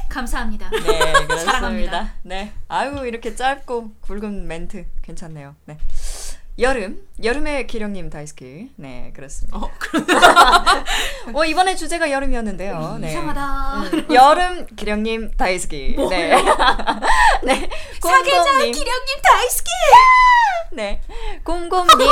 [0.09, 0.69] 감사합니다.
[0.70, 1.36] 네 그렇습니다.
[1.39, 2.14] 사랑합니다.
[2.23, 5.56] 네 아유 이렇게 짧고 굵은 멘트 괜찮네요.
[5.64, 5.78] 네
[6.58, 9.56] 여름 여름의 기령님 다이스키 네 그렇습니다.
[9.56, 9.70] 어,
[11.32, 12.98] 어 이번에 주제가 여름이었는데요.
[13.00, 13.10] 네.
[13.10, 13.80] 이상하다.
[13.80, 15.96] 음, 여름 기령님 다이스키.
[15.96, 16.36] 네.
[17.42, 17.70] 네.
[18.00, 18.72] 사계절 곰곰님.
[18.72, 19.70] 기령님 다이스키.
[20.72, 21.00] 네.
[21.42, 22.08] 곰곰님.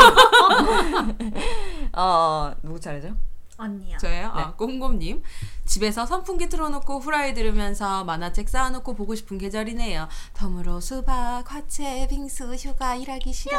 [1.92, 3.14] 어 누구 차례죠?
[3.58, 3.98] 언니야.
[3.98, 4.32] 저예요?
[4.34, 4.42] 네.
[4.42, 5.22] 아, 꼼꼼님.
[5.70, 10.09] 집에서 선풍기 틀어놓고 후라이 들으면서 만화책 쌓아놓고 보고 싶은 계절이네요.
[10.34, 13.56] 덤으로 수박, 화채, 빙수, 휴가, 일하기 싫어.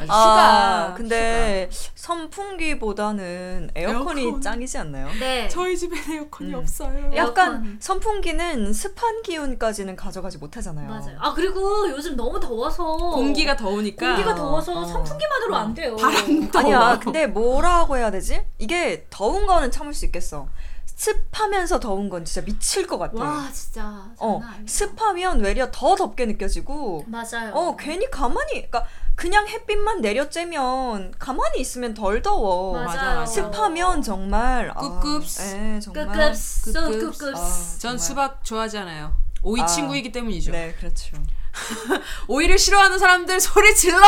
[0.00, 0.94] 맞아, 아 휴가.
[0.96, 4.40] 근데 선풍기보다는 에어컨이 에어컨.
[4.40, 5.08] 짱이지 않나요?
[5.20, 5.46] 네.
[5.48, 6.58] 저희 집엔 에어컨이 음.
[6.58, 7.12] 없어요.
[7.14, 7.76] 약간 에어컨.
[7.78, 10.88] 선풍기는 습한 기운까지는 가져가지 못하잖아요.
[10.88, 11.16] 맞아요.
[11.20, 14.84] 아 그리고 요즘 너무 더워서 공기가 더우니까 공기가 더워서 어.
[14.84, 15.94] 선풍기만으로 안 돼요.
[15.94, 16.98] 바람 아니야.
[16.98, 18.44] 근데 뭐라고 해야 되지?
[18.58, 20.48] 이게 더운 거는 참을 수 있겠어.
[20.84, 23.16] 습하면서 더운 건 진짜 미칠 것 같아.
[23.18, 24.40] 와 진짜 어.
[24.66, 27.52] 습하면 외려 더 덥게 느껴지고, 맞아요.
[27.54, 32.72] 어, 괜히 가만히, 그러니까 그냥 햇빛만 내려쬐면 가만히 있으면 덜 더워.
[32.74, 32.86] 맞아요.
[32.86, 33.26] 맞아, 맞아.
[33.26, 35.42] 습하면 정말 꿉꿉스.
[35.42, 36.06] 아, 에, 정말.
[36.08, 36.72] 끄끄스.
[36.72, 37.32] 끄끄스.
[37.34, 37.98] 아, 전.
[37.98, 39.14] 수박 좋아하지 않아요.
[39.42, 39.66] 오이 아.
[39.66, 40.52] 친구이기 때문이죠.
[40.52, 41.16] 네, 그렇죠.
[42.28, 44.00] 오이를 싫어하는 사람들 소리 질러!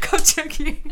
[0.00, 0.82] 갑자기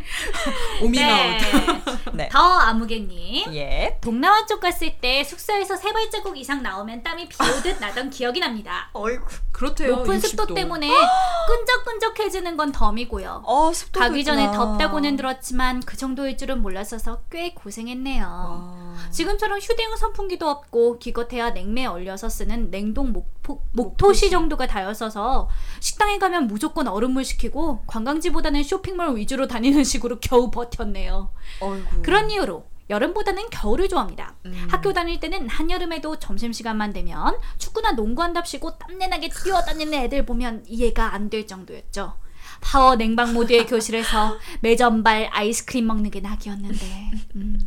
[0.82, 2.14] 오미가웃.
[2.14, 2.28] 네.
[2.30, 3.54] 더 아무개님.
[3.54, 3.98] 예.
[4.00, 8.90] 동남아 쪽 갔을 때 숙소에서 세 발자국 이상 나오면 땀이 비오듯 나던 기억이 납니다.
[8.92, 9.26] 어이구.
[9.52, 9.96] 그렇대요.
[9.96, 10.54] 높은 습도 60도.
[10.54, 10.88] 때문에
[11.46, 13.42] 끈적끈적해지는 건 덤이고요.
[13.46, 18.24] 어, 습도 가기 전에 덥다고는 들었지만 그 정도일 줄은 몰랐어서 꽤 고생했네요.
[18.26, 25.48] 아, 지금처럼 휴대용 선풍기도 없고 기껏해야 냉매에 얼려서 쓰는 냉동 목포, 목토시 정도가 다였어서
[25.81, 31.31] 식당에 가면 무조건 얼음물 시키고 관광지보다는 쇼핑몰 위주로 다니는 식으로 겨우 버텼네요.
[31.61, 32.02] 어이구.
[32.02, 34.35] 그런 이유로 여름보다는 겨울을 좋아합니다.
[34.44, 34.66] 음.
[34.70, 41.47] 학교 다닐 때는 한여름에도 점심시간만 되면 축구나 농구한답시고 땀내나게 뛰어다니는 애들 보면 이해가 안 될
[41.47, 42.15] 정도였죠.
[42.64, 47.58] 파워 냉방 모드의 교실에서 매점발 아이스크림 먹는 게 낙이었는데 음.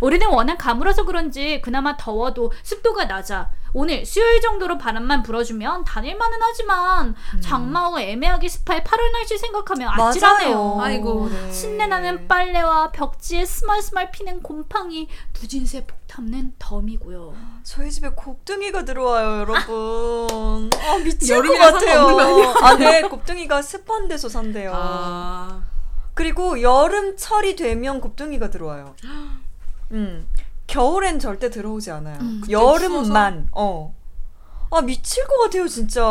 [0.00, 7.14] 올해는 워낙 가물어서 그런지 그나마 더워도 습도가 낮아 오늘 수요일 정도로 바람만 불어주면 다닐만은 하지만
[7.40, 10.50] 장마 후 애매하게 습할 8월 날씨 생각하면 아찔하네요.
[10.50, 10.80] 맞아요.
[10.80, 11.28] 아이고.
[11.28, 11.52] 네.
[11.52, 17.34] 신내 나는 빨래와 벽지에 스멀스멀 피는 곰팡이 두진세 폭 탄는 덤이고요.
[17.62, 20.70] 저희 집에 곱등이가 들어와요, 여러분.
[20.80, 22.54] 아, 미칠 것 같아요.
[22.62, 24.72] 아, 네, 곱등이가 습한 데서 산대요.
[24.74, 25.62] 아,
[26.14, 28.96] 그리고 여름철이 되면 곱등이가 들어와요.
[29.92, 30.26] 음.
[30.66, 32.18] 겨울엔 절대 들어오지 않아요.
[32.22, 33.48] 음, 여름만.
[33.52, 33.94] 어.
[34.70, 36.02] 아, 미칠 것 같아요, 진짜.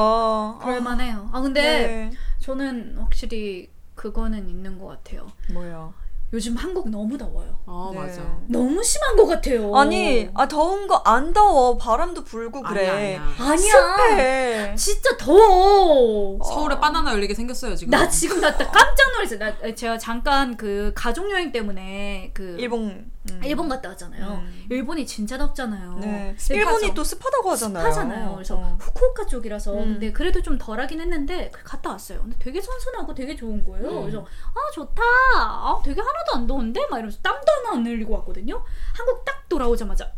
[0.61, 1.29] 그럴만해요.
[1.33, 2.11] 아 근데 네.
[2.39, 5.27] 저는 확실히 그거는 있는 것 같아요.
[5.51, 5.91] 뭐야.
[6.35, 7.57] 요즘 한국 너무 더워요.
[7.65, 7.99] 어 네.
[7.99, 8.21] 맞아.
[8.47, 9.73] 너무 심한 것 같아요.
[9.75, 11.77] 아니, 아, 더운 거 안 더워.
[11.77, 12.89] 바람도 불고 그래.
[12.89, 13.51] 아니야, 아니야.
[13.51, 13.95] 아니야.
[13.95, 14.75] 습해.
[14.75, 16.37] 진짜 더워.
[16.43, 17.91] 서울에 바나나 열리게 생겼어요 지금.
[17.91, 19.39] 나 지금 나, 나 깜짝 놀랐어요.
[19.39, 23.14] 나 제가 잠깐 그 가족 여행 때문에 그 일본.
[23.31, 23.41] 음.
[23.43, 24.27] 일본 갔다 왔잖아요.
[24.45, 24.65] 음.
[24.69, 25.97] 일본이 진짜 덥잖아요.
[25.99, 26.35] 네.
[26.37, 26.53] 습하죠.
[26.59, 27.83] 일본이 또 습하다고 하잖아요.
[27.83, 28.33] 습하잖아요.
[28.35, 28.77] 그래서 어.
[28.79, 29.77] 후쿠오카 쪽이라서 음.
[29.93, 32.21] 근데 그래도 좀 덜하긴 했는데 그 갔다 왔어요.
[32.21, 33.89] 근데 되게 선선하고 되게 좋은 거예요.
[33.89, 34.01] 음.
[34.01, 35.01] 그래서 아 좋다.
[35.35, 38.63] 아 되게 하나도 안 더운데 막 이러면서 땀도 하나 안 흘리고 왔거든요.
[38.93, 40.11] 한국 딱 돌아오자마자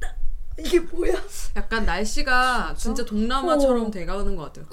[0.00, 0.16] 딱
[0.58, 1.14] 이게 뭐야?
[1.56, 3.90] 약간 날씨가 진짜 동남아처럼 어.
[3.90, 4.66] 돼가는 것 같아요.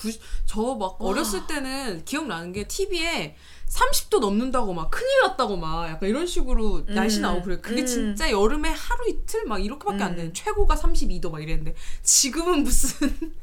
[0.45, 3.35] 저 막 어렸을 때는 기억나는 게 TV에
[3.69, 7.59] 30도 넘는다고 막 큰일 났다고 막 약간 이런 식으로 날씨 음, 나오고 그래.
[7.59, 7.85] 그게 음.
[7.85, 10.15] 진짜 여름에 하루 이틀 막 이렇게밖에 안 음.
[10.17, 13.09] 되는 최고가 32도 막 이랬는데 지금은 무슨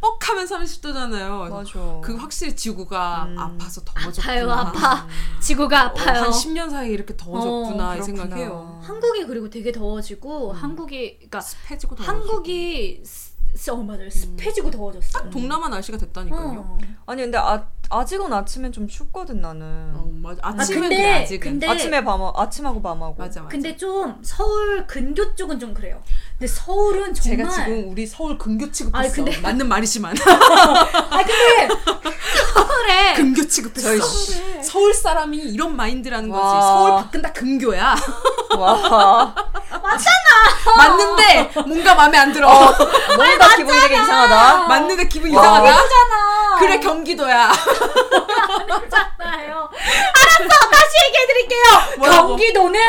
[0.00, 1.48] 뻑하면 30도잖아요.
[1.50, 2.00] 맞아.
[2.02, 3.38] 그 확실히 지구가 음.
[3.38, 4.32] 아파서 더워졌구나.
[4.34, 5.06] 아파요 아파.
[5.40, 6.22] 지구가 어, 아파요.
[6.24, 8.02] 한 10년 사이에 이렇게 더워졌구나 어, 이.
[8.02, 8.80] 생각해요.
[8.82, 12.18] 한국이 그리고 되게 더워지고 한국이 그러니까 습해지고 더워지고.
[12.18, 13.02] 한국이
[13.70, 15.18] 어 맞아요 습해지고 더워졌어.
[15.18, 16.58] 딱 동남아 날씨가 됐다니까요.
[16.58, 16.78] 어.
[17.06, 19.92] 아니 근데 아 아직은 아침엔 좀 춥거든 나는.
[19.94, 20.40] 어, 맞아.
[20.42, 21.50] 아침은 근데- 그래 아직은.
[21.52, 23.14] 근데- 아침에 밤하 아침하고 밤하고.
[23.18, 23.50] 맞아 맞아.
[23.50, 26.02] 근데 좀 서울 근교 쪽은 좀 그래요.
[26.38, 29.14] 근데 서울은 정말 제가 지금 우리 서울 근교 취급했어.
[29.14, 31.68] 근데- 맞는 말이지만 아 근데
[32.54, 33.88] 서울에 근교 취급했어.
[33.88, 34.00] 저희
[34.62, 36.42] 서울 사람이 이런 마인드라는 거지.
[36.42, 36.60] 와.
[36.60, 37.96] 서울 밖은 다 근교야.
[38.58, 39.34] 와.
[40.76, 42.48] 맞는데 뭔가 마음에 안 들어.
[43.16, 44.66] 뭔가 기분이 되게 이상하다.
[44.68, 45.40] 맞는데 기분 와.
[45.42, 45.72] 이상하다.
[45.72, 47.50] 잖아 그래 경기도야.
[48.48, 49.70] 아니잖아요.
[49.70, 51.62] 알았어, 다시 얘기해드릴게요.
[51.98, 52.28] 뭐라고?
[52.28, 52.80] 경기도는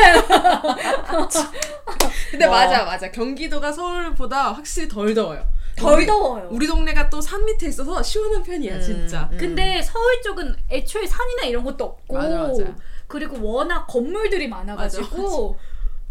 [2.32, 2.66] 근데 와.
[2.66, 3.12] 맞아 맞아.
[3.12, 5.44] 경기도가 서울보다 확실히 덜 더워요.
[5.78, 6.48] 덜 우리- 더워요.
[6.52, 9.30] 우리 동네가 또 산 밑에 있어서 시원한 편이야 음, 진짜.
[9.32, 9.38] 음.
[9.38, 12.64] 근데 서울 쪽은 애초에 산이나 이런 것도 없고 맞아, 맞아.
[13.08, 15.60] 그리고 워낙 건물들이 많아가지고 맞아,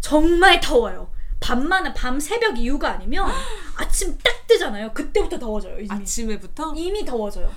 [0.01, 1.09] 정말 더워요.
[1.39, 3.27] 밤만 밤 새벽 이후가 아니면
[3.77, 4.91] 아침 딱 뜨잖아요.
[4.93, 5.77] 그때부터 더워져요.
[5.79, 7.49] 이미, 아침에부터 이미 더워져요.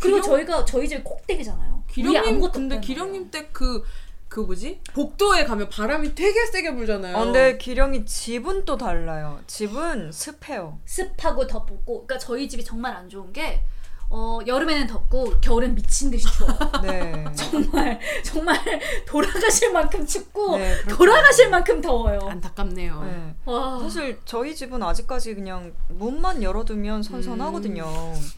[0.00, 1.82] 그리고 기령- 저희가 저희 집 꼭대기잖아요.
[1.90, 3.82] 기령님 근데 기령님 때그
[4.28, 7.16] 그 뭐지 복도에 가면 바람이 되게 세게 불잖아요.
[7.16, 9.40] 어, 근데 기령이 집은 또 달라요.
[9.46, 10.78] 집은 습해요.
[10.84, 13.62] 습하고 덥고 그러니까 저희 집이 정말 안 좋은 게
[14.08, 16.56] 어, 여름에는 덥고 겨울엔 미친 듯이 추워요.
[16.82, 17.24] 네.
[17.34, 18.58] 정말 정말
[19.06, 20.82] 돌아가실 만큼 춥고 네.
[20.88, 22.20] 돌아가실 만큼 더워요.
[22.22, 23.02] 안타깝네요.
[23.02, 23.34] 네.
[23.44, 23.78] 와.
[23.80, 27.84] 사실 저희 집은 아직까지 그냥 문만 열어두면 선선하거든요.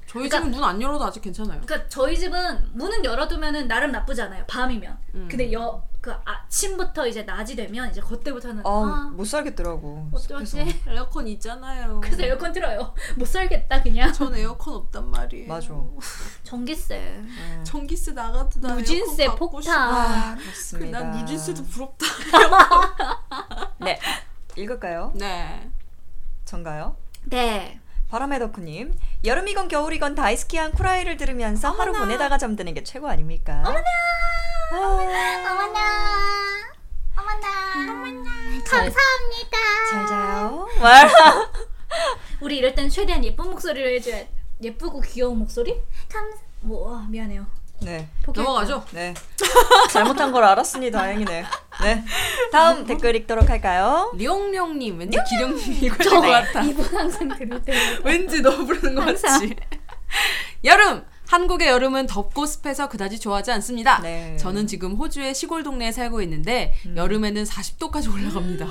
[0.07, 1.61] 저희 그러니까- 집은 문 안 열어도 아직 괜찮아요.
[1.65, 4.45] 그러니까 저희 집은 문은 열어두면은 나름 나쁘지 않아요.
[4.49, 4.99] 밤이면.
[5.15, 5.29] 음.
[5.31, 10.11] 근데 여그 아침부터 이제 낮이 되면 이제 그때부터는 아, 아, 못 살겠더라고.
[10.17, 10.59] 습해서.
[10.87, 12.01] 에어컨 있잖아요.
[12.01, 12.95] 그래서 에어컨 틀어요.
[13.17, 14.13] 못 살겠다 그냥.
[14.13, 15.49] 전 에어컨 없단 말이에요.
[15.49, 15.69] 맞아.
[16.45, 16.99] 전기세.
[16.99, 17.65] 네.
[17.65, 19.35] 전기세 나가도 나 싶어.
[19.35, 19.75] 폭탄.
[19.77, 21.01] 아, 그 그렇습니다.
[21.01, 22.07] 난 무진세도 부럽다.
[23.81, 23.99] 네.
[24.57, 25.13] 읽을까요?
[25.17, 25.71] 네.
[26.45, 26.97] 전가요?
[27.25, 27.81] 네.
[28.11, 28.95] 바람의 덕후님
[29.25, 33.63] 여름이건 겨울이건 다이스키한 쿠라이를 들으면서 하루 보내다가 잠드는 게 최고 아닙니까?
[33.67, 33.85] 어머나
[34.73, 35.79] 어머나 어머나
[37.19, 38.31] 어머나
[38.65, 39.57] 감사합니다
[39.91, 40.69] 잘 자요.
[40.81, 41.09] 말.
[42.41, 44.25] 우리 이럴 땐 최대한 예쁜 목소리를 해줘야
[44.63, 45.81] 예쁘고 귀여운 목소리?
[46.11, 46.39] 감사.
[46.61, 47.47] 뭐 아, 미안해요.
[47.81, 48.09] 네.
[48.27, 48.85] 넘어가죠.
[48.93, 49.15] 네.
[49.91, 51.45] 잘못한 걸 알았으니 다행이네.
[51.83, 52.05] 네.
[52.51, 54.13] 다음 댓글 읽도록 할까요?
[54.17, 55.19] 룡룡님 왠지
[55.81, 56.63] 읽을 저것 같아.
[56.63, 57.75] 이분 항상 들을 때
[58.05, 59.23] 왠지 너 부르는 것.
[59.23, 59.55] 같지.
[60.65, 61.05] 여름.
[61.29, 64.01] 한국의 여름은 덥고 습해서 그다지 좋아하지 않습니다.
[64.01, 64.35] 네.
[64.39, 68.67] 저는 지금 호주의 시골 동네에 살고 있는데 여름에는 40도까지 올라갑니다.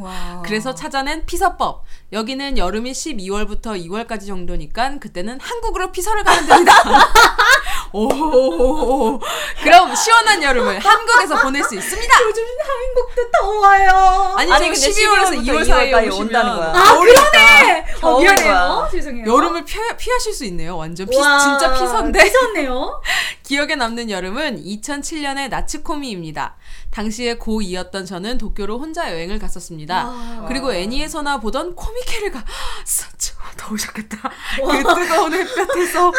[0.00, 0.42] 와.
[0.44, 1.84] 그래서 찾아낸 피서법.
[2.12, 6.72] 여기는 여름이 12월부터 2월까지 정도니까 그때는 한국으로 피서를 가면 됩니다.
[7.92, 9.18] 오,
[9.62, 12.14] 그럼 시원한 여름을 한국에서 보낼 수 있습니다.
[12.24, 14.34] 요즘 한국도 더워요.
[14.36, 16.72] 아니, 아니, 지금 근데 12월에서 2월 12월부터 사이에 2월까지 오시면 온다는 거야.
[16.74, 17.84] 아 그러네.
[18.02, 18.44] 어, 미안해요.
[18.52, 18.88] 거야.
[18.90, 19.26] 죄송해요.
[19.26, 20.76] 여름을 피, 피하실 수 있네요.
[20.76, 22.22] 완전 피, 와, 진짜 피서인데.
[22.24, 23.02] 피서네요.
[23.42, 26.56] 기억에 남는 여름은 2007년의 나츠코미입니다.
[26.92, 30.06] 당시에 고2였던 저는 도쿄로 혼자 여행을 갔었습니다.
[30.06, 30.44] 와.
[30.48, 32.44] 그리고 애니에서나 보던 코미케르가
[32.84, 33.16] 진짜
[33.56, 34.30] 더우셨겠다.
[34.56, 36.12] 그 뜨거운 햇볕에서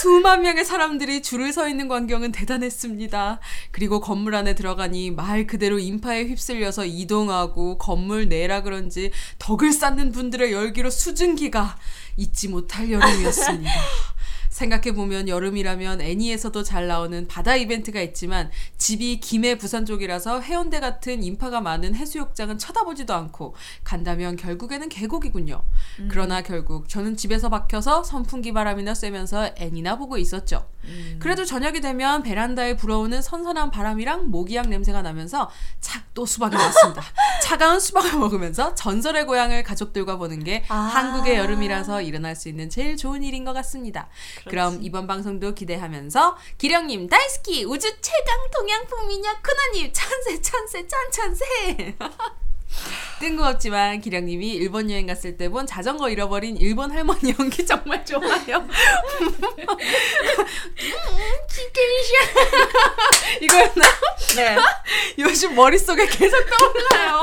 [0.00, 3.40] 수만 명의 사람들이 줄을 서 있는 광경은 대단했습니다.
[3.70, 10.52] 그리고 건물 안에 들어가니 말 그대로 인파에 휩쓸려서 이동하고 건물 내라 그런지 덕을 쌓는 분들의
[10.52, 11.76] 열기로 수증기가
[12.16, 13.70] 잊지 못할 여름이었습니다.
[14.56, 21.60] 생각해보면 여름이라면 애니에서도 잘 나오는 바다 이벤트가 있지만 집이 김해 부산 쪽이라서 해운대 같은 인파가
[21.60, 23.54] 많은 해수욕장은 쳐다보지도 않고
[23.84, 25.62] 간다면 결국에는 계곡이군요.
[26.08, 30.66] 그러나 결국 저는 집에서 박혀서 선풍기 바람이나 쐬면서 애니나 보고 있었죠.
[31.18, 35.50] 그래도 저녁이 되면 베란다에 불어오는 선선한 바람이랑 모기향 냄새가 나면서
[35.80, 37.02] 착또 수박이 나왔습니다.
[37.42, 40.74] 차가운 수박을 먹으면서 전설의 고향을 가족들과 보는 게 아.
[40.74, 44.08] 한국의 여름이라서 일어날 수 있는 제일 좋은 일인 것 같습니다.
[44.48, 51.96] 그럼 이번 방송도 기대하면서 기령님 다이스키 우주 최강 동양풍 미녀 큰언님 찬세 찬세 짠찬세
[53.20, 58.66] 뜬금없지만 기령님이 일본 여행 갔을 때 본 자전거 잃어버린 일본 할머니 연기 정말 좋아요.
[63.40, 63.84] 이거였나?
[64.36, 64.56] 네.
[65.18, 67.20] 요즘 머릿속에 계속 떠올라요.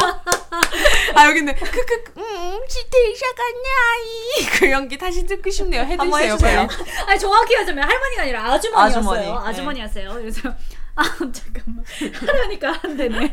[1.16, 1.54] 아 여기 있네.
[1.54, 5.84] 크크 음 지테이샤가 나이 그 연기 다시 듣고 싶네요.
[5.84, 6.38] 해주세요.
[6.38, 6.68] 빨리.
[7.08, 9.34] 아니 정확히 하자면 할머니가 아니라 아주머니였어요.
[9.36, 9.48] 아주머니.
[9.50, 9.84] 아주머니, 네.
[9.86, 10.50] 였어요 그래서
[10.96, 11.84] 아 잠깐만
[12.28, 13.32] 하려니까 안 되네.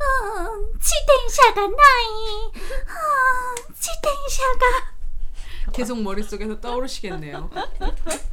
[0.00, 2.50] 어, 지텐샤가 나이
[2.88, 4.89] 어, 지텐샤가
[5.72, 7.50] 계속 머릿속에서 떠오르시겠네요.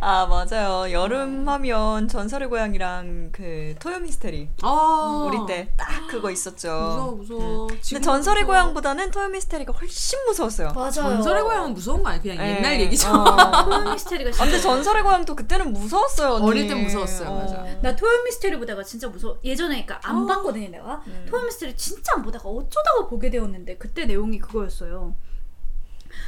[0.00, 0.90] 아 맞아요.
[0.92, 6.68] 여름 하면 전설의 고향이랑 그 토요 미스테리 아 우리 때 딱 그거 있었죠.
[6.68, 7.66] 무서워 무서워.
[7.68, 8.62] 근데 지금 전설의 무서워.
[8.62, 10.72] 고향보다는 토요 미스테리가 훨씬 무서웠어요.
[10.72, 10.90] 맞아요.
[10.92, 12.22] 전설의 고향은 무서운 거 아니야?
[12.22, 12.56] 그냥 예.
[12.56, 13.08] 옛날 얘기죠.
[13.10, 13.64] 어.
[13.64, 16.34] 토요 미스테리가 아, 진짜 근데 전설의 고향도 그때는 무서웠어요.
[16.34, 16.46] 언니.
[16.46, 17.64] 어릴 땐 무서웠어요, 맞아.
[17.82, 19.38] 나 토요 미스테리 보다가 진짜 무서워.
[19.44, 20.26] 예전에 그러니까 안 어.
[20.26, 21.02] 봤거든요, 내가.
[21.06, 21.26] 음.
[21.28, 25.14] 토요 미스테리 진짜 안 보다가 어쩌다가 보게 되었는데 그때 내용이 그거였어요.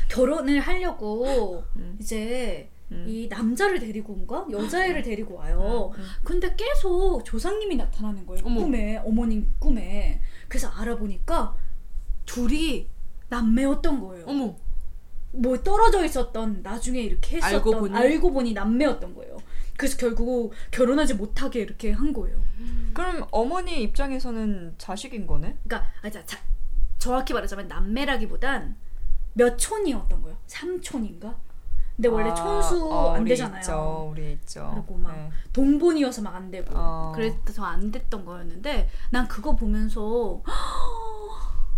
[0.09, 1.97] 결혼을 하려고 음.
[2.01, 3.05] 이제 음.
[3.09, 5.93] 이 남자를 데리고 온가 여자애를 데리고 와요.
[5.95, 6.07] 음, 음.
[6.23, 8.43] 근데 계속 조상님이 나타나는 거예요.
[8.45, 8.61] 어머.
[8.61, 10.21] 꿈에 어머님 꿈에.
[10.49, 11.57] 그래서 알아보니까
[12.27, 12.89] 둘이
[13.29, 14.27] 남매였던 거예요.
[14.27, 14.57] 어머
[15.33, 17.97] 뭐 떨어져 있었던 나중에 이렇게 했었던 알고 보니?
[17.97, 19.37] 알고 보니 남매였던 거예요.
[19.77, 22.39] 그래서 결국 결혼하지 못하게 이렇게 한 거예요.
[22.93, 25.57] 그럼 어머니 입장에서는 자식인 거네?
[25.65, 26.39] 그러니까 아, 자, 자,
[26.99, 28.77] 정확히 말하자면 남매라기보단
[29.35, 30.37] 몇 촌이었던 거예요.
[30.47, 31.35] 3촌인가?
[31.97, 33.61] 근데 원래 아, 촌수 어, 안 우리 되잖아요.
[33.61, 34.71] 있죠, 우리 있죠.
[34.75, 35.31] 그리고 막 네.
[35.53, 37.13] 동본이어서 막 안 되고 어.
[37.15, 40.43] 그래서 안 됐던 거였는데 난 그거 보면서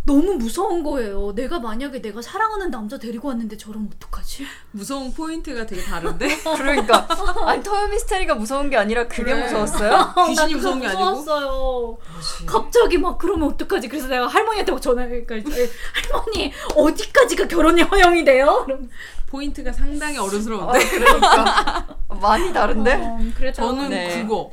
[0.07, 1.33] 너무 무서운 거예요.
[1.35, 4.47] 내가 만약에 내가 사랑하는 남자 데리고 왔는데 저러면 어떡하지?
[4.71, 7.09] 무서운 포인트가 되게 다른데 그러니까
[7.45, 9.43] 아니 토요 미스테리가 무서운 게 아니라 그게 그래.
[9.43, 10.15] 무서웠어요?
[10.29, 11.99] 귀신이 무서운 게 아니고 무서웠어요.
[12.47, 13.89] 갑자기 막 그러면 어떡하지?
[13.89, 18.65] 그래서 내가 할머니한테 막 전화니까 할머니 어디까지가 결혼이 허용이 돼요?
[19.27, 22.95] 포인트가 상당히 어른스러운데 그러니까 많이 다른데?
[22.95, 24.23] 어, 그래서 저는 네.
[24.23, 24.53] 그거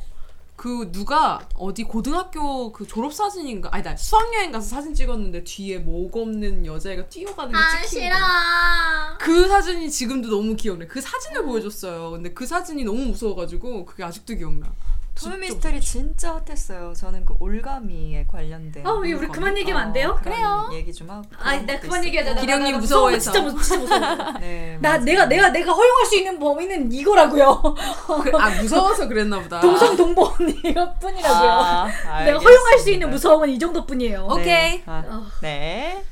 [0.64, 6.16] 그 누가 어디 고등학교 그 졸업 사진인가 아니 나 수학여행 가서 사진 찍었는데 뒤에 목
[6.16, 8.16] 없는 여자애가 뛰어가는 게아 찍힌 싫어.
[8.16, 9.18] 거.
[9.20, 10.88] 그 사진이 지금도 너무 기억나.
[10.88, 12.12] 그 사진을 보여줬어요.
[12.12, 14.72] 근데 그 사진이 너무 무서워가지고 그게 아직도 기억나.
[15.16, 16.94] 토요 진짜 핫했어요.
[16.94, 18.86] 저는 그 올가미에 관련된.
[18.86, 19.28] 아, 왜 우리?
[19.28, 20.18] 그만 얘기하면 안 돼요?
[20.22, 20.70] 그런 그래요.
[20.74, 21.24] 얘기 좀 하고.
[21.38, 22.04] 아, 나 그만.
[22.04, 22.34] 얘기하자.
[22.36, 23.32] 나- 기령님 무서워해서.
[23.32, 24.32] 진짜 무서워, 진짜 무서워.
[24.40, 25.04] 네, 나 맞아요.
[25.06, 27.62] 내가 내가 내가 허용할 수 있는 범위는 이거라고요.
[28.24, 29.60] 그- 아 무서워서 그랬나 보다.
[29.60, 31.50] 동성 동본 이것뿐이라고요.
[31.52, 33.10] 아, 내가 허용할 수 있는.
[33.10, 34.24] 무서움은 이 정도뿐이에요.
[34.26, 34.34] 어?
[34.36, 34.82] 오케이.
[34.86, 35.26] 아, 어.
[35.42, 36.04] 네.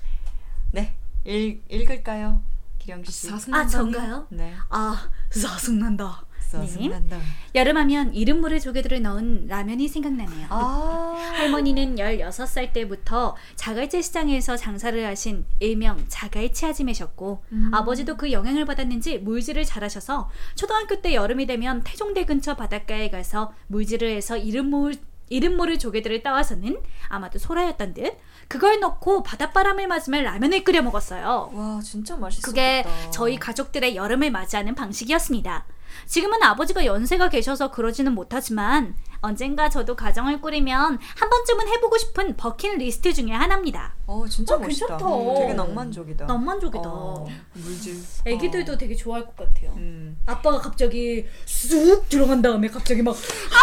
[0.71, 0.93] 네.
[1.25, 2.41] 읽, 읽을까요?
[2.77, 3.29] 기령 씨.
[3.51, 4.25] 아 전가요?
[4.29, 4.53] 네.
[4.69, 6.23] 아 짜증 난다.
[6.59, 7.19] 짜증난다.
[7.55, 10.47] 여름하면 이른모를 조개들을 넣은 라면이 생각나네요.
[10.49, 11.15] 아.
[11.37, 19.63] 할머니는 16살 때부터 자갈치 시장에서 장사를 하신 일명 자갈치 아지매셨고 아버지도 그 영향을 받았는지 물질을
[19.65, 24.91] 잘하셔서 초등학교 때 여름이 되면 태종대 근처 바닷가에 가서 물질을 해서 이른모
[25.29, 28.17] 이른모를 조개들을 따와서는 아마도 소라였던 듯
[28.49, 31.51] 그걸 넣고 바닷바람을 맞으며 라면을 끓여 먹었어요.
[31.53, 32.45] 와, 진짜 맛있었겠다.
[32.45, 35.65] 그게 저희 가족들의 여름을 맞이하는 방식이었습니다.
[36.05, 43.13] 지금은 아버지가 연세가 계셔서 그러지는 못하지만 언젠가 저도 가정을 꾸리면 한 번쯤은 해보고 싶은 버킷리스트
[43.13, 43.93] 중에 하나입니다.
[44.07, 44.97] 어, 진짜 어, 멋있다.
[44.97, 45.15] 괜찮다.
[45.15, 46.25] 음, 되게 낭만적이다.
[46.25, 46.83] 낭만적이다.
[46.85, 47.27] 어.
[47.53, 47.95] 물질.
[48.25, 49.71] 애기들도 되게 좋아할 것 같아요.
[49.77, 50.17] 음.
[50.25, 53.15] 아빠가 갑자기 쑥 들어간 다음에 갑자기 막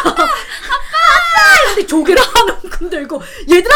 [0.04, 0.28] 아빠 아빠
[1.74, 3.74] 근데 조개를 한 움큼 들고 얘들아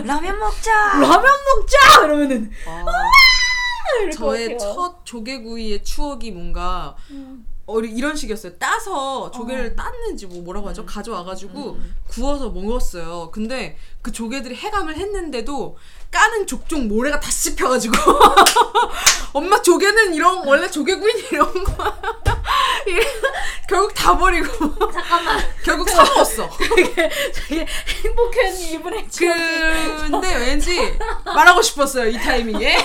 [0.06, 0.70] 라면 먹자.
[1.00, 4.56] 라면 먹자 이러면은 것 저의.
[4.58, 6.94] 첫 조개구이의 추억이 뭔가
[7.70, 8.54] 어, 이런 식이었어요.
[8.58, 10.84] 따서 조개를 땄는지 뭐 뭐라고 하죠?
[10.86, 11.78] 가져와가지고
[12.08, 13.30] 구워서 먹었어요.
[13.32, 15.76] 근데 그 조개들이 해감을 했는데도
[16.10, 17.94] 까는 족족 모래가 다 씹혀가지고
[19.32, 21.52] 엄마 조개는 이런 원래 조개구이는 이런.
[22.86, 23.06] 이래-
[23.68, 24.46] 결국 다 버리고
[24.90, 26.48] 잠깐만 결국 사 먹었어.
[26.58, 27.66] 되게 되게
[28.02, 29.06] 행복한 이분의
[30.10, 32.76] 근데 왠지 말하고 싶었어요 이 타이밍에.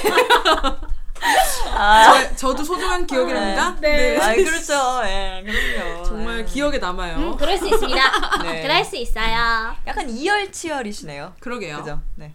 [1.71, 2.03] 아.
[2.03, 3.77] 저, 저도 소중한 기억이랍니다.
[3.81, 4.17] 네.
[4.19, 4.73] 아이, 그렇죠.
[5.05, 6.03] 예, 그럼요.
[6.03, 6.43] 정말 예.
[6.45, 7.17] 기억에 남아요.
[7.17, 8.01] 음, 그럴 수 있습니다.
[8.43, 8.61] 네.
[8.61, 9.75] 그럴 수 있어요.
[9.87, 11.33] 약간 이열치열이시네요.
[11.39, 11.77] 그러게요.
[11.77, 12.01] 그죠?
[12.15, 12.33] 네.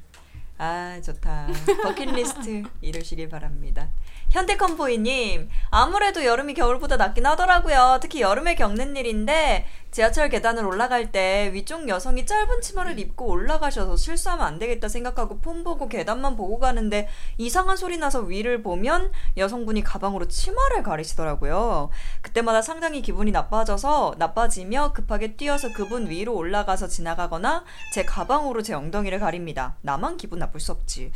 [0.59, 1.49] 아 좋다.
[1.83, 3.89] 버킷리스트 이루시길 바랍니다.
[4.31, 7.99] 현대컴보이님 아무래도 여름이 겨울보다 낫긴 하더라고요.
[8.01, 14.47] 특히 여름에 겪는 일인데 지하철 계단을 올라갈 때 위쪽 여성이 짧은 치마를 입고 올라가셔서 실수하면
[14.47, 17.09] 안 되겠다 생각하고 폰 보고 계단만 보고 가는데
[17.39, 21.91] 이상한 소리 나서 위를 보면 여성분이 가방으로 치마를 가리시더라고요.
[22.23, 29.19] 그때마다 상당히 기분이 나빠져서 나빠지며 급하게 뛰어서 그분 위로 올라가서 지나가거나 제 가방으로 제 엉덩이를
[29.19, 29.75] 가립니다.
[29.83, 31.11] 나만 기분 나쁠 수 없지.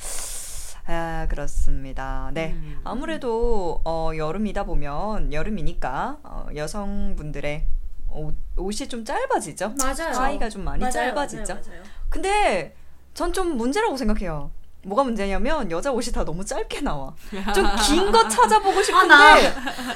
[0.86, 2.30] 아 그렇습니다.
[2.34, 2.80] 네 음.
[2.84, 7.64] 아무래도 어, 여름이다 보면 여름이니까 어, 여성분들의
[8.10, 9.74] 옷, 옷이 좀 짧아지죠.
[9.78, 10.12] 맞아요.
[10.14, 11.54] 하의가 좀 많이 맞아요, 짧아지죠.
[11.54, 11.82] 맞아요, 맞아요.
[12.10, 12.74] 근데
[13.14, 14.50] 전 좀 문제라고 생각해요.
[14.86, 17.12] 뭐가 문제냐면 여자 옷이 다 너무 짧게 나와.
[17.54, 19.34] 좀 긴 거 찾아보고 싶은데 나-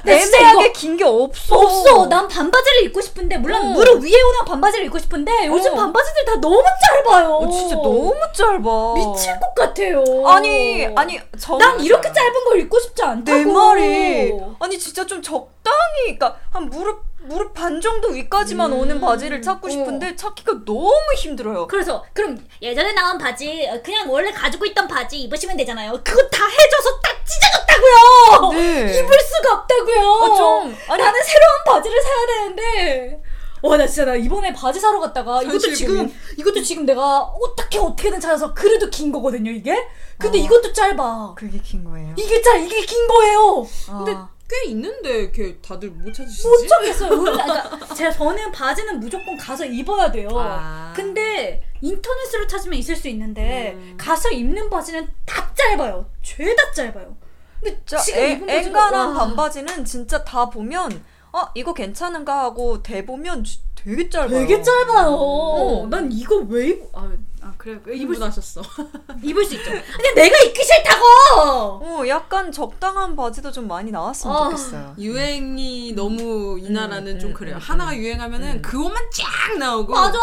[0.04, 1.56] 나 진짜 애매하게 긴 게 없어.
[1.56, 2.06] 없어.
[2.06, 3.64] 난 반바지를 입고 싶은데 물론 어.
[3.72, 5.76] 무릎 위에 오는 반바지를 입고 싶은데 요즘 어.
[5.76, 6.62] 반바지들 다 너무
[7.04, 7.34] 짧아요.
[7.36, 8.94] 어, 진짜 너무 짧아.
[8.94, 10.04] 미칠 것 같아요.
[10.26, 13.38] 아니 아니 저 난 이렇게 짧은 걸 입고 싶지 않다고.
[13.38, 18.78] 내 말이 아니 진짜 좀 적당히 그러니까 한 무릎 무릎 반 정도 위까지만 음.
[18.78, 19.70] 오는 바지를 찾고 어.
[19.70, 21.66] 싶은데 찾기가 너무 힘들어요.
[21.66, 25.92] 그래서 그럼 예전에 나온 바지 어, 그냥 원래 가지고 있던 바지 입으시면 되잖아요.
[26.04, 28.52] 그거 다 해줘서 딱 찢어졌다고요.
[28.54, 28.98] 네.
[28.98, 30.12] 입을 수가 없다고요.
[30.22, 33.22] 아, 좀 아니 나는 새로운 바지를 사야 되는데.
[33.60, 36.14] 와 나 진짜 나 이번에 바지 사러 갔다가 이것도 지금 고민.
[36.38, 39.76] 이것도 지금 내가 어떻게 어떻게든 찾아서 그래도 긴 거거든요 이게.
[40.16, 40.42] 근데 어.
[40.44, 41.34] 이것도 짧아.
[41.36, 42.14] 그게 긴 거예요.
[42.16, 43.66] 이게 짧 이게 긴 거예요.
[43.86, 44.28] 근데 아.
[44.48, 46.48] 꽤 있는데 이렇게 다들 못 찾으시지?
[46.48, 47.12] 못 찾겠어요.
[47.12, 50.28] 오늘 그러니까 제가 저는 바지는 무조건 가서 입어야 돼요.
[50.32, 50.92] 아.
[50.96, 53.94] 근데 인터넷으로 찾으면 있을 수 있는데 음.
[53.98, 56.10] 가서 입는 바지는 다 짧아요.
[56.22, 57.14] 죄다 짧아요.
[57.60, 59.14] 근데 진짜 지금 애, 입은 바지가 앵간한 와.
[59.26, 64.30] 반바지는 진짜 다 보면 어 이거 괜찮은가 하고 대 보면 지- 되게 짧아요.
[64.30, 65.08] 되게 짧아요.
[65.10, 65.86] 어.
[65.90, 66.84] 난 이거 왜 입?
[66.94, 67.12] 아,
[67.48, 68.62] 아 그래 입을 수 입으셨어.
[69.22, 69.70] 입을 수 있죠.
[69.70, 71.04] 근데 내가 입기 싫다고.
[71.40, 74.44] 어 약간 적당한 바지도 좀 많이 나왔으면 아.
[74.50, 74.94] 좋겠어요.
[74.98, 77.56] 유행이 너무 이 나라는 음, 좀 음, 그래요.
[77.56, 77.96] 음, 하나가 음.
[77.96, 78.62] 유행하면은 음.
[78.62, 80.18] 그것만 쫙 나오고 맞아.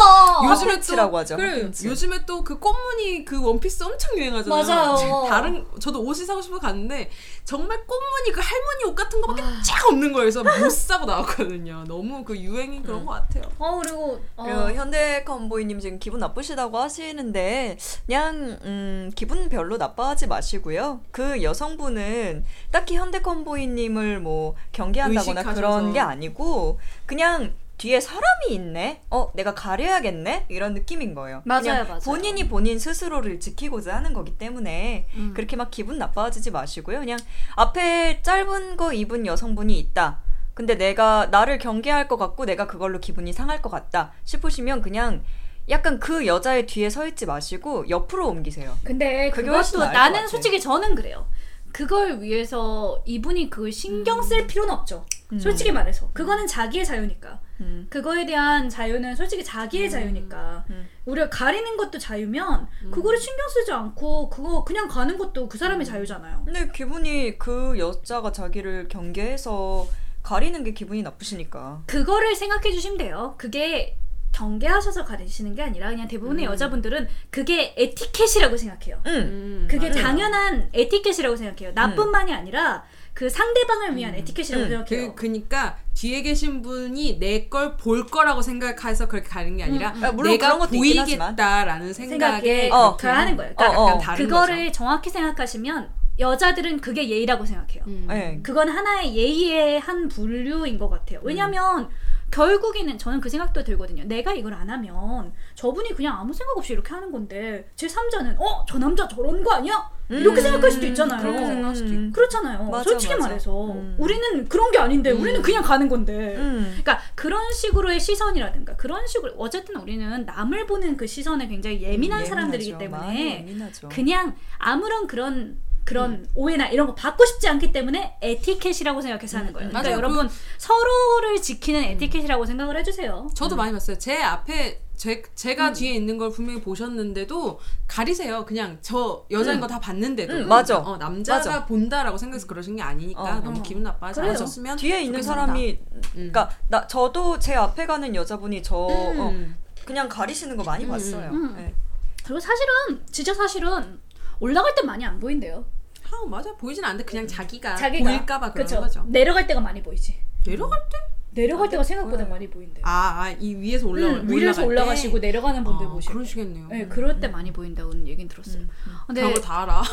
[0.46, 1.88] 요즘에 또 하죠, 그래, 핫팬츠.
[1.88, 4.64] 요즘에 또 그 꽃무늬 그 원피스 엄청 유행하잖아요.
[4.64, 5.26] 맞아요.
[5.28, 7.10] 다른 저도 옷이 사고 싶어 갔는데
[7.44, 10.26] 정말 꽃무늬 그 할머니 옷 같은 거밖에 쫙 없는 거예요.
[10.32, 11.86] 그래서 못 사고 나왔거든요.
[11.88, 13.44] 너무 그 유행이 그런 것 같아요.
[13.58, 19.78] 어 그리고 어, 그리고 현대 컨보이님 지금 기분 나쁘시다고 하시 는데 그냥 음, 기분 별로
[19.78, 21.02] 나빠하지 마시고요.
[21.12, 25.56] 그 여성분은 딱히 현대 컨보이님을 뭐 경계한다거나 의식하셔서.
[25.56, 29.02] 그런 게 아니고 그냥 뒤에 사람이 있네.
[29.10, 30.46] 어, 내가 가려야겠네.
[30.50, 31.42] 이런 느낌인 거예요.
[31.46, 32.00] 맞아요, 맞아요.
[32.06, 35.34] 본인이 본인 스스로를 지키고자 하는 거기 때문에 음.
[35.36, 37.00] 그렇게 막 기분 나빠지지 마시고요.
[37.00, 37.20] 그냥
[37.56, 40.20] 앞에 짧은 거 입은 여성분이 있다.
[40.54, 45.22] 근데 내가 나를 경계할 것 같고 내가 그걸로 기분이 상할 것 같다 싶으시면 그냥
[45.70, 48.78] 약간 그 여자의 뒤에 서 있지 마시고 옆으로 옮기세요.
[48.84, 50.28] 근데 그것도 나는.
[50.28, 51.28] 솔직히 저는 그래요.
[51.72, 55.06] 그걸 위해서 이분이 그걸 신경 쓸 필요는 없죠.
[55.34, 55.40] 음.
[55.40, 57.42] 솔직히 말해서 그거는 자기의 자유니까.
[57.62, 57.88] 음.
[57.90, 60.66] 그거에 대한 자유는 솔직히 자기의 자유니까.
[60.70, 60.88] 음.
[61.06, 65.60] 우리가 가리는 것도 자유면 그거를 신경 쓰지 않고 그거 그냥 가는 것도 그 음.
[65.60, 66.44] 사람의 자유잖아요.
[66.46, 69.88] 근데 기분이 그 여자가 자기를 경계해서
[70.24, 71.84] 가리는 게 기분이 나쁘시니까.
[71.88, 73.36] 그거를 생각해 주시면 돼요.
[73.38, 73.98] 그게
[74.36, 79.02] 경계하셔서 가리시는 게 아니라 그냥 대부분의 여자분들은 그게 에티켓이라고 생각해요.
[79.06, 79.12] 음.
[79.12, 80.04] 음, 그게 맞아요.
[80.04, 81.72] 당연한 에티켓이라고 생각해요.
[81.74, 82.84] 나뿐만이 아니라
[83.14, 84.70] 그 상대방을 위한 에티켓이라고 음.
[84.70, 85.16] 생각해요.
[85.16, 89.98] 그, 그니까 뒤에 계신 분이 내 걸 볼 거라고 생각해서 그렇게 가는 게 아니라 음,
[89.98, 90.04] 음.
[90.04, 90.58] 아, 물론 내가.
[90.58, 93.52] 보이겠다라는 생각에 어, 그렇게 하는 거예요.
[93.54, 94.00] 어, 그러니까 어.
[94.00, 94.72] 다른 그거를 거죠.
[94.74, 95.90] 정확히 생각하시면
[96.20, 97.84] 여자들은 그게 예의라고 생각해요.
[97.88, 98.06] 음.
[98.10, 98.40] 네.
[98.44, 101.20] 그건 하나의 예의의 한 분류인 것 같아요.
[101.24, 101.90] 왜냐면
[102.36, 104.04] 결국에는 저는 그 생각도 들거든요.
[104.04, 108.66] 내가 이걸 안 하면 저분이 그냥 아무 생각 없이 이렇게 하는 건데 제 3자는 어?
[108.68, 109.90] 저 남자 저런 거 아니야?
[110.10, 111.22] 이렇게 음, 생각할 수도 있잖아요.
[111.22, 112.12] 그렇게 생각할 수도 있고.
[112.12, 112.70] 그렇잖아요.
[112.70, 113.28] 맞아, 솔직히 맞아.
[113.28, 113.96] 말해서 음.
[113.98, 116.36] 우리는 그런 게 아닌데 우리는 그냥 가는 건데.
[116.36, 116.78] 음.
[116.84, 122.26] 그러니까 그런 식으로의 시선이라든가 그런 식으로 어쨌든 우리는 남을 보는 그 시선에 굉장히 예민한.
[122.26, 123.48] 사람들이기 때문에.
[123.90, 129.68] 그냥 아무런 그런 그런 오해나 이런 거 받고 싶지 않기 때문에 에티켓이라고 생각해서 하는 거예요.
[129.68, 129.98] 음, 그러니까 맞아요.
[129.98, 133.28] 여러분 서로를 지키는 에티켓이라고 생각을 해주세요.
[133.36, 133.98] 저도 많이 봤어요.
[134.00, 135.22] 제 앞에 제, 음.
[135.36, 138.46] 제가 뒤에 있는 걸 분명히 보셨는데도 가리세요.
[138.46, 139.62] 그냥 저 여자인 음.
[139.62, 140.80] 거다 봤는데도 음, 맞아.
[140.80, 141.66] 어, 남자가 맞아.
[141.68, 143.40] 본다라고 생각해서 그러신 게 아니니까 어.
[143.42, 143.62] 너무 어.
[143.62, 144.22] 기분 나빠하지.
[144.22, 145.42] 않으셨으면 뒤에 있는 좋겠습니다.
[145.42, 146.02] 사람이 음.
[146.14, 149.56] 그러니까 나 저도 제 앞에 가는 여자분이 저 어, 음.
[149.86, 151.30] 그냥 가리시는 거 많이 음, 봤어요.
[151.30, 151.54] 음.
[151.56, 151.76] 네.
[152.24, 154.00] 그리고 사실은 진짜 사실은
[154.40, 155.66] 올라갈 때 많이 안 보인대요.
[156.06, 158.80] 아 맞아 보이진 않는데 그냥 자기가, 자기가 보일까봐 그런 그쵸?
[158.82, 159.04] 거죠.
[159.08, 160.18] 내려갈 때가 많이 보이지.
[160.46, 160.98] 내려갈 때?
[161.32, 162.30] 내려갈 때가 생각보다 보여요.
[162.30, 162.86] 많이 보인대요.
[162.86, 165.28] 아, 아, 이 위에서 올라 음, 위에서 올라가시고 때?
[165.28, 166.14] 내려가는 분들 아, 보시고.
[166.14, 166.68] 그러시겠네요.
[166.70, 168.62] 네, 그럴 때 많이 보인다는 얘긴 들었어요.
[168.62, 168.70] 음,
[169.08, 169.84] 근데 그런 거다 알아.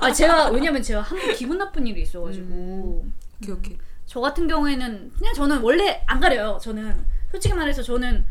[0.00, 3.06] 아 제가 왜냐면 제가 한 번 기분 나쁜 일이 있어가지고
[3.40, 3.78] 오케이 오케이.
[4.06, 6.58] 저 같은 경우에는 그냥 저는 원래 안 가려요.
[6.60, 8.24] 저는 솔직히 말해서 저는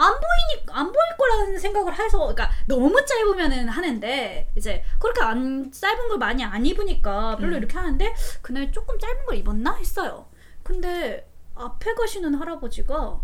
[0.00, 6.08] 안 보이니 안 보일 거라는 생각을 해서 그러니까 너무 짧으면은 하는데 이제 그렇게 안 짧은
[6.08, 10.26] 걸 많이 안 입으니까 별로 이렇게 하는데 그날 조금 짧은 걸 입었나 했어요.
[10.62, 13.20] 근데 앞에 가시는 할아버지가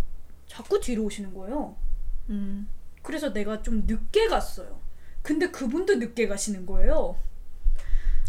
[0.46, 1.76] 자꾸 뒤로 오시는 거예요.
[2.28, 2.68] 음.
[3.02, 4.78] 그래서 내가 좀 늦게 갔어요.
[5.22, 7.18] 근데 그분도 늦게 가시는 거예요.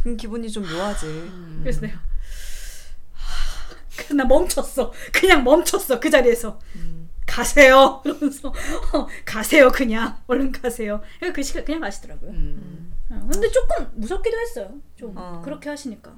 [0.03, 1.05] 그럼 기분이 좀 묘하지.
[1.05, 1.59] 음.
[1.63, 1.99] 그래서 내가
[3.97, 4.93] 그래서 나 멈췄어.
[5.11, 6.59] 그냥 멈췄어 그 자리에서.
[7.27, 8.01] 가세요.
[8.05, 11.01] 이러면서 어, 가세요 그냥 얼른 가세요.
[11.19, 12.31] 그래서 그 시간 그냥 가시더라고요.
[12.31, 12.93] 음.
[13.11, 14.71] 어, 어, 근데 조금 무섭기도 했어요.
[14.95, 15.41] 좀 어.
[15.43, 16.15] 그렇게 하시니까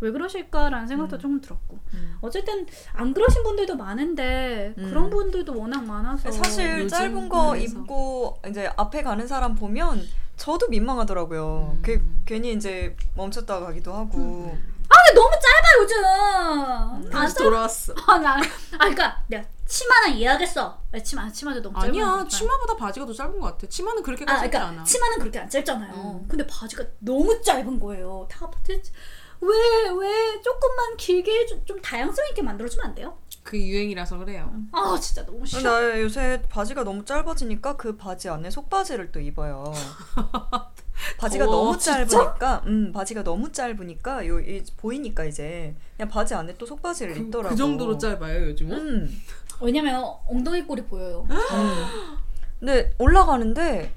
[0.00, 2.16] 왜 그러실까라는 생각도 조금 들었고 음.
[2.20, 4.88] 어쨌든 안 그러신 분들도 많은데 음.
[4.88, 7.78] 그런 분들도 워낙 많아서 사실 짧은 거 그래서.
[7.78, 10.02] 입고 이제 앞에 가는 사람 보면
[10.36, 11.76] 저도 민망하더라고요.
[11.76, 11.82] 음.
[11.82, 14.56] 그, 괜히 이제 멈췄다 가기도 하고.
[14.90, 17.04] 아 근데 너무 짧아 요즘.
[17.06, 17.10] 음.
[17.10, 17.94] 다시 안 돌아왔어.
[18.06, 18.40] 아, 나, 아,
[18.78, 20.82] 그러니까 내가 치마는 이해하겠어.
[20.92, 21.86] 아, 치마, 치마도 너무 짧아.
[21.88, 23.66] 아니야 치마보다 바지가 더 짧은 것 같아.
[23.68, 24.84] 치마는 그렇게 아, 짧지 그러니까 않아.
[24.84, 25.94] 치마는 그렇게 안 짧잖아요.
[25.94, 26.26] 음.
[26.28, 28.26] 근데 바지가 너무 짧은 거예요.
[28.30, 28.50] 다
[29.40, 33.16] 왜왜 조금만 길게 좀, 좀 다양성 있게 만들어주면 안 돼요?
[33.42, 34.52] 그 유행이라서 그래요.
[34.72, 35.62] 아 진짜 너무 싫어.
[35.62, 39.72] 나 요새 바지가 너무 짧아지니까 그 바지 안에 속바지를 또 입어요.
[41.18, 42.06] 바지가 더워, 너무 진짜?
[42.06, 47.20] 짧으니까, 음, 바지가 너무 짧으니까 요 이, 보이니까 이제 그냥 바지 안에 또 속바지를 그,
[47.20, 47.50] 입더라고.
[47.50, 48.78] 그 정도로 짧아요 요즘은?
[48.78, 49.20] 음.
[49.60, 51.26] 왜냐면 엉덩이 꼴이 보여요.
[51.30, 51.36] 음.
[52.58, 53.92] 근데 올라가는데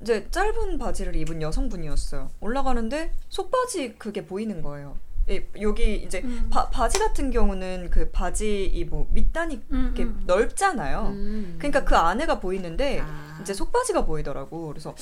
[0.00, 2.30] 이제 짧은 바지를 입은 여성분이었어요.
[2.40, 4.96] 올라가는데 속바지 그게 보이는 거예요.
[5.28, 6.48] 이, 여기 이제 음.
[6.50, 10.22] 바, 바지 같은 경우는 그 바지 이뭐 밑단이 음, 이렇게 음.
[10.26, 11.08] 넓잖아요.
[11.12, 11.54] 음.
[11.58, 13.38] 그러니까 그 안에가 보이는데 아.
[13.40, 14.68] 이제 속바지가 보이더라고.
[14.68, 14.94] 그래서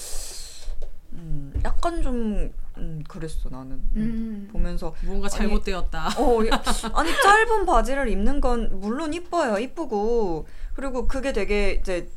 [1.13, 4.49] 음, 약간 좀 음, 그랬어 나는 음, 음.
[4.53, 6.09] 보면서 뭔가 잘못되었다.
[6.19, 6.63] 어 야,
[6.95, 12.09] 아니 짧은 바지를 입는 건 물론 이뻐요 이쁘고 그리고 그게 되게 이제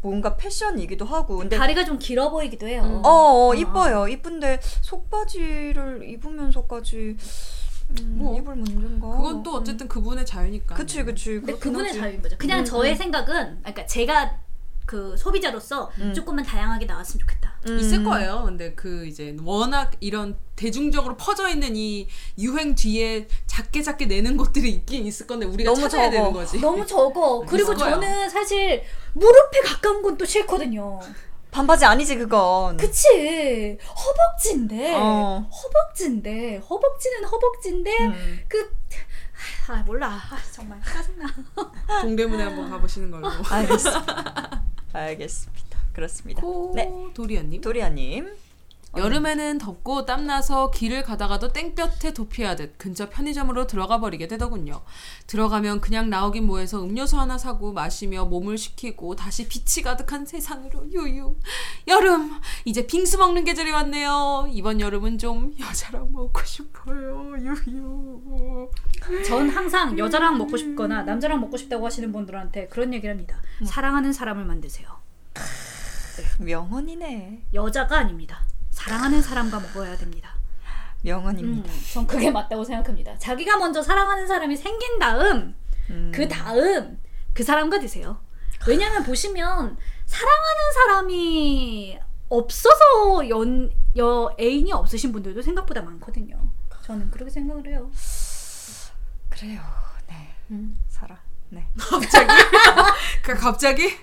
[0.00, 2.82] 뭔가 패션이기도 하고 근데 다리가 좀 길어 보이기도 해요.
[2.84, 3.04] 음.
[3.04, 3.56] 어, 어 아.
[3.56, 7.16] 이뻐요 이쁜데 속바지를 입으면서까지
[7.90, 10.74] 음, 뭐, 입을 문제인가 그건 또 어쨌든 그분의 자유니까.
[10.74, 11.98] 그치 그치 근데 그분의 하지.
[11.98, 12.36] 자유인 거죠.
[12.38, 12.96] 그냥 음, 저의 음.
[12.96, 14.38] 생각은 그러니까 제가
[14.88, 16.14] 그 소비자로서 음.
[16.14, 17.60] 조금만 다양하게 나왔으면 좋겠다.
[17.68, 17.78] 음.
[17.78, 18.42] 있을 거예요.
[18.46, 22.08] 근데 그 이제 워낙 이런 대중적으로 퍼져 있는 이
[22.38, 26.10] 유행 뒤에 작게 작게 내는 것들이 있긴 있을 건데 우리가 너무 찾아야 적어.
[26.16, 26.58] 되는 거지.
[26.58, 27.40] 너무 적어.
[27.46, 27.76] 그리고.
[27.76, 28.82] 저는 사실
[29.12, 30.98] 무릎에 가까운 건 또 싫거든요.
[31.50, 33.76] 반바지 아니지 그건 그치.
[33.94, 34.94] 허벅지인데.
[34.96, 35.46] 어.
[35.52, 36.56] 허벅지인데.
[36.68, 38.06] 허벅지는 허벅지인데.
[38.06, 38.40] 음.
[38.48, 38.70] 그.
[39.68, 40.08] 아, 몰라.
[40.08, 41.26] 아, 정말 짜증나.
[42.00, 43.28] 동대문에 한번 가보시는 걸로.
[43.50, 44.62] 알겠습니다
[44.92, 45.78] 알겠습니다.
[45.92, 46.40] 그렇습니다.
[46.74, 46.86] 네.
[46.86, 47.60] 코 도리아님.
[47.60, 48.34] 도리아님
[48.96, 54.82] 여름에는 덥고 땀나서 길을 가다가도 땡볕에 도피하듯 근처 편의점으로 들어가 버리게 되더군요.
[55.26, 61.36] 들어가면 그냥 나오긴 뭐해서 음료수 하나 사고 마시며 몸을 식히고 다시 빛이 가득한 세상으로 유유.
[61.86, 64.48] 여름 이제 빙수 먹는 계절이 왔네요.
[64.50, 67.34] 이번 여름은 좀 여자랑 먹고 싶어요.
[67.38, 68.70] 유유.
[69.26, 73.40] 전 항상 여자랑 먹고 싶거나 남자랑 먹고 싶다고 하시는 분들한테 그런 얘기를 합니다.
[73.64, 74.88] 사랑하는 사람을 만드세요.
[76.40, 78.42] 명언이네 여자가 아닙니다.
[78.78, 80.36] 사랑하는 사람과 먹어야 됩니다.
[81.02, 83.18] 명언입니다 음, 전 그게 맞다고 생각합니다.
[83.18, 85.56] 자기가 먼저 사랑하는 사람이 생긴 다음
[85.90, 86.12] 음.
[86.14, 87.00] 그 다음
[87.34, 88.20] 그 사람과 드세요.
[88.68, 89.76] 왜냐면 보시면
[90.06, 91.98] 사랑하는 사람이
[92.28, 96.36] 없어서 연, 여 애인이 없으신 분들도 생각보다 많거든요.
[96.82, 97.90] 저는 그렇게 생각을 해요.
[99.28, 99.60] 그래요
[100.06, 100.78] 네 음.
[100.88, 101.18] 살아
[101.48, 102.26] 네 갑자기?
[103.22, 103.96] 그 갑자기?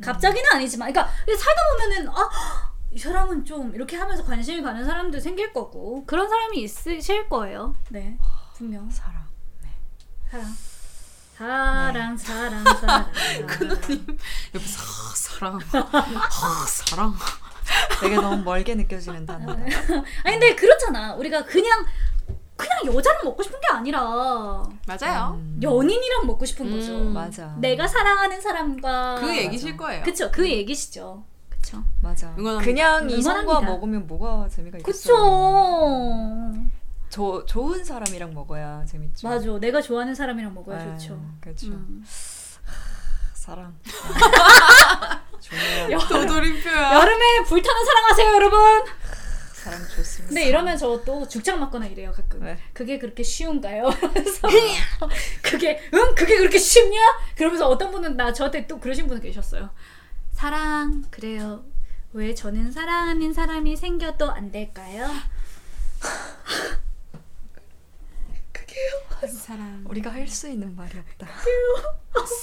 [0.00, 2.67] 갑자기는 아니지만, 그러니까 살다 보면은 아.
[2.90, 7.74] 이 사람은 좀 이렇게 하면서 관심이 가는 사람도 생길 거고 그런 사람이 있으실 거예요.
[7.90, 8.18] 네,
[8.54, 9.26] 분명 살아
[10.30, 13.12] 사랑, 사랑, 사랑, 사랑.
[13.46, 14.18] 큰언님
[14.54, 17.14] 옆에서 아, 사랑, 아, 사랑.
[18.00, 19.52] 되게 너무 멀게 느껴지는 단어
[20.24, 21.14] 아니 근데 그렇잖아.
[21.14, 21.84] 우리가 그냥
[22.56, 25.34] 그냥 여자랑 먹고 싶은 게 아니라 맞아요.
[25.38, 25.60] 음.
[25.62, 26.92] 연인이랑 먹고 싶은 거죠.
[26.92, 30.02] 음, 맞아 내가 사랑하는 사람과 그 얘기실 거예요.
[30.02, 31.24] 그쵸 그 얘기시죠.
[31.68, 31.84] 그쵸.
[32.00, 32.64] 맞아 응원합니다.
[32.64, 33.72] 그냥 이 성과 응원합니다.
[33.72, 36.54] 먹으면 뭐가 재미가 있겠어 그쵸.
[37.10, 39.58] 저 좋은 사람이랑 먹어야 재밌죠 맞아.
[39.58, 41.20] 내가 좋아하는 사람이랑 먹어야 아, 좋죠.
[41.40, 42.04] 그렇죠 음.
[43.34, 43.74] 사랑
[45.40, 46.94] 좋네요 여, 도돌이표야.
[46.94, 48.58] 여름에 불타는 사랑하세요, 여러분.
[49.54, 52.40] 사랑 좋습니다 근데 이러면 저 또 죽장 맞거나 이래요 가끔.
[52.44, 52.58] 네.
[52.72, 53.88] 그게 그렇게 쉬운가요?
[54.14, 54.48] 그래서
[55.42, 57.00] 그게 응 그게 그렇게 쉽냐?
[57.36, 59.70] 그러면서 어떤 분은 나 저한테 또 그러신 분 계셨어요.
[60.38, 61.64] 사랑 그래요.
[62.12, 65.08] 왜 저는 사랑하는 사람이 생겨도 안 될까요?
[69.28, 71.26] 사랑, 우리가 할 수 있는 말이 없다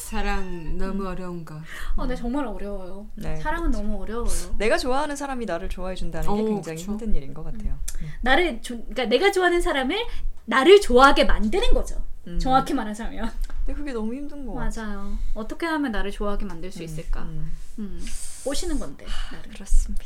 [0.09, 1.55] 사랑 너무 어려운 것.
[1.95, 3.07] 어, 네 정말 어려워요.
[3.15, 4.55] 네, 사랑은 너무 어려워요.
[4.57, 6.91] 내가 좋아하는 사람이 나를 좋아해 준다는 게 오, 굉장히 그쵸.
[6.91, 7.79] 힘든 일인 것 같아요
[8.19, 9.95] 나를 조, 그러니까 내가 좋아하는 사람을
[10.43, 12.03] 나를 좋아하게 만드는 거죠.
[12.27, 12.37] 음.
[12.39, 13.31] 정확히 말하자면
[13.65, 15.17] 근데 그게 너무 힘든 거 같아 맞아요.
[15.33, 17.23] 어떻게 하면 나를 좋아하게 만들 수 있을까?
[17.23, 18.05] 음, 음,
[18.43, 20.05] 꼬시는 건데 나를 그렇습니다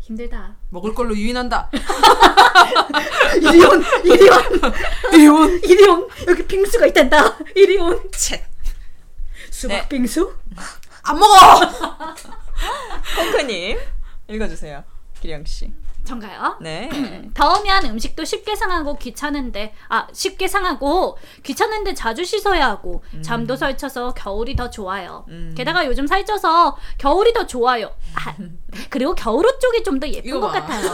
[0.00, 0.56] 힘들다.
[0.70, 1.70] 먹을 걸로 유인한다.
[3.36, 4.42] 이리온 이리온
[5.14, 5.64] 이혼.
[5.64, 7.38] 이리온 여기 빙수가 있단다.
[7.54, 8.40] 이리온 쳇.
[9.50, 9.88] 수박 네.
[9.88, 10.34] 빙수?
[11.02, 11.34] 안 먹어.
[13.16, 13.78] 펑크님
[14.28, 14.82] 읽어주세요
[15.20, 15.72] 기량 씨.
[16.10, 16.56] 전가요?
[16.60, 16.88] 네.
[17.34, 24.56] 더우면 음식도 쉽게 상하고 귀찮은데 아 쉽게 상하고 귀찮은데 자주 씻어야 하고 잠도 설쳐서 겨울이
[24.56, 25.24] 더 좋아요.
[25.28, 25.54] 음.
[25.56, 27.92] 게다가 요즘 살쪄서 겨울이 더 좋아요.
[28.14, 28.34] 아,
[28.90, 30.60] 그리고 겨울옷 쪽이 좀 더 예쁜 것 봐.
[30.60, 30.90] 같아요.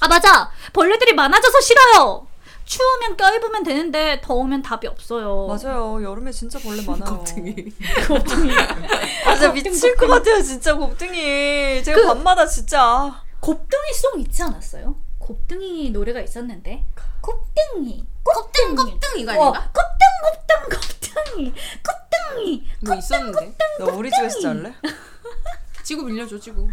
[0.00, 2.26] 아 맞아 벌레들이 많아져서 싫어요.
[2.64, 5.46] 추우면 껴입으면 되는데 더우면 답이 없어요.
[5.46, 6.02] 맞아요.
[6.02, 7.04] 여름에 진짜 벌레 많아요.
[7.04, 7.54] 겁쟁이.
[9.24, 10.42] 아, 진짜 미칠 것 같아요.
[10.42, 11.82] 진짜 곱등이.
[11.84, 14.96] 제가 그- 밤마다 진짜 곱등이 송 있지 않았어요?
[15.18, 16.86] 곱등이 노래가 있었는데
[17.20, 19.72] 곱등이 곱등 껍등 이거 어, 아닌가?
[19.72, 23.56] 곱등 곱등 곱등이 곱등이 뭐 있었는데.
[23.78, 24.74] 너 우리 집에서 잘래?
[25.82, 26.68] 지구 빌려줘 지구.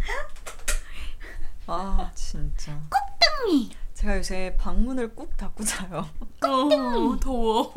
[1.67, 2.79] 아 진짜.
[2.89, 6.09] 곱등이 제가 요새 방문을 꾹 닫고 자요.
[6.41, 7.73] 어, 더워.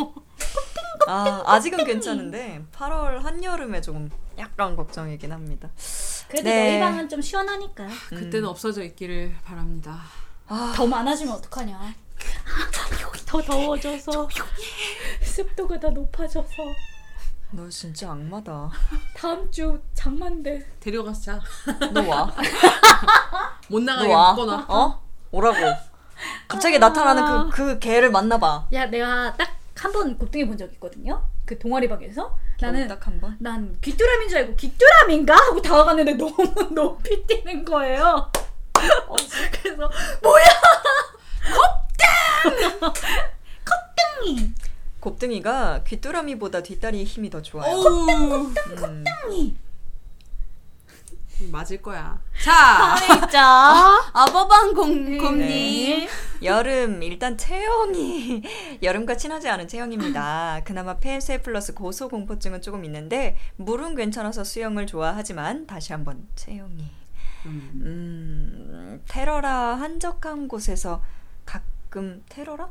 [1.06, 5.68] 아 아직은 괜찮은데 8월 한여름에 조금 약간 걱정이긴 합니다.
[6.28, 6.70] 그래도 네.
[6.70, 10.00] 너희 방은 좀 시원하니까 그때는 없어져 있기를 바랍니다.
[10.74, 11.78] 더 많아지면 어떡하냐
[13.02, 14.28] 여기 더 더워져서
[15.22, 16.46] 습도가 다 높아져서
[17.52, 18.70] 너 진짜 악마다.
[19.16, 21.40] 다음 주 장만대 데려가서 자.
[21.92, 22.34] 너 와.
[23.68, 24.32] 못너 나가게 와.
[24.34, 24.66] 묶어놔.
[24.68, 25.02] 어?
[25.30, 25.56] 오라고.
[26.48, 28.68] 갑자기 나타나는 그, 그 개를 만나봐.
[28.72, 29.48] 야 내가 딱
[29.78, 33.36] 한 번 곱등이 본적 있거든요 그 동아리 방에서 나는 딱 한 번.
[33.38, 36.34] 난 귀뚜라미인 줄 알고 귀뚜라미인가 하고 다가갔는데 너무
[36.74, 38.30] 높이 뛰는 거예요.
[39.62, 39.90] 그래서
[40.22, 40.44] 뭐야?
[42.50, 42.92] 곱등!
[43.64, 44.52] 곱등이!
[45.00, 47.70] 곱등이가 귀뚜라미보다 뒷다리에 힘이 더 좋아요.
[47.70, 48.54] 어우, 음.
[48.54, 49.56] 곱등이!
[51.50, 52.18] 맞을 거야.
[52.42, 54.10] 자, 진짜.
[54.12, 55.38] 아버방 공 곰님.
[55.38, 56.08] 네.
[56.42, 58.42] 여름 일단 체형이
[58.82, 60.62] 여름과 친하지 않은 체형입니다.
[60.64, 66.90] 그나마 폐쇄 플러스 고소 공포증은 조금 있는데 물은 괜찮아서 수영을 좋아하지만 다시 한번 체형이
[67.46, 67.70] 음.
[67.82, 71.02] 음, 테러라 한적한 곳에서
[71.44, 72.68] 가끔 테러라?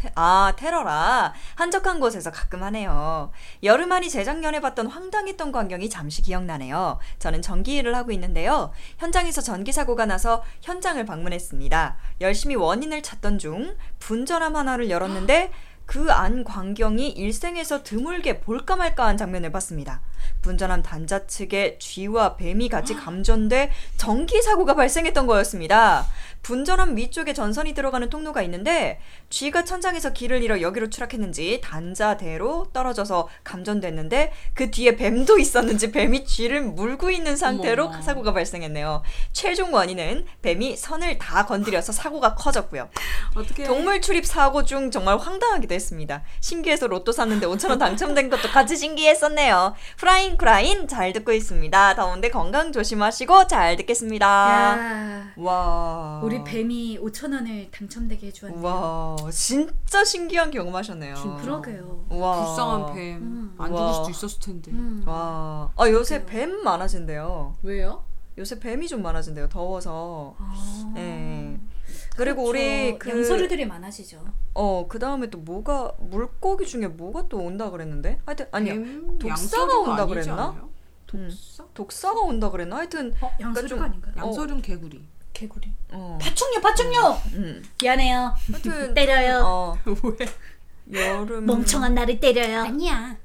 [0.00, 3.30] 테, 아 테러라 한적한 곳에서 가끔 하네요.
[3.62, 6.98] 여름 아니 재작년에 봤던 황당했던 광경이 잠시 기억나네요.
[7.18, 8.72] 저는 전기 일을 하고 있는데요.
[8.96, 11.96] 현장에서 전기 사고가 나서 현장을 방문했습니다.
[12.22, 15.52] 열심히 원인을 찾던 중 분전함 하나를 열었는데
[15.86, 20.00] 그 안 광경이 일생에서 드물게 볼까 말까한 장면을 봤습니다.
[20.42, 26.06] 분전함 단자 측에 쥐와 뱀이 같이 감전돼 전기 사고가 발생했던 거였습니다.
[26.42, 28.98] 분전함 위쪽에 전선이 들어가는 통로가 있는데
[29.28, 36.62] 쥐가 천장에서 길을 잃어 여기로 추락했는지 단자대로 떨어져서 감전됐는데 그 뒤에 뱀도 있었는지 뱀이 쥐를
[36.62, 38.02] 물고 있는 상태로 어머.
[38.02, 39.02] 사고가 발생했네요.
[39.32, 42.88] 최종 원인은 뱀이 선을 다 건드려서 사고가 커졌고요.
[43.34, 43.64] 어떻게?
[43.64, 46.22] 동물 출입 사고 중 정말 황당하기도 했습니다.
[46.40, 49.74] 신기해서 로또 샀는데 5천 원 당첨된 것도 같이 신기했었네요.
[50.10, 51.94] 프라인 크라인 잘 듣고 있습니다.
[51.94, 54.26] 더운데 건강 조심하시고 잘 듣겠습니다.
[54.26, 56.20] 야, 와.
[56.24, 58.60] 우리 뱀이 5천 원을 당첨되게 해주었네.
[58.60, 61.14] 와, 진짜 신기한 경험하셨네요.
[61.40, 62.06] 그러게요.
[62.08, 62.44] 와.
[62.44, 63.16] 불쌍한 뱀.
[63.18, 63.54] 음.
[63.56, 63.78] 안 와.
[63.78, 64.72] 죽을 수도 있었을 텐데.
[64.72, 65.04] 음.
[65.06, 65.70] 와.
[65.76, 67.54] 아, 요새 뱀 많아진대요.
[67.62, 68.02] 왜요?
[68.36, 69.48] 요새 뱀이 좀 많아진대요.
[69.48, 70.34] 더워서.
[70.40, 70.92] 아.
[70.96, 71.56] 예.
[72.16, 72.50] 그리고 그렇죠.
[72.50, 74.24] 우리 그 양서류들이 많아지죠.
[74.54, 78.20] 어, 그다음에 또 뭐가 물고기 중에 뭐가 또 온다 그랬는데?
[78.26, 78.74] 하여튼 아니야.
[78.74, 80.32] 뱀 독사가 온다 그랬나?
[80.34, 80.70] 않아요?
[81.06, 81.64] 독사?
[81.74, 82.76] 독사가 온다 그랬나?
[82.76, 84.14] 하여튼 어, 양서류가 좀- 아닌가요?
[84.16, 85.04] 양서류는 개구리.
[85.32, 85.72] 개구리.
[85.92, 86.18] 어.
[86.20, 86.98] 파충류, 파충류.
[87.34, 87.62] 음.
[87.80, 88.34] 미안해요.
[88.52, 89.42] 하여튼 때려요.
[89.44, 89.78] 어,
[90.18, 90.26] 왜?
[90.92, 92.62] 여름 멍청한 나를 때려요.
[92.62, 93.16] 아니야.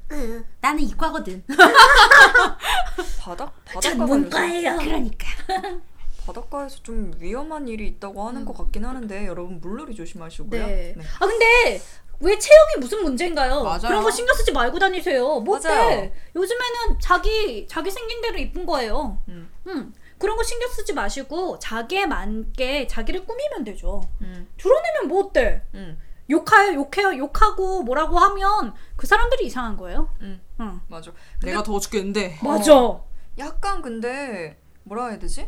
[0.62, 1.44] 나는 이과거든.
[3.20, 4.78] 바닥 전 바닷가 문과예요.
[4.78, 5.26] 그러니까.
[6.26, 10.66] 바닷가에서 좀 위험한 일이 있다고 하는 것 같긴 하는데 여러분 물놀이 조심하시고요.
[10.66, 10.96] 네.
[11.20, 11.82] 아 근데
[12.20, 13.64] 왜 체형이 무슨 문제인가요?
[13.64, 13.82] 맞아요.
[13.82, 15.40] 그런 거 신경 쓰지 말고 다니세요.
[15.42, 15.86] 뭐 맞아요.
[15.86, 16.14] 어때?
[16.36, 19.22] 요즘에는 자기 자기 생긴 대로 이쁜 거예요.
[19.28, 19.50] 음.
[19.68, 19.94] 음.
[20.18, 24.02] 그런 거 신경 쓰지 마시고 자기에 맞게 자기를 꾸미면 되죠.
[24.22, 24.48] 음.
[24.58, 25.62] 드러내면 뭐 어때?
[25.74, 26.00] 음.
[26.30, 30.10] 욕해요, 욕해요, 욕하고 뭐라고 하면 그 사람들이 이상한 거예요.
[30.22, 30.42] 음.
[30.60, 30.82] 응.
[30.88, 31.12] 맞아.
[31.44, 32.40] 내가 더워 죽겠는데.
[32.42, 33.00] 맞아.
[33.38, 35.48] 약간 근데 뭐라 해야 되지?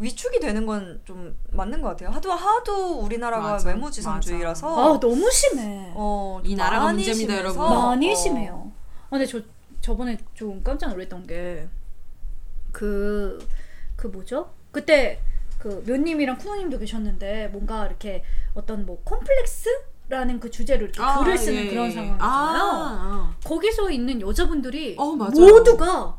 [0.00, 2.10] 위축이 되는 건 좀 맞는 것 같아요.
[2.10, 3.68] 하도 하도 우리나라가 맞아.
[3.68, 5.92] 외모지상주의라서 아 너무 심해.
[5.94, 7.78] 어, 이 나라가 많이 문제입니다, 심해서, 여러분.
[7.88, 8.72] 많이 어, 심해요.
[9.06, 9.40] 아, 근데 저
[9.80, 11.26] 저번에 좀 깜짝 놀랐던
[12.72, 14.50] 게그그 뭐죠?
[14.72, 15.20] 그때
[15.58, 18.22] 그 묘님이랑 쿠노님도 계셨는데 뭔가 이렇게
[18.54, 19.68] 어떤 뭐 콤플렉스
[20.08, 21.90] 라는 그 주제로 이렇게 글을 쓰는 예, 그런 예.
[21.92, 22.18] 상황이잖아요.
[22.20, 25.04] 아, 거기서 있는 여자분들이 어.
[25.12, 26.18] 모두가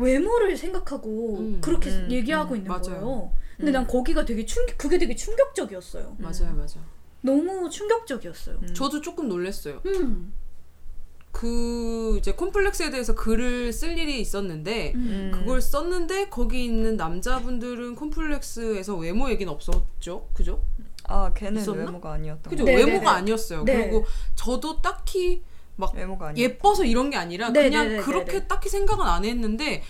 [0.00, 2.82] 외모를 생각하고 음, 그렇게 음, 얘기하고 음, 있는 맞아요.
[2.82, 3.32] 거예요.
[3.56, 3.72] 근데 음.
[3.72, 6.16] 난 거기가 되게 충격, 그게 되게 충격적이었어요.
[6.18, 6.84] 맞아요, 맞아요.
[7.20, 8.58] 너무 충격적이었어요.
[8.62, 8.74] 음.
[8.74, 9.80] 저도 조금 놀랐어요.
[9.86, 10.32] 음.
[11.32, 15.30] 그 이제 콤플렉스에 대해서 글을 쓸 일이 있었는데 음.
[15.32, 20.64] 그걸 썼는데 거기 있는 남자분들은 콤플렉스에서 외모 얘기는 없었죠, 그죠?
[21.04, 21.84] 아 걔는 있었나?
[21.84, 22.64] 외모가 아니었던 그죠?
[22.64, 22.70] 거.
[22.70, 23.08] 네, 외모가 네, 네.
[23.08, 23.64] 아니었어요.
[23.64, 23.76] 네.
[23.76, 24.04] 그리고
[24.34, 25.42] 저도 딱히
[25.80, 26.38] 막.
[26.38, 28.46] 예뻐서 이런 게 아니라 네, 그냥 네, 네, 그렇게 네, 네.
[28.46, 29.82] 딱히 생각은 안 했는데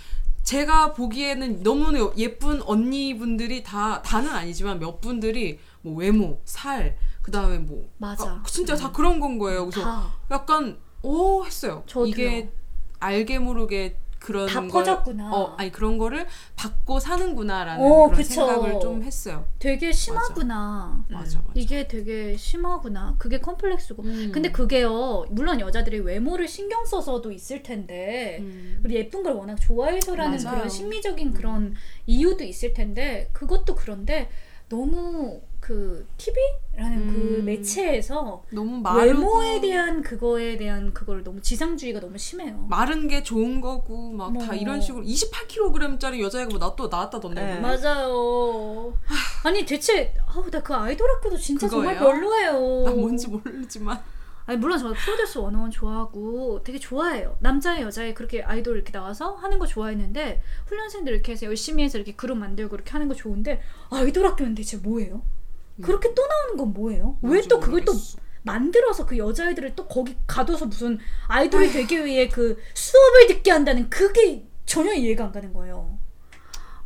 [0.42, 7.88] 제가 보기에는 너무 예쁜 언니분들이 다 다는 아니지만 몇 분들이 뭐 외모, 살, 그다음에 뭐
[7.98, 8.30] 맞아.
[8.30, 9.66] 아, 진짜 다 그런 건 거예요.
[9.66, 11.82] 그래서 다, 약간 오 했어요.
[11.86, 12.06] 저도요.
[12.06, 12.50] 이게
[12.98, 15.34] 알게 모르게 그런 다 걸- 퍼졌구나.
[15.34, 18.34] 어, 아니 그런 거를 받고 사는구나라는 어, 그런 그쵸.
[18.34, 19.46] 생각을 좀 했어요.
[19.58, 21.04] 되게 심하구나.
[21.08, 21.52] 맞아, 맞아.
[21.54, 23.16] 이게 되게 심하구나.
[23.18, 24.02] 그게 컴플렉스고.
[24.02, 24.30] 음.
[24.32, 25.24] 근데 그게요.
[25.30, 28.78] 물론 여자들이 외모를 신경 써서도 있을 텐데 음.
[28.82, 30.56] 그리고 예쁜 걸 워낙 좋아해서라는 맞아요.
[30.56, 31.74] 그런 심리적인 그런
[32.06, 34.28] 이유도 있을 텐데 그것도 그런데
[34.68, 37.44] 너무 그 TV라는 그 음.
[37.44, 42.66] 매체에서 너무 마르고 외모에 대한 그거에 대한 그걸 너무 지상주의가 너무 심해요.
[42.68, 44.54] 마른 게 좋은 거고 막다 뭐.
[44.54, 47.40] 이런 식으로 28kg짜리 여자애가 뭐나또 나왔다던데.
[47.44, 47.60] 네.
[47.60, 48.94] 맞아요.
[49.44, 52.14] 아니 대체 아우 나 그 아이돌 학교도 진짜 정말 그거예요?
[52.20, 52.84] 별로예요.
[52.84, 54.02] 나 뭔지 모르지만
[54.46, 57.36] 아니 물론 저 프로듀스 101 좋아하고 되게 좋아해요.
[57.40, 62.14] 남자애 여자애 그렇게 아이돌 이렇게 나와서 하는 거 좋아했는데 훈련생들 이렇게 해서 열심히 해서 이렇게
[62.14, 63.60] 그룹 만들고 이렇게 하는 거 좋은데
[63.90, 65.22] 아이돌 학교는 대체 뭐예요?
[65.80, 67.18] 그렇게 또 나오는 건 뭐예요?
[67.22, 67.92] 왜 또 그걸 또.
[68.42, 70.98] 만들어서 그 여자애들을 또 거기 가둬서 무슨
[71.28, 75.98] 아이돌이 되기 위해 그 수업을 듣게 한다는 그게 전혀 이해가 안 가는 거예요.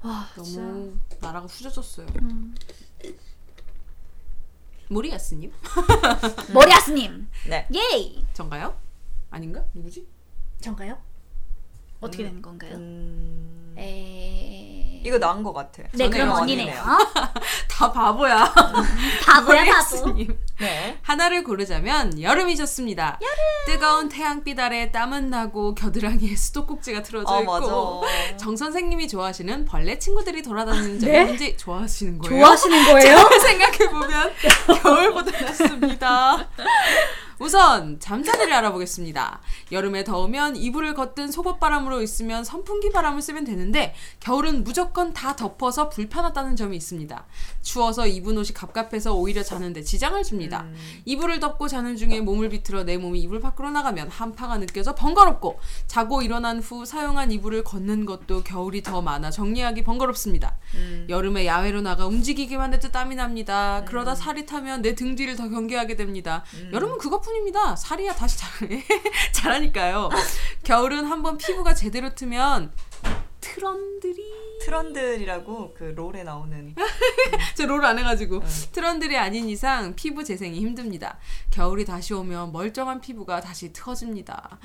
[0.02, 0.60] 와 진짜.
[0.60, 2.06] 너무 나라가 후져졌어요.
[2.22, 2.54] 음.
[4.88, 5.52] 모리아스님?
[6.52, 7.66] 머리아스님 네.
[7.72, 8.76] 예이 전가요?
[9.30, 9.64] 아닌가?
[9.74, 10.06] 누구지?
[10.60, 10.98] 전가요?
[12.00, 12.26] 어떻게 음.
[12.28, 12.74] 되는 건가요?
[12.76, 13.74] 음...
[13.78, 14.73] 에...
[15.04, 15.82] 이거 나은 것 같아.
[15.92, 16.82] 네 저는 그럼 언니네요.
[17.68, 18.50] 다 바보야.
[19.26, 20.14] 바보야 바보.
[20.60, 20.98] 네.
[21.02, 23.18] 하나를 고르자면 여름이 좋습니다.
[23.66, 28.36] 뜨거운 태양빛 아래 땀은 나고 겨드랑이에 수도꼭지가 틀어져 아 있고 맞아.
[28.38, 31.24] 정 선생님이 좋아하시는 벌레 친구들이 돌아다니는 점이 네?
[31.24, 32.40] 문제 좋아하시는 거예요?
[32.40, 33.18] 좋아하시는 거예요?
[33.42, 34.32] 생각해 보면
[34.82, 36.48] 겨울보다 낫습니다.
[37.38, 39.40] 우선 잠자리를 알아보겠습니다.
[39.72, 46.56] 여름에 더우면 이불을 걷든 속옷바람으로 있으면 선풍기 바람을 쓰면 되는데 겨울은 무조건 다 덮어서 불편하다는
[46.56, 47.26] 점이 있습니다.
[47.62, 50.66] 추워서 입은 옷이 갑갑해서 오히려 자는데 지장을 줍니다.
[51.04, 56.22] 이불을 덮고 자는 중에 몸을 비틀어 내 몸이 이불 밖으로 나가면 한파가 느껴져 번거롭고 자고
[56.22, 60.56] 일어난 후 사용한 이불을 걷는 것도 겨울이 더 많아 정리하기 번거롭습니다.
[61.08, 63.84] 여름에 야외로 나가 움직이기만 해도 땀이 납니다.
[63.86, 66.44] 그러다 살이 타면 내 등 뒤를 더 경계하게 됩니다.
[66.72, 67.74] 여름은 그것 뿐입니다.
[67.76, 68.84] 살이야 다시 잘해.
[69.32, 70.10] 잘하니까요.
[70.62, 72.72] 겨울은 한번 피부가 제대로 트면
[73.40, 74.22] 트런들이,
[74.62, 76.74] 트런들이라고 그 롤에 나오는
[77.54, 78.42] 제롤안 해가지고
[78.72, 81.18] 트런들이 아닌 이상 피부 재생이 힘듭니다.
[81.50, 84.58] 겨울이 다시 오면 멀쩡한 피부가 다시 트어집니다.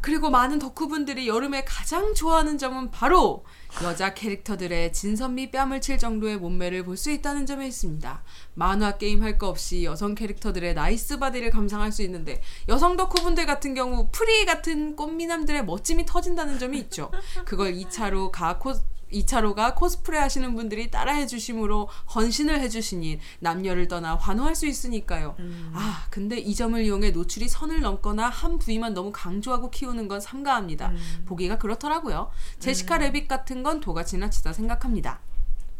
[0.00, 3.44] 그리고 많은 덕후분들이 여름에 가장 좋아하는 점은 바로
[3.82, 8.22] 여자 캐릭터들의 진선미 뺨을 칠 정도의 몸매를 볼 수 있다는 점에 있습니다.
[8.54, 13.74] 만화 게임 할 거 없이 여성 캐릭터들의 nice body를 감상할 수 있는데 여성 덕후분들 같은
[13.74, 17.12] 경우 프리 같은 꽃미남들의 멋짐이 터진다는 점이 있죠.
[17.44, 18.72] 그걸 2차로 코,
[19.12, 25.36] 2차로가 코스프레 하시는 분들이 따라해 주심으로 헌신을 해 주시니 남녀를 떠나 환호할 수 있으니까요.
[25.74, 30.92] 아, 근데 이 점을 이용해 노출이 선을 넘거나 한 부위만 너무 강조하고 키우는 건 삼가합니다.
[31.26, 32.30] 보기가 그렇더라고요.
[32.58, 35.20] 제시카 래빗 같은 건 도가 지나치다 생각합니다.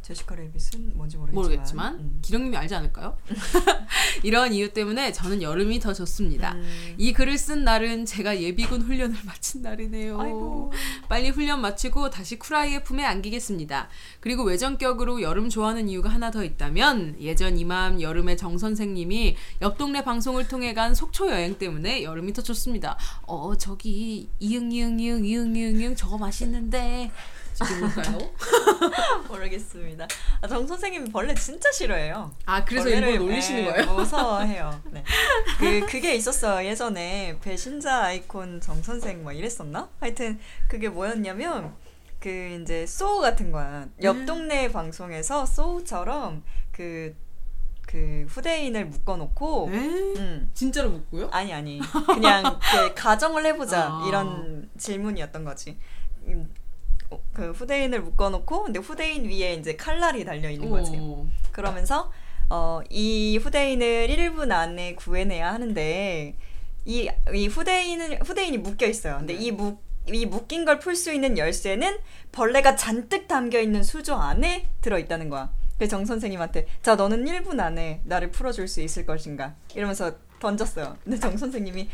[0.09, 2.18] 제시카 래빗은 뭔지 모르겠지만, 모르겠지만 음.
[2.22, 3.18] 기령님이 알지 않을까요?
[4.24, 6.56] 이런 이유 때문에 저는 여름이 더 좋습니다.
[6.97, 10.18] 이 글을 쓴 날은 제가 예비군 훈련을 마친 날이네요.
[10.18, 10.72] 아이고.
[11.10, 13.90] 빨리 훈련 마치고 다시 쿨아이의 품에 안기겠습니다.
[14.20, 20.02] 그리고 외전격으로 여름 좋아하는 이유가 하나 더 있다면 예전 이맘 여름에 정 선생님이 옆 동네
[20.02, 22.97] 방송을 통해 간 속초 여행 때문에 여름이 더 좋습니다.
[23.26, 27.10] 어 저기 이응 이응 이응 이응 이응 이응 저거 맛있는데
[27.64, 28.18] 뭘까요?
[29.28, 30.06] 모르겠습니다.
[30.40, 32.32] 아, 정 선생님이 벌레 진짜 싫어해요.
[32.47, 33.94] 아 그래서 일부러 놀리시는 예, 거예요?
[33.94, 34.82] 무서워해요.
[34.90, 35.05] 네.
[35.59, 36.66] 그 그게 있었어요.
[36.66, 39.89] 예전에 배신자 아이콘 정 선생 뭐 이랬었나?
[40.01, 41.74] 하여튼 그게 뭐였냐면
[42.20, 43.86] 그 이제 소우 같은 거야.
[44.02, 44.26] 옆 음.
[44.26, 49.76] 동네 방송에서 소우처럼 그그 후대인을 묶어놓고 에?
[49.76, 50.51] 음.
[50.55, 51.28] 진짜로 묻고요?
[51.32, 54.05] 아니 아니 그냥 그 가정을 해보자 아.
[54.09, 55.78] 이런 질문이었던 거지.
[57.32, 60.93] 그 후대인을 묶어놓고 근데 후대인 위에 이제 칼날이 달려 있는 거지.
[60.98, 61.26] 어.
[61.52, 62.10] 그러면서
[62.51, 66.35] 어, 이 후대인을 1분 안에 구해내야 하는데
[66.85, 69.18] 이, 이 후대인을 후대인이 묶여 있어요.
[69.18, 71.98] 근데 이 묶, 이 묶인 걸 풀 수 있는 열쇠는
[72.32, 75.51] 벌레가 잔뜩 담겨 있는 수조 안에 들어 있다는 거야.
[75.76, 80.97] 그래서 정 선생님한테 자 너는 1분 안에 나를 풀어줄 수 있을 것인가 이러면서 던졌어요.
[81.05, 81.93] 근데 정 선생님이 뭐,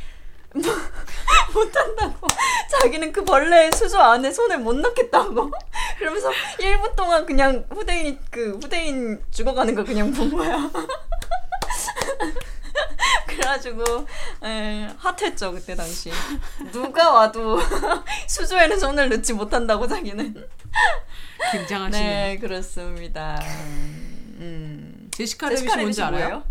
[1.53, 2.27] 못한다고.
[2.71, 5.51] 자기는 그 벌레 수조 안에 손을 못 넣겠다고.
[5.99, 10.71] 그러면서 1분 동안 그냥 후대인이 그 후대인 죽어가는 걸 그냥 본 거야.
[13.27, 14.07] 그래가지고
[14.45, 16.11] 에, 핫했죠 그때 당시.
[16.73, 17.59] 누가 와도
[18.29, 20.49] 수조에는 손을 넣지 못한다고 자기는.
[21.53, 22.05] 굉장하시네.
[22.05, 23.41] 네 그렇습니다.
[24.39, 25.09] 음.
[25.13, 26.27] 제시카 레빗이 뭔지 알아요?
[26.29, 26.45] 뭐예요?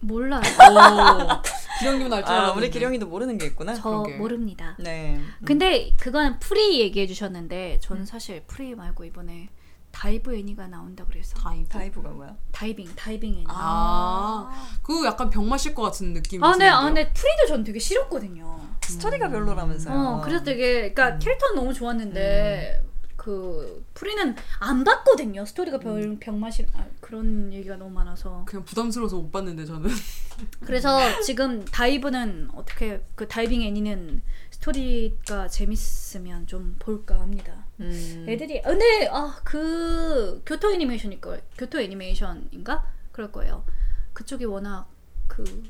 [0.00, 0.40] 몰라요.
[0.40, 1.42] 오,
[1.80, 2.58] 기령님은 알 줄 아, 알았는데.
[2.58, 3.74] 우리 기령이도 모르는 게 있구나.
[3.74, 4.16] 저 그러게.
[4.16, 4.76] 모릅니다.
[4.78, 5.16] 네.
[5.16, 5.32] 음.
[5.44, 9.48] 근데 그건 프리 얘기해 주셨는데 저는 사실 프리 말고 이번에
[9.90, 11.68] 다이브 애니가 나온다 그래서 다이브.
[11.68, 12.36] 다이브가 뭐야?
[12.52, 13.44] 다이빙 다이빙 애니.
[13.48, 14.50] 아,
[14.82, 16.74] 그거 약간 병맛일 것 같은 느낌이 아, 네, 드는데요?
[16.74, 18.60] 아, 근데 프리도 전 되게 싫었거든요.
[18.82, 19.94] 스토리가 별로라면서요.
[19.98, 22.82] 어, 그래서 되게, 그러니까 캐릭터는 너무 좋았는데
[23.18, 25.44] 그 프리는 안 봤거든요.
[25.44, 28.44] 스토리가 별 병맛이 아, 그런 얘기가 너무 많아서.
[28.46, 29.90] 그냥 부담스러워서 못 봤는데 저는.
[30.64, 37.66] 그래서 지금 다이브는 어떻게 그 다이빙 애니는 스토리가 재밌으면 좀 볼까 합니다.
[37.80, 38.24] 음.
[38.28, 43.64] 애들이 아, 근데 아 그 교토 애니메이션일 거 교토 애니메이션인가 그럴 거예요.
[44.12, 44.88] 그쪽이 워낙
[45.26, 45.64] 그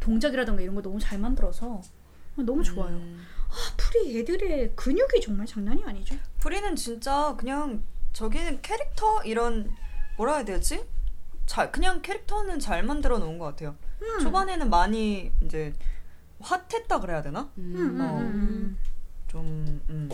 [0.00, 1.80] 동작이라던가 이런 거 너무 잘 만들어서
[2.36, 2.96] 너무 좋아요.
[2.96, 3.22] 음.
[3.50, 6.16] 아, 프리 애들의 근육이 정말 장난이 아니죠.
[6.38, 7.82] 프리는 진짜 그냥
[8.12, 9.70] 저기는 캐릭터 이런
[10.16, 10.84] 뭐라 해야 되지?
[11.46, 13.76] 잘 그냥 캐릭터는 잘 만들어 놓은 것 같아요.
[14.02, 14.20] 음.
[14.20, 15.72] 초반에는 많이 이제
[16.40, 17.50] 핫했다 그래야 되나?
[17.58, 18.18] 음, 음, 어.
[18.18, 18.78] 음.
[19.26, 20.08] 좀 음.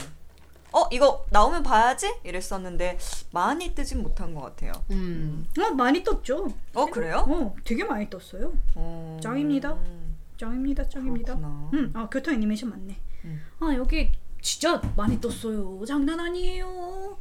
[0.72, 2.98] 어 이거 나오면 봐야지 이랬었는데
[3.32, 4.72] 많이 뜨진 못한 것 같아요.
[4.90, 5.46] 음.
[5.58, 6.48] 어 많이 떴죠.
[6.74, 7.24] 어 그래요?
[7.28, 8.52] 어 되게 많이 떴어요.
[8.74, 9.18] 어.
[9.22, 9.72] 짱입니다.
[9.72, 11.34] 음, 짱입니다, 짱입니다.
[11.36, 11.70] 그렇구나.
[11.72, 12.98] 음, 아 교토 애니메이션 맞네.
[13.27, 13.40] 음.
[13.61, 15.85] 아 여기 진짜 많이 떴어요.
[15.86, 17.19] 장난 아니에요.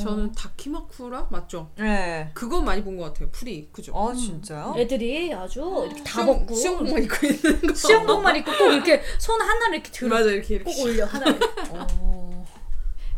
[0.00, 1.70] 저는 다키마쿠라 맞죠?
[1.76, 2.28] 네.
[2.34, 3.28] 그거 많이 본 것 같아요.
[3.30, 3.92] 프리 그죠?
[3.94, 4.74] 어 진짜요?
[4.76, 7.74] 애들이 아주 이렇게 다 수영- 벗고 수영복만 입고 있는 거.
[7.74, 10.72] 수영복만 입고 꼭 이렇게 손 하나를 이렇게 들어 맞아 이렇게 이렇게.
[10.72, 11.38] 꼭 올려 하나를.
[11.70, 12.44] 어.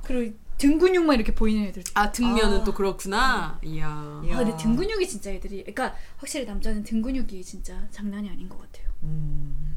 [0.04, 1.82] 그리고 등 근육만 이렇게 보이는 애들.
[1.94, 2.64] 아 등면은 아.
[2.64, 3.58] 또 그렇구나.
[3.64, 4.22] 이야.
[4.26, 4.34] 이야.
[4.34, 8.58] 아 근데 등 근육이 진짜 애들이 그러니까 확실히 남자는 등 근육이 진짜 장난이 아닌 것
[8.60, 8.86] 같아요.
[9.02, 9.76] 음.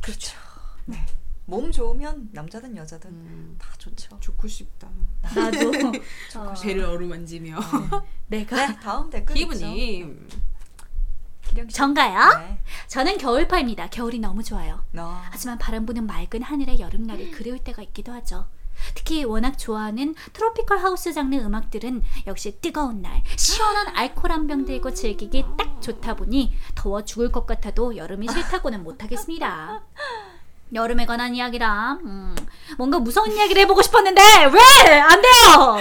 [0.00, 0.36] 그렇죠.
[0.86, 1.04] 네.
[1.46, 4.18] 몸 좋으면 남자든 여자든 음, 다 좋죠.
[4.20, 4.88] 좋고 싶다.
[5.34, 5.70] 나도
[6.38, 7.58] 어, 배를 어루만지며.
[8.28, 10.06] 내가 네, 다음 댓글 씨.
[11.72, 12.38] 전가요?
[12.38, 12.60] 네.
[12.86, 13.88] 저는 겨울파입니다.
[13.90, 14.84] 겨울이 너무 좋아요.
[14.92, 18.46] 나 하지만 바람 부는 맑은 하늘의 여름날이 그리울 때가 있기도 하죠.
[18.94, 24.94] 특히 워낙 좋아하는 트로피컬 하우스 장르 음악들은 역시 뜨거운 날 시원한 알코올 한 병 들고
[24.94, 29.82] 즐기기 딱 좋다 보니 더워 죽을 것 같아도 여름이 싫다고는 못하겠습니다.
[30.72, 32.36] 여름에 관한 이야기라 음,
[32.78, 35.78] 뭔가 무서운 이야기를 해보고 싶었는데 왜 안 돼요?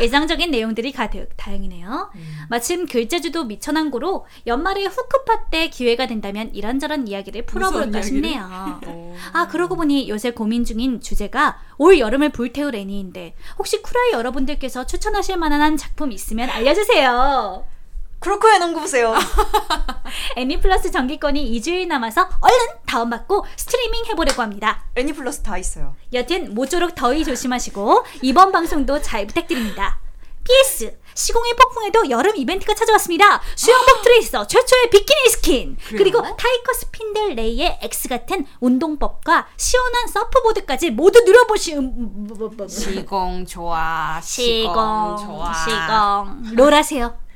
[0.00, 2.10] 일상적인 내용들이 가득 다행이네요.
[2.48, 8.02] 마침 글재주도 미천한 고로 연말에 후크파 때 기회가 된다면 이런저런 이야기를 풀어볼까?
[8.02, 8.80] 싶네요.
[8.86, 9.16] 어.
[9.32, 15.36] 아 그러고 보니 요새 고민 중인 주제가 올 여름을 불태울 애니인데 혹시 쿠라이 여러분들께서 추천하실
[15.38, 17.64] 만한 한 작품 있으면 알려주세요.
[18.20, 19.14] 크로커의 농구 보세요.
[20.36, 24.84] 애니 플러스 정기권이 2주일 남아서 얼른 다운받고 스트리밍 해보려고 합니다.
[24.96, 25.94] 애니 플러스 다 있어요.
[26.12, 30.00] 여튼 모쪼록 더위 조심하시고 이번 방송도 잘 부탁드립니다.
[30.44, 33.40] PS 시공의 폭풍에도 여름 이벤트가 찾아왔습니다.
[33.54, 41.20] 수영복 트레이서 최초의 비키니 스킨 그리고 타이커 스핀들 레이의 X 같은 운동법과 시원한 서프보드까지 모두
[41.24, 42.68] 누려보시 음, 음, 음, 음, 음.
[42.68, 44.20] 시공 좋아.
[44.22, 44.72] 시공
[45.18, 45.52] 좋아.
[45.52, 47.27] 시공 롤하세요.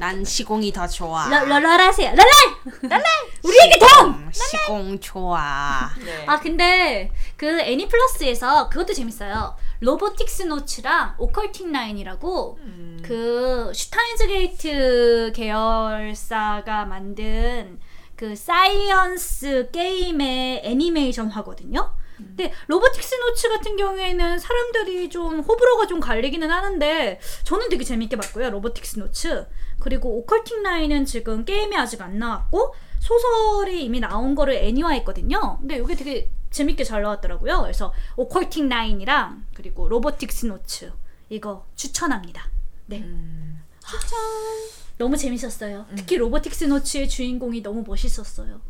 [0.00, 1.28] 난 시공이 더 좋아.
[1.28, 2.08] 롤롤하세요.
[2.12, 3.02] 롤롤 롤롤
[3.44, 4.08] 우리에게 동.
[4.08, 5.90] 음, 시공 좋아.
[6.02, 6.24] 네.
[6.26, 9.54] 아 근데 그 애니 플러스에서 그것도 재밌어요.
[9.80, 13.02] 로보틱스 노츠랑 오컬틱 나인이라고 음.
[13.04, 17.78] 그 슈타인즈 게이트 계열사가 만든
[18.16, 21.94] 그 사이언스 게임의 애니메이션화거든요.
[22.16, 28.50] 근데 로보틱스 노츠 같은 경우에는 사람들이 좀 호불호가 좀 갈리기는 하는데 저는 되게 재밌게 봤고요.
[28.50, 29.46] 로보틱스 노츠.
[29.80, 35.58] 그리고 오컬틱 나인은 지금 게임이 아직 안 나왔고 소설이 이미 나온 거를 애니화했거든요.
[35.60, 37.62] 근데 이게 되게 재밌게 잘 나왔더라고요.
[37.62, 40.92] 그래서 오컬틱 나인이랑 그리고 로보틱스 노츠
[41.28, 42.48] 이거 추천합니다.
[42.86, 43.00] 네.
[43.00, 43.62] 음.
[44.98, 45.86] 너무 재밌었어요.
[45.96, 48.60] 특히 로보틱스 노츠의 주인공이 너무 멋있었어요.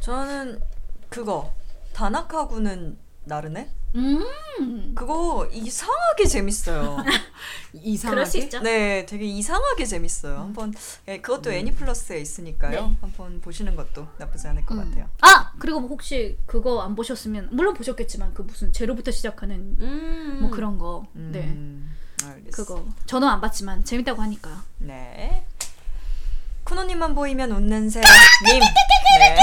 [0.00, 0.60] 저는
[1.08, 1.52] 그거
[1.92, 3.70] 다나카구는 나르네.
[3.94, 4.92] 음.
[4.94, 6.96] 그거 이상하게 재밌어요.
[7.74, 8.14] 이상하게.
[8.14, 8.60] 그럴 수 있죠.
[8.60, 10.38] 네, 되게 이상하게 재밌어요.
[10.38, 10.72] 한번
[11.08, 12.86] 예, 그것도 애니 플러스에 있으니까요.
[12.88, 12.96] 네.
[13.00, 15.08] 한번 보시는 것도 나쁘지 않을 것 같아요.
[15.20, 20.38] 아 그리고 혹시 그거 안 보셨으면 물론 보셨겠지만 그 무슨 제로부터 시작하는 음.
[20.42, 21.04] 뭐 그런 거.
[21.12, 21.40] 네.
[21.40, 22.56] 음, 알겠습니다.
[22.56, 24.56] 그거 저는 안 봤지만 재밌다고 하니까요.
[24.78, 25.44] 네.
[26.64, 28.00] 쿠노님만 보이면 웃는 새.
[28.00, 28.60] 님.
[28.60, 29.36] 네.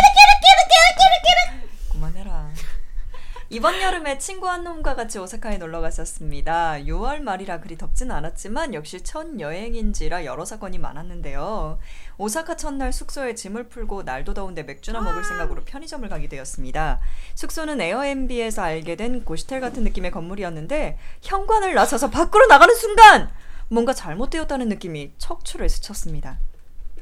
[3.52, 6.74] 이번 여름에 친구 한 놈과 같이 오사카에 놀러 갔었습니다.
[6.82, 11.80] 6월 말이라 그리 덥진 않았지만 역시 첫 여행인지라 여러 사건이 많았는데요.
[12.20, 17.00] 오사카 첫날 숙소에 짐을 풀고 날도 더운데 맥주나 먹을 생각으로 편의점을 가게 되었습니다.
[17.34, 23.32] 숙소는 에어앤비에서 알게 된 고시텔 같은 느낌의 건물이었는데 현관을 나서서 밖으로 나가는 순간
[23.68, 26.38] 뭔가 잘못되었다는 느낌이 척추를 스쳤습니다.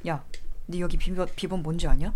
[0.07, 0.23] 야,
[0.67, 2.13] 네 여기 비번, 비번 뭔지 아냐?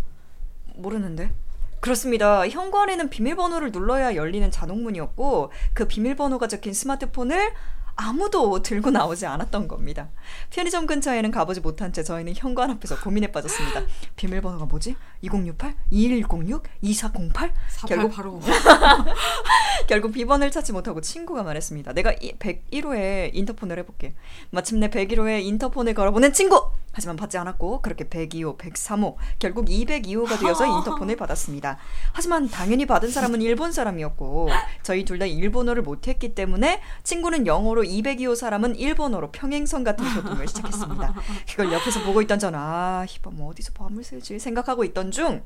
[0.74, 1.34] 모르는데.
[1.82, 2.48] 그렇습니다.
[2.48, 7.52] 현관에는 비밀번호를 눌러야 열리는 자동문이었고 그 비밀번호가 적힌 스마트폰을
[7.96, 10.08] 아무도 들고 나오지 않았던 겁니다.
[10.50, 13.82] 편의점 근처에는 가보지 못한 채 저희는 현관 앞에서 고민에 빠졌습니다.
[14.14, 14.94] 비밀번호가 뭐지?
[15.22, 15.74] 2068?
[15.90, 16.62] 2106?
[16.82, 17.52] 2408?
[17.68, 18.40] 48 결국 바로
[19.88, 21.92] 결국 비번을 찾지 못하고 친구가 말했습니다.
[21.94, 24.14] 내가 101호에 인터폰을 해볼게.
[24.50, 26.70] 마침내 101호에 인터폰을 걸어보낸 친구!
[26.92, 31.78] 하지만 받지 않았고 그렇게 102호, 103호, 결국 202호가 되어서 인터폰을 받았습니다.
[32.12, 34.50] 하지만 당연히 받은 사람은 일본 사람이었고
[34.82, 41.14] 저희 둘 다 일본어를 못했기 때문에 친구는 영어로 202호 사람은 일본어로 평행선 같은 소통을 시작했습니다.
[41.48, 45.42] 그걸 옆에서 보고 있던 전 아, 이번 뭐 어디서 밤을 새지 생각하고 있던 중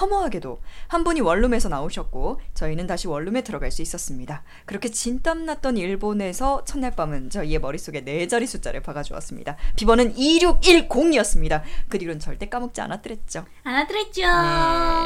[0.00, 4.42] 허무하게도 한 분이 원룸에서 나오셨고 저희는 다시 원룸에 들어갈 수 있었습니다.
[4.66, 9.56] 그렇게 진땀 났던 일본에서 첫날 밤은 저희의 머릿속에 네 자리 숫자를 박아주었습니다.
[9.76, 11.62] 비번은 2610이었습니다.
[11.88, 13.44] 그 뒤로는 절대 까먹지 않았더랬죠.
[13.62, 14.22] 안아드렸죠.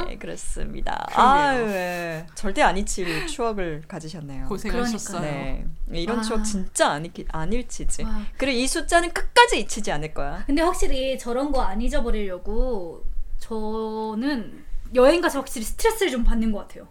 [0.08, 1.06] 네, 그렇습니다.
[1.12, 2.26] 아유, 네.
[2.34, 4.46] 절대 안 잊힐 추억을 가지셨네요.
[4.48, 5.20] 고생하셨어요.
[5.20, 6.22] 네, 이런 아.
[6.22, 8.02] 추억 진짜 안, 잊, 안 잃히지.
[8.04, 8.22] 와.
[8.36, 10.44] 그리고 이 숫자는 끝까지 잊히지 않을 거야.
[10.46, 13.04] 근데 확실히 저런 거 안 잊어버리려고
[13.38, 16.88] 저는 여행 가서 확실히 스트레스를 좀 받는 것 같아요.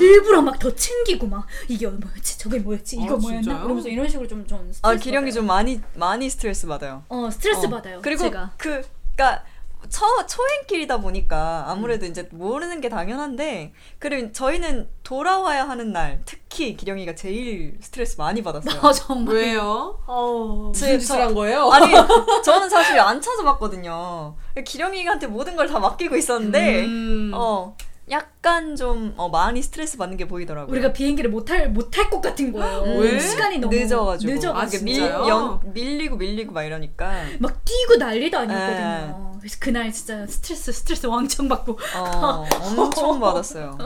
[0.00, 3.62] 일부러 막 더 챙기고 막 이게 뭐였지 저게 뭐였지 이거 아, 뭐였나 진짜요?
[3.62, 5.34] 그러면서 이런 식으로 좀좀 스트레스 아, 기령이 받아요.
[5.34, 7.04] 좀 많이 많이 스트레스 받아요.
[7.08, 7.68] 어 스트레스 어.
[7.70, 8.00] 받아요.
[8.02, 8.82] 그리고 제가 그
[9.14, 9.44] 그러니까
[9.88, 17.14] 처 초행길이다 보니까 아무래도 이제 모르는 게 당연한데 그리고 저희는 돌아와야 하는 날 특히 기령이가
[17.14, 18.80] 제일 스트레스 많이 받았어요.
[18.82, 19.98] 어 정말 왜요?
[20.06, 21.70] 어 제- 무슨 짓을 한 거예요?
[21.70, 21.92] 아니
[22.44, 24.36] 저는 사실 안 찾아봤거든요.
[24.64, 27.30] 기령이한테 모든 걸 다 맡기고 있었는데 음.
[27.34, 27.76] 어
[28.10, 30.72] 약간 좀 어, 많이 스트레스 받는 게 보이더라고요.
[30.72, 32.78] 우리가 비행기를 못할 못할 것 같은 거예요.
[32.84, 33.18] 음, 왜?
[33.20, 35.00] 시간이 너무 늦어가지고 늦어가지고 아, 밀?
[35.28, 38.54] 연, 밀리고 밀리고 막 이러니까 막 뛰고 난리도 네.
[38.54, 39.37] 아니었거든요.
[39.48, 41.78] 그래서 그날 진짜 스트레스 스트레스 왕창 받고.
[41.96, 43.78] 어, 엄청 받았어요.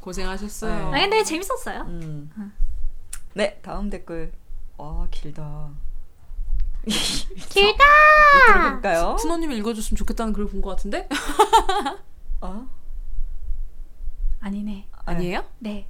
[0.00, 0.86] 고생하셨어요.
[0.88, 1.82] 아 근데 재밌었어요.
[1.82, 2.30] 음.
[3.34, 4.32] 네, 다음 댓글.
[4.78, 5.70] 와, 길다.
[7.50, 7.84] 길다.
[8.48, 9.16] 읽어볼까요?
[9.16, 11.06] 푸노님이 읽어줬으면 좋겠다는 글을 본 것 같은데?
[12.40, 12.66] 어?
[14.40, 14.88] 아니네.
[15.04, 15.44] 아니에요?
[15.58, 15.86] 네.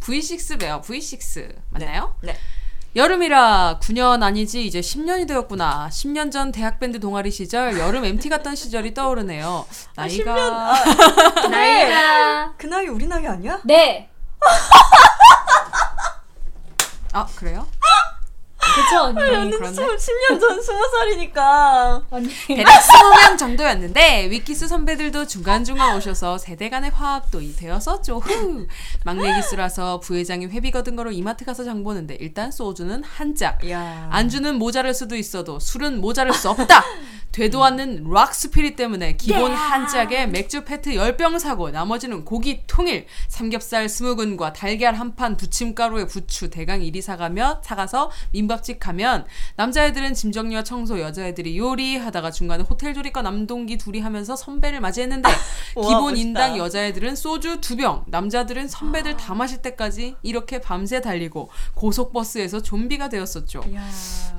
[0.00, 0.80] V6 배요.
[0.84, 2.16] V6 맞나요?
[2.22, 2.34] 네.
[2.94, 5.88] 여름이라 9년 아니지 이제 10년이 되었구나.
[5.90, 9.64] 10년 전 대학 밴드 동아리 시절 여름 MT 갔던 시절이 떠오르네요.
[9.96, 10.34] 나이가
[11.48, 13.60] 나이가 그 나이 우리 나이 아니야?
[13.64, 14.10] 네.
[17.14, 17.66] 아 그래요?
[18.74, 19.50] 그쵸 언니.
[19.50, 19.76] 그렇네.
[19.76, 22.04] 10년 전 20살이니까.
[22.10, 22.28] 언니.
[22.46, 28.18] 대략 20명 정도였는데 위키스 선배들도 중간중간 오셔서 세대 간의 화합도 되었었죠.
[28.18, 28.66] 후.
[29.04, 33.68] 막내 기수라서 부회장이 회비 거둔 거로 이마트 가서 장 보는데 일단 소주는 한 짝.
[33.68, 34.08] 야.
[34.10, 36.84] 안주는 모자랄 수도 있어도 술은 모자랄 수 없다.
[37.32, 43.06] 되도 않는 rock spirit 때문에 기본 한 짝에 맥주 페트 10병 사고 나머지는 고기 통일,
[43.28, 49.24] 삼겹살 20근과 달걀 한 판 부침가루에 부추 대강 1이 사가며 사가서 민박집 가면
[49.56, 55.28] 남자애들은 짐 정리와 청소, 여자애들이 요리하다가 중간에 호텔 조리과 남동기 둘이 하면서 선배를 맞이했는데
[55.74, 56.16] 기본.
[56.16, 63.08] 인당 여자애들은 소주 두 병, 남자들은 선배들 다 마실 때까지 이렇게 밤새 달리고 고속버스에서 좀비가
[63.08, 63.62] 되었었죠.
[63.74, 63.88] 야.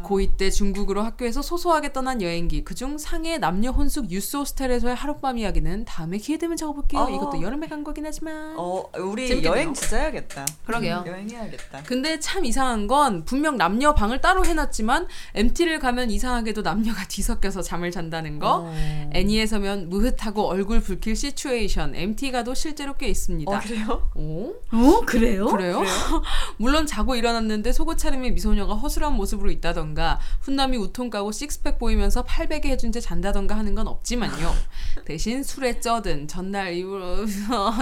[0.03, 5.85] 고2 때 중국으로 학교에서 소소하게 떠난 여행기 그중 상해 남녀 혼숙 유스 호스텔에서의 하룻밤 이야기는
[5.85, 7.01] 다음에 기회 되면 적어볼게요.
[7.01, 7.09] 어.
[7.09, 9.51] 이것도 여름에 간 거긴 하지만 어, 우리 재밌겠네요.
[9.51, 10.45] 여행 진짜 해야겠다.
[10.65, 11.03] 그러게요.
[11.05, 11.83] 음, 여행해야겠다.
[11.83, 17.89] 근데 참 이상한 건 분명 남녀 방을 따로 해놨지만 MT를 가면 이상하게도 남녀가 뒤섞여서 잠을
[17.89, 19.09] 잔다는 거 어.
[19.13, 23.49] 애니에서면 무흐하고 얼굴 붉힐 시츄에이션 MT 가도 실제로 꽤 있습니다.
[23.49, 24.11] 어, 그래요?
[24.15, 24.53] 오?
[24.73, 25.45] 어 그래요?
[25.45, 25.81] 그래요?
[26.57, 32.69] 물론 자고 일어났는데 속옷 차림의 미소녀가 허술한 모습으로 있다던가 훈남이 우통 까고 식스팩 보이면서 팔베개
[32.69, 34.53] 해준 채 잔다던가 하는 건 없지만요.
[35.05, 37.25] 대신 술에 쩌든 전날 이후로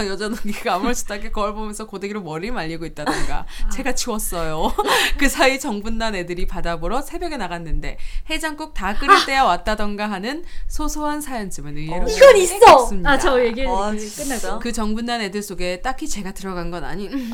[0.08, 4.72] 여자 동기가 아무렇지도 않게 거울 보면서 고데기로 머리 말리고 있다던가 제가 치웠어요.
[5.18, 7.96] 그 사이 정분 난 애들이 바다 보러 새벽에 나갔는데
[8.28, 12.90] 해장국 다 끓일 때야 왔다던가 하는 소소한 사연쯤은 의외로 이건 있어.
[13.04, 13.92] 아 저 얘기 아?
[14.16, 14.58] 끝나고.
[14.60, 17.30] 그 정분난 애들 속에 딱히 제가 들어간 건 아닌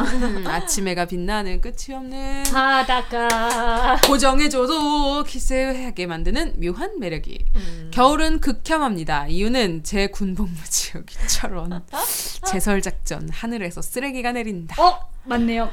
[0.47, 4.01] 아침 해가 빛나는 끝이 없는 바다가.
[4.07, 7.45] 고정해줘도 키스하게 만드는 묘한 매력이.
[7.91, 9.27] 겨울은 극혐합니다.
[9.29, 11.83] 이유는 제 군복무 지역이처럼
[12.47, 14.81] 제설 작전 하늘에서 쓰레기가 내린다.
[14.83, 15.71] 어 맞네요.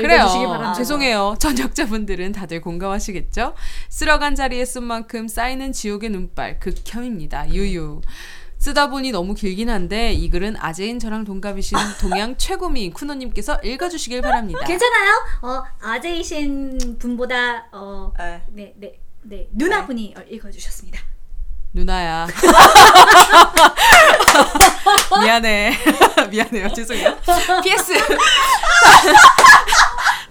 [0.00, 0.20] 그래요.
[0.20, 0.72] 읽어주시기 바랍니다.
[0.74, 1.36] 죄송해요.
[1.38, 3.54] 전역자분들은 다들 공감하시겠죠?
[3.88, 7.52] 쓸어간 자리에 쓴 만큼 쌓이는 지옥의 눈발 극혐입니다.
[7.52, 8.00] 유유.
[8.58, 14.60] 쓰다 보니 너무 길긴 한데 이 글은 아재인 저랑 동갑이신 동양 최고미 쿠노님께서 읽어주시길 바랍니다.
[14.64, 15.12] 괜찮아요?
[15.42, 18.40] 어 아재이신 분보다 어 에.
[18.52, 19.48] 네, 네, 네.
[19.52, 21.11] 누나분이 어, 읽어주셨습니다.
[21.74, 22.26] 누나야.
[25.22, 25.78] 미안해.
[26.30, 26.72] 미안해요.
[26.72, 27.16] 죄송해요.
[27.62, 27.92] PS.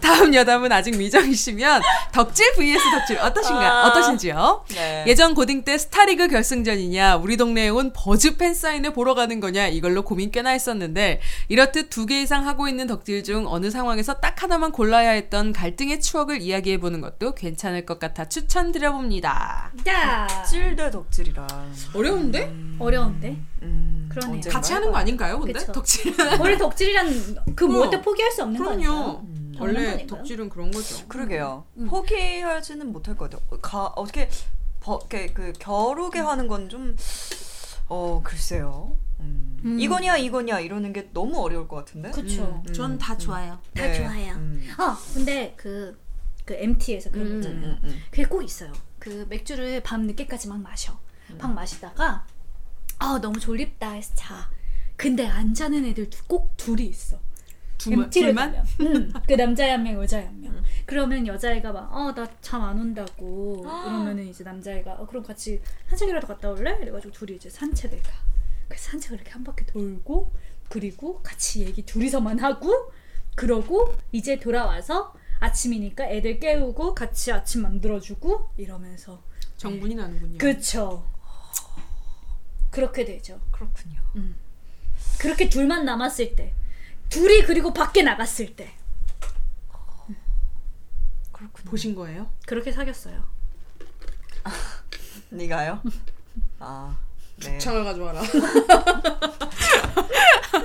[0.02, 3.88] 다음 여담은 아직 미정이시면 덕질 vs 덕질 어떠신가 아.
[3.88, 4.66] 어떠신지요?
[4.70, 5.04] 네.
[5.08, 10.02] 예전 고딩 때 스타리그 결승전이냐 우리 동네에 온 버즈 팬 사인회 보러 가는 거냐 이걸로
[10.04, 14.72] 고민 꽤나 했었는데 이렇듯 두 개 이상 하고 있는 덕질 중 어느 상황에서 딱 하나만
[14.72, 19.72] 골라야 했던 갈등의 추억을 이야기해 보는 것도 괜찮을 것 같아 추천드려봅니다.
[19.86, 21.48] 자 덕질 대 덕질이라.
[21.94, 22.52] 어려운데?
[22.80, 24.42] 어려운데 음, 그러네요.
[24.50, 25.40] 같이 하는 거 아닌가요?
[25.40, 25.72] 근데 그쵸.
[25.72, 26.14] 덕질.
[26.40, 27.66] 원래 덕질이란 그.
[27.66, 28.92] 무엇도 포기할 수 없는 거 아닌가요?
[28.98, 29.22] 그럼요.
[29.62, 30.06] 원래?
[30.08, 31.08] 덕질은 그런 거죠.
[31.08, 31.66] 그러게요.
[31.78, 31.88] 음.
[31.88, 33.60] 포기하지는 못할 것 같아요.
[33.62, 34.30] 가, 어떻게
[34.80, 36.96] 버, 이렇게 그 겨루게 하는 건 좀
[37.88, 38.98] 어, 글쎄요.
[39.20, 39.60] 음.
[39.66, 39.80] 음.
[39.80, 42.12] 이거냐 이거냐 이러는 게 너무 어려울 것 같은데.
[42.12, 42.64] 그쵸.
[42.68, 43.60] 음, 전다 좋아요.
[43.76, 43.94] 다 네.
[43.94, 44.34] 좋아요.
[44.36, 44.68] 음.
[44.78, 45.98] 어 근데 그
[46.44, 47.66] 그 MT에서 그런 거 음, 있잖아요.
[47.74, 48.02] 음, 음.
[48.10, 48.74] 그게 꼭 있어요.
[48.98, 50.98] 그 맥주를 밤 늦게까지 막 마셔.
[51.38, 52.26] 막 마시다가
[52.98, 54.50] 아 너무 졸립다 해서 자.
[54.98, 57.20] 근데 안 자는 애들 두- 꼭 둘이 있어.
[58.10, 58.52] 둘만?
[58.54, 58.66] 가면.
[58.82, 59.14] 응.
[59.28, 60.64] 그 남자애 한 명, 여자애 한 명.
[60.86, 63.64] 그러면 여자애가 막, 어, 나 잠 안 온다고.
[63.88, 66.78] 이러면은 이제 남자애가, 어, 그럼 같이 산책이라도 갔다 올래?
[66.82, 68.10] 이래가지고 둘이 이제 산책을 가.
[68.68, 70.32] 그 산책을 이렇게 한 바퀴 돌고,
[70.70, 72.92] 그리고 같이 얘기 둘이서만 하고,
[73.36, 79.24] 그러고 이제 돌아와서 아침이니까 애들 깨우고 같이 아침 만들어주고 이러면서.
[79.58, 80.38] 정분이 나는군요.
[80.40, 81.06] 그쵸.
[82.70, 83.40] 그렇게 되죠.
[83.52, 84.00] 그렇군요.
[85.20, 86.54] 그렇게 둘만 남았을 때.
[87.12, 88.74] 둘이 그리고 밖에 나갔을 때.
[91.32, 91.70] 그렇군요.
[91.70, 92.32] 보신 거예요?
[92.46, 93.24] 그렇게 사귀었어요.
[95.30, 95.82] 네가요?
[96.60, 96.98] 아,
[97.38, 97.58] 네.
[97.58, 98.22] 창을 가져와라.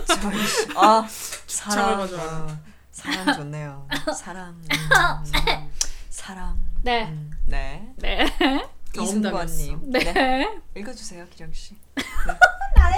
[0.07, 1.07] 저희 씨- 아,
[1.47, 1.97] 사랑.
[1.99, 2.37] 가져와라.
[2.45, 2.59] 어,
[2.93, 3.89] 사랑 좋네요.
[4.17, 4.49] 사랑.
[4.55, 5.71] 음, 음,
[6.11, 6.59] 사랑.
[6.83, 7.07] 네.
[7.09, 7.93] 음, 네.
[7.97, 8.27] 네.
[9.03, 9.81] 이승관님.
[9.85, 9.99] 네.
[10.13, 10.59] 네.
[10.77, 11.75] 읽어주세요, 기령 씨.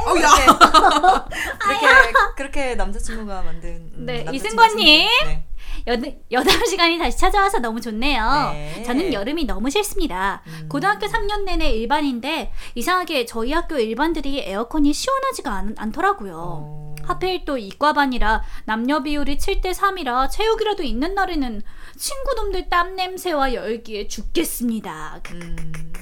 [0.06, 1.28] 어, 야!
[1.58, 5.08] 그렇게 그렇게 남자친구가 만든 음, 네, 남자친구가 이승관님.
[5.26, 5.44] 네.
[5.86, 8.50] 여담, 여담 시간이 다시 찾아와서 너무 좋네요.
[8.52, 8.82] 네.
[8.84, 10.42] 저는 여름이 너무 싫습니다.
[10.68, 16.34] 고등학교 3년 내내 일반인데 이상하게 저희 학교 일반들이 에어컨이 시원하지가 않, 않더라고요.
[16.36, 16.88] 어.
[17.08, 21.62] 하필 또 이과반이라 남녀 비율이 7대 3이라 체육이라도 있는 날에는
[21.98, 25.20] 친구놈들 땀 냄새와 열기에 죽겠습니다.
[25.32, 25.92] 음,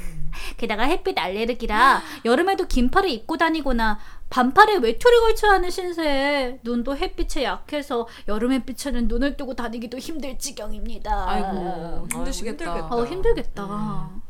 [0.56, 3.98] 게다가 햇빛 알레르기라 여름에도 긴팔을 입고 다니거나
[4.28, 11.30] 반팔에 외투를 걸쳐야 하는 신세에 눈도 햇빛에 약해서 여름 햇빛에는 눈을 뜨고 다니기도 힘들 지경입니다.
[11.30, 12.64] 아이고 힘드시겠다.
[12.64, 12.94] 힘들겠다.
[12.94, 13.64] 어 힘들겠다.
[13.64, 14.22] 음.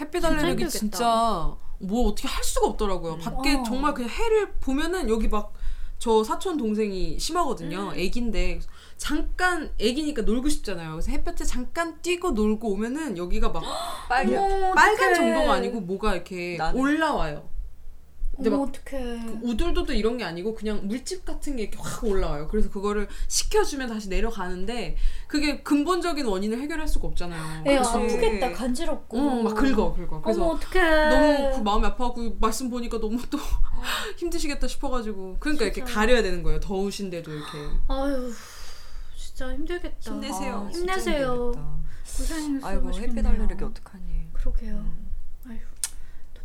[0.00, 0.78] 햇빛 진짜 알레르기 힘들겠다.
[0.78, 3.18] 진짜 뭐 어떻게 할 수가 없더라고요.
[3.18, 3.62] 밖에 어.
[3.62, 5.52] 정말 그냥 해를 보면은 여기 막
[5.98, 7.92] 저 사촌 동생이 심하거든요.
[7.94, 8.60] 애기인데
[8.96, 10.92] 잠깐 애기니까 놀고 싶잖아요.
[10.92, 13.62] 그래서 햇볕에 잠깐 뛰고 놀고 오면은 여기가 막
[14.08, 14.34] 빨개.
[14.74, 17.48] 빨간 정도가 아니고 뭐가 이렇게 나는- 올라와요.
[18.34, 19.38] 근데 막 어떡해.
[19.42, 22.48] 우들도도 이런 게 아니고 그냥 물집 같은 게 이렇게 확 올라와요.
[22.48, 24.96] 그래서 그거를 식혀주면 다시 내려가는데
[25.26, 27.62] 그게 근본적인 원인을 해결할 수가 없잖아요.
[27.64, 29.18] 애 그래서 아프겠다 간지럽고.
[29.18, 30.20] 어, 막 긁어, 긁어.
[30.20, 31.08] 그래서 어머 어떡해.
[31.08, 33.38] 너무 그 마음이 아파갖고 말씀 보니까 너무 또
[34.18, 36.60] 힘드시겠다 싶어가지고 그러니까 이렇게 가려야 되는 거예요.
[36.60, 37.58] 더우신데도 이렇게.
[37.88, 38.30] 아유
[39.36, 39.96] 진짜 힘들겠다.
[40.00, 40.54] 힘내세요.
[40.66, 41.52] 아, 힘내세요.
[42.16, 42.66] 고생했어.
[42.66, 44.30] 아이고 햇빛 알레르기 어떡하니.
[44.32, 44.82] 그러게요.
[45.46, 45.58] 아유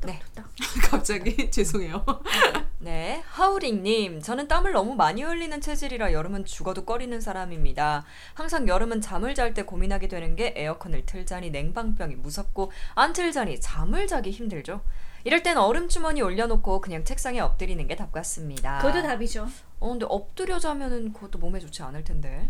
[0.05, 0.19] 네.
[0.89, 2.03] 갑자기 죄송해요.
[2.79, 4.19] 네, 하우링님.
[4.21, 8.03] 저는 땀을 너무 많이 흘리는 체질이라 여름은 죽어도 꺼리는 사람입니다.
[8.33, 14.05] 항상 여름은 잠을 잘 때 고민하게 되는 게 에어컨을 틀자니 냉방병이 무섭고 안 틀자니 잠을
[14.07, 14.81] 자기 힘들죠.
[15.23, 18.79] 이럴 땐 얼음 주머니 올려놓고 그냥 책상에 엎드리는 게 답 같습니다.
[18.79, 19.47] 그것도 답이죠.
[19.79, 22.49] 어, 근데 엎드려 자면은 그것도 몸에 좋지 않을 텐데.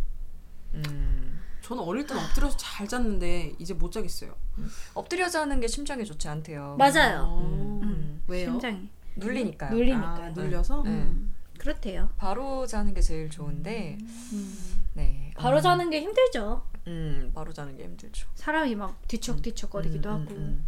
[0.73, 4.33] 음, 저는 어릴 땐 엎드려서 잘 잤는데 이제 못 자겠어요.
[4.93, 6.75] 엎드려 자는 게 심장에 좋지 않대요.
[6.77, 7.23] 맞아요.
[7.27, 8.21] 어, 음.
[8.27, 8.51] 왜요?
[8.51, 9.71] 심장이 눌리니까요.
[9.73, 10.23] 눌리니까요.
[10.25, 10.83] 아, 눌려서?
[10.83, 11.11] 네.
[11.57, 12.09] 그렇대요.
[12.17, 14.57] 바로 자는 게 제일 좋은데, 음.
[14.95, 15.31] 네.
[15.37, 16.65] 바로 음, 자는 게 힘들죠.
[16.87, 18.27] 음, 바로 자는 게 힘들죠.
[18.35, 20.35] 사람이 막 뒤척뒤척거리기도 음, 음, 하고.
[20.35, 20.65] 음.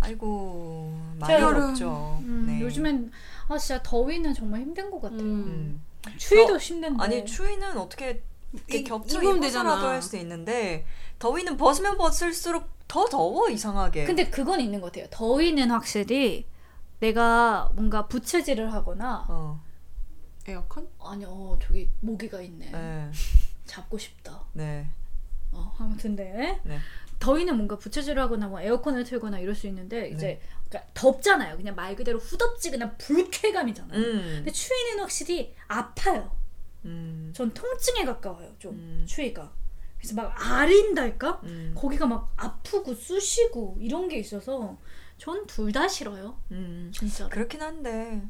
[0.00, 2.18] 아이고 많이 어렵죠.
[2.22, 2.60] 음, 네.
[2.60, 3.10] 요즘엔
[3.48, 5.20] 아 진짜 더위는 정말 힘든 것 같아요.
[5.20, 5.80] 음.
[6.06, 6.14] 음.
[6.18, 7.02] 추위도 저- 힘든데.
[7.02, 9.92] 아니 추위는 어떻게 이렇게 이- 겹쳐 입으면 입어서라도 되잖아.
[9.94, 10.86] 할수 있는데
[11.18, 14.04] 더위는 벗으면 벗을수록 더 더워 이상하게.
[14.04, 15.06] 근데 그건 있는 것 같아요.
[15.10, 16.46] 더위는 확실히
[17.00, 19.60] 내가 뭔가 부채질을 하거나 어,
[20.46, 20.88] 에어컨?
[21.02, 22.70] 아니 어 저기 모기가 있네.
[22.70, 23.10] 네,
[23.66, 24.40] 잡고 싶다.
[24.52, 24.88] 네,
[25.52, 26.60] 어 아무튼 네.
[26.64, 26.78] 네.
[27.18, 31.56] 더위는 뭔가 부채질을 하거나 뭐 에어컨을 틀거나 이럴 수 있는데 이제 그러니까 덥잖아요.
[31.56, 33.98] 그냥 말 그대로 후덥지근한 불쾌감이잖아요.
[33.98, 36.30] 음, 근데 추위는 확실히 아파요.
[36.86, 38.54] 음, 전 통증에 가까워요.
[38.58, 39.04] 좀 음.
[39.06, 39.52] 추위가.
[39.98, 41.40] 그래서 막 아린달까?
[41.44, 44.78] 음, 거기가 막 아프고 쑤시고 이런 게 있어서
[45.18, 46.38] 전 둘 다 싫어요.
[46.52, 46.90] 음.
[46.94, 47.28] 진짜.
[47.28, 48.22] 그렇긴 한데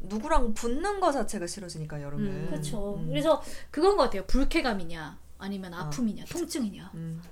[0.00, 2.26] 누구랑 붙는 거 자체가 싫어지니까 여름은.
[2.26, 2.96] 음, 그렇죠.
[2.96, 3.08] 음.
[3.08, 4.24] 그래서 그건 것 같아요.
[4.26, 6.90] 불쾌감이냐 아니면 아픔이냐 통증이냐.
[6.94, 7.22] 음.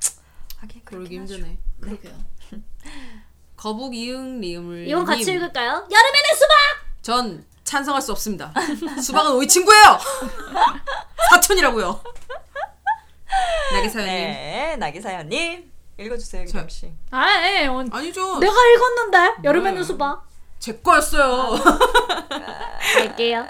[0.58, 1.14] 하긴 그러기.
[1.16, 1.58] 힘드네.
[1.80, 2.12] 그러게요.
[3.56, 5.36] 거북 이응 리음을 이건 같이 님.
[5.36, 5.70] 읽을까요?
[5.70, 6.56] 여름에는 수박.
[7.02, 8.52] 전 찬성할 수 없습니다.
[9.02, 9.98] 수박은 우리 친구예요.
[11.30, 12.00] 사촌이라고요.
[13.72, 14.12] 나게 사연님.
[14.14, 16.92] 네, 나기사연님 읽어주세요, 저- 기담 씨.
[17.10, 17.66] 아, 예.
[17.66, 18.38] 어, 아니죠.
[18.38, 19.84] 내가 읽었는데 여름에는 네.
[19.86, 20.26] 수박.
[20.58, 21.54] 제 거였어요.
[22.94, 23.44] 갈게요.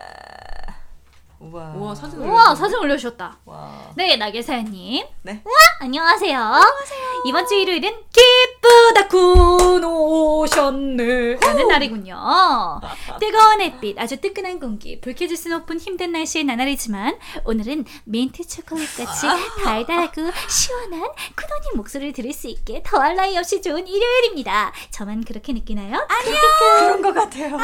[1.44, 1.72] 우와.
[1.76, 3.38] 우와 사진 우와 사진 올려주셨다.
[3.44, 3.92] 와.
[3.96, 5.04] 네 나게사연님.
[5.22, 5.42] 네.
[5.80, 6.38] 안녕하세요.
[6.38, 7.22] 안녕하세요.
[7.26, 12.80] 이번 주 일요일은 기쁘다 군 오셨네 라는 날이군요.
[13.20, 19.26] 뜨거운 햇빛, 아주 뜨끈한 공기, 불쾌질 수 높은 힘든 날씨의 나날이지만 오늘은 민트 초콜릿같이
[19.64, 21.00] 달달하고 시원한
[21.36, 24.72] 쿠노님 목소리를 들을 수 있게 더할 나위 없이 좋은 일요일입니다.
[24.90, 26.06] 저만 그렇게 느끼나요?
[26.08, 26.36] 아니요.
[26.78, 27.54] 그런 것 같아요.
[27.54, 27.58] 요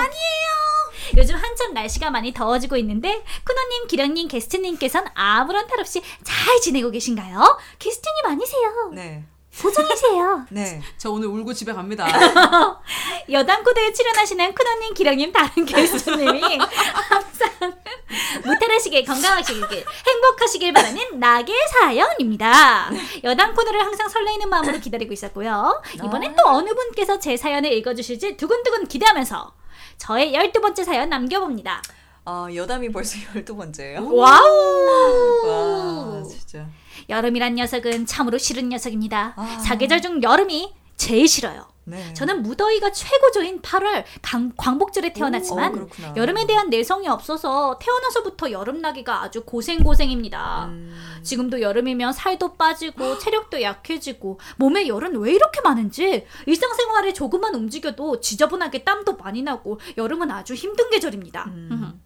[1.26, 7.58] 즘 한참 날씨가 많이 더워지고 있는데 쿠노님, 기령님, 게스트님께선 아무런 탈 없이 잘 지내고 계신가요?
[7.78, 8.90] 게스트님 아니세요.
[8.94, 9.24] 네.
[9.58, 10.46] 보정이세요.
[10.50, 10.80] 네.
[10.96, 12.06] 저 오늘 울고 집에 갑니다.
[13.30, 16.58] 여담 코드에 출연하시는 쿠노님, 기령님, 다른 게스트님이
[16.94, 17.74] 항상
[18.44, 22.90] 무탈하시길, 건강하시길, 행복하시길 바라는 낙의 사연입니다.
[23.24, 25.82] 여담 코너를 항상 설레이는 마음으로 기다리고 있었고요.
[25.94, 29.59] 이번엔 또 어느 분께서 제 사연을 읽어주실지 두근두근 기대하면서
[30.00, 31.82] 저의 열두 번째 사연 남겨봅니다.
[32.24, 34.10] 아, 여담이 벌써 12번째예요.
[34.14, 35.46] 와우!
[35.46, 36.66] 와, 진짜.
[37.08, 39.34] 여름이란 녀석은 참으로 싫은 녀석입니다.
[39.36, 39.58] 아.
[39.62, 41.68] 사계절 중 여름이 제일 싫어요.
[41.90, 42.12] 네.
[42.14, 46.14] 저는 무더위가 최고조인 8월 강, 광복절에 태어났지만 오, 그렇구나.
[46.16, 50.66] 여름에 대한 내성이 없어서 태어나서부터 여름 나기가 아주 고생 고생입니다.
[50.66, 58.20] 음, 지금도 여름이면 살도 빠지고 체력도 약해지고 몸에 열은 왜 이렇게 많은지 일상생활에 조금만 움직여도
[58.20, 61.44] 지저분하게 땀도 많이 나고 여름은 아주 힘든 계절입니다.
[61.48, 62.00] 음.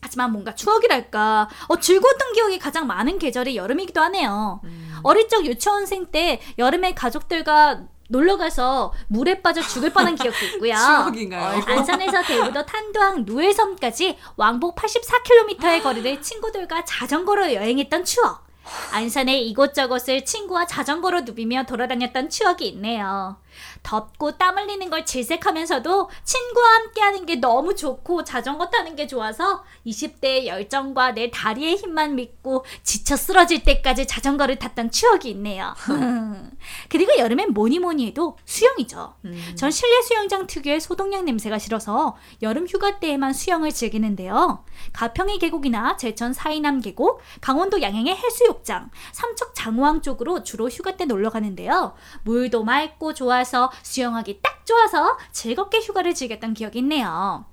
[0.00, 4.60] 하지만 뭔가 추억이랄까 어, 즐거웠던 기억이 가장 많은 계절이 여름이기도 하네요.
[4.64, 4.94] 음.
[5.02, 10.74] 어릴 적 유치원생 때 여름에 가족들과 놀러 가서 물에 빠져 죽을 뻔한 기억도 있고요.
[10.74, 11.62] 추억인가요?
[11.66, 18.46] 안산에서 대구도 탄도항 누해섬까지 왕복 84km의 거리를 친구들과 자전거로 여행했던 추억.
[18.92, 23.36] 안산의 이곳저곳을 친구와 자전거로 누비며 돌아다녔던 추억이 있네요.
[23.82, 30.46] 덥고 땀 흘리는 걸 질색하면서도 친구와 함께하는 게 너무 좋고 자전거 타는 게 좋아서 20대의
[30.46, 35.74] 열정과 내 다리의 힘만 믿고 지쳐 쓰러질 때까지 자전거를 탔던 추억이 있네요.
[36.88, 39.14] 그리고 여름엔 뭐니 뭐니 해도 수영이죠.
[39.56, 44.64] 전 실내 수영장 특유의 소독약 냄새가 싫어서 여름 휴가 때에만 수영을 즐기는데요.
[44.92, 51.30] 가평의 계곡이나 제천 사이남 계곡, 강원도 양양의 해수욕장, 삼척 장호항 쪽으로 주로 휴가 때 놀러
[51.30, 51.94] 가는데요.
[52.24, 57.46] 물도 맑고 좋아 서 수영하기 딱 좋아서 즐겁게 휴가를 즐겼던 기억이 있네요.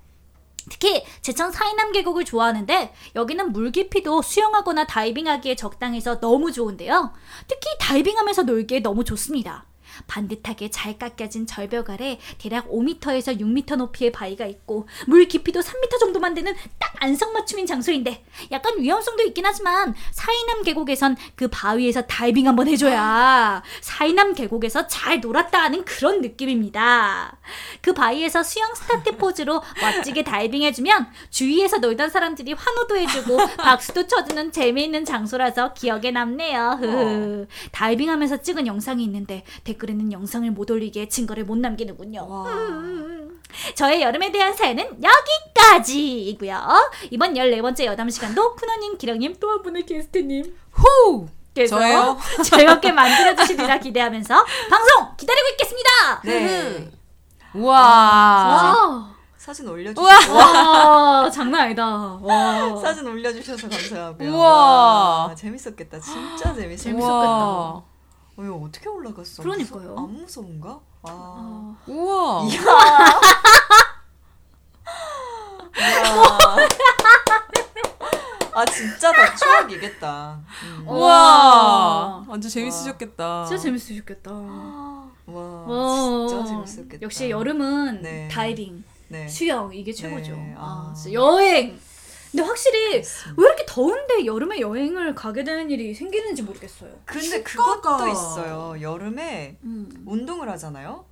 [0.70, 7.12] 특히 제천 사이남 계곡을 좋아하는데 여기는 물 깊이도 수영하거나 다이빙하기에 적당해서 너무 좋은데요.
[7.46, 9.66] 특히 다이빙하면서 놀기에 너무 좋습니다.
[10.06, 16.34] 반듯하게 잘 깎여진 절벽 아래 대략 5m에서 6m 높이의 바위가 있고 물 깊이도 3m 정도만
[16.34, 23.62] 되는 딱 안성맞춤인 장소인데 약간 위험성도 있긴 하지만 사이남 계곡에선 그 바위에서 다이빙 한번 해줘야
[23.80, 27.36] 사이남 계곡에서 잘 놀았다 하는 그런 느낌입니다.
[27.80, 34.52] 그 바위에서 수영 스타트 포즈로 멋지게 다이빙 해주면 주위에서 놀던 사람들이 환호도 해주고 박수도 쳐주는
[34.52, 36.78] 재미있는 장소라서 기억에 남네요.
[36.80, 37.46] 흐흐.
[37.72, 42.26] 다이빙하면서 찍은 영상이 있는데 댓글에는 영상을 못 올리게 증거를 못 남기는군요.
[42.28, 42.44] 와.
[42.52, 43.40] 음.
[43.74, 46.90] 저의 여름에 대한 사연은 여기까지이고요.
[47.10, 51.28] 이번 14번째 여담 시간도 쿠너님, 기령님, 또 한 분의 게스트님 후!
[51.54, 52.18] 께서 저예요?
[52.42, 55.88] 즐겁게 만들어주시리라 기대하면서 방송 기다리고 있겠습니다.
[56.24, 56.90] 네.
[57.54, 57.76] 우와.
[57.78, 62.18] 와, 사진 올려주셔서 와, 장난 아니다.
[62.20, 62.76] 와.
[62.76, 64.32] 사진 올려주셔서 감사하고요.
[64.32, 65.26] 우와.
[65.28, 66.00] 와, 재밌었겠다.
[66.00, 67.82] 진짜 재밌었겠다.
[68.36, 68.48] 우와.
[68.50, 69.42] 어, 어떻게 올라갔어?
[69.42, 69.90] 그러니까요.
[69.90, 70.80] 무서, 안 무서운가?
[71.02, 71.76] 와.
[71.86, 72.42] 우와.
[78.56, 80.40] 아 진짜 다 추억이겠다.
[80.62, 80.88] 음.
[80.88, 82.24] 우와.
[82.28, 83.46] 완전 재밌으셨겠다.
[83.46, 84.30] 진짜 재밌으셨겠다.
[85.26, 87.02] 와와 어, 진짜 재밌었겠다.
[87.02, 88.28] 역시 여름은 네.
[88.28, 89.26] 다이빙, 네.
[89.28, 90.32] 수영 이게 최고죠.
[90.32, 90.54] 네.
[90.56, 91.12] 아, 아.
[91.12, 91.78] 여행.
[92.30, 93.02] 근데 확실히.
[93.36, 96.96] 왜 더운데 여름에 여행을 가게 되는 일이 생기는지 모르겠어요.
[97.04, 98.80] 근데 휴가가- 그것도 있어요.
[98.80, 100.04] 여름에 음.
[100.06, 101.04] 운동을 하잖아요.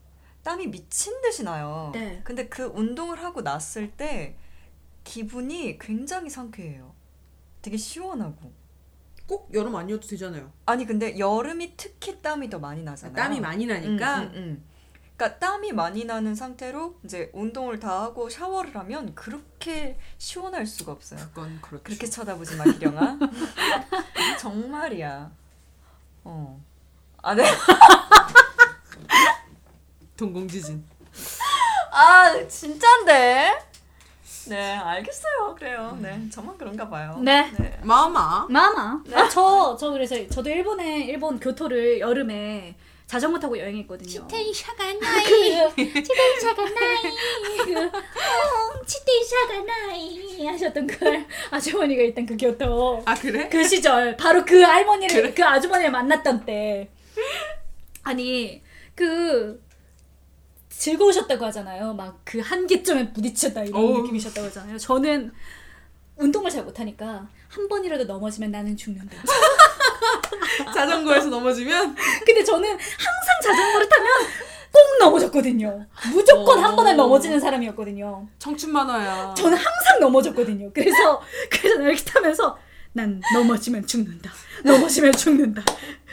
[0.44, 1.90] 땀이 미친 듯이 나요.
[1.92, 2.20] 네.
[2.22, 4.36] 근데 그 운동을 하고 났을 때
[5.02, 6.94] 기분이 굉장히 상쾌해요.
[7.62, 8.52] 되게 시원하고.
[9.26, 10.52] 꼭 여름 아니어도 되잖아요.
[10.66, 13.16] 아니 근데 여름이 특히 땀이 더 많이 나잖아요.
[13.16, 14.64] 땀이 많이 나니까 음, 음, 음.
[15.16, 21.20] 그러니까 땀이 많이 나는 상태로 이제 운동을 다 하고 샤워를 하면 그렇게 시원할 수가 없어요.
[21.28, 21.84] 그건 그렇죠.
[21.84, 23.18] 그렇게 쳐다보지 마, 기령아.
[24.40, 25.30] 정말이야.
[26.24, 26.60] 어.
[27.22, 27.44] 아, 네.
[30.16, 30.84] 동공지진.
[31.92, 33.58] 아, 진짠데?
[34.48, 35.54] 네, 알겠어요.
[35.56, 35.96] 그래요.
[36.00, 37.16] 네, 저만 그런가 봐요.
[37.22, 37.50] 네.
[37.58, 37.78] 네.
[37.82, 38.46] 마마.
[38.48, 39.02] 마마.
[39.14, 42.74] 아, 저, 저 그래서 저도 일본에 일본 교토를 여름에
[43.06, 44.26] 자전거 타고 여행했거든요.
[44.26, 47.02] 텐샤가 그 나이 치텐샤가 나이.
[47.64, 50.46] 그, 어, 치텐샤가 나이.
[50.46, 53.02] 하셨던 그 아주머니가 있던 그 교토.
[53.04, 53.48] 아 그래?
[53.50, 54.16] 그 시절.
[54.16, 56.88] 바로 그 할머니를 그 아주머니를 만났던 때.
[58.02, 58.62] 아니
[58.94, 59.62] 그
[60.70, 61.92] 즐거우셨다고 하잖아요.
[61.94, 63.98] 막 그 한계점에 부딪혔다 이런 어우.
[64.02, 64.78] 느낌이셨다고 하잖아요.
[64.78, 65.32] 저는
[66.16, 69.16] 운동을 잘 못하니까 한 번이라도 넘어지면 나는 죽는다
[70.74, 71.94] 자전거에서 넘어지면
[72.24, 74.10] 근데 저는 항상 자전거를 타면
[74.72, 76.76] 꼭 넘어졌거든요 무조건 한 어.
[76.76, 79.34] 번에 넘어지는 사람이었거든요 청춘 만화야.
[79.34, 80.70] 저는 항상 넘어졌거든요.
[80.72, 81.20] 그래서
[81.50, 82.58] 그래서 나 이렇게 타면서
[82.94, 84.30] 난 넘어지면 죽는다.
[84.64, 85.62] 넘어지면 죽는다.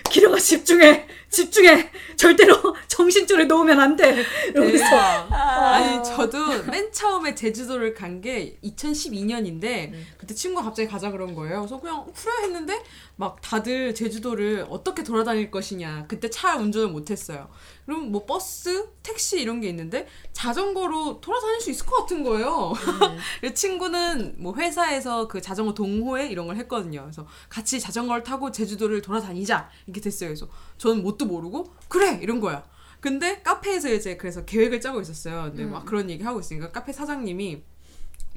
[0.09, 1.91] 기려가 집중해, 집중해.
[2.15, 4.23] 절대로 정신줄을 놓으면 안 돼.
[4.49, 5.27] 이러면서 대박.
[5.31, 11.59] 아니 저도 맨 처음에 제주도를 간 게 2012년인데 그때 친구가 갑자기 가자 그런 거예요.
[11.61, 12.83] 그래서 그냥 그래 했는데
[13.15, 16.05] 막 다들 제주도를 어떻게 돌아다닐 것이냐.
[16.09, 17.47] 그때 차 운전을 못했어요.
[17.89, 22.71] 그럼 뭐 버스, 택시 이런 게 있는데 자전거로 돌아다닐 수 있을 것 같은 거예요.
[23.41, 27.01] 그래서 친구는 뭐 회사에서 그 자전거 동호회 이런 걸 했거든요.
[27.01, 30.29] 그래서 같이 자전거를 타고 제주도를 돌아다니자 이렇게 됐어요.
[30.29, 30.47] 그래서
[30.77, 32.63] 저는 뭣도 모르고 그래 이런 거야.
[32.99, 35.45] 근데 카페에서 이제 그래서 계획을 짜고 있었어요.
[35.45, 37.63] 근데 막 그런 얘기 하고 있으니까 카페 사장님이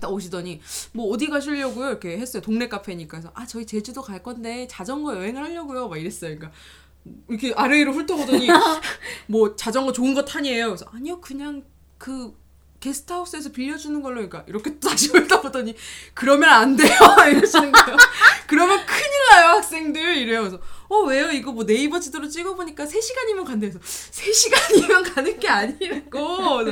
[0.00, 0.62] 딱 오시더니
[0.92, 2.42] 뭐 어디 가시려고요 이렇게 했어요.
[2.42, 6.36] 동네 카페니까 그래서 아 저희 제주도 갈 건데 자전거 여행을 하려고요 막 이랬어요.
[6.36, 6.56] 그러니까
[7.28, 8.48] 이렇게 아래 위로 훑어보더니
[9.26, 10.66] 뭐 자전거 좋은 거 타니에요.
[10.68, 11.64] 그래서 아니요 그냥
[11.98, 12.34] 그
[12.80, 15.74] 게스트하우스에서 빌려주는 걸로 그러니까 이렇게 다시 훑어보더니
[16.14, 16.88] 그러면 안 돼요
[17.30, 17.96] 이러시는 거예요.
[18.46, 20.40] 그러면 큰일 나요 학생들 이래요.
[20.40, 26.64] 그래서 어 왜요 이거 뭐 네이버 지도로 찍어보니까 3시간이면 간대 그래서 3시간이면 가는 게 아니라고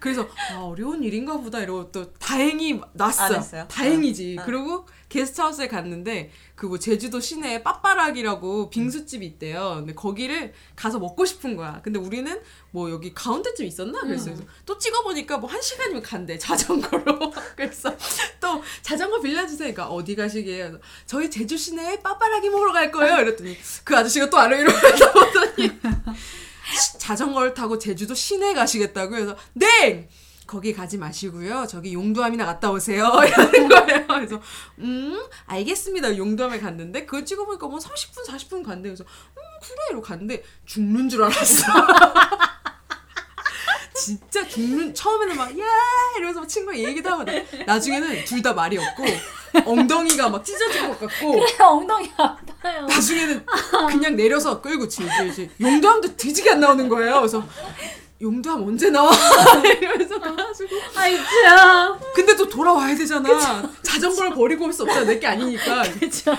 [0.00, 3.66] 그래서 아 어려운 일인가 보다 이러고 또 다행히 났어 안 했어요?
[3.68, 4.42] 다행이지 어.
[4.46, 9.74] 그리고 게스트하우스에 갔는데 그 뭐 제주도 시내에 빠빠락이라고 빙수집이 있대요.
[9.78, 11.80] 근데 거기를 가서 먹고 싶은 거야.
[11.82, 14.34] 근데 우리는 뭐 여기 가운데쯤 있었나 그랬어요.
[14.34, 17.32] 그래서 또 찍어보니까 뭐 한 시간이면 간대 자전거로.
[17.56, 17.94] 그래서
[18.40, 19.72] 또 자전거 빌려주세요.
[19.72, 20.78] 그러니까 어디 가시게요?
[21.06, 23.18] 저희 제주 시내에 빠빠락이 먹으러 갈 거예요.
[23.20, 25.70] 이랬더니 그 아저씨가 또 아래 이러면서 보더니
[26.98, 30.08] 자전거를 타고 제주도 시내 가시겠다고 해서 네
[30.46, 31.66] 거기 가지 마시고요.
[31.68, 33.10] 저기 용두암이나 갔다 오세요.
[33.26, 34.06] 이러는 거예요.
[34.06, 34.40] 그래서
[34.78, 36.16] 음 알겠습니다.
[36.16, 41.22] 용두암에 갔는데 그걸 찍어보니까 뭐 30분 40분 간대 그래서 음 그래 이러고 갔는데 죽는 줄
[41.24, 41.64] 알았어.
[43.94, 45.64] 진짜 죽는 처음에는 막 야!
[46.16, 47.24] 이러면서 막 친구랑 얘기도 하고
[47.66, 49.04] 나중에는 둘 다 말이 없고
[49.64, 52.86] 엉덩이가 막 찢어질 것 같고 엉덩이 아파요.
[52.86, 53.44] 나중에는
[53.88, 57.14] 그냥 내려서 끌고 질질질 용도함도 뒤지게 안 나오는 거예요.
[57.16, 57.44] 그래서
[58.20, 59.10] 용도함 언제 나와?
[59.80, 61.98] 이러면서 가가지고 아이 참.
[62.14, 63.28] 근데 또 돌아와야 되잖아.
[63.82, 65.04] 자전거를 버리고 올 수 없잖아.
[65.04, 65.82] 내 게 아니니까.
[66.00, 66.34] 그쵸.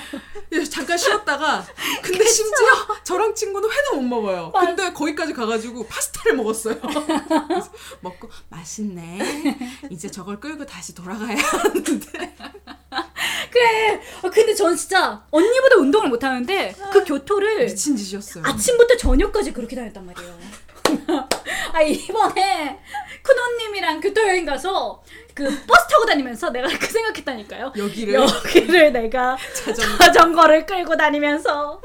[0.49, 1.65] 그래서 잠깐 쉬었다가
[2.01, 2.67] 근데 심지어
[3.03, 4.51] 저랑 친구는 회도 못 먹어요.
[4.53, 6.75] 근데 거기까지 가가지고 파스타를 먹었어요.
[8.01, 9.57] 먹고 맛있네.
[9.89, 11.99] 이제 저걸 끌고 다시 돌아가야 하는데
[13.51, 14.01] 그래.
[14.23, 18.43] 아, 근데 전 진짜 언니보다 운동을 못 하는데 그 교토를 미친 짓이었어요.
[18.45, 20.37] 아침부터 저녁까지 그렇게 다녔단 말이에요.
[21.77, 22.79] 아 이번에
[23.21, 25.03] 쿠노님이랑 교토 여행 가서
[25.35, 27.73] 그 버스 타고 다니면서 내가 그 생각했다니까요.
[27.77, 29.97] 여기를 여기를 내가 자전거.
[30.03, 31.79] 자전거를 끌고 다니면서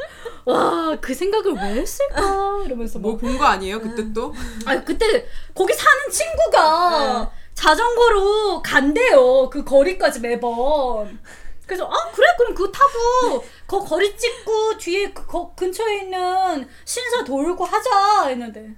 [0.47, 3.21] 와 그 생각을 왜 했을까 이러면서 뭐 뭐.
[3.21, 3.81] 본거 아니에요?
[3.81, 4.33] 그때 또?
[4.65, 11.21] 아 그때 거기 사는 친구가 자전거로 간대요 그 거리까지 매번.
[11.67, 17.23] 그래서 아 그래 그럼 그거 타고 그 거리 찍고 뒤에 그 거- 근처에 있는 신사
[17.25, 18.71] 돌고 하자 했는데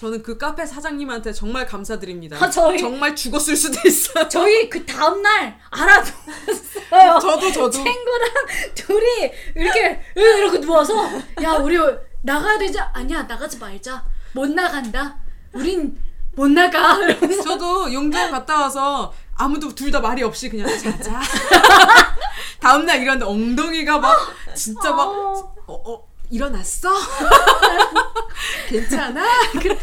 [0.00, 2.38] 저는 그 카페 사장님한테 정말 감사드립니다.
[2.42, 4.26] 아, 저희- 정말 죽었을 수도 있어요.
[4.30, 7.18] 저희 그 다음날 알아두었어요.
[7.20, 8.30] 저도 저도 친구랑
[8.74, 10.94] 둘이 이렇게 이렇게 누워서
[11.42, 11.76] 야 우리
[12.22, 15.18] 나가야 되지 아니야 나가지 말자 못 나간다.
[15.52, 16.00] 우린
[16.34, 16.96] 못 나가.
[16.96, 21.20] 이러면서 저도 용정 갔다 와서 아무도 둘 다 말이 없이 그냥 자자.
[22.58, 24.16] 다음날 일어났는데 엉덩이가 막
[24.54, 26.88] 진짜 막 어, 어, 일어났어?
[28.68, 29.22] 괜찮아?
[29.52, 29.78] 그런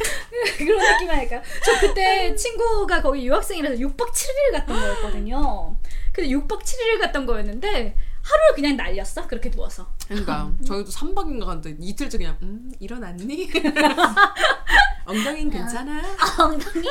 [0.93, 1.41] 느낌 아닐까.
[1.65, 5.75] 저 그때 친구가 거기 유학생이라서 6박 7일 갔던 거였거든요.
[6.13, 9.27] 근데 6박 7일 갔던 거였는데 하루를 그냥 날렸어.
[9.27, 9.87] 그렇게 누워서.
[10.07, 13.49] 그러니까 저희도 3박인가 갔는데 이틀째 그냥 음 일어났니?
[15.05, 16.01] 엉덩이는 괜찮아?
[16.39, 16.87] 엉덩이?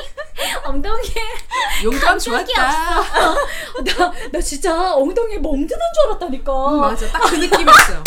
[0.64, 1.22] 엉덩이에
[1.84, 2.72] 용감 좋았다.
[3.84, 6.68] 나, 나 진짜 엉덩이에 멍드는 줄 알았다니까.
[6.74, 8.02] 음, 맞아 딱 그 느낌이었어요.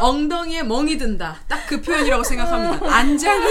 [0.00, 1.36] 엉덩이에 멍이 든다.
[1.48, 2.96] 딱 그 표현이라고 생각합니다.
[2.96, 3.44] 안장이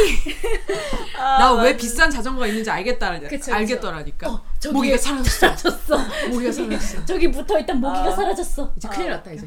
[1.40, 4.28] 나왜 비싼 자전거가 있는지 알겠다 그쵸, 알겠더라니까.
[4.28, 5.30] 어, 모기가 사라졌어.
[5.56, 5.98] 사라졌어.
[6.30, 7.06] 모기가 사라졌어.
[7.06, 8.74] 저기 붙어 있던 모기가 사라졌어.
[8.76, 9.46] 이제 큰일 났다 이제.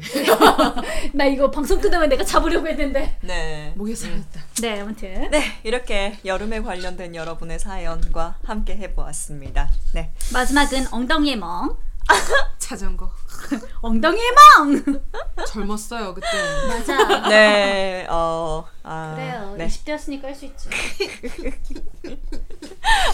[1.13, 3.17] 나 이거 방송 끝나면 내가 잡으려고 했는데.
[3.21, 3.73] 네.
[3.75, 4.39] 모기가 사라졌다.
[4.61, 5.29] 네, 아무튼.
[5.31, 9.69] 네, 이렇게 여름에 관련된 여러분의 사연과 함께 해보았습니다.
[9.93, 10.11] 네.
[10.31, 11.75] 마지막은 엉덩이의 멍.
[12.59, 13.09] 자전거.
[13.81, 15.01] 엉덩이의 멍!
[15.47, 16.27] 젊었어요 그때.
[16.67, 17.27] 맞아.
[17.29, 19.13] 네, 어, 아.
[19.15, 19.55] 그래요.
[19.57, 19.67] 네.
[19.67, 20.69] 20대였으니까 할 수 있지.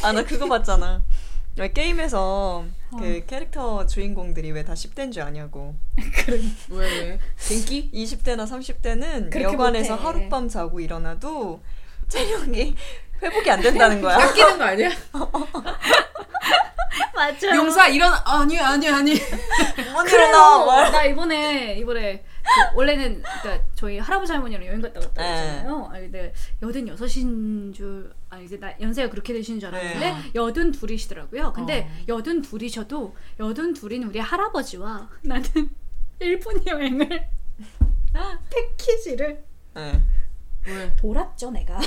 [0.03, 1.01] 아, 나 그거 봤잖아.
[1.58, 2.66] 왜 게임에서
[3.00, 5.76] 그 캐릭터 주인공들이 왜 다 10대인 줄 아냐고.
[6.69, 7.19] 왜 왜?
[7.48, 7.92] 갱기?
[7.93, 10.06] 20대나 30대는 그렇게 여관에서 못해.
[10.06, 11.61] 하룻밤 자고 일어나도
[12.09, 12.76] 체력이
[13.22, 14.18] 회복이 안 된다는 거야.
[14.18, 14.90] 깎이는 거 아니야?
[17.14, 17.56] 맞아.
[17.56, 19.14] 용사 일어나 아니 아니 아니.
[19.94, 20.66] 못 일어나.
[20.66, 20.92] 말.
[20.92, 25.30] 나 이번에 이번에 그 원래는 그러니까 저희 할아버지 할머니랑 여행 갔다 왔다 네.
[25.30, 25.90] 했잖아요.
[25.92, 30.16] 아니 근데 여든 여섯인 줄 아니 이제 나 연세가 그렇게 되시는 줄 알았는데 네.
[30.36, 31.54] 여든 둘이시더라고요.
[31.54, 32.06] 근데 어.
[32.08, 35.44] 여든 둘이셔도 여든 둘인 우리 할아버지와 나는
[36.20, 37.28] 일본 여행을
[38.50, 39.44] 패키지를
[39.76, 40.02] 네.
[40.68, 40.96] 왜?
[40.98, 41.80] 돌았죠 내가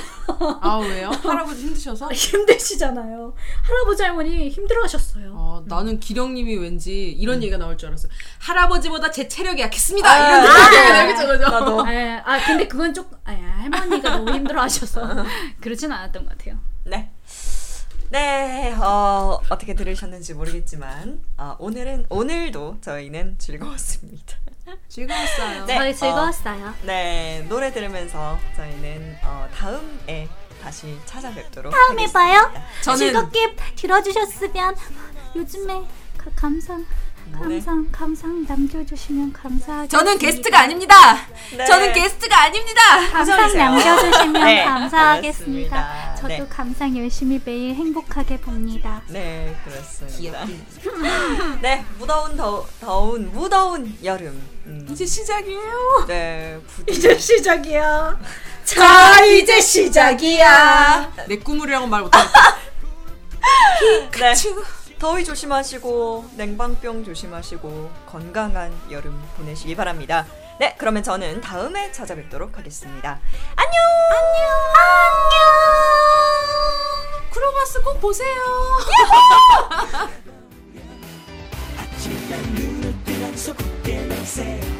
[0.61, 1.11] 아 왜요?
[1.23, 2.11] 할아버지 힘드셔서?
[2.13, 3.35] 힘드시잖아요.
[3.63, 5.33] 할아버지 할머니 힘들어하셨어요.
[5.35, 8.09] 어, 나는 기령님이 왠지 이런 얘기가 나올 줄 알았어.
[8.39, 10.09] 할아버지보다 제 체력이 약했습니다.
[10.11, 11.15] 아, 이런 아, 느낌이에요.
[11.15, 11.49] 그죠 그죠?
[11.51, 11.81] 나도.
[11.83, 11.89] 아,
[12.25, 15.25] 아 근데 그건 조금 아, 할머니가 너무 힘들어하셔서
[15.61, 16.59] 그렇진 않았던 것 같아요.
[16.85, 17.11] 네.
[18.11, 24.37] 네, 어, 어떻게 들으셨는지 모르겠지만, 아, 오늘은, 오늘도 저희는 즐거웠습니다.
[24.89, 25.65] 즐거웠어요.
[25.67, 25.75] 네.
[25.77, 26.75] 저희 즐거웠어요.
[26.83, 30.29] 네, 노래 들으면서 저희는 어, 다음에
[30.63, 32.19] 다시 찾아뵙도록 다음에 하겠습니다.
[32.19, 32.53] 봐요.
[32.83, 34.77] 저는 즐겁게 들어주셨으면
[35.37, 35.75] 요즘에
[36.19, 36.85] 가- 감상
[37.33, 37.61] 뭐래?
[37.61, 39.87] 감상 감상 남겨주시면 감사하겠습니다.
[39.99, 40.95] 저는 게스트가 아닙니다.
[41.57, 41.65] 네.
[41.65, 42.81] 저는 게스트가 아닙니다.
[43.13, 43.57] 감상.
[43.57, 45.77] 남겨주시면 네, 감사하겠습니다.
[45.77, 46.15] 알겠습니다.
[46.17, 46.47] 저도 네.
[46.49, 49.01] 감상 열심히 매일 행복하게 봅니다.
[49.09, 50.45] 네, 그렇습니다.
[51.63, 54.43] 네, 무더운 더, 더운 무더운 여름.
[54.67, 56.05] 음, 이제 시작이에요.
[56.07, 58.19] 네, 부디 이제 시작이야.
[58.65, 61.13] 자, 이제 시작이야.
[61.29, 62.57] 내 꿈으로라고 말 못하겠다.
[64.13, 64.35] 네.
[64.99, 70.27] 더위 조심하시고 냉방병 조심하시고 건강한 여름 보내시기 바랍니다.
[70.59, 73.19] 네, 그러면 저는 다음에 찾아뵙도록 하겠습니다.
[73.57, 73.75] 안녕.
[74.13, 75.01] 안녕.
[77.33, 78.37] 크로마스 꼭 보세요.
[83.23, 84.71] 아침에 눈을 뜨면서